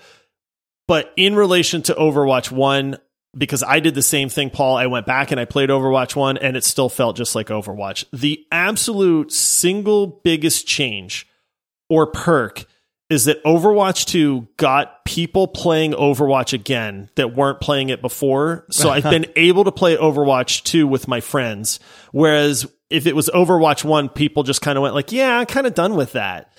But 0.87 1.13
in 1.17 1.35
relation 1.35 1.83
to 1.83 1.95
Overwatch 1.95 2.53
1, 2.53 2.97
because 3.37 3.63
I 3.63 3.81
did 3.81 3.95
the 3.95 4.03
same 4.03 4.29
thing, 4.29 4.51
Paul. 4.51 4.77
I 4.77 4.87
went 4.87 5.07
back 5.07 5.31
and 5.31 5.41
I 5.41 5.45
played 5.45 5.69
Overwatch 5.69 6.17
1 6.17 6.39
and 6.39 6.57
it 6.57 6.65
still 6.65 6.89
felt 6.89 7.17
just 7.17 7.35
like 7.35 7.49
Overwatch. 7.49 8.05
The 8.13 8.45
absolute 8.51 9.33
single 9.33 10.07
biggest 10.07 10.67
change 10.67 11.27
or 11.89 12.07
perk 12.07 12.65
is 13.09 13.27
that 13.27 13.43
Overwatch 13.45 14.07
2 14.07 14.49
got 14.57 15.05
people 15.05 15.47
playing 15.47 15.93
Overwatch 15.93 16.53
again 16.53 17.09
that 17.15 17.37
weren't 17.37 17.61
playing 17.61 17.91
it 17.91 18.03
before. 18.03 18.65
So 18.71 18.91
I've 18.91 19.05
been 19.05 19.27
able 19.37 19.65
to 19.65 19.73
play 19.73 19.97
Overwatch 19.97 20.65
2 20.65 20.87
with 20.87 21.07
my 21.07 21.21
friends. 21.21 21.79
Whereas 22.11 22.67
if 22.91 23.07
it 23.07 23.15
was 23.15 23.31
Overwatch 23.33 23.85
1, 23.85 24.09
people 24.09 24.43
just 24.43 24.61
kind 24.61 24.77
of 24.77 24.83
went 24.83 24.95
like, 24.95 25.13
yeah, 25.13 25.39
I'm 25.39 25.47
kind 25.47 25.67
of 25.67 25.75
done 25.75 25.95
with 25.95 26.13
that 26.13 26.51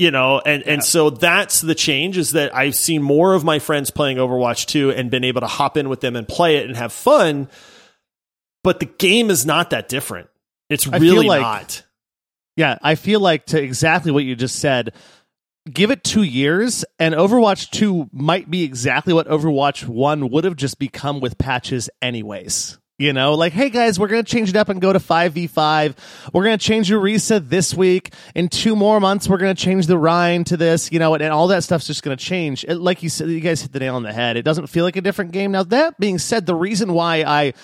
you 0.00 0.10
know 0.10 0.40
and 0.40 0.62
yeah. 0.64 0.72
and 0.72 0.84
so 0.84 1.10
that's 1.10 1.60
the 1.60 1.74
change 1.74 2.16
is 2.16 2.32
that 2.32 2.54
i've 2.56 2.74
seen 2.74 3.02
more 3.02 3.34
of 3.34 3.44
my 3.44 3.58
friends 3.58 3.90
playing 3.90 4.16
overwatch 4.16 4.64
2 4.66 4.90
and 4.92 5.10
been 5.10 5.24
able 5.24 5.42
to 5.42 5.46
hop 5.46 5.76
in 5.76 5.90
with 5.90 6.00
them 6.00 6.16
and 6.16 6.26
play 6.26 6.56
it 6.56 6.66
and 6.66 6.76
have 6.76 6.92
fun 6.92 7.48
but 8.64 8.80
the 8.80 8.86
game 8.86 9.30
is 9.30 9.46
not 9.46 9.70
that 9.70 9.88
different. 9.88 10.28
It's 10.68 10.86
really 10.86 11.26
like, 11.26 11.40
not. 11.40 11.84
Yeah 12.56 12.78
i 12.82 12.94
feel 12.94 13.20
like 13.20 13.46
to 13.46 13.62
exactly 13.62 14.10
what 14.10 14.24
you 14.24 14.34
just 14.34 14.58
said 14.58 14.92
give 15.70 15.90
it 15.90 16.02
two 16.02 16.22
years 16.22 16.84
and 16.98 17.14
overwatch 17.14 17.70
2 17.70 18.08
might 18.12 18.50
be 18.50 18.62
exactly 18.62 19.12
what 19.12 19.28
overwatch 19.28 19.86
1 19.86 20.30
would 20.30 20.44
have 20.44 20.56
just 20.56 20.78
become 20.78 21.20
with 21.20 21.36
patches 21.36 21.90
anyways 22.00 22.78
you 23.00 23.14
know, 23.14 23.32
like, 23.32 23.54
hey 23.54 23.70
guys, 23.70 23.98
we're 23.98 24.08
going 24.08 24.22
to 24.22 24.30
change 24.30 24.50
it 24.50 24.56
up 24.56 24.68
and 24.68 24.78
go 24.78 24.92
to 24.92 24.98
5v5. 24.98 25.94
We're 26.34 26.44
going 26.44 26.58
to 26.58 26.62
change 26.62 26.90
Orisa 26.90 27.40
this 27.48 27.72
week. 27.72 28.12
In 28.34 28.50
two 28.50 28.76
more 28.76 29.00
months, 29.00 29.26
we're 29.26 29.38
going 29.38 29.56
to 29.56 29.60
change 29.60 29.86
the 29.86 29.96
Rein 29.96 30.44
to 30.44 30.58
this, 30.58 30.92
you 30.92 30.98
know, 30.98 31.14
and, 31.14 31.22
and 31.22 31.32
all 31.32 31.48
that 31.48 31.64
stuff's 31.64 31.86
just 31.86 32.02
going 32.02 32.14
to 32.14 32.22
change. 32.22 32.62
It, 32.64 32.74
like 32.74 33.02
you 33.02 33.08
said, 33.08 33.30
you 33.30 33.40
guys 33.40 33.62
hit 33.62 33.72
the 33.72 33.78
nail 33.78 33.96
on 33.96 34.02
the 34.02 34.12
head. 34.12 34.36
It 34.36 34.42
doesn't 34.42 34.66
feel 34.66 34.84
like 34.84 34.96
a 34.96 35.00
different 35.00 35.32
game. 35.32 35.50
Now, 35.50 35.62
that 35.62 35.98
being 35.98 36.18
said, 36.18 36.44
the 36.44 36.54
reason 36.54 36.92
why 36.92 37.24
I 37.26 37.54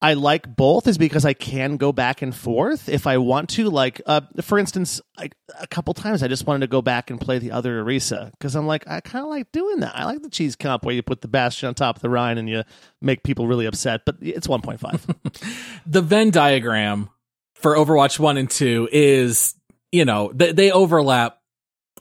I 0.00 0.14
like 0.14 0.54
both 0.54 0.86
is 0.86 0.96
because 0.96 1.24
I 1.24 1.32
can 1.32 1.76
go 1.76 1.92
back 1.92 2.22
and 2.22 2.34
forth 2.34 2.88
if 2.88 3.06
I 3.06 3.18
want 3.18 3.48
to. 3.50 3.68
Like, 3.68 4.00
uh, 4.06 4.20
for 4.42 4.56
instance, 4.58 5.00
I, 5.16 5.30
a 5.58 5.66
couple 5.66 5.92
times 5.92 6.22
I 6.22 6.28
just 6.28 6.46
wanted 6.46 6.60
to 6.60 6.66
go 6.68 6.80
back 6.80 7.10
and 7.10 7.20
play 7.20 7.40
the 7.40 7.50
other 7.50 7.82
Orisa 7.82 8.30
because 8.32 8.54
I'm 8.54 8.66
like, 8.66 8.86
I 8.86 9.00
kind 9.00 9.24
of 9.24 9.28
like 9.28 9.50
doing 9.50 9.80
that. 9.80 9.96
I 9.96 10.04
like 10.04 10.22
the 10.22 10.30
cheese 10.30 10.54
comp 10.54 10.84
where 10.84 10.94
you 10.94 11.02
put 11.02 11.20
the 11.20 11.28
Bastion 11.28 11.66
on 11.66 11.74
top 11.74 11.96
of 11.96 12.02
the 12.02 12.10
Rein 12.10 12.38
and 12.38 12.48
you 12.48 12.62
make 13.02 13.24
people 13.24 13.48
really 13.48 13.66
upset, 13.66 14.02
but 14.06 14.16
it's 14.20 14.46
1.5. 14.46 15.80
the 15.86 16.02
Venn 16.02 16.30
diagram 16.30 17.10
for 17.54 17.74
Overwatch 17.74 18.20
1 18.20 18.36
and 18.36 18.48
2 18.48 18.90
is, 18.92 19.54
you 19.90 20.04
know, 20.04 20.30
they 20.32 20.70
overlap 20.70 21.37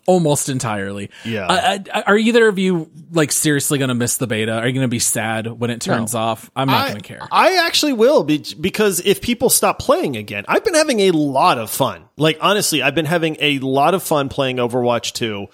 almost 0.07 0.49
entirely. 0.49 1.11
Yeah. 1.23 1.45
Uh, 1.45 2.01
are 2.07 2.17
either 2.17 2.47
of 2.47 2.57
you 2.57 2.89
like 3.11 3.31
seriously 3.31 3.77
going 3.77 3.89
to 3.89 3.95
miss 3.95 4.17
the 4.17 4.25
beta? 4.25 4.53
Are 4.53 4.65
you 4.65 4.73
going 4.73 4.85
to 4.85 4.87
be 4.87 4.99
sad 4.99 5.45
when 5.45 5.69
it 5.69 5.81
turns 5.81 6.13
no. 6.13 6.19
off? 6.19 6.49
I'm 6.55 6.67
not 6.67 6.87
going 6.87 7.01
to 7.01 7.07
care. 7.07 7.27
I 7.31 7.67
actually 7.67 7.93
will 7.93 8.23
be, 8.23 8.43
because 8.59 9.01
if 9.01 9.21
people 9.21 9.49
stop 9.49 9.77
playing 9.77 10.17
again, 10.17 10.45
I've 10.47 10.65
been 10.65 10.73
having 10.73 11.01
a 11.01 11.11
lot 11.11 11.59
of 11.59 11.69
fun. 11.69 12.05
Like 12.17 12.39
honestly, 12.41 12.81
I've 12.81 12.95
been 12.95 13.05
having 13.05 13.37
a 13.39 13.59
lot 13.59 13.93
of 13.93 14.01
fun 14.01 14.29
playing 14.29 14.57
Overwatch 14.57 15.13
2. 15.13 15.47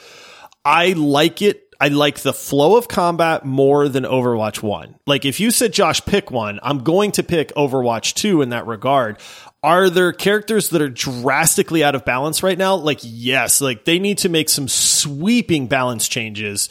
I 0.64 0.94
like 0.94 1.42
it 1.42 1.64
I 1.84 1.90
like 1.90 2.20
the 2.20 2.34
flow 2.34 2.78
of 2.78 2.88
combat 2.88 3.44
more 3.44 3.90
than 3.90 4.06
Overwatch 4.06 4.64
1. 4.64 4.96
Like 5.06 5.26
if 5.26 5.42
you 5.42 5.52
said 5.52 5.74
Josh 5.74 6.06
pick 6.06 6.32
one, 6.32 6.62
I'm 6.64 6.80
going 6.80 7.12
to 7.14 7.24
pick 7.24 7.50
Overwatch 7.56 8.14
2 8.14 8.42
in 8.42 8.50
that 8.50 8.68
regard. 8.68 9.18
Are 9.64 9.90
there 9.90 10.12
characters 10.12 10.70
that 10.70 10.82
are 10.82 10.90
drastically 10.90 11.84
out 11.84 11.96
of 11.96 12.04
balance 12.04 12.44
right 12.44 12.58
now? 12.58 12.76
Like, 12.76 13.00
yes, 13.02 13.62
like 13.62 13.86
they 13.86 13.98
need 13.98 14.18
to 14.20 14.30
make 14.30 14.50
some 14.50 14.68
sweeping 14.68 15.68
balance 15.68 16.10
changes 16.10 16.68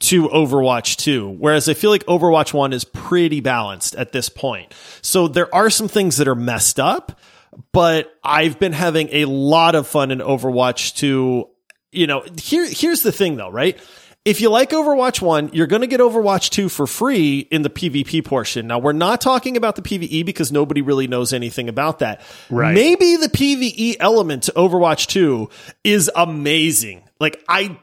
to 0.00 0.28
Overwatch 0.28 0.96
2. 0.96 1.28
Whereas 1.28 1.68
I 1.68 1.74
feel 1.74 1.90
like 1.90 2.04
Overwatch 2.06 2.54
1 2.54 2.72
is 2.72 2.84
pretty 2.84 3.40
balanced 3.40 3.94
at 3.94 4.12
this 4.12 4.30
point. 4.30 4.74
So 5.02 5.28
there 5.28 5.54
are 5.54 5.68
some 5.68 5.88
things 5.88 6.16
that 6.16 6.28
are 6.28 6.34
messed 6.34 6.80
up, 6.80 7.20
but 7.72 8.10
I've 8.24 8.58
been 8.58 8.72
having 8.72 9.10
a 9.12 9.26
lot 9.26 9.74
of 9.74 9.86
fun 9.86 10.10
in 10.10 10.18
Overwatch 10.20 10.96
2. 10.96 11.46
You 11.92 12.06
know, 12.06 12.24
here 12.40 12.66
here's 12.66 13.02
the 13.02 13.12
thing 13.12 13.36
though, 13.36 13.50
right? 13.50 13.78
If 14.26 14.42
you 14.42 14.50
like 14.50 14.68
Overwatch 14.70 15.22
1, 15.22 15.50
you're 15.54 15.66
going 15.66 15.80
to 15.80 15.86
get 15.86 16.00
Overwatch 16.00 16.50
2 16.50 16.68
for 16.68 16.86
free 16.86 17.38
in 17.38 17.62
the 17.62 17.70
PvP 17.70 18.22
portion. 18.22 18.66
Now, 18.66 18.78
we're 18.78 18.92
not 18.92 19.22
talking 19.22 19.56
about 19.56 19.76
the 19.76 19.82
PvE 19.82 20.26
because 20.26 20.52
nobody 20.52 20.82
really 20.82 21.06
knows 21.06 21.32
anything 21.32 21.70
about 21.70 22.00
that. 22.00 22.20
Right. 22.50 22.74
Maybe 22.74 23.16
the 23.16 23.30
PvE 23.30 23.96
element 23.98 24.42
to 24.42 24.52
Overwatch 24.52 25.06
2 25.06 25.48
is 25.84 26.10
amazing. 26.14 27.02
Like, 27.18 27.42
I 27.48 27.78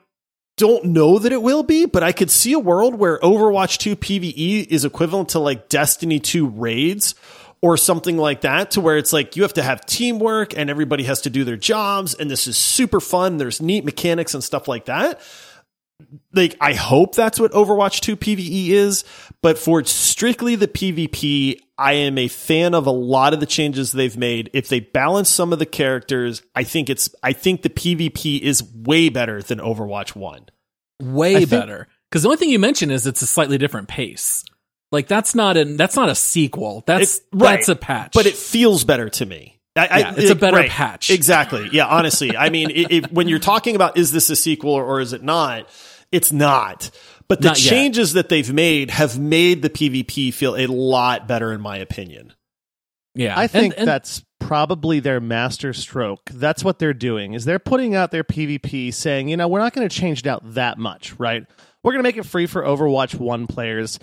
don't 0.58 0.86
know 0.86 1.18
that 1.18 1.32
it 1.32 1.42
will 1.42 1.64
be, 1.64 1.88
but 1.88 2.04
I 2.04 2.12
could 2.12 2.30
see 2.30 2.54
a 2.54 2.60
world 2.60 2.94
where 2.94 3.18
Overwatch 3.20 3.80
2 3.80 3.96
PvE 3.96 4.68
is 4.68 4.86
equivalent 4.86 5.30
to 5.30 5.40
like 5.40 5.70
Destiny 5.70 6.20
2 6.20 6.48
raids 6.50 7.16
or 7.62 7.78
something 7.78 8.16
like 8.16 8.42
that 8.42 8.72
to 8.72 8.82
where 8.82 8.98
it's 8.98 9.12
like 9.12 9.36
you 9.36 9.42
have 9.42 9.54
to 9.54 9.64
have 9.64 9.86
teamwork 9.88 10.56
and 10.56 10.70
everybody 10.70 11.04
has 11.06 11.22
to 11.22 11.32
do 11.32 11.44
their 11.44 11.58
jobs 11.58 12.14
and 12.14 12.30
this 12.30 12.46
is 12.46 12.58
super 12.58 13.00
fun. 13.00 13.38
There's 13.38 13.60
neat 13.60 13.84
mechanics 13.84 14.36
and 14.36 14.44
stuff 14.44 14.68
like 14.68 14.86
that. 14.86 15.20
Like 16.32 16.56
I 16.62 16.74
hope 16.74 17.16
that's 17.16 17.40
what 17.40 17.52
Overwatch 17.54 18.02
2 18.02 18.16
PvE 18.18 18.70
is, 18.70 19.04
but 19.42 19.58
for 19.58 19.84
strictly 19.84 20.56
the 20.56 20.68
PvP, 20.68 21.60
I 21.78 21.94
am 21.94 22.18
a 22.18 22.28
fan 22.28 22.76
of 22.76 22.86
a 22.86 22.92
lot 22.92 23.34
of 23.34 23.40
the 23.40 23.46
changes 23.48 23.92
they've 23.92 24.16
made. 24.16 24.50
If 24.54 24.70
they 24.70 24.80
balance 24.80 25.30
some 25.30 25.52
of 25.54 25.60
the 25.60 25.66
characters, 25.66 26.44
I 26.56 26.64
think 26.64 26.90
it's 26.90 27.10
I 27.24 27.34
think 27.34 27.64
the 27.64 27.70
PvP 27.70 28.40
is 28.40 28.64
way 28.64 29.10
better 29.10 29.42
than 29.42 29.60
Overwatch 29.60 30.16
1. 30.16 30.46
Way 31.02 31.36
think- 31.38 31.50
better. 31.50 31.88
Because 32.10 32.22
the 32.24 32.30
only 32.30 32.38
thing 32.38 32.50
you 32.52 32.60
mentioned 32.60 32.92
is 32.92 33.06
it's 33.06 33.22
a 33.22 33.28
slightly 33.28 33.58
different 33.58 33.88
pace. 33.90 34.46
Like 34.92 35.08
that's 35.08 35.34
not 35.36 35.58
an 35.58 35.78
that's 35.78 35.96
not 35.96 36.10
a 36.10 36.16
sequel. 36.16 36.84
That's 36.86 37.18
It- 37.18 37.24
right. 37.34 37.56
that's 37.58 37.70
a 37.70 37.76
patch. 37.76 38.14
but 38.14 38.26
it 38.28 38.36
feels 38.36 38.84
better 38.84 39.10
to 39.10 39.26
me. 39.26 39.56
I, 39.76 40.00
Yeah, 40.00 40.14
it's 40.18 40.32
a 40.32 40.36
better 40.36 40.64
patch. 40.68 41.12
Exactly. 41.12 41.70
Yeah. 41.72 41.86
Honestly, 41.86 42.36
I 42.36 42.50
mean, 42.50 42.72
it, 42.72 42.92
it, 42.92 43.12
when 43.12 43.28
you're 43.28 43.38
talking 43.38 43.76
about 43.76 43.96
is 43.98 44.12
this 44.12 44.30
a 44.32 44.36
sequel 44.36 44.72
or, 44.72 44.84
or 44.84 45.02
is 45.02 45.14
it 45.14 45.22
not, 45.22 45.70
it's 46.12 46.32
not. 46.32 46.90
But 47.28 47.42
the 47.42 47.50
Not 47.50 47.62
yet. 47.64 47.70
changes 47.70 48.14
that 48.14 48.30
they've 48.30 48.52
made 48.54 48.92
have 48.92 49.20
made 49.20 49.62
the 49.62 49.70
PvP 49.70 50.34
feel 50.34 50.56
a 50.56 50.66
lot 50.68 51.28
better, 51.28 51.52
in 51.52 51.60
my 51.62 51.78
opinion. 51.78 52.34
yeah, 53.16 53.38
I 53.38 53.48
think 53.48 53.74
And- 53.74 53.80
and 53.82 53.88
that's 53.88 54.24
probably 54.40 55.00
their 55.00 55.20
master 55.20 55.74
stroke. 55.74 56.30
That's 56.32 56.64
what 56.64 56.78
they're 56.80 56.94
doing. 56.94 57.34
Is 57.34 57.44
they're 57.46 57.58
putting 57.60 57.96
out 57.96 58.12
their 58.12 58.24
PvP 58.24 58.92
saying, 58.94 59.28
you 59.30 59.36
know, 59.38 59.48
we're 59.48 59.60
not 59.60 59.74
going 59.74 59.90
to 59.90 59.94
change 59.94 60.20
it 60.20 60.28
out 60.28 60.54
that 60.54 60.78
much, 60.78 61.14
right? 61.20 61.44
We're 61.84 61.94
going 61.94 62.04
to 62.04 62.08
make 62.08 62.18
it 62.18 62.26
free 62.26 62.46
for 62.46 62.62
Overwatch 62.62 63.16
1 63.16 63.48
players. 63.48 63.98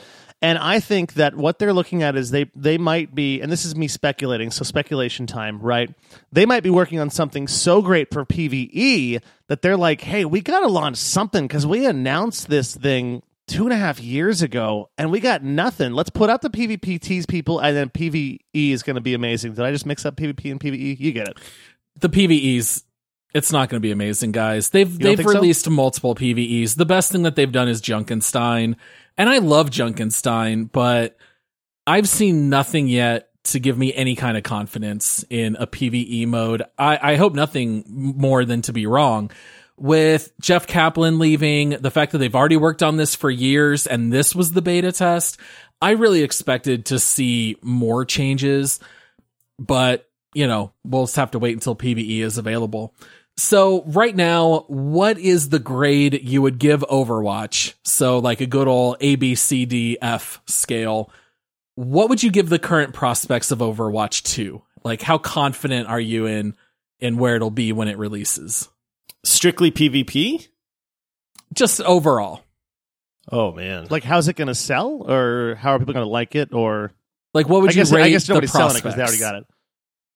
And 0.44 0.58
I 0.58 0.78
think 0.78 1.14
that 1.14 1.34
what 1.34 1.58
they're 1.58 1.72
looking 1.72 2.02
at 2.02 2.16
is 2.16 2.30
they 2.30 2.50
they 2.54 2.76
might 2.76 3.14
be 3.14 3.40
and 3.40 3.50
this 3.50 3.64
is 3.64 3.74
me 3.74 3.88
speculating, 3.88 4.50
so 4.50 4.62
speculation 4.62 5.26
time, 5.26 5.58
right? 5.58 5.88
They 6.32 6.44
might 6.44 6.62
be 6.62 6.68
working 6.68 7.00
on 7.00 7.08
something 7.08 7.48
so 7.48 7.80
great 7.80 8.12
for 8.12 8.26
PvE 8.26 9.22
that 9.48 9.62
they're 9.62 9.78
like, 9.78 10.02
"Hey, 10.02 10.26
we 10.26 10.42
got 10.42 10.60
to 10.60 10.66
launch 10.68 10.98
something 10.98 11.48
cuz 11.48 11.66
we 11.66 11.86
announced 11.86 12.50
this 12.50 12.74
thing 12.76 13.22
two 13.46 13.64
and 13.64 13.72
a 13.72 13.76
half 13.76 13.98
years 14.00 14.42
ago 14.42 14.90
and 14.98 15.10
we 15.10 15.18
got 15.18 15.42
nothing. 15.42 15.94
Let's 15.94 16.10
put 16.10 16.28
out 16.28 16.42
the 16.42 16.50
PvP 16.50 17.00
tease 17.00 17.24
people 17.24 17.58
and 17.58 17.74
then 17.74 17.88
PvE 17.88 18.38
is 18.52 18.82
going 18.82 18.96
to 18.96 19.02
be 19.02 19.14
amazing. 19.14 19.54
Did 19.54 19.64
I 19.64 19.70
just 19.70 19.86
mix 19.86 20.04
up 20.04 20.14
PvP 20.16 20.50
and 20.50 20.60
PvE? 20.60 21.00
You 21.00 21.12
get 21.12 21.28
it. 21.28 21.38
the 22.00 22.10
PVEs, 22.10 22.82
it's 23.34 23.50
not 23.50 23.68
going 23.68 23.80
to 23.80 23.86
be 23.86 23.90
amazing, 23.90 24.32
guys. 24.32 24.70
They've 24.70 24.98
they've 24.98 25.18
think 25.18 25.28
so? 25.28 25.34
released 25.34 25.68
multiple 25.68 26.14
PVEs. 26.14 26.76
The 26.76 26.86
best 26.86 27.10
thing 27.10 27.22
that 27.22 27.34
they've 27.34 27.50
done 27.50 27.68
is 27.68 27.82
Junkenstein, 27.82 28.76
and 29.18 29.28
I 29.28 29.38
love 29.38 29.70
Junkenstein, 29.70 30.70
but 30.70 31.16
I've 31.86 32.08
seen 32.08 32.48
nothing 32.48 32.88
yet 32.88 33.28
to 33.44 33.60
give 33.60 33.76
me 33.76 33.92
any 33.92 34.14
kind 34.14 34.38
of 34.38 34.42
confidence 34.42 35.24
in 35.28 35.56
a 35.56 35.66
PVE 35.66 36.26
mode. 36.26 36.62
I, 36.78 37.12
I 37.12 37.16
hope 37.16 37.34
nothing 37.34 37.84
more 37.88 38.44
than 38.44 38.62
to 38.62 38.72
be 38.72 38.86
wrong. 38.86 39.30
With 39.76 40.32
Jeff 40.40 40.66
Kaplan 40.66 41.18
leaving, 41.18 41.70
the 41.70 41.90
fact 41.90 42.12
that 42.12 42.18
they've 42.18 42.34
already 42.34 42.56
worked 42.56 42.82
on 42.82 42.96
this 42.96 43.14
for 43.14 43.28
years 43.28 43.86
and 43.86 44.12
this 44.12 44.34
was 44.34 44.52
the 44.52 44.62
beta 44.62 44.92
test, 44.92 45.36
I 45.82 45.90
really 45.90 46.22
expected 46.22 46.86
to 46.86 46.98
see 46.98 47.56
more 47.60 48.04
changes, 48.04 48.80
but 49.58 50.08
you 50.32 50.46
know, 50.46 50.72
we'll 50.84 51.04
just 51.04 51.16
have 51.16 51.30
to 51.32 51.38
wait 51.38 51.54
until 51.54 51.76
PVE 51.76 52.20
is 52.20 52.38
available. 52.38 52.94
So 53.36 53.82
right 53.86 54.14
now, 54.14 54.64
what 54.68 55.18
is 55.18 55.48
the 55.48 55.58
grade 55.58 56.20
you 56.22 56.40
would 56.42 56.58
give 56.58 56.80
Overwatch? 56.82 57.74
So 57.82 58.18
like 58.18 58.40
a 58.40 58.46
good 58.46 58.68
old 58.68 58.96
A, 59.00 59.16
B, 59.16 59.34
C, 59.34 59.64
D, 59.66 59.98
F 60.00 60.40
scale. 60.46 61.10
What 61.74 62.08
would 62.08 62.22
you 62.22 62.30
give 62.30 62.48
the 62.48 62.60
current 62.60 62.94
prospects 62.94 63.50
of 63.50 63.58
Overwatch 63.58 64.22
2? 64.22 64.62
Like 64.84 65.02
how 65.02 65.18
confident 65.18 65.88
are 65.88 66.00
you 66.00 66.26
in 66.26 66.54
in 67.00 67.16
where 67.16 67.34
it'll 67.36 67.50
be 67.50 67.72
when 67.72 67.88
it 67.88 67.98
releases? 67.98 68.68
Strictly 69.24 69.70
PvP? 69.72 70.46
Just 71.52 71.80
overall. 71.80 72.42
Oh, 73.32 73.52
man. 73.52 73.86
Like, 73.88 74.04
how's 74.04 74.28
it 74.28 74.36
going 74.36 74.48
to 74.48 74.54
sell, 74.54 75.10
or 75.10 75.54
how 75.54 75.72
are 75.72 75.78
people 75.78 75.94
going 75.94 76.04
to 76.04 76.10
like 76.10 76.34
it, 76.34 76.52
or 76.52 76.92
Like 77.32 77.48
what 77.48 77.62
would 77.62 77.70
I 77.70 77.74
guess 77.74 77.90
you 77.90 77.96
rate 77.96 78.02
I 78.04 78.10
guess 78.10 78.26
the 78.26 78.34
nobody's 78.34 78.52
selling 78.52 78.76
it 78.76 78.82
because 78.82 78.96
they 78.96 79.02
already 79.02 79.18
got 79.18 79.36
it. 79.36 79.44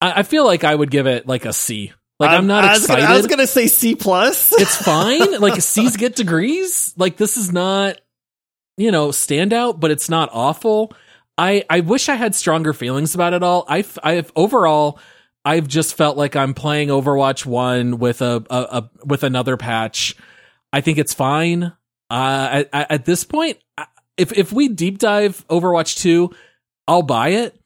I, 0.00 0.20
I 0.20 0.22
feel 0.22 0.44
like 0.44 0.62
I 0.62 0.74
would 0.74 0.90
give 0.90 1.06
it 1.06 1.26
like 1.26 1.44
a 1.44 1.52
C. 1.52 1.92
Like 2.18 2.30
I'm, 2.30 2.46
not 2.46 2.64
I 2.64 2.72
was 2.72 2.82
excited. 2.82 3.02
Gonna, 3.02 3.14
I 3.14 3.16
was 3.16 3.26
going 3.26 3.38
to 3.38 3.46
say 3.46 3.68
C. 3.68 3.94
plus. 3.94 4.52
it's 4.60 4.76
fine. 4.76 5.40
Like 5.40 5.60
C's 5.60 5.96
get 5.96 6.16
degrees. 6.16 6.92
Like 6.96 7.16
this 7.16 7.36
is 7.36 7.52
not, 7.52 8.00
you 8.76 8.90
know, 8.90 9.08
standout, 9.08 9.78
but 9.78 9.90
it's 9.90 10.08
not 10.08 10.28
awful. 10.32 10.92
I 11.36 11.64
I 11.70 11.80
wish 11.80 12.08
I 12.08 12.16
had 12.16 12.34
stronger 12.34 12.72
feelings 12.72 13.14
about 13.14 13.32
it 13.32 13.42
all. 13.44 13.64
I 13.68 13.84
I've 14.02 14.32
overall 14.34 14.98
I've 15.44 15.68
just 15.68 15.94
felt 15.94 16.16
like 16.16 16.34
I'm 16.34 16.52
playing 16.52 16.88
Overwatch 16.88 17.46
one 17.46 17.98
with 17.98 18.20
a, 18.20 18.44
a, 18.50 18.56
a 18.56 18.90
with 19.04 19.22
another 19.22 19.56
patch. 19.56 20.16
I 20.72 20.80
think 20.80 20.98
it's 20.98 21.14
fine. 21.14 21.72
Uh, 22.10 22.64
at, 22.72 22.90
at 22.90 23.04
this 23.04 23.24
point, 23.24 23.58
if 24.16 24.36
if 24.36 24.52
we 24.52 24.68
deep 24.68 24.98
dive 24.98 25.46
Overwatch 25.48 25.98
two, 25.98 26.34
I'll 26.88 27.02
buy 27.02 27.28
it. 27.30 27.58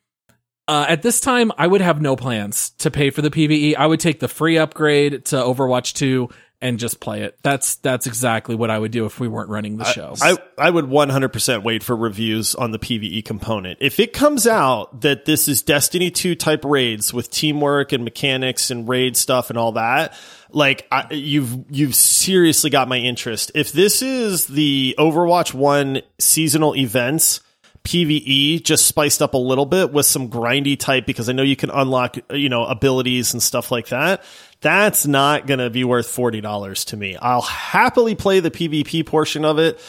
Uh, 0.69 0.87
at 0.89 1.03
this 1.03 1.21
time, 1.21 1.51
I 1.59 1.67
would 1.67 1.81
have 1.81 2.01
no 2.01 2.17
plans 2.17 2.71
to 2.79 2.91
pay 2.91 3.11
for 3.11 3.21
the 3.21 3.31
PVE. 3.31 3.77
I 3.77 3.87
would 3.87 4.01
take 4.01 4.21
the 4.21 4.29
free 4.29 4.59
upgrade 4.59 5.25
to 5.27 5.37
Overwatch 5.37 5.95
2 5.95 6.29
and 6.63 6.79
just 6.79 7.01
play 7.01 7.23
it. 7.23 7.37
That's 7.43 7.75
that's 7.77 8.07
exactly 8.07 8.55
what 8.55 8.71
I 8.71 8.79
would 8.79 8.93
do 8.93 9.05
if 9.05 9.19
we 9.19 9.27
weren't 9.27 9.51
running 9.51 9.79
the 9.79 9.85
show. 9.85 10.15
I, 10.23 10.39
I 10.57 10.71
would 10.71 10.85
100% 10.85 11.65
wait 11.65 11.83
for 11.83 11.97
reviews 11.97 12.55
on 12.55 12.71
the 12.71 12.79
PvE 12.79 13.25
component. 13.25 13.79
If 13.83 13.99
it 13.99 14.13
comes 14.13 14.47
out 14.47 15.01
that 15.01 15.25
this 15.25 15.49
is 15.49 15.61
Destiny 15.61 16.13
2 16.13 16.37
type 16.37 16.65
raids 16.65 17.13
with 17.13 17.31
teamwork 17.31 17.91
and 17.91 18.05
mechanics 18.05 18.71
and 18.71 18.89
raid 18.89 19.17
stuff 19.17 19.51
and 19.51 19.59
all 19.59 19.73
that, 19.73 20.15
like 20.51 20.87
I, 20.93 21.13
you've 21.13 21.65
you've 21.69 21.97
seriously 21.97 22.71
got 22.71 22.87
my 22.87 22.99
interest. 22.99 23.51
If 23.57 23.73
this 23.73 24.01
is 24.01 24.47
the 24.47 24.95
Overwatch 25.01 25.53
1 25.53 26.03
seasonal 26.21 26.77
events 26.77 27.41
PvE 27.85 28.63
just 28.63 28.87
spiced 28.87 29.23
up 29.23 29.35
a 29.35 29.39
little 29.39 29.67
bit 29.67 29.93
with 29.93 30.07
some 30.07 30.29
grindy 30.29 30.79
type 30.79 31.05
because 31.05 31.29
I 31.29 31.33
know 31.33 31.43
you 31.43 31.57
can 31.57 31.71
unlock, 31.71 32.17
you 32.31 32.49
know, 32.49 32.65
abilities 32.65 33.33
and 33.33 33.43
stuff 33.43 33.73
like 33.73 33.89
that. 33.89 34.23
That's 34.61 35.07
not 35.07 35.47
going 35.47 35.59
to 35.59 35.71
be 35.71 35.83
worth 35.83 36.07
$40 36.07 36.85
to 36.87 36.97
me. 36.97 37.17
I'll 37.17 37.43
happily 37.43 38.15
play 38.15 38.41
the 38.41 38.51
PvP 38.53 39.05
portion 39.05 39.45
of 39.45 39.59
it 39.59 39.81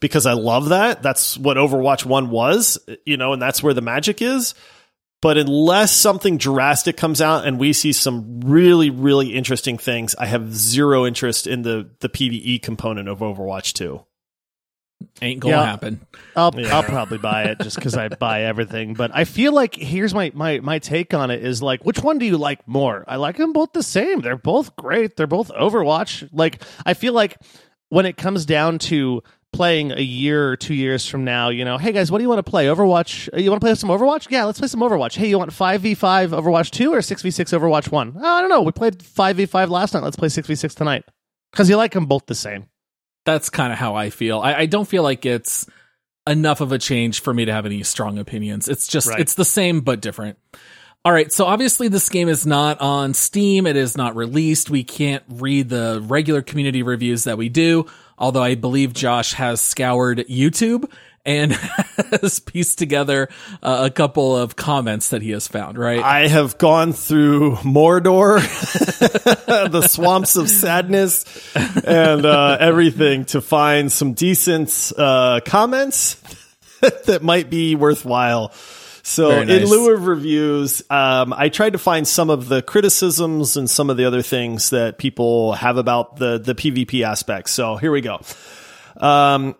because 0.00 0.26
I 0.26 0.32
love 0.32 0.70
that. 0.70 1.02
That's 1.02 1.38
what 1.38 1.56
Overwatch 1.56 2.04
1 2.04 2.30
was, 2.30 2.78
you 3.04 3.16
know, 3.16 3.32
and 3.32 3.40
that's 3.40 3.62
where 3.62 3.74
the 3.74 3.80
magic 3.80 4.20
is. 4.20 4.54
But 5.22 5.38
unless 5.38 5.92
something 5.92 6.38
drastic 6.38 6.96
comes 6.96 7.20
out 7.20 7.46
and 7.46 7.58
we 7.58 7.72
see 7.72 7.92
some 7.92 8.40
really, 8.40 8.90
really 8.90 9.34
interesting 9.34 9.78
things, 9.78 10.14
I 10.16 10.26
have 10.26 10.54
zero 10.54 11.06
interest 11.06 11.46
in 11.46 11.62
the, 11.62 11.88
the 12.00 12.08
PvE 12.08 12.62
component 12.62 13.08
of 13.08 13.20
Overwatch 13.20 13.72
2. 13.72 14.04
Ain't 15.22 15.40
gonna 15.40 15.54
Yeah. 15.56 15.64
happen. 15.64 16.00
I'll 16.34 16.52
Yeah. 16.56 16.74
I'll 16.76 16.82
probably 16.82 17.18
buy 17.18 17.44
it 17.44 17.58
just 17.60 17.76
because 17.76 17.96
I 17.96 18.08
buy 18.20 18.42
everything. 18.44 18.94
But 18.94 19.10
I 19.14 19.24
feel 19.24 19.52
like 19.52 19.74
here's 19.74 20.14
my, 20.14 20.30
my 20.34 20.60
my 20.60 20.78
take 20.78 21.12
on 21.14 21.30
it 21.30 21.44
is 21.44 21.62
like, 21.62 21.84
which 21.84 22.02
one 22.02 22.18
do 22.18 22.26
you 22.26 22.36
like 22.38 22.66
more? 22.68 23.04
I 23.08 23.16
like 23.16 23.36
them 23.36 23.52
both 23.52 23.72
the 23.72 23.82
same. 23.82 24.20
They're 24.20 24.36
both 24.36 24.74
great. 24.76 25.16
They're 25.16 25.26
both 25.26 25.48
Overwatch. 25.50 26.28
Like 26.32 26.62
I 26.84 26.94
feel 26.94 27.12
like 27.12 27.36
when 27.88 28.04
it 28.06 28.16
comes 28.16 28.46
down 28.46 28.78
to 28.80 29.22
playing 29.52 29.92
a 29.92 30.00
year 30.00 30.50
or 30.50 30.56
two 30.56 30.74
years 30.74 31.06
from 31.06 31.24
now, 31.24 31.48
you 31.48 31.64
know, 31.64 31.78
hey 31.78 31.92
guys, 31.92 32.10
what 32.10 32.18
do 32.18 32.22
you 32.24 32.28
want 32.28 32.44
to 32.44 32.50
play? 32.50 32.66
Overwatch? 32.66 33.28
Uh, 33.32 33.38
You 33.38 33.50
want 33.50 33.60
to 33.60 33.64
play 33.64 33.74
some 33.74 33.88
Overwatch? 33.90 34.26
Yeah, 34.30 34.44
let's 34.44 34.58
play 34.58 34.68
some 34.68 34.80
Overwatch. 34.80 35.16
Hey, 35.16 35.28
you 35.28 35.38
want 35.38 35.52
five 35.52 35.80
v 35.82 35.94
five 35.94 36.30
Overwatch 36.32 36.70
two 36.70 36.92
or 36.92 37.00
six 37.00 37.22
v 37.22 37.30
six 37.30 37.52
Overwatch 37.52 37.90
one? 37.90 38.14
Oh, 38.18 38.26
I 38.26 38.40
don't 38.40 38.50
know. 38.50 38.62
We 38.62 38.72
played 38.72 39.02
five 39.02 39.36
v 39.36 39.46
five 39.46 39.70
last 39.70 39.94
night. 39.94 40.02
Let's 40.02 40.16
play 40.16 40.28
six 40.28 40.46
v 40.48 40.54
six 40.54 40.74
tonight 40.74 41.04
because 41.52 41.70
you 41.70 41.76
like 41.76 41.92
them 41.92 42.06
both 42.06 42.26
the 42.26 42.34
same. 42.34 42.66
That's 43.26 43.50
kind 43.50 43.72
of 43.72 43.78
how 43.78 43.94
I 43.94 44.08
feel. 44.08 44.40
I, 44.40 44.54
I 44.54 44.66
don't 44.66 44.88
feel 44.88 45.02
like 45.02 45.26
it's 45.26 45.66
enough 46.26 46.60
of 46.62 46.72
a 46.72 46.78
change 46.78 47.20
for 47.20 47.34
me 47.34 47.44
to 47.44 47.52
have 47.52 47.66
any 47.66 47.82
strong 47.82 48.18
opinions. 48.18 48.68
It's 48.68 48.86
just 48.88 49.08
Right. 49.08 49.20
it's 49.20 49.34
the 49.34 49.44
same 49.44 49.80
but 49.82 50.00
different. 50.00 50.38
All 51.04 51.12
right, 51.12 51.30
so 51.32 51.44
obviously 51.44 51.86
this 51.86 52.08
game 52.08 52.28
is 52.28 52.46
not 52.46 52.80
on 52.80 53.14
Steam. 53.14 53.64
It 53.66 53.76
is 53.76 53.96
not 53.96 54.16
released. 54.16 54.70
We 54.70 54.82
can't 54.82 55.22
read 55.28 55.68
the 55.68 56.02
regular 56.04 56.42
community 56.42 56.82
reviews 56.82 57.24
that 57.24 57.38
we 57.38 57.48
do. 57.48 57.86
Although 58.18 58.42
I 58.42 58.56
believe 58.56 58.92
Josh 58.92 59.34
has 59.34 59.60
scoured 59.60 60.24
YouTube 60.28 60.90
and 61.26 61.52
has 62.22 62.38
pieced 62.38 62.78
together 62.78 63.28
uh, 63.62 63.82
a 63.86 63.90
couple 63.90 64.36
of 64.36 64.56
comments 64.56 65.10
that 65.10 65.20
he 65.20 65.32
has 65.32 65.48
found, 65.48 65.76
right? 65.76 66.02
I 66.02 66.28
have 66.28 66.56
gone 66.56 66.92
through 66.92 67.56
Mordor, 67.56 68.38
the 69.70 69.86
swamps 69.88 70.36
of 70.36 70.48
sadness, 70.48 71.24
and 71.84 72.24
uh, 72.24 72.56
everything 72.60 73.26
to 73.26 73.40
find 73.40 73.90
some 73.90 74.14
decent 74.14 74.92
uh, 74.96 75.40
comments 75.44 76.14
that 77.06 77.22
might 77.22 77.50
be 77.50 77.74
worthwhile. 77.74 78.52
So, 79.02 79.44
nice. 79.44 79.48
in 79.48 79.68
lieu 79.68 79.94
of 79.94 80.06
reviews, 80.08 80.82
um, 80.90 81.32
I 81.32 81.48
tried 81.48 81.74
to 81.74 81.78
find 81.78 82.08
some 82.08 82.28
of 82.28 82.48
the 82.48 82.60
criticisms 82.60 83.56
and 83.56 83.70
some 83.70 83.88
of 83.88 83.96
the 83.96 84.04
other 84.04 84.20
things 84.20 84.70
that 84.70 84.98
people 84.98 85.52
have 85.52 85.76
about 85.76 86.16
the 86.16 86.38
the 86.38 86.56
PvP 86.56 87.02
aspects. 87.02 87.52
So, 87.52 87.76
here 87.76 87.92
we 87.92 88.00
go. 88.00 88.20
Um, 88.96 89.54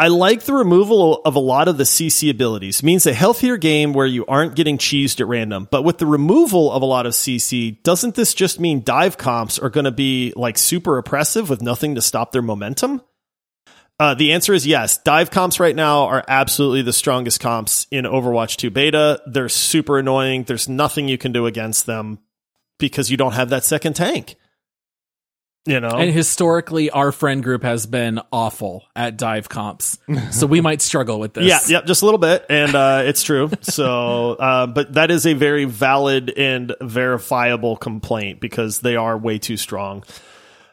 I 0.00 0.08
like 0.08 0.44
the 0.44 0.54
removal 0.54 1.20
of 1.26 1.36
a 1.36 1.40
lot 1.40 1.68
of 1.68 1.76
the 1.76 1.84
CC 1.84 2.30
abilities. 2.30 2.78
It 2.78 2.86
means 2.86 3.06
a 3.06 3.12
healthier 3.12 3.58
game 3.58 3.92
where 3.92 4.06
you 4.06 4.24
aren't 4.24 4.56
getting 4.56 4.78
cheesed 4.78 5.20
at 5.20 5.26
random. 5.26 5.68
But 5.70 5.82
with 5.82 5.98
the 5.98 6.06
removal 6.06 6.72
of 6.72 6.80
a 6.80 6.86
lot 6.86 7.04
of 7.04 7.12
CC, 7.12 7.82
doesn't 7.82 8.14
this 8.14 8.32
just 8.32 8.58
mean 8.58 8.82
dive 8.82 9.18
comps 9.18 9.58
are 9.58 9.68
going 9.68 9.84
to 9.84 9.90
be 9.90 10.32
like 10.36 10.56
super 10.56 10.96
oppressive 10.96 11.50
with 11.50 11.60
nothing 11.60 11.96
to 11.96 12.00
stop 12.00 12.32
their 12.32 12.40
momentum? 12.40 13.02
Uh, 13.98 14.14
the 14.14 14.32
answer 14.32 14.54
is 14.54 14.66
yes. 14.66 14.96
Dive 14.96 15.30
comps 15.30 15.60
right 15.60 15.76
now 15.76 16.04
are 16.04 16.24
absolutely 16.26 16.80
the 16.80 16.94
strongest 16.94 17.38
comps 17.38 17.86
in 17.90 18.06
Overwatch 18.06 18.56
2 18.56 18.70
beta. 18.70 19.20
They're 19.26 19.50
super 19.50 19.98
annoying. 19.98 20.44
There's 20.44 20.66
nothing 20.66 21.08
you 21.08 21.18
can 21.18 21.32
do 21.32 21.44
against 21.44 21.84
them 21.84 22.20
because 22.78 23.10
you 23.10 23.18
don't 23.18 23.34
have 23.34 23.50
that 23.50 23.64
second 23.64 23.96
tank. 23.96 24.36
You 25.66 25.78
know? 25.78 25.90
and 25.90 26.10
historically, 26.10 26.88
our 26.90 27.12
friend 27.12 27.42
group 27.42 27.62
has 27.62 27.84
been 27.86 28.20
awful 28.32 28.84
at 28.96 29.18
dive 29.18 29.48
comps, 29.48 29.98
so 30.30 30.46
we 30.46 30.60
might 30.62 30.80
struggle 30.80 31.20
with 31.20 31.34
this. 31.34 31.44
Yeah, 31.44 31.60
yeah, 31.68 31.84
just 31.84 32.00
a 32.00 32.06
little 32.06 32.18
bit, 32.18 32.46
and 32.48 32.74
uh, 32.74 33.02
it's 33.04 33.22
true. 33.22 33.50
So, 33.60 34.32
uh, 34.32 34.66
but 34.68 34.94
that 34.94 35.10
is 35.10 35.26
a 35.26 35.34
very 35.34 35.66
valid 35.66 36.30
and 36.30 36.74
verifiable 36.80 37.76
complaint 37.76 38.40
because 38.40 38.80
they 38.80 38.96
are 38.96 39.18
way 39.18 39.38
too 39.38 39.58
strong. 39.58 40.02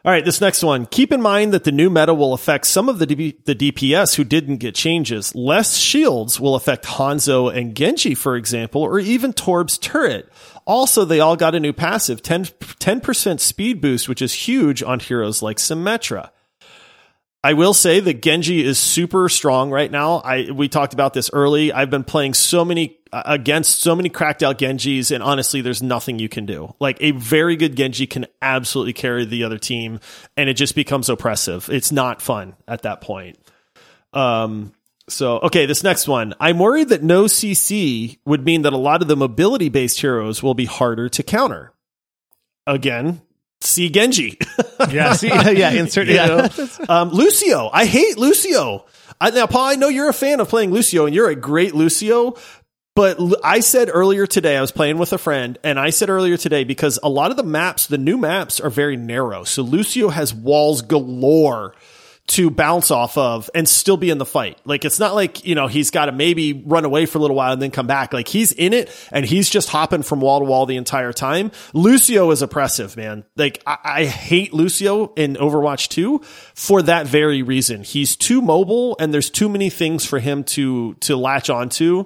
All 0.06 0.14
right, 0.14 0.24
this 0.24 0.40
next 0.40 0.64
one. 0.64 0.86
Keep 0.86 1.12
in 1.12 1.22
mind 1.22 1.54
that 1.54 1.66
the 1.66 1.72
new 1.74 1.90
meta 1.90 2.14
will 2.14 2.34
affect 2.34 2.66
some 2.68 2.88
of 2.88 2.98
the 2.98 3.06
D- 3.06 3.38
the 3.44 3.54
DPS 3.54 4.16
who 4.16 4.24
didn't 4.24 4.58
get 4.58 4.74
changes. 4.74 5.36
Less 5.36 5.76
shields 5.76 6.40
will 6.40 6.56
affect 6.56 6.86
Hanzo 6.86 7.54
and 7.54 7.76
Genji, 7.76 8.16
for 8.16 8.38
example, 8.38 8.84
or 8.84 9.00
even 9.00 9.34
Torb's 9.34 9.78
turret. 9.78 10.32
Also, 10.68 11.06
they 11.06 11.22
all 11.22 11.38
got 11.38 11.56
a 11.56 11.61
new 11.61 11.72
passive, 11.72 12.22
10, 12.22 12.44
10% 12.44 13.39
speed 13.39 13.80
boost, 13.80 14.10
which 14.10 14.22
is 14.22 14.34
huge 14.34 14.84
on 14.84 14.99
heroes 14.99 15.41
like 15.41 15.57
Symmetra. 15.57 16.30
I 17.41 17.53
will 17.53 17.73
say 17.73 18.02
that 18.02 18.22
Genji 18.22 18.65
is 18.65 18.77
super 18.77 19.30
strong 19.30 19.72
right 19.72 19.89
now. 19.89 20.18
I 20.18 20.52
we 20.52 20.68
talked 20.68 20.94
about 20.94 21.14
this 21.14 21.30
early. 21.31 21.72
I've 21.72 21.89
been 21.89 22.03
playing 22.03 22.34
so 22.34 22.65
many 22.65 22.98
uh, 23.14 23.23
against 23.26 23.80
so 23.80 23.95
many 23.95 24.10
cracked 24.10 24.44
out 24.44 24.57
Genjis, 24.57 25.11
and 25.14 25.23
honestly, 25.23 25.61
there's 25.61 25.81
nothing 25.81 26.19
you 26.19 26.27
can 26.27 26.45
do. 26.45 26.76
Like 26.81 26.98
a 26.99 27.11
very 27.11 27.56
good 27.56 27.77
Genji 27.77 28.06
can 28.06 28.26
absolutely 28.41 28.91
carry 28.91 29.23
the 29.23 29.45
other 29.45 29.57
team, 29.57 30.02
and 30.35 30.49
it 30.49 30.56
just 30.56 30.76
becomes 30.76 31.07
oppressive. 31.07 31.69
It's 31.69 31.91
not 31.91 32.22
fun 32.22 32.56
at 32.68 32.81
that 32.81 32.99
point. 32.99 33.38
Um. 34.11 34.73
So 35.10 35.40
okay, 35.40 35.66
this 35.66 35.84
next 35.84 36.08
one. 36.08 36.34
I'm 36.40 36.60
worried 36.60 36.90
that 36.90 37.04
no 37.04 37.26
CC 37.26 38.20
would 38.26 38.44
mean 38.44 38.64
that 38.64 38.74
a 38.74 38.78
lot 38.78 39.02
of 39.02 39.08
the 39.08 39.16
mobility 39.16 39.70
based 39.70 40.02
heroes 40.02 40.44
will 40.44 40.54
be 40.54 40.66
harder 40.66 41.08
to 41.10 41.24
counter. 41.24 41.74
Again, 42.66 43.22
see 43.62 43.90
Genji. 43.90 44.40
Yeah, 44.92 45.14
see, 45.14 45.28
yeah, 45.28 45.72
insert. 45.72 46.08
Yeah, 46.08 46.50
um, 46.90 47.10
Lucio. 47.10 47.68
I 47.74 47.86
hate 47.86 48.16
Lucio. 48.18 48.86
I, 49.20 49.32
now, 49.32 49.48
Paul, 49.48 49.70
I 49.70 49.76
know 49.76 49.88
you're 49.90 50.08
a 50.08 50.14
fan 50.14 50.40
of 50.40 50.50
playing 50.50 50.72
Lucio, 50.72 51.08
and 51.08 51.16
you're 51.16 51.30
a 51.30 51.36
great 51.36 51.74
Lucio. 51.74 52.36
But 52.96 53.20
I 53.44 53.60
said 53.62 53.90
earlier 53.92 54.28
today, 54.28 54.56
I 54.56 54.62
was 54.62 54.72
playing 54.72 55.00
with 55.00 55.14
a 55.14 55.18
friend, 55.18 55.58
and 55.64 55.80
I 55.80 55.90
said 55.90 56.10
earlier 56.10 56.38
today 56.38 56.64
because 56.64 57.00
a 57.02 57.10
lot 57.10 57.32
of 57.32 57.38
the 57.38 57.44
maps, 57.44 57.88
the 57.88 57.98
new 57.98 58.18
maps, 58.18 58.60
are 58.60 58.70
very 58.70 58.98
narrow. 58.98 59.44
So 59.44 59.64
Lucio 59.64 60.10
has 60.10 60.34
walls 60.34 60.84
galore 60.84 61.74
to 62.28 62.49
bounce 62.49 62.91
off 62.91 63.18
of 63.18 63.49
and 63.56 63.68
still 63.68 63.95
be 63.95 64.10
in 64.10 64.18
the 64.18 64.26
fight. 64.26 64.60
Like 64.66 64.84
it's 64.84 64.99
not 64.99 65.16
like, 65.16 65.45
you 65.45 65.56
know, 65.56 65.68
he's 65.68 65.91
got 65.91 66.08
to 66.08 66.12
maybe 66.12 66.52
run 66.66 66.84
away 66.84 67.06
for 67.06 67.18
a 67.18 67.22
little 67.22 67.38
while 67.38 67.54
and 67.54 67.62
then 67.62 67.72
come 67.72 67.88
back. 67.88 68.12
Like 68.12 68.28
he's 68.28 68.52
in 68.52 68.74
it 68.74 68.90
and 69.12 69.26
he's 69.26 69.49
just 69.49 69.70
hopping 69.70 70.04
from 70.04 70.20
wall 70.20 70.40
to 70.40 70.45
wall 70.45 70.66
the 70.66 70.76
entire 70.76 71.14
time. 71.14 71.52
Lucio 71.74 72.30
is 72.32 72.41
oppressive, 72.41 72.98
man. 72.98 73.24
Like 73.38 73.64
I, 73.66 73.78
I 73.84 74.06
hate 74.06 74.54
Lucio 74.54 75.14
in 75.14 75.36
Overwatch 75.36 75.88
2 75.88 76.20
for 76.54 76.82
that 76.82 77.08
very 77.08 77.44
reason. 77.44 77.84
He's 77.84 78.18
too 78.18 78.41
mobile 78.41 78.98
and 78.99 79.14
there's 79.14 79.30
too 79.30 79.48
many 79.48 79.70
things 79.70 80.06
for 80.06 80.20
him 80.20 80.44
to 80.45 80.95
to 80.95 81.16
latch 81.16 81.49
onto. 81.49 82.06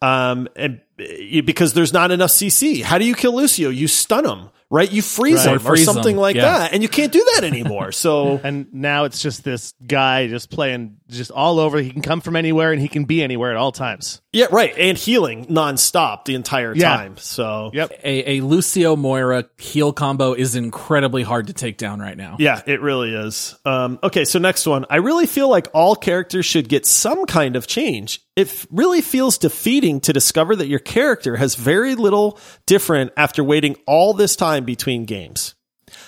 Um 0.00 0.48
and 0.56 0.80
uh, 0.98 1.42
because 1.44 1.72
there's 1.72 1.92
not 1.92 2.10
enough 2.10 2.30
CC. 2.30 2.82
How 2.82 2.98
do 2.98 3.04
you 3.04 3.14
kill 3.14 3.36
Lucio? 3.36 3.70
You 3.70 3.86
stun 3.86 4.26
him, 4.26 4.50
right? 4.72 4.90
You 4.90 5.02
freeze 5.02 5.46
Right, 5.46 5.60
him 5.60 5.66
or 5.66 5.76
something 5.76 6.16
him, 6.16 6.20
like 6.20 6.34
yeah. 6.34 6.58
that. 6.58 6.72
And 6.72 6.82
you 6.82 6.88
can't 6.88 7.12
do 7.12 7.24
that 7.34 7.44
anymore. 7.44 7.92
So 7.92 8.40
and 8.44 8.72
now 8.72 9.04
it's 9.04 9.20
just 9.22 9.44
this 9.44 9.74
guy 9.86 10.26
just 10.28 10.50
playing 10.50 10.96
just 11.08 11.30
all 11.30 11.60
over. 11.60 11.78
He 11.78 11.90
can 11.90 12.00
come 12.02 12.20
from 12.22 12.34
anywhere 12.36 12.72
and 12.72 12.80
he 12.80 12.88
can 12.88 13.04
be 13.04 13.22
anywhere 13.22 13.50
at 13.50 13.56
all 13.58 13.70
times. 13.70 14.20
Yeah, 14.32 14.46
right. 14.50 14.72
And 14.78 14.96
healing 14.96 15.46
nonstop 15.46 16.24
the 16.24 16.34
entire 16.34 16.74
Yeah. 16.74 16.88
time. 16.96 17.16
So 17.18 17.70
Yep. 17.74 17.92
A, 18.02 18.38
a 18.38 18.40
Lucio 18.40 18.96
Moira 18.96 19.44
heal 19.58 19.92
combo 19.92 20.32
is 20.32 20.56
incredibly 20.56 21.22
hard 21.22 21.48
to 21.48 21.52
take 21.52 21.76
down 21.76 22.00
right 22.00 22.16
now. 22.16 22.36
Yeah, 22.38 22.62
it 22.66 22.80
really 22.80 23.14
is. 23.14 23.54
Um, 23.66 23.98
okay, 24.02 24.24
so 24.24 24.38
next 24.38 24.66
one. 24.66 24.86
I 24.88 24.96
really 24.96 25.26
feel 25.26 25.48
like 25.50 25.68
all 25.74 25.94
characters 25.94 26.46
should 26.46 26.68
get 26.70 26.86
some 26.86 27.26
kind 27.26 27.56
of 27.56 27.66
change. 27.66 28.20
It 28.34 28.66
really 28.70 29.02
feels 29.02 29.36
defeating 29.38 30.00
to 30.02 30.12
discover 30.12 30.56
that 30.56 30.66
your 30.66 30.78
character 30.78 31.36
has 31.36 31.54
very 31.54 31.94
little 31.94 32.38
different 32.66 33.12
after 33.16 33.44
waiting 33.44 33.76
all 33.86 34.14
this 34.14 34.36
time 34.36 34.64
between 34.64 35.04
games. 35.04 35.54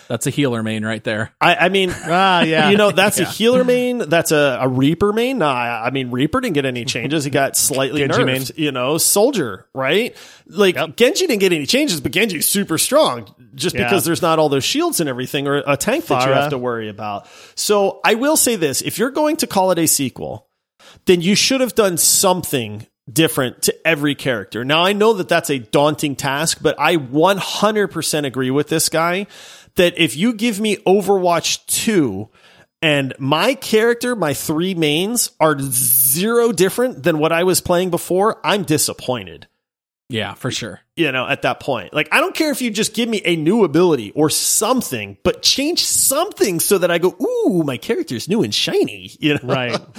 That's 0.09 0.26
a 0.26 0.30
healer 0.30 0.62
main 0.62 0.84
right 0.84 1.05
there. 1.05 1.34
I, 1.40 1.55
I 1.56 1.68
mean, 1.68 1.90
Ah, 1.94 2.42
yeah. 2.42 2.70
you 2.70 2.78
know, 2.78 2.90
that's 2.90 3.18
a 3.20 3.26
healer 3.26 3.64
main. 3.64 3.98
That's 3.98 4.32
a, 4.32 4.59
a 4.62 4.68
Reaper 4.68 5.12
main. 5.12 5.36
Nah, 5.38 5.52
I 5.52 5.90
mean, 5.90 6.10
Reaper 6.10 6.40
didn't 6.40 6.55
get 6.55 6.64
any 6.64 6.86
changes. 6.86 7.24
He 7.24 7.30
got 7.30 7.56
slightly 7.56 8.01
Genji 8.01 8.22
nerfed. 8.22 8.56
You 8.59 8.72
know, 8.72 8.96
Soldier, 8.96 9.66
right? 9.74 10.16
Like 10.46 10.76
Genji 10.96 11.26
didn't 11.26 11.40
get 11.40 11.52
any 11.52 11.66
changes, 11.66 12.01
but 12.01 12.12
Genji's 12.12 12.48
super 12.48 12.78
strong 12.78 13.34
just 13.55 13.74
Yeah. 13.76 13.84
because 13.84 14.06
there's 14.06 14.22
not 14.22 14.38
all 14.38 14.48
those 14.48 14.64
shields 14.64 15.01
and 15.01 15.09
everything 15.10 15.46
or 15.46 15.62
a 15.66 15.76
tank 15.76 16.06
that 16.06 16.26
you 16.26 16.32
have 16.32 16.51
to 16.51 16.59
worry 16.59 16.88
about. 16.88 17.26
So 17.55 18.01
I 18.05 18.14
will 18.14 18.38
say 18.38 18.56
this: 18.56 18.80
if 18.80 18.98
you're 18.98 19.10
going 19.10 19.36
to 19.36 19.46
call 19.46 19.70
it 19.70 19.78
a 19.78 19.86
sequel, 19.86 20.48
then 21.06 21.20
you 21.20 21.34
should 21.34 21.60
have 21.60 21.74
done 21.74 21.96
something 21.96 22.86
different 23.12 23.60
to 23.62 23.86
every 23.86 24.14
character. 24.14 24.64
Now 24.64 24.82
I 24.82 24.92
know 24.94 25.12
that 25.14 25.28
that's 25.28 25.50
a 25.50 25.58
daunting 25.58 26.16
task, 26.16 26.58
but 26.62 26.78
I 26.80 26.96
100% 26.96 28.26
agree 28.26 28.50
with 28.50 28.68
this 28.68 28.88
guy 28.88 29.26
that 29.76 29.98
if 29.98 30.16
you 30.16 30.32
give 30.32 30.60
me 30.60 30.76
Overwatch 30.86 31.66
2 31.66 32.28
and 32.80 33.14
my 33.18 33.54
character, 33.54 34.14
my 34.16 34.34
three 34.34 34.74
mains 34.74 35.30
are 35.40 35.56
zero 35.58 36.52
different 36.52 37.02
than 37.02 37.18
what 37.18 37.32
I 37.32 37.44
was 37.44 37.60
playing 37.60 37.90
before, 37.90 38.40
I'm 38.44 38.62
disappointed 38.62 39.48
Yeah, 40.08 40.34
for 40.34 40.50
sure. 40.50 40.80
you 40.96 41.10
know, 41.12 41.26
at 41.26 41.42
that 41.42 41.60
point. 41.60 41.92
Like, 41.92 42.08
I 42.12 42.20
don't 42.20 42.34
care 42.34 42.50
if 42.52 42.62
you 42.62 42.70
just 42.70 42.94
give 42.94 43.08
me 43.08 43.20
a 43.24 43.36
new 43.36 43.64
ability 43.64 44.12
or 44.12 44.30
something, 44.30 45.16
but 45.24 45.42
change 45.42 45.84
something 45.84 46.60
so 46.60 46.78
that 46.78 46.90
I 46.90 46.98
go, 46.98 47.16
ooh, 47.20 47.62
my 47.64 47.76
character's 47.76 48.28
new 48.28 48.42
and 48.42 48.54
shiny, 48.54 49.10
you 49.18 49.34
know? 49.34 49.40
Right. 49.42 49.80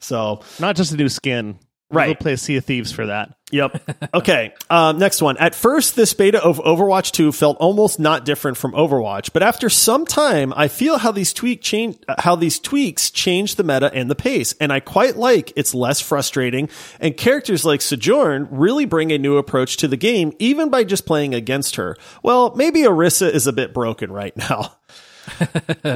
So, 0.00 0.40
Not 0.58 0.76
just 0.76 0.92
a 0.92 0.96
new 0.96 1.08
skin. 1.08 1.58
Right. 1.90 2.08
We'll 2.08 2.16
play 2.16 2.36
Sea 2.36 2.56
of 2.56 2.66
Thieves 2.66 2.92
for 2.92 3.06
that. 3.06 3.34
yep. 3.50 3.80
Okay. 4.12 4.52
Um, 4.68 4.98
next 4.98 5.22
one. 5.22 5.38
At 5.38 5.54
first, 5.54 5.96
this 5.96 6.12
beta 6.12 6.38
of 6.38 6.58
Overwatch 6.58 7.12
2 7.12 7.32
felt 7.32 7.56
almost 7.60 7.98
not 7.98 8.26
different 8.26 8.58
from 8.58 8.72
Overwatch, 8.72 9.32
but 9.32 9.42
after 9.42 9.70
some 9.70 10.04
time, 10.04 10.52
I 10.54 10.68
feel 10.68 10.98
how 10.98 11.12
these 11.12 11.32
tweak 11.32 11.62
change, 11.62 11.96
how 12.18 12.36
these 12.36 12.58
tweaks 12.58 13.10
change 13.10 13.54
the 13.54 13.64
meta 13.64 13.90
and 13.94 14.10
the 14.10 14.14
pace, 14.14 14.52
and 14.60 14.70
I 14.70 14.80
quite 14.80 15.16
like 15.16 15.54
it's 15.56 15.72
less 15.72 15.98
frustrating, 15.98 16.68
and 17.00 17.16
characters 17.16 17.64
like 17.64 17.80
Sojourn 17.80 18.48
really 18.50 18.84
bring 18.84 19.10
a 19.10 19.16
new 19.16 19.38
approach 19.38 19.78
to 19.78 19.88
the 19.88 19.96
game, 19.96 20.34
even 20.38 20.68
by 20.68 20.84
just 20.84 21.06
playing 21.06 21.34
against 21.34 21.76
her. 21.76 21.96
Well, 22.22 22.54
maybe 22.54 22.80
Orisa 22.80 23.30
is 23.30 23.46
a 23.46 23.52
bit 23.54 23.72
broken 23.72 24.12
right 24.12 24.36
now. 24.50 24.74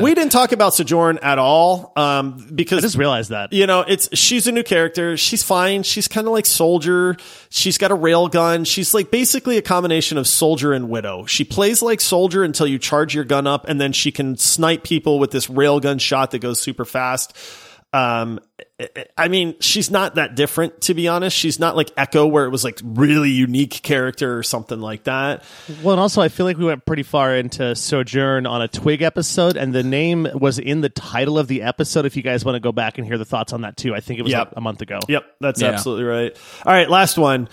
We 0.01 0.15
didn't 0.15 0.31
talk 0.31 0.53
about 0.53 0.75
Sojourn 0.75 1.19
at 1.19 1.39
all, 1.39 1.93
um, 1.97 2.49
because 2.55 2.79
I 2.79 2.81
just 2.83 2.97
realized 2.97 3.31
that. 3.31 3.53
you 3.53 3.67
know, 3.67 3.81
it's 3.81 4.09
she's 4.17 4.47
a 4.47 4.53
new 4.53 4.63
character. 4.63 5.17
She's 5.17 5.43
fine. 5.43 5.83
She's 5.83 6.09
kind 6.09 6.27
of 6.27 6.33
like 6.33 6.47
Soldier. 6.47 7.17
She's 7.51 7.79
got 7.79 7.91
a 7.91 7.95
rail 7.95 8.29
gun. 8.29 8.65
She's 8.65 8.95
like 8.95 9.11
basically 9.11 9.59
a 9.59 9.63
combination 9.63 10.19
of 10.19 10.27
Soldier 10.27 10.73
and 10.73 10.89
Widow. 10.89 11.27
She 11.27 11.45
plays 11.45 11.83
like 11.83 12.01
Soldier 12.01 12.43
until 12.43 12.67
you 12.67 12.79
charge 12.79 13.15
your 13.15 13.25
gun 13.25 13.47
up, 13.47 13.69
and 13.69 13.81
then 13.81 13.93
she 13.93 14.13
can 14.13 14.37
snipe 14.37 14.83
people 14.85 15.19
with 15.19 15.31
this 15.31 15.49
rail 15.51 15.81
gun 15.81 15.99
shot 15.99 16.31
that 16.33 16.41
goes 16.41 16.61
super 16.61 16.85
fast. 16.85 17.37
Um, 17.95 18.41
I 19.19 19.29
mean, 19.29 19.55
she's 19.61 19.91
not 19.91 20.15
that 20.15 20.35
different, 20.35 20.81
to 20.83 20.95
be 20.95 21.07
honest. 21.09 21.37
She's 21.37 21.61
not 21.61 21.77
like 21.77 21.91
Echo, 21.97 22.27
where 22.27 22.47
it 22.47 22.51
was 22.51 22.65
like 22.65 22.81
really 22.83 23.31
unique 23.31 23.83
character 23.83 24.37
or 24.39 24.43
something 24.43 24.81
like 24.81 25.05
that. 25.05 25.45
Well, 25.83 25.93
and 25.93 26.01
also 26.01 26.23
I 26.23 26.29
feel 26.29 26.47
like 26.47 26.57
we 26.57 26.65
went 26.65 26.87
pretty 26.87 27.03
far 27.03 27.37
into 27.37 27.75
Sojourn 27.77 28.47
on 28.47 28.63
a 28.63 28.69
Twig 28.69 29.03
episode, 29.03 29.57
and 29.57 29.75
the 29.75 29.83
name 29.83 30.27
was 30.35 30.59
in 30.59 30.81
the 30.81 30.89
title 30.89 31.39
of 31.39 31.49
the 31.49 31.63
episode. 31.63 32.07
If 32.07 32.17
you 32.17 32.23
guys 32.23 32.45
want 32.45 32.57
to 32.57 32.61
go 32.61 32.73
back 32.73 32.97
and 32.99 33.07
hear 33.07 33.19
the 33.19 33.25
thoughts 33.27 33.53
on 33.53 33.61
that 33.61 33.77
too, 33.77 33.95
I 33.95 34.01
think 34.01 34.19
it 34.19 34.23
was 34.23 34.33
Yep. 34.33 34.49
like 34.49 34.57
a 34.57 34.61
month 34.63 34.81
ago. 34.81 34.99
Yep, 35.09 35.25
that's 35.41 35.61
Yeah. 35.61 35.69
absolutely 35.69 36.05
right. 36.05 36.37
All 36.65 36.73
right, 36.73 36.89
last 36.89 37.19
one. 37.19 37.49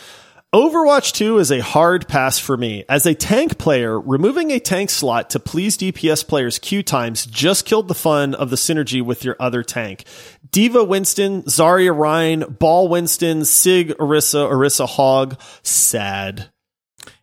Overwatch 0.54 1.14
2 1.14 1.38
is 1.38 1.52
a 1.52 1.60
hard 1.60 2.08
pass 2.08 2.40
for 2.40 2.58
me. 2.58 2.84
As 2.90 3.06
a 3.06 3.14
tank 3.14 3.60
player, 3.60 4.00
removing 4.00 4.50
a 4.50 4.60
tank 4.60 4.90
slot 4.90 5.30
to 5.30 5.40
please 5.40 5.78
DPS 5.78 6.28
players' 6.28 6.58
queue 6.58 6.82
times 6.82 7.28
just 7.28 7.68
killed 7.68 7.88
the 7.88 7.94
fun 7.94 8.34
of 8.34 8.50
the 8.50 8.56
synergy 8.56 9.00
with 9.00 9.24
your 9.24 9.36
other 9.40 9.62
tank. 9.62 10.06
D.Va 10.50 10.84
Winston, 10.84 11.44
Zarya 11.44 11.96
Rein, 11.96 12.46
Ball 12.58 12.88
Winston, 12.88 13.46
Sig 13.46 13.90
Orisa, 14.00 14.50
Orisa 14.50 14.88
Hog. 14.88 15.40
Sad. 15.62 16.50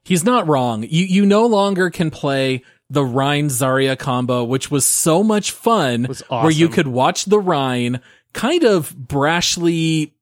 He's 0.05 0.23
not 0.23 0.47
wrong. 0.47 0.85
You 0.85 1.05
you 1.05 1.27
no 1.27 1.47
longer 1.47 1.91
can 1.91 2.13
play 2.13 2.63
the 2.91 3.05
Rein 3.05 3.49
Zarya 3.49 3.99
combo, 3.99 4.45
which 4.45 4.71
was 4.71 4.87
so 4.87 5.25
much 5.25 5.51
fun, 5.51 6.05
was 6.05 6.21
where 6.29 6.53
you 6.53 6.69
could 6.69 6.87
watch 6.87 7.25
the 7.25 7.41
Rein 7.41 8.01
kind 8.33 8.63
of 8.63 8.95
brashly, 8.95 10.13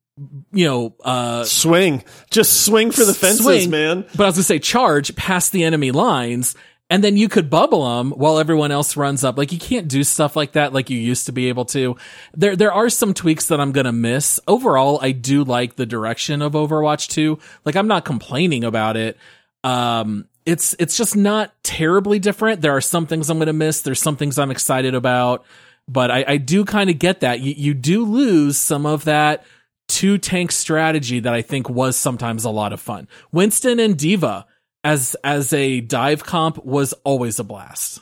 you 0.51 0.65
know, 0.65 0.95
uh, 1.03 1.43
Swing. 1.43 2.03
Just 2.29 2.65
swing 2.65 2.91
for 2.91 3.03
the 3.03 3.13
fences, 3.13 3.43
swing, 3.43 3.69
man. 3.69 4.05
But 4.15 4.23
I 4.23 4.27
was 4.27 4.35
gonna 4.35 4.43
say 4.43 4.59
charge 4.59 5.15
past 5.15 5.51
the 5.51 5.63
enemy 5.63 5.91
lines, 5.91 6.55
and 6.89 7.03
then 7.03 7.17
you 7.17 7.27
could 7.27 7.49
bubble 7.49 7.97
them 7.97 8.11
while 8.11 8.39
everyone 8.39 8.71
else 8.71 8.95
runs 8.95 9.23
up. 9.23 9.37
Like 9.37 9.51
you 9.51 9.59
can't 9.59 9.87
do 9.87 10.03
stuff 10.03 10.35
like 10.35 10.53
that 10.53 10.71
like 10.71 10.89
you 10.89 10.97
used 10.97 11.25
to 11.25 11.31
be 11.31 11.49
able 11.49 11.65
to. 11.65 11.97
There 12.33 12.55
there 12.55 12.71
are 12.71 12.89
some 12.89 13.13
tweaks 13.13 13.47
that 13.47 13.59
I'm 13.59 13.71
gonna 13.71 13.91
miss. 13.91 14.39
Overall, 14.47 14.99
I 15.01 15.11
do 15.11 15.43
like 15.43 15.75
the 15.75 15.85
direction 15.85 16.41
of 16.41 16.53
Overwatch 16.53 17.09
2. 17.09 17.37
Like 17.65 17.75
I'm 17.75 17.87
not 17.87 18.05
complaining 18.05 18.63
about 18.63 18.97
it. 18.97 19.17
Um 19.63 20.27
it's 20.45 20.75
it's 20.77 20.95
just 20.95 21.15
not 21.15 21.51
terribly 21.63 22.19
different. 22.19 22.61
There 22.61 22.75
are 22.75 22.81
some 22.81 23.07
things 23.07 23.29
I'm 23.29 23.39
gonna 23.39 23.51
miss. 23.53 23.81
There's 23.81 24.01
some 24.01 24.15
things 24.15 24.37
I'm 24.37 24.51
excited 24.51 24.93
about. 24.95 25.43
But 25.87 26.09
I, 26.09 26.25
I 26.27 26.37
do 26.37 26.65
kind 26.65 26.89
of 26.89 26.99
get 26.99 27.19
that. 27.19 27.41
You 27.41 27.53
you 27.57 27.73
do 27.73 28.05
lose 28.05 28.57
some 28.57 28.85
of 28.85 29.05
that 29.05 29.43
two 29.87 30.17
tank 30.17 30.51
strategy 30.51 31.19
that 31.19 31.33
I 31.33 31.41
think 31.41 31.69
was 31.69 31.95
sometimes 31.95 32.45
a 32.45 32.49
lot 32.49 32.73
of 32.73 32.81
fun. 32.81 33.07
Winston 33.31 33.79
and 33.79 33.97
D.Va 33.97 34.45
as 34.83 35.15
as 35.23 35.51
a 35.51 35.81
dive 35.81 36.23
comp 36.23 36.63
was 36.63 36.93
always 37.03 37.39
a 37.39 37.43
blast. 37.43 38.01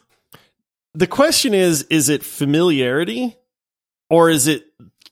The 0.94 1.08
question 1.08 1.54
is, 1.54 1.84
is 1.84 2.10
it 2.10 2.24
familiarity 2.24 3.38
or 4.10 4.30
is 4.30 4.48
it 4.48 4.66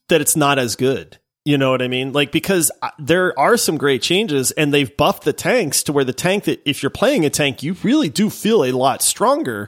that 0.10 0.22
it's 0.22 0.36
not 0.36 0.60
as 0.60 0.76
good? 0.76 1.18
You 1.44 1.58
know 1.58 1.72
what 1.72 1.82
I 1.82 1.88
mean? 1.88 2.14
Like, 2.14 2.32
because 2.32 2.70
uh, 2.84 2.92
there 3.00 3.38
are 3.40 3.58
some 3.58 3.78
great 3.78 4.04
changes 4.04 4.52
and 4.52 4.72
they've 4.72 4.96
buffed 4.96 5.24
the 5.24 5.34
tanks 5.34 5.82
to 5.84 5.94
where 5.94 6.04
the 6.04 6.14
tank 6.14 6.44
that 6.44 6.62
if 6.70 6.84
you're 6.84 6.92
playing 6.92 7.26
a 7.26 7.32
tank, 7.32 7.64
you 7.64 7.76
really 7.82 8.10
do 8.10 8.30
feel 8.30 8.64
a 8.64 8.72
lot 8.74 9.02
stronger. 9.02 9.68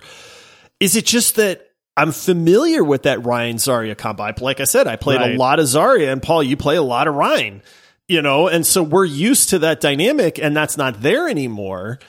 Is 0.79 0.95
it 0.95 1.05
just 1.05 1.35
that 1.37 1.62
I'm 1.95 2.11
familiar 2.11 2.83
with 2.83 3.03
that 3.03 3.25
Rein 3.25 3.57
Zarya 3.57 3.97
combo? 3.97 4.23
I- 4.23 4.33
Like 4.39 4.59
I 4.59 4.63
said, 4.63 4.87
I 4.87 4.95
played 4.95 5.19
Right. 5.19 5.35
a 5.35 5.37
lot 5.37 5.59
of 5.59 5.65
Zarya 5.65 6.11
and 6.11 6.21
Paul, 6.21 6.41
you 6.43 6.57
play 6.57 6.75
a 6.75 6.81
lot 6.81 7.07
of 7.07 7.15
Rein, 7.15 7.61
you 8.07 8.21
know, 8.21 8.47
and 8.47 8.65
so 8.65 8.81
we're 8.81 9.05
used 9.05 9.49
to 9.49 9.59
that 9.59 9.79
dynamic 9.81 10.39
and 10.39 10.55
that's 10.55 10.75
not 10.77 11.01
there 11.01 11.29
anymore. 11.29 11.99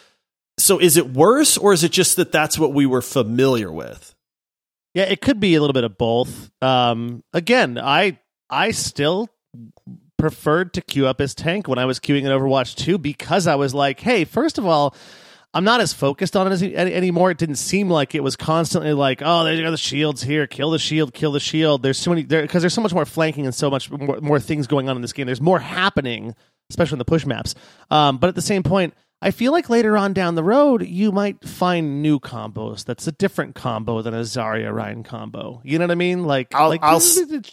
So 0.58 0.78
is 0.78 0.96
it 0.96 1.12
worse 1.12 1.58
or 1.58 1.72
is 1.72 1.84
it 1.84 1.92
just 1.92 2.16
that 2.16 2.32
that's 2.32 2.58
what 2.58 2.72
we 2.72 2.86
were 2.86 3.02
familiar 3.02 3.70
with? 3.70 4.14
Yeah, 4.94 5.04
it 5.04 5.20
could 5.20 5.40
be 5.40 5.54
a 5.56 5.60
little 5.60 5.74
bit 5.74 5.84
of 5.84 5.98
both. 5.98 6.50
Um, 6.62 7.22
again, 7.32 7.78
I 7.78 8.18
I 8.48 8.70
still 8.70 9.28
preferred 10.18 10.72
to 10.74 10.80
queue 10.80 11.06
up 11.06 11.20
as 11.20 11.34
tank 11.34 11.66
when 11.68 11.78
I 11.78 11.84
was 11.84 11.98
queuing 11.98 12.20
in 12.22 12.26
Overwatch 12.30 12.76
2 12.76 12.98
because 12.98 13.46
I 13.46 13.56
was 13.56 13.74
like, 13.74 14.00
hey, 14.00 14.24
first 14.24 14.56
of 14.58 14.64
all, 14.66 14.94
I'm 15.54 15.64
not 15.64 15.80
as 15.80 15.92
focused 15.92 16.36
on 16.36 16.48
it 16.48 16.50
as, 16.50 16.62
any, 16.62 16.92
anymore. 16.92 17.30
It 17.30 17.38
didn't 17.38 17.56
seem 17.56 17.88
like 17.88 18.14
it 18.14 18.24
was 18.24 18.34
constantly 18.34 18.92
like, 18.92 19.22
oh, 19.24 19.44
there 19.44 19.66
are 19.66 19.70
the 19.70 19.76
shields 19.76 20.22
here, 20.22 20.48
kill 20.48 20.72
the 20.72 20.80
shield, 20.80 21.14
kill 21.14 21.30
the 21.30 21.40
shield. 21.40 21.82
There's 21.82 21.98
so 21.98 22.10
many 22.10 22.24
there 22.24 22.42
because 22.42 22.62
there's 22.62 22.74
so 22.74 22.80
much 22.80 22.92
more 22.92 23.06
flanking 23.06 23.46
and 23.46 23.54
so 23.54 23.70
much 23.70 23.90
more, 23.90 24.20
more 24.20 24.40
things 24.40 24.66
going 24.66 24.88
on 24.88 24.96
in 24.96 25.02
this 25.02 25.12
game. 25.12 25.26
There's 25.26 25.40
more 25.40 25.60
happening, 25.60 26.34
especially 26.70 26.96
in 26.96 26.98
the 26.98 27.04
push 27.04 27.24
maps. 27.24 27.54
Um, 27.90 28.18
but 28.18 28.28
at 28.28 28.34
the 28.34 28.42
same 28.42 28.64
point, 28.64 28.94
I 29.22 29.30
feel 29.30 29.52
like 29.52 29.70
later 29.70 29.96
on 29.96 30.12
down 30.12 30.34
the 30.34 30.44
road, 30.44 30.84
you 30.84 31.12
might 31.12 31.42
find 31.48 32.02
new 32.02 32.18
combos. 32.18 32.84
That's 32.84 33.06
a 33.06 33.12
different 33.12 33.54
combo 33.54 34.02
than 34.02 34.12
a 34.12 34.20
Zarya 34.20 34.74
Rein 34.74 35.02
combo. 35.02 35.62
You 35.64 35.78
know 35.78 35.84
what 35.84 35.92
I 35.92 35.94
mean? 35.94 36.24
Like, 36.24 36.54
I'll 36.54 36.68
like 36.68 36.82
I'll, 36.82 37.00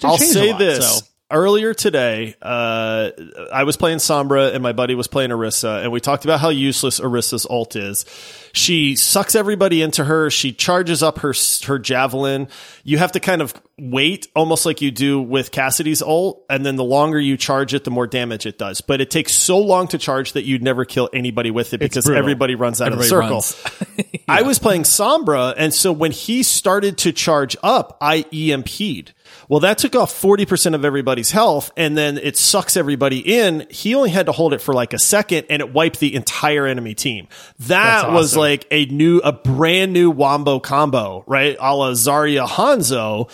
I'll 0.04 0.18
say 0.18 0.52
lot, 0.52 0.60
this. 0.60 1.00
so. 1.00 1.06
Earlier 1.32 1.74
today, 1.74 2.36
uh, 2.42 3.12
I 3.54 3.64
was 3.64 3.78
playing 3.78 4.00
Sombra 4.00 4.54
and 4.54 4.62
my 4.62 4.74
buddy 4.74 4.96
was 4.96 5.08
playing 5.08 5.30
Orisa, 5.30 5.82
and 5.84 5.92
we 5.92 6.00
talked 6.00 6.26
about 6.26 6.40
how 6.40 6.50
useless 6.50 7.00
Orisa's 7.00 7.48
ult 7.50 7.76
is. 7.76 8.06
She 8.54 8.96
sucks 8.98 9.34
everybody 9.34 9.82
into 9.82 10.04
her. 10.04 10.30
She 10.30 10.52
charges 10.52 11.02
up 11.02 11.20
her 11.20 11.34
her 11.66 11.80
javelin. 11.80 12.50
You 12.84 12.98
have 12.98 13.14
to 13.14 13.20
kind 13.22 13.42
of 13.42 13.54
wait, 13.80 14.28
almost 14.36 14.66
like 14.66 14.82
you 14.82 14.92
do 14.92 15.22
with 15.22 15.52
Cassidy's 15.52 16.02
ult, 16.02 16.44
and 16.50 16.66
then 16.66 16.76
the 16.76 16.84
longer 16.84 17.20
you 17.20 17.38
charge 17.38 17.74
it, 17.74 17.86
the 17.86 17.92
more 17.92 18.08
damage 18.08 18.46
it 18.46 18.58
does. 18.58 18.82
But 18.82 19.00
it 19.00 19.10
takes 19.10 19.32
so 19.34 19.58
long 19.58 19.88
to 19.88 19.98
charge 19.98 20.34
that 20.34 20.44
you'd 20.44 20.62
never 20.62 20.84
kill 20.84 21.10
anybody 21.14 21.50
with 21.50 21.74
it 21.74 21.80
because 21.80 22.10
everybody 22.10 22.56
runs 22.56 22.82
out 22.82 22.92
Everybody 22.92 23.32
of 23.32 23.32
the 23.32 23.42
circle. 23.42 23.66
runs. 23.98 24.18
I 24.28 24.42
was 24.42 24.60
playing 24.60 24.84
Sombra, 24.84 25.54
and 25.58 25.74
so 25.74 25.92
when 25.94 26.12
he 26.12 26.44
started 26.44 26.98
to 27.00 27.14
charge 27.14 27.56
up, 27.64 27.98
I 28.02 28.24
EMP'd. 28.34 29.14
Well, 29.52 29.60
that 29.60 29.80
took 29.80 29.98
off 29.98 30.14
40% 30.14 30.76
of 30.76 30.86
everybody's 30.86 31.32
health, 31.32 31.72
and 31.76 31.98
then 31.98 32.18
it 32.18 32.38
sucks 32.38 32.78
everybody 32.78 33.20
in. 33.20 33.68
He 33.70 33.94
only 33.96 34.10
had 34.10 34.28
to 34.28 34.32
hold 34.32 34.54
it 34.54 34.62
for 34.62 34.74
like 34.74 34.94
a 34.94 34.98
second, 34.98 35.48
and 35.50 35.60
it 35.60 35.74
wiped 35.74 36.00
the 36.00 36.16
entire 36.16 36.66
enemy 36.66 36.96
team. 36.96 37.28
That 37.60 38.04
That's 38.04 38.14
was 38.14 38.38
like 38.38 38.66
a 38.72 38.86
new, 38.86 39.18
a 39.18 39.34
brand 39.34 39.92
new 39.92 40.10
Wombo 40.10 40.62
combo, 40.62 41.26
right? 41.28 41.58
A 41.60 41.76
la 41.76 41.92
Zarya 41.92 42.48
Hanzo. 42.48 43.30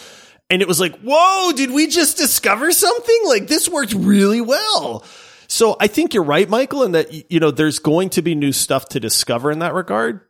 And 0.50 0.64
it 0.64 0.68
was 0.68 0.80
like, 0.80 0.98
whoa, 1.02 1.52
did 1.52 1.70
we 1.70 1.86
just 1.86 2.18
discover 2.18 2.72
something? 2.72 3.22
Like, 3.28 3.46
this 3.46 3.70
worked 3.70 3.94
really 3.94 4.42
well. 4.42 5.06
So 5.48 5.78
I 5.80 5.86
think 5.86 6.16
you're 6.16 6.24
right, 6.24 6.50
Michael, 6.50 6.82
in 6.82 6.94
that, 6.94 7.32
you 7.32 7.40
know, 7.40 7.52
there's 7.52 7.78
going 7.78 8.10
to 8.12 8.24
be 8.24 8.34
new 8.34 8.54
stuff 8.54 8.90
to 8.90 9.00
discover 9.00 9.52
in 9.52 9.60
that 9.60 9.76
regard 9.76 10.22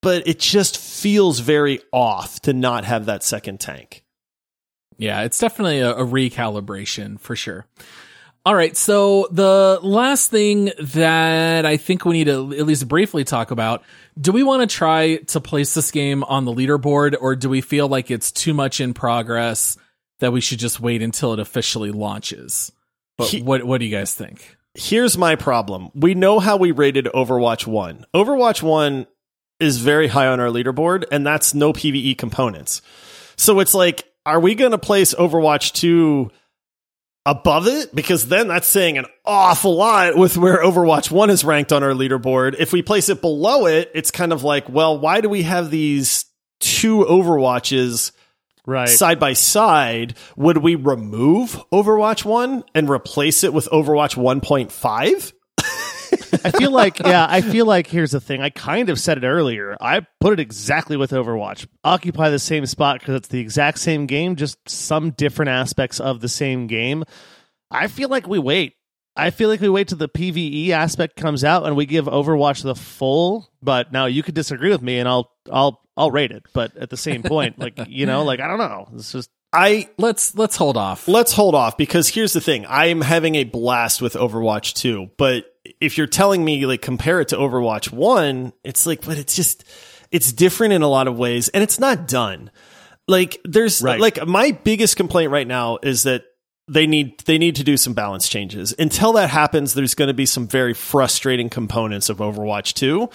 but 0.00 0.28
it 0.28 0.38
just 0.38 0.78
feels 0.78 1.40
very 1.40 1.80
off 1.92 2.40
to 2.40 2.52
not 2.52 2.84
have 2.84 3.06
that 3.06 3.22
second 3.22 3.58
tank. 3.58 4.04
Yeah, 4.98 5.22
it's 5.22 5.38
definitely 5.38 5.80
a, 5.80 5.92
a 5.92 6.04
recalibration 6.04 7.18
for 7.20 7.34
sure. 7.36 7.66
All 8.44 8.54
right, 8.54 8.76
so 8.76 9.28
the 9.30 9.78
last 9.82 10.30
thing 10.30 10.70
that 10.78 11.66
I 11.66 11.76
think 11.76 12.04
we 12.04 12.14
need 12.18 12.24
to 12.24 12.54
at 12.56 12.66
least 12.66 12.88
briefly 12.88 13.22
talk 13.24 13.50
about, 13.50 13.82
do 14.18 14.32
we 14.32 14.42
want 14.42 14.68
to 14.68 14.74
try 14.74 15.16
to 15.16 15.40
place 15.40 15.74
this 15.74 15.90
game 15.90 16.24
on 16.24 16.44
the 16.44 16.52
leaderboard 16.52 17.14
or 17.20 17.36
do 17.36 17.48
we 17.48 17.60
feel 17.60 17.88
like 17.88 18.10
it's 18.10 18.32
too 18.32 18.54
much 18.54 18.80
in 18.80 18.94
progress 18.94 19.76
that 20.20 20.32
we 20.32 20.40
should 20.40 20.58
just 20.58 20.80
wait 20.80 21.02
until 21.02 21.32
it 21.34 21.40
officially 21.40 21.90
launches? 21.90 22.72
But 23.18 23.28
He- 23.28 23.42
what 23.42 23.64
what 23.64 23.78
do 23.78 23.84
you 23.86 23.94
guys 23.94 24.14
think? 24.14 24.56
Here's 24.74 25.18
my 25.18 25.34
problem. 25.34 25.90
We 25.94 26.14
know 26.14 26.38
how 26.38 26.56
we 26.56 26.70
rated 26.70 27.06
Overwatch 27.06 27.66
1. 27.66 28.06
Overwatch 28.14 28.62
1 28.62 29.06
is 29.60 29.78
very 29.78 30.06
high 30.06 30.28
on 30.28 30.38
our 30.40 30.48
leaderboard, 30.48 31.04
and 31.10 31.26
that's 31.26 31.52
no 31.52 31.72
PvE 31.72 32.16
components. 32.16 32.80
So 33.36 33.58
it's 33.60 33.74
like, 33.74 34.04
are 34.28 34.40
we 34.40 34.54
going 34.54 34.72
to 34.72 34.78
place 34.78 35.14
Overwatch 35.14 35.72
2 35.72 36.30
above 37.26 37.66
it? 37.66 37.94
Because 37.94 38.28
then 38.28 38.48
that's 38.48 38.66
saying 38.66 38.98
an 38.98 39.06
awful 39.24 39.76
lot 39.76 40.16
with 40.16 40.36
where 40.36 40.62
Overwatch 40.62 41.10
1 41.10 41.30
is 41.30 41.44
ranked 41.44 41.72
on 41.72 41.82
our 41.82 41.92
leaderboard. 41.92 42.56
If 42.58 42.72
we 42.72 42.82
place 42.82 43.08
it 43.08 43.20
below 43.20 43.66
it, 43.66 43.90
it's 43.94 44.10
kind 44.10 44.32
of 44.32 44.44
like, 44.44 44.68
well, 44.68 44.98
why 44.98 45.20
do 45.20 45.28
we 45.28 45.42
have 45.42 45.70
these 45.70 46.26
two 46.60 47.04
Overwatches 47.04 48.12
Right. 48.66 48.86
side 48.86 49.18
by 49.18 49.32
side, 49.32 50.14
would 50.36 50.58
we 50.58 50.74
remove 50.74 51.58
Overwatch 51.72 52.26
1 52.26 52.64
and 52.74 52.90
replace 52.90 53.42
it 53.42 53.54
with 53.54 53.66
Overwatch 53.70 54.14
1.5? 54.16 55.32
I 56.44 56.50
feel 56.52 56.70
like, 56.70 56.98
yeah, 57.00 57.26
I 57.28 57.40
feel 57.40 57.66
like 57.66 57.86
here's 57.86 58.12
the 58.12 58.20
thing. 58.20 58.40
I 58.42 58.50
kind 58.50 58.88
of 58.90 58.98
said 59.00 59.18
it 59.18 59.26
earlier. 59.26 59.76
I 59.80 60.06
put 60.20 60.32
it 60.34 60.40
exactly 60.40 60.96
with 60.96 61.10
Overwatch. 61.10 61.66
Occupy 61.84 62.30
the 62.30 62.38
same 62.38 62.66
spot 62.66 63.00
because 63.00 63.16
it's 63.16 63.28
the 63.28 63.40
exact 63.40 63.78
same 63.78 64.06
game, 64.06 64.36
just 64.36 64.68
some 64.68 65.10
different 65.10 65.50
aspects 65.50 66.00
of 66.00 66.20
the 66.20 66.28
same 66.28 66.66
game. 66.66 67.04
I 67.70 67.88
feel 67.88 68.08
like 68.08 68.26
we 68.26 68.38
wait. 68.38 68.74
I 69.16 69.30
feel 69.30 69.48
like 69.48 69.60
we 69.60 69.68
wait 69.68 69.88
till 69.88 69.98
the 69.98 70.08
PVE 70.08 70.70
aspect 70.70 71.16
comes 71.16 71.42
out 71.42 71.66
and 71.66 71.74
we 71.76 71.86
give 71.86 72.04
Overwatch 72.06 72.62
the 72.62 72.76
full. 72.76 73.50
But 73.60 73.92
now 73.92 74.06
you 74.06 74.22
could 74.22 74.34
disagree 74.34 74.70
with 74.70 74.80
me, 74.82 74.98
and 75.00 75.08
I'll 75.08 75.32
I'll 75.50 75.80
I'll 75.96 76.12
rate 76.12 76.30
it. 76.30 76.44
But 76.52 76.76
at 76.76 76.88
the 76.90 76.96
same 76.96 77.24
point, 77.24 77.58
like 77.58 77.78
you 77.88 78.06
know, 78.06 78.22
like 78.22 78.38
I 78.38 78.46
don't 78.46 78.58
know. 78.58 78.88
It's 78.94 79.10
just 79.10 79.28
I 79.52 79.88
Let's 79.98 80.36
let's 80.36 80.56
hold 80.56 80.76
off. 80.76 81.08
let's 81.08 81.32
hold 81.32 81.54
off 81.54 81.76
because 81.76 82.08
here's 82.08 82.32
the 82.32 82.40
thing. 82.40 82.64
I 82.66 82.86
am 82.86 83.00
having 83.00 83.34
a 83.34 83.44
blast 83.44 84.00
with 84.00 84.14
Overwatch 84.14 84.74
2, 84.74 85.10
but 85.16 85.46
if 85.80 85.98
you're 85.98 86.06
telling 86.06 86.44
me 86.44 86.66
like 86.66 86.82
compare 86.82 87.20
it 87.20 87.28
to 87.28 87.36
Overwatch 87.36 87.92
1, 87.92 88.52
it's 88.64 88.86
like 88.86 89.04
but 89.04 89.18
it's 89.18 89.36
just 89.36 89.64
it's 90.10 90.32
different 90.32 90.72
in 90.72 90.82
a 90.82 90.88
lot 90.88 91.06
of 91.08 91.18
ways 91.18 91.48
and 91.48 91.62
it's 91.62 91.78
not 91.78 92.08
done. 92.08 92.50
Like 93.06 93.40
there's 93.44 93.80
Right. 93.82 94.00
like 94.00 94.26
my 94.26 94.52
biggest 94.52 94.96
complaint 94.96 95.30
right 95.32 95.46
now 95.46 95.78
is 95.82 96.02
that 96.04 96.24
they 96.70 96.86
need 96.86 97.18
they 97.20 97.38
need 97.38 97.56
to 97.56 97.64
do 97.64 97.76
some 97.78 97.94
balance 97.94 98.28
changes. 98.28 98.74
Until 98.78 99.14
that 99.14 99.30
happens, 99.30 99.72
there's 99.74 99.94
going 99.94 100.08
to 100.08 100.14
be 100.14 100.26
some 100.26 100.46
very 100.46 100.74
frustrating 100.74 101.48
components 101.48 102.10
of 102.10 102.18
Overwatch 102.18 102.74
2. 102.74 103.08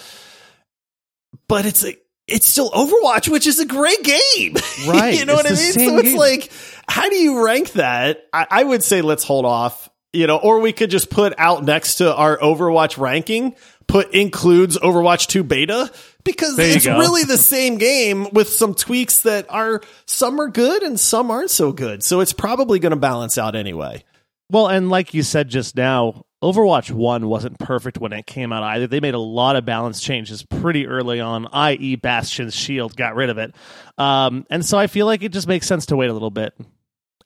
But 1.48 1.66
it's 1.66 1.84
a, 1.86 1.96
it's 2.28 2.48
still 2.48 2.70
Overwatch, 2.72 3.30
which 3.30 3.48
is 3.48 3.60
a 3.60 3.66
great 3.66 4.02
game. 4.04 4.56
Right. 4.88 5.18
you 5.20 5.26
know 5.26 5.36
It's 5.36 5.44
what 5.44 5.46
I 5.46 5.56
mean? 5.56 5.72
So 5.74 5.98
it's 6.00 6.10
game. 6.10 6.18
like, 6.18 6.52
how 6.88 7.10
do 7.10 7.16
you 7.16 7.46
rank 7.46 7.74
that? 7.74 8.26
I, 8.34 8.48
I 8.50 8.64
would 8.64 8.84
say 8.84 9.02
let's 9.02 9.24
hold 9.24 9.46
off, 9.46 9.90
you 10.14 10.28
know, 10.28 10.38
or 10.38 10.60
we 10.60 10.72
could 10.72 10.92
just 10.92 11.10
put 11.10 11.34
out 11.38 11.64
next 11.64 11.96
to 11.96 12.16
our 12.16 12.38
Overwatch 12.38 12.98
ranking, 12.98 13.56
put 13.88 14.14
includes 14.14 14.78
Overwatch 14.78 15.28
2 15.28 15.44
beta 15.44 15.92
because 16.24 16.58
it's 16.58 16.86
go. 16.86 17.00
really 17.00 17.24
the 17.24 17.38
same 17.38 17.78
game 17.78 18.30
with 18.32 18.48
some 18.50 18.76
tweaks 18.76 19.22
that 19.24 19.48
are 19.50 19.82
some 20.06 20.40
are 20.40 20.48
good 20.48 20.84
and 20.84 21.00
some 21.00 21.32
aren't 21.32 21.50
so 21.50 21.72
good. 21.72 22.04
So 22.04 22.20
it's 22.20 22.34
probably 22.34 22.80
going 22.80 22.92
to 22.92 22.98
balance 22.98 23.38
out 23.38 23.56
anyway. 23.56 24.04
Well, 24.50 24.68
and 24.68 24.90
like 24.90 25.14
you 25.14 25.24
said 25.24 25.50
just 25.50 25.76
now, 25.76 26.26
Overwatch 26.44 26.92
1 26.92 27.28
wasn't 27.28 27.58
perfect 27.58 27.98
when 27.98 28.14
it 28.14 28.28
came 28.28 28.54
out 28.54 28.64
either. 28.64 28.86
They 28.86 29.00
made 29.00 29.14
a 29.14 29.20
lot 29.20 29.56
of 29.56 29.66
balance 29.66 30.02
changes 30.02 30.44
pretty 30.44 30.86
early 30.86 31.20
on, 31.20 31.48
i.e., 31.54 31.96
Bastion's 31.96 32.54
shield 32.54 32.96
got 32.96 33.16
rid 33.16 33.30
of 33.30 33.38
it. 33.38 33.56
Um, 33.98 34.46
and 34.50 34.64
so 34.66 34.78
I 34.78 34.88
feel 34.88 35.06
like 35.06 35.24
it 35.24 35.32
just 35.32 35.48
makes 35.48 35.66
sense 35.66 35.88
to 35.88 35.96
wait 35.96 36.10
a 36.10 36.14
little 36.14 36.32
bit. 36.32 36.54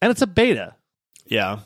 And 0.01 0.11
it's 0.11 0.21
a 0.21 0.27
beta. 0.27 0.75
Yeah. 1.25 1.59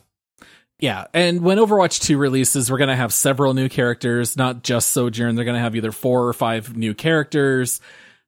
Yeah, 0.82 1.06
and 1.14 1.42
when 1.42 1.60
Overwatch 1.60 2.02
2 2.02 2.18
releases, 2.18 2.72
we're 2.72 2.80
going 2.80 2.90
to 2.90 2.96
have 2.96 3.14
several 3.14 3.54
new 3.54 3.70
characters, 3.70 4.36
not 4.36 4.64
just 4.64 4.90
Sojourn. 4.92 5.36
They're 5.36 5.46
going 5.46 5.56
to 5.56 5.62
have 5.62 5.76
either 5.76 5.92
four 5.92 6.28
or 6.28 6.34
five 6.34 6.76
new 6.76 6.96
characters, 6.96 7.80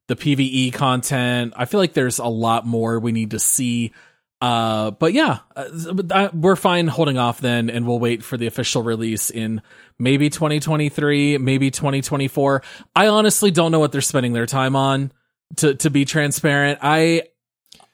the 0.08 0.16
PvE 0.16 0.72
content. 0.72 1.54
I 1.58 1.66
feel 1.66 1.80
like 1.80 1.94
there's 1.94 2.20
a 2.20 2.28
lot 2.28 2.68
more 2.68 3.00
we 3.00 3.12
need 3.12 3.32
to 3.32 3.40
see. 3.40 3.92
Uh, 4.40 4.92
but 4.92 5.14
yeah, 5.14 5.40
uh, 5.56 5.66
uh, 6.12 6.30
we're 6.32 6.56
fine 6.56 6.88
holding 6.88 7.18
off 7.18 7.42
then, 7.42 7.72
and 7.72 7.88
we'll 7.88 7.98
wait 7.98 8.24
for 8.24 8.38
the 8.38 8.46
official 8.46 8.84
release 8.84 9.32
in 9.32 9.64
maybe 9.98 10.30
2023, 10.30 11.40
maybe 11.40 11.72
2024. 11.72 12.62
I 12.96 13.08
honestly 13.08 13.50
don't 13.50 13.72
know 13.72 13.80
what 13.80 13.92
they're 13.92 14.02
spending 14.02 14.34
their 14.34 14.46
time 14.46 14.76
on. 14.76 15.12
To 15.58 15.76
to 15.76 15.92
be 15.92 16.04
transparent, 16.04 16.80
I 16.82 17.24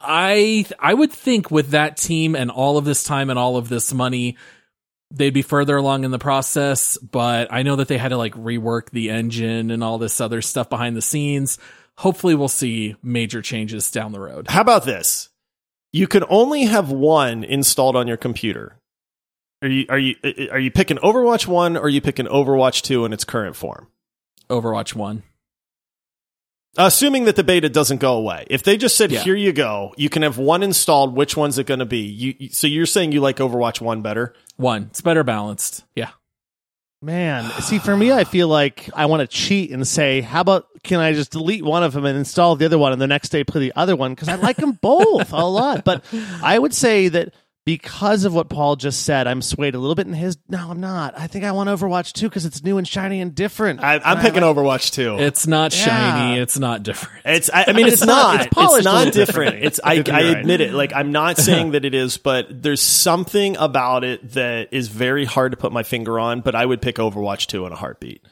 I 0.01 0.65
I 0.79 0.93
would 0.93 1.11
think 1.11 1.51
with 1.51 1.71
that 1.71 1.97
team 1.97 2.35
and 2.35 2.49
all 2.51 2.77
of 2.77 2.85
this 2.85 3.03
time 3.03 3.29
and 3.29 3.37
all 3.37 3.57
of 3.57 3.69
this 3.69 3.93
money, 3.93 4.37
they'd 5.11 5.33
be 5.33 5.41
further 5.41 5.77
along 5.77 6.03
in 6.03 6.11
the 6.11 6.19
process. 6.19 6.97
But 6.97 7.51
I 7.51 7.63
know 7.63 7.75
that 7.77 7.87
they 7.87 7.97
had 7.97 8.09
to 8.09 8.17
like 8.17 8.33
rework 8.33 8.91
the 8.91 9.09
engine 9.09 9.71
and 9.71 9.83
all 9.83 9.97
this 9.97 10.21
other 10.21 10.41
stuff 10.41 10.69
behind 10.69 10.95
the 10.95 11.01
scenes. 11.01 11.57
Hopefully, 11.97 12.35
we'll 12.35 12.47
see 12.47 12.95
major 13.03 13.41
changes 13.41 13.91
down 13.91 14.13
the 14.13 14.21
road. 14.21 14.47
How 14.47 14.61
about 14.61 14.85
this? 14.85 15.29
You 15.91 16.07
can 16.07 16.23
only 16.29 16.65
have 16.65 16.91
one 16.91 17.43
installed 17.43 17.95
on 17.95 18.07
your 18.07 18.17
computer. 18.17 18.79
Are 19.61 19.67
you 19.67 19.85
are 19.89 19.99
you 19.99 20.15
are 20.51 20.59
you 20.59 20.71
picking 20.71 20.97
Overwatch 20.97 21.45
1 21.45 21.75
or 21.75 21.81
are 21.81 21.89
you 21.89 21.99
picking 21.99 22.27
Overwatch 22.27 22.81
2 22.83 23.03
in 23.03 23.11
its 23.11 23.25
current 23.25 23.57
form? 23.57 23.87
Overwatch 24.49 24.95
One. 24.95 25.23
Assuming 26.77 27.25
that 27.25 27.35
the 27.35 27.43
beta 27.43 27.67
doesn't 27.67 27.97
go 27.97 28.13
away. 28.15 28.45
If 28.49 28.63
they 28.63 28.77
just 28.77 28.95
said 28.95 29.11
Yeah. 29.11 29.23
here 29.23 29.35
you 29.35 29.51
go, 29.51 29.93
you 29.97 30.07
can 30.09 30.21
have 30.21 30.37
one 30.37 30.61
installed, 30.63 31.15
which 31.15 31.35
one's 31.35 31.57
it 31.57 31.65
going 31.65 31.79
to 31.79 31.85
be? 31.85 31.99
You 32.01 32.35
you- 32.37 32.49
so 32.49 32.67
you're 32.67 32.85
saying 32.85 33.11
you 33.11 33.21
like 33.21 33.37
Overwatch 33.37 33.81
1 33.81 34.01
better? 34.01 34.33
One. 34.55 34.83
It's 34.91 35.01
better 35.01 35.23
balanced. 35.23 35.83
Yeah. 35.95 36.09
Man, 37.01 37.49
see, 37.61 37.79
for 37.79 37.95
me, 37.95 38.11
I 38.11 38.25
feel 38.25 38.49
like 38.49 38.89
I 38.93 39.05
want 39.05 39.21
to 39.21 39.27
cheat 39.27 39.71
and 39.71 39.87
say, 39.87 40.19
how 40.19 40.41
about 40.41 40.65
can 40.83 40.99
I 40.99 41.13
just 41.13 41.31
delete 41.31 41.63
one 41.63 41.81
of 41.81 41.93
them 41.93 42.03
and 42.05 42.17
install 42.17 42.57
the 42.57 42.65
other 42.65 42.77
one 42.77 42.91
and 42.91 43.01
the 43.01 43.07
next 43.07 43.29
day 43.29 43.45
play 43.45 43.61
the 43.61 43.73
other 43.75 43.95
one? 43.95 44.11
Because 44.13 44.27
I 44.27 44.35
like 44.35 44.57
them 44.57 44.73
both 44.81 45.31
a 45.31 45.45
lot. 45.45 45.85
But 45.85 46.03
I 46.43 46.59
would 46.59 46.73
say 46.73 47.07
that 47.07 47.33
because 47.77 48.25
of 48.25 48.33
what 48.33 48.49
Paul 48.49 48.75
just 48.77 49.03
said, 49.03 49.27
I'm 49.27 49.43
swayed 49.43 49.75
a 49.75 49.77
little 49.77 49.93
bit 49.93 50.07
in 50.07 50.13
his. 50.13 50.39
No, 50.47 50.71
I'm 50.71 50.79
not. 50.79 51.13
I 51.15 51.27
think 51.27 51.45
I 51.45 51.51
want 51.51 51.69
Overwatch 51.69 52.13
2 52.13 52.27
because 52.27 52.43
it's 52.43 52.63
new 52.63 52.79
and 52.79 52.87
shiny 52.87 53.21
and 53.21 53.35
different. 53.35 53.83
I, 53.83 53.93
I'm 53.97 54.01
And 54.03 54.19
I 54.19 54.21
picking 54.23 54.41
like- 54.41 54.55
Overwatch 54.55 54.91
2. 54.91 55.17
It's 55.19 55.45
not 55.45 55.77
Yeah. 55.77 55.85
shiny. 55.85 56.39
It's 56.39 56.57
not 56.57 56.81
different. 56.81 57.21
It's. 57.25 57.49
I, 57.53 57.65
I 57.67 57.73
mean, 57.73 57.85
it's, 57.85 57.97
It's 57.97 58.05
not- 58.05 58.35
not. 58.37 58.45
it's 58.47 58.53
polished 58.55 58.87
a 58.87 58.89
not 58.89 59.13
different. 59.13 59.57
It's. 59.63 59.79
I, 59.83 59.93
You're 59.93 60.05
I 60.09 60.11
right. 60.23 60.37
admit 60.37 60.61
it. 60.61 60.73
Like 60.73 60.93
I'm 60.95 61.11
not 61.11 61.37
saying 61.37 61.71
that 61.73 61.85
it 61.85 61.93
is, 61.93 62.17
but 62.17 62.47
there's 62.63 62.81
something 62.81 63.55
about 63.57 64.03
it 64.03 64.31
that 64.31 64.69
is 64.71 64.87
very 64.87 65.25
hard 65.25 65.51
to 65.51 65.57
put 65.57 65.71
my 65.71 65.83
finger 65.83 66.19
on. 66.19 66.41
But 66.41 66.55
I 66.55 66.65
would 66.65 66.81
pick 66.81 66.95
Overwatch 66.95 67.45
2 67.45 67.67
in 67.67 67.71
a 67.71 67.75
heartbeat. 67.75 68.25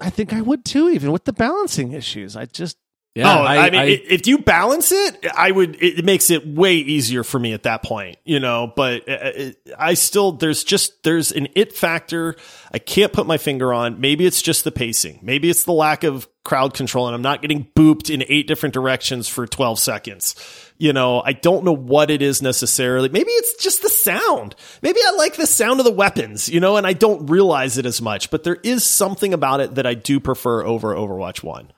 I 0.00 0.08
think 0.08 0.32
I 0.32 0.40
would 0.40 0.64
too, 0.64 0.88
even 0.88 1.12
with 1.12 1.24
the 1.26 1.34
balancing 1.34 1.92
issues. 1.92 2.34
I 2.34 2.46
just. 2.46 2.78
Oh, 3.16 3.20
Yeah. 3.22 3.42
I, 3.42 3.70
mean, 3.70 3.80
i 3.80 3.84
if 3.86 4.26
you 4.26 4.38
balance 4.38 4.92
it, 4.92 5.26
I 5.34 5.50
would. 5.50 5.82
It 5.82 6.04
makes 6.04 6.30
it 6.30 6.46
way 6.46 6.76
easier 6.76 7.24
for 7.24 7.38
me 7.38 7.52
at 7.52 7.64
that 7.64 7.82
point, 7.82 8.18
you 8.24 8.38
know. 8.38 8.72
But 8.74 9.08
uh, 9.08 9.18
it, 9.34 9.56
I 9.76 9.94
still, 9.94 10.32
there's 10.32 10.62
just 10.62 11.02
there's 11.02 11.32
an 11.32 11.48
it 11.56 11.72
factor. 11.72 12.36
I 12.72 12.78
can't 12.78 13.12
put 13.12 13.26
my 13.26 13.36
finger 13.36 13.72
on. 13.72 14.00
Maybe 14.00 14.26
it's 14.26 14.40
just 14.40 14.62
the 14.62 14.70
pacing. 14.70 15.18
Maybe 15.22 15.50
it's 15.50 15.64
the 15.64 15.72
lack 15.72 16.04
of 16.04 16.28
crowd 16.44 16.74
control, 16.74 17.06
and 17.06 17.14
I'm 17.14 17.22
not 17.22 17.42
getting 17.42 17.66
booped 17.74 18.12
in 18.12 18.24
eight 18.28 18.46
different 18.46 18.72
directions 18.74 19.28
for 19.28 19.46
12 19.46 19.78
seconds. 19.78 20.34
You 20.78 20.92
know, 20.92 21.20
I 21.20 21.32
don't 21.32 21.64
know 21.64 21.74
what 21.74 22.10
it 22.10 22.22
is 22.22 22.40
necessarily. 22.40 23.08
Maybe 23.08 23.30
it's 23.32 23.62
just 23.62 23.82
the 23.82 23.90
sound. 23.90 24.54
Maybe 24.82 25.00
I 25.04 25.14
like 25.16 25.36
the 25.36 25.46
sound 25.46 25.80
of 25.80 25.84
the 25.84 25.92
weapons, 25.92 26.48
you 26.48 26.60
know, 26.60 26.76
and 26.76 26.86
I 26.86 26.92
don't 26.94 27.26
realize 27.26 27.76
it 27.76 27.86
as 27.86 28.00
much. 28.00 28.30
But 28.30 28.44
there 28.44 28.58
is 28.62 28.84
something 28.84 29.34
about 29.34 29.60
it 29.60 29.74
that 29.74 29.86
I 29.86 29.94
do 29.94 30.20
prefer 30.20 30.64
over 30.64 30.94
Overwatch 30.94 31.42
One. 31.42 31.72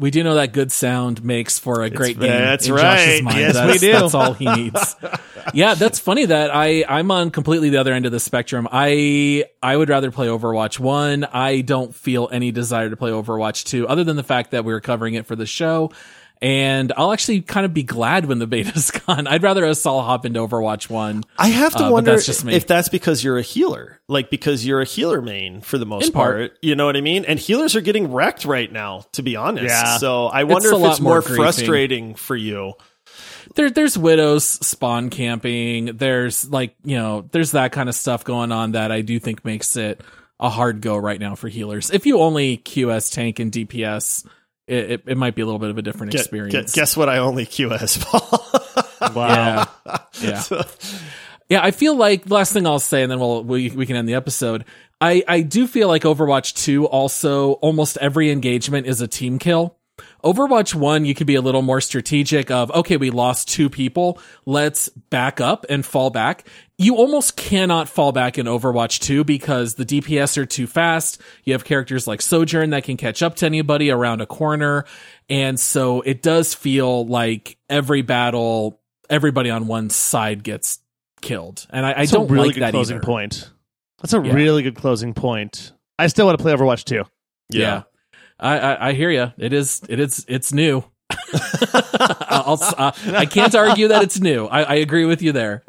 We 0.00 0.10
do 0.10 0.24
know 0.24 0.34
that 0.36 0.52
good 0.52 0.72
sound 0.72 1.22
makes 1.22 1.58
for 1.58 1.82
a 1.82 1.90
great 1.90 2.18
game. 2.18 2.30
that's 2.30 2.66
in 2.66 2.74
right. 2.74 2.82
Josh's 2.82 3.22
mind. 3.22 3.38
Yes, 3.38 3.54
that's, 3.54 3.72
we 3.72 3.78
do. 3.78 3.92
That's 3.92 4.14
all 4.14 4.32
he 4.32 4.46
needs. 4.46 4.96
yeah, 5.54 5.74
that's 5.74 5.98
funny 5.98 6.24
that 6.24 6.50
I 6.52 6.84
I'm 6.88 7.10
on 7.10 7.30
completely 7.30 7.68
the 7.68 7.76
other 7.76 7.92
end 7.92 8.06
of 8.06 8.12
the 8.12 8.18
spectrum. 8.18 8.66
I 8.72 9.44
I 9.62 9.76
would 9.76 9.90
rather 9.90 10.10
play 10.10 10.28
Overwatch 10.28 10.78
one. 10.78 11.24
I 11.24 11.60
don't 11.60 11.94
feel 11.94 12.30
any 12.32 12.50
desire 12.50 12.88
to 12.88 12.96
play 12.96 13.10
Overwatch 13.10 13.64
two, 13.64 13.86
other 13.86 14.02
than 14.02 14.16
the 14.16 14.24
fact 14.24 14.52
that 14.52 14.64
we 14.64 14.72
were 14.72 14.80
covering 14.80 15.14
it 15.14 15.26
for 15.26 15.36
the 15.36 15.46
show. 15.46 15.92
And 16.42 16.90
I'll 16.96 17.12
actually 17.12 17.42
kind 17.42 17.66
of 17.66 17.74
be 17.74 17.82
glad 17.82 18.24
when 18.24 18.38
the 18.38 18.46
beta's 18.46 18.90
gone. 19.06 19.26
I'd 19.26 19.42
rather 19.42 19.66
us 19.66 19.84
all 19.84 20.02
hop 20.02 20.24
into 20.24 20.40
Overwatch 20.40 20.88
one. 20.88 21.22
I 21.38 21.48
have 21.48 21.74
to 21.76 21.84
Uh, 21.84 21.90
wonder 21.90 22.12
that's 22.12 22.24
just 22.24 22.44
me. 22.46 22.54
if 22.54 22.66
that's 22.66 22.88
because 22.88 23.22
you're 23.22 23.36
a 23.36 23.42
healer, 23.42 24.00
like 24.08 24.30
because 24.30 24.64
you're 24.64 24.80
a 24.80 24.86
healer 24.86 25.20
main 25.20 25.60
for 25.60 25.76
the 25.76 25.84
most 25.84 26.14
part. 26.14 26.34
part. 26.52 26.58
You 26.62 26.76
know 26.76 26.86
what 26.86 26.96
I 26.96 27.02
mean? 27.02 27.26
And 27.26 27.38
healers 27.38 27.76
are 27.76 27.82
getting 27.82 28.10
wrecked 28.10 28.46
right 28.46 28.72
now, 28.72 29.04
to 29.12 29.22
be 29.22 29.36
honest. 29.36 29.66
Yeah. 29.66 29.98
So 29.98 30.26
I 30.26 30.44
wonder 30.44 30.70
a 30.72 30.78
if 30.78 30.90
it's 30.92 31.00
more 31.00 31.16
more 31.16 31.22
frustrating 31.22 32.14
for 32.14 32.36
you. 32.36 32.72
there 33.56 33.68
there's 33.70 33.98
widows 33.98 34.44
spawn 34.44 35.10
camping 35.10 35.96
there's 35.96 36.48
like 36.50 36.74
you 36.84 36.96
know 36.96 37.28
there's 37.32 37.50
that 37.52 37.72
kind 37.72 37.88
of 37.88 37.94
stuff 37.94 38.22
going 38.22 38.52
on 38.52 38.72
that 38.72 38.92
i 38.92 39.00
do 39.00 39.18
think 39.18 39.44
makes 39.44 39.76
it 39.76 40.00
a 40.38 40.48
hard 40.48 40.80
go 40.80 40.96
right 40.96 41.18
now 41.18 41.34
for 41.34 41.48
healers 41.48 41.90
if 41.90 42.06
you 42.06 42.20
only 42.20 42.58
qs 42.58 43.12
tank 43.12 43.40
and 43.40 43.50
dps 43.50 44.24
it, 44.70 44.90
it, 44.90 45.02
it 45.08 45.16
might 45.18 45.34
be 45.34 45.42
a 45.42 45.44
little 45.44 45.58
bit 45.58 45.70
of 45.70 45.78
a 45.78 45.82
different 45.82 46.12
Gu- 46.12 46.18
experience 46.18 46.72
gu- 46.72 46.80
guess 46.80 46.96
what? 46.96 47.08
I 47.08 47.18
only 47.18 47.46
QS 47.46 48.00
Paul. 48.04 48.46
Wow. 49.14 49.66
yeah 49.86 50.42
yeah 50.50 50.62
yeah 51.48 51.60
i 51.62 51.70
feel 51.70 51.94
like 51.94 52.28
last 52.30 52.52
thing 52.52 52.66
i'll 52.66 52.78
say 52.78 53.02
and 53.02 53.10
then 53.10 53.18
we'll 53.18 53.42
we, 53.42 53.70
we 53.70 53.86
can 53.86 53.96
end 53.96 54.06
the 54.06 54.14
episode 54.14 54.66
i 55.00 55.24
i 55.26 55.40
do 55.40 55.66
feel 55.66 55.88
like 55.88 56.02
overwatch 56.02 56.52
2 56.64 56.86
also 56.86 57.54
almost 57.54 57.96
every 57.96 58.30
engagement 58.30 58.86
is 58.86 59.00
a 59.00 59.08
team 59.08 59.38
kill 59.38 59.74
Overwatch 60.24 60.74
1, 60.74 61.04
you 61.04 61.14
could 61.14 61.26
be 61.26 61.34
a 61.34 61.40
little 61.40 61.62
more 61.62 61.80
strategic 61.80 62.50
of, 62.50 62.70
okay, 62.70 62.96
we 62.96 63.10
lost 63.10 63.48
two 63.48 63.70
people. 63.70 64.18
Let's 64.46 64.88
back 64.88 65.40
up 65.40 65.66
and 65.68 65.84
fall 65.84 66.10
back. 66.10 66.46
You 66.82 66.96
almost 66.96 67.36
cannot 67.36 67.90
fall 67.90 68.10
back 68.10 68.38
in 68.38 68.46
Overwatch 68.46 69.00
2 69.00 69.22
because 69.24 69.74
the 69.74 69.84
DPS 69.84 70.38
are 70.38 70.46
too 70.46 70.66
fast. 70.66 71.20
You 71.44 71.52
have 71.52 71.62
characters 71.62 72.06
like 72.06 72.22
Sojourn 72.22 72.70
that 72.70 72.84
can 72.84 72.96
catch 72.96 73.22
up 73.22 73.34
to 73.36 73.46
anybody 73.46 73.90
around 73.90 74.22
a 74.22 74.26
corner. 74.26 74.86
And 75.28 75.60
so 75.60 76.00
it 76.00 76.22
does 76.22 76.54
feel 76.54 77.04
like 77.06 77.58
every 77.68 78.00
battle, 78.00 78.80
everybody 79.10 79.50
on 79.50 79.66
one 79.66 79.90
side 79.90 80.42
gets 80.42 80.78
killed. 81.20 81.66
And 81.68 81.84
I, 81.84 81.90
I 81.90 81.94
That's 81.96 82.12
don't 82.12 82.30
a 82.30 82.32
really 82.32 82.46
like 82.48 82.54
good 82.54 82.62
that 82.62 82.70
closing 82.70 82.96
either. 82.96 83.04
point. 83.04 83.50
That's 84.00 84.14
a 84.14 84.22
Yeah. 84.24 84.32
really 84.32 84.62
good 84.62 84.76
closing 84.76 85.12
point. 85.12 85.72
I 85.98 86.06
still 86.06 86.24
want 86.24 86.38
to 86.38 86.42
play 86.42 86.54
Overwatch 86.54 86.84
2. 86.84 87.04
Yeah. 87.50 87.82
I, 88.38 88.58
I, 88.58 88.88
I 88.88 88.92
hear 88.94 89.10
you. 89.10 89.34
It 89.36 89.52
is, 89.52 89.82
it 89.86 90.00
is, 90.00 90.24
it's 90.28 90.50
new. 90.54 90.82
I'll, 92.02 92.58
uh, 92.78 92.92
I 93.12 93.26
can't 93.26 93.54
argue 93.54 93.88
that 93.88 94.02
it's 94.02 94.18
new. 94.18 94.46
I, 94.46 94.62
I 94.62 94.74
agree 94.76 95.04
with 95.04 95.20
you 95.20 95.32
there. 95.32 95.62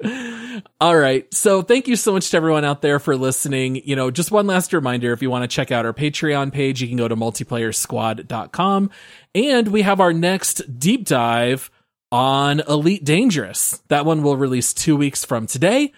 All 0.80 0.98
right. 0.98 1.32
So 1.34 1.62
thank 1.62 1.88
you 1.88 1.96
so 1.96 2.14
much 2.14 2.30
to 2.32 2.38
everyone 2.38 2.66
out 2.66 2.82
there 2.82 3.00
for 3.00 3.16
listening. 3.16 3.78
You 3.84 3.96
know, 3.96 4.12
just 4.12 4.32
one 4.32 4.48
last 4.48 4.74
reminder. 4.74 5.14
If 5.14 5.22
you 5.22 5.30
want 5.30 5.44
to 5.44 5.54
check 5.54 5.72
out 5.72 5.86
our 5.86 5.94
Patreon 5.94 6.52
page, 6.52 6.82
you 6.82 6.88
can 6.88 6.98
go 6.98 7.08
to 7.08 7.16
multiplayersquad.com 7.16 8.90
and 9.36 9.68
we 9.68 9.82
have 9.84 10.00
our 10.00 10.14
next 10.14 10.80
deep 10.80 11.06
dive 11.06 11.70
on 12.12 12.60
Elite 12.62 13.04
Dangerous. 13.04 13.82
That 13.88 14.06
one 14.06 14.24
will 14.24 14.38
release 14.38 14.74
two 14.74 14.96
weeks 14.98 15.24
from 15.24 15.48
today. 15.48 15.94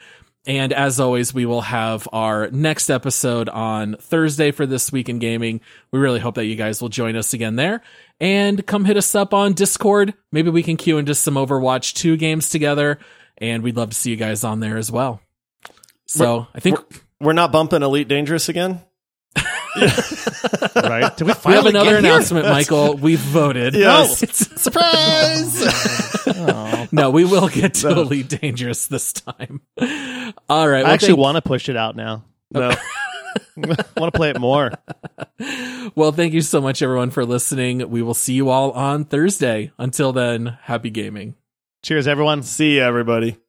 And 0.46 0.74
as 0.74 1.00
always, 1.00 1.34
we 1.34 1.46
will 1.46 1.62
have 1.62 2.08
our 2.12 2.50
next 2.52 2.90
episode 2.90 3.48
on 3.48 3.96
Thursday 3.96 4.52
for 4.52 4.66
this 4.66 4.92
week 4.92 5.08
in 5.08 5.20
gaming. 5.20 5.62
We 5.92 6.00
really 6.00 6.20
hope 6.20 6.36
that 6.36 6.46
you 6.46 6.56
guys 6.56 6.82
will 6.82 6.90
join 6.90 7.16
us 7.16 7.34
again 7.34 7.56
there 7.56 7.82
and 8.20 8.66
come 8.68 8.84
hit 8.84 8.98
us 8.98 9.16
up 9.16 9.34
on 9.34 9.54
Discord. 9.54 10.14
Maybe 10.34 10.50
we 10.50 10.62
can 10.62 10.76
queue 10.76 10.98
into 10.98 11.16
some 11.16 11.36
Overwatch 11.36 11.94
2 11.94 12.18
games 12.18 12.50
together 12.50 13.00
and 13.44 13.62
we'd 13.64 13.76
love 13.78 13.90
to 13.90 13.96
see 13.96 14.10
you 14.12 14.16
guys 14.16 14.44
on 14.44 14.60
there 14.62 14.78
as 14.78 14.92
well. 14.92 15.22
So 16.08 16.48
I 16.56 16.60
think 16.60 16.80
We're 17.20 17.34
not 17.34 17.52
bumping 17.52 17.82
Elite 17.84 18.08
Dangerous 18.08 18.48
again. 18.50 18.82
right? 19.76 21.16
Did 21.18 21.28
we 21.28 21.34
we 21.46 21.54
have 21.54 21.66
another 21.66 21.86
get 21.86 21.86
here? 21.86 21.98
announcement, 21.98 22.46
Michael. 22.48 22.96
We've 23.02 23.20
voted. 23.20 23.74
Yes. 23.74 24.22
No, 24.22 24.26
it's- 24.26 24.62
Surprise! 24.62 25.64
no, 26.94 27.10
we 27.10 27.26
will 27.26 27.50
get 27.50 27.74
to 27.76 27.90
Elite 27.90 28.30
Dangerous 28.30 28.88
this 28.88 29.12
time. 29.14 29.62
All 30.50 30.68
right. 30.68 30.86
I 30.86 30.92
actually 30.92 31.10
thank- 31.10 31.20
want 31.20 31.36
to 31.38 31.42
push 31.42 31.70
it 31.70 31.76
out 31.76 31.96
now. 31.96 32.24
No. 32.52 32.70
I 32.70 32.78
want 33.98 34.14
to 34.14 34.18
play 34.18 34.30
it 34.30 34.40
more. 34.40 34.72
Well, 35.96 36.12
thank 36.12 36.34
you 36.34 36.42
so 36.42 36.62
much, 36.62 36.82
everyone, 36.84 37.10
for 37.10 37.26
listening. 37.26 37.90
We 37.90 38.02
will 38.04 38.14
see 38.14 38.34
you 38.34 38.50
all 38.50 38.72
on 38.72 39.06
Thursday. 39.06 39.72
Until 39.80 40.14
then, 40.14 40.58
happy 40.64 40.90
gaming. 40.92 41.36
Cheers, 41.84 42.08
everyone. 42.08 42.44
See 42.44 42.76
you, 42.76 42.82
everybody. 42.82 43.43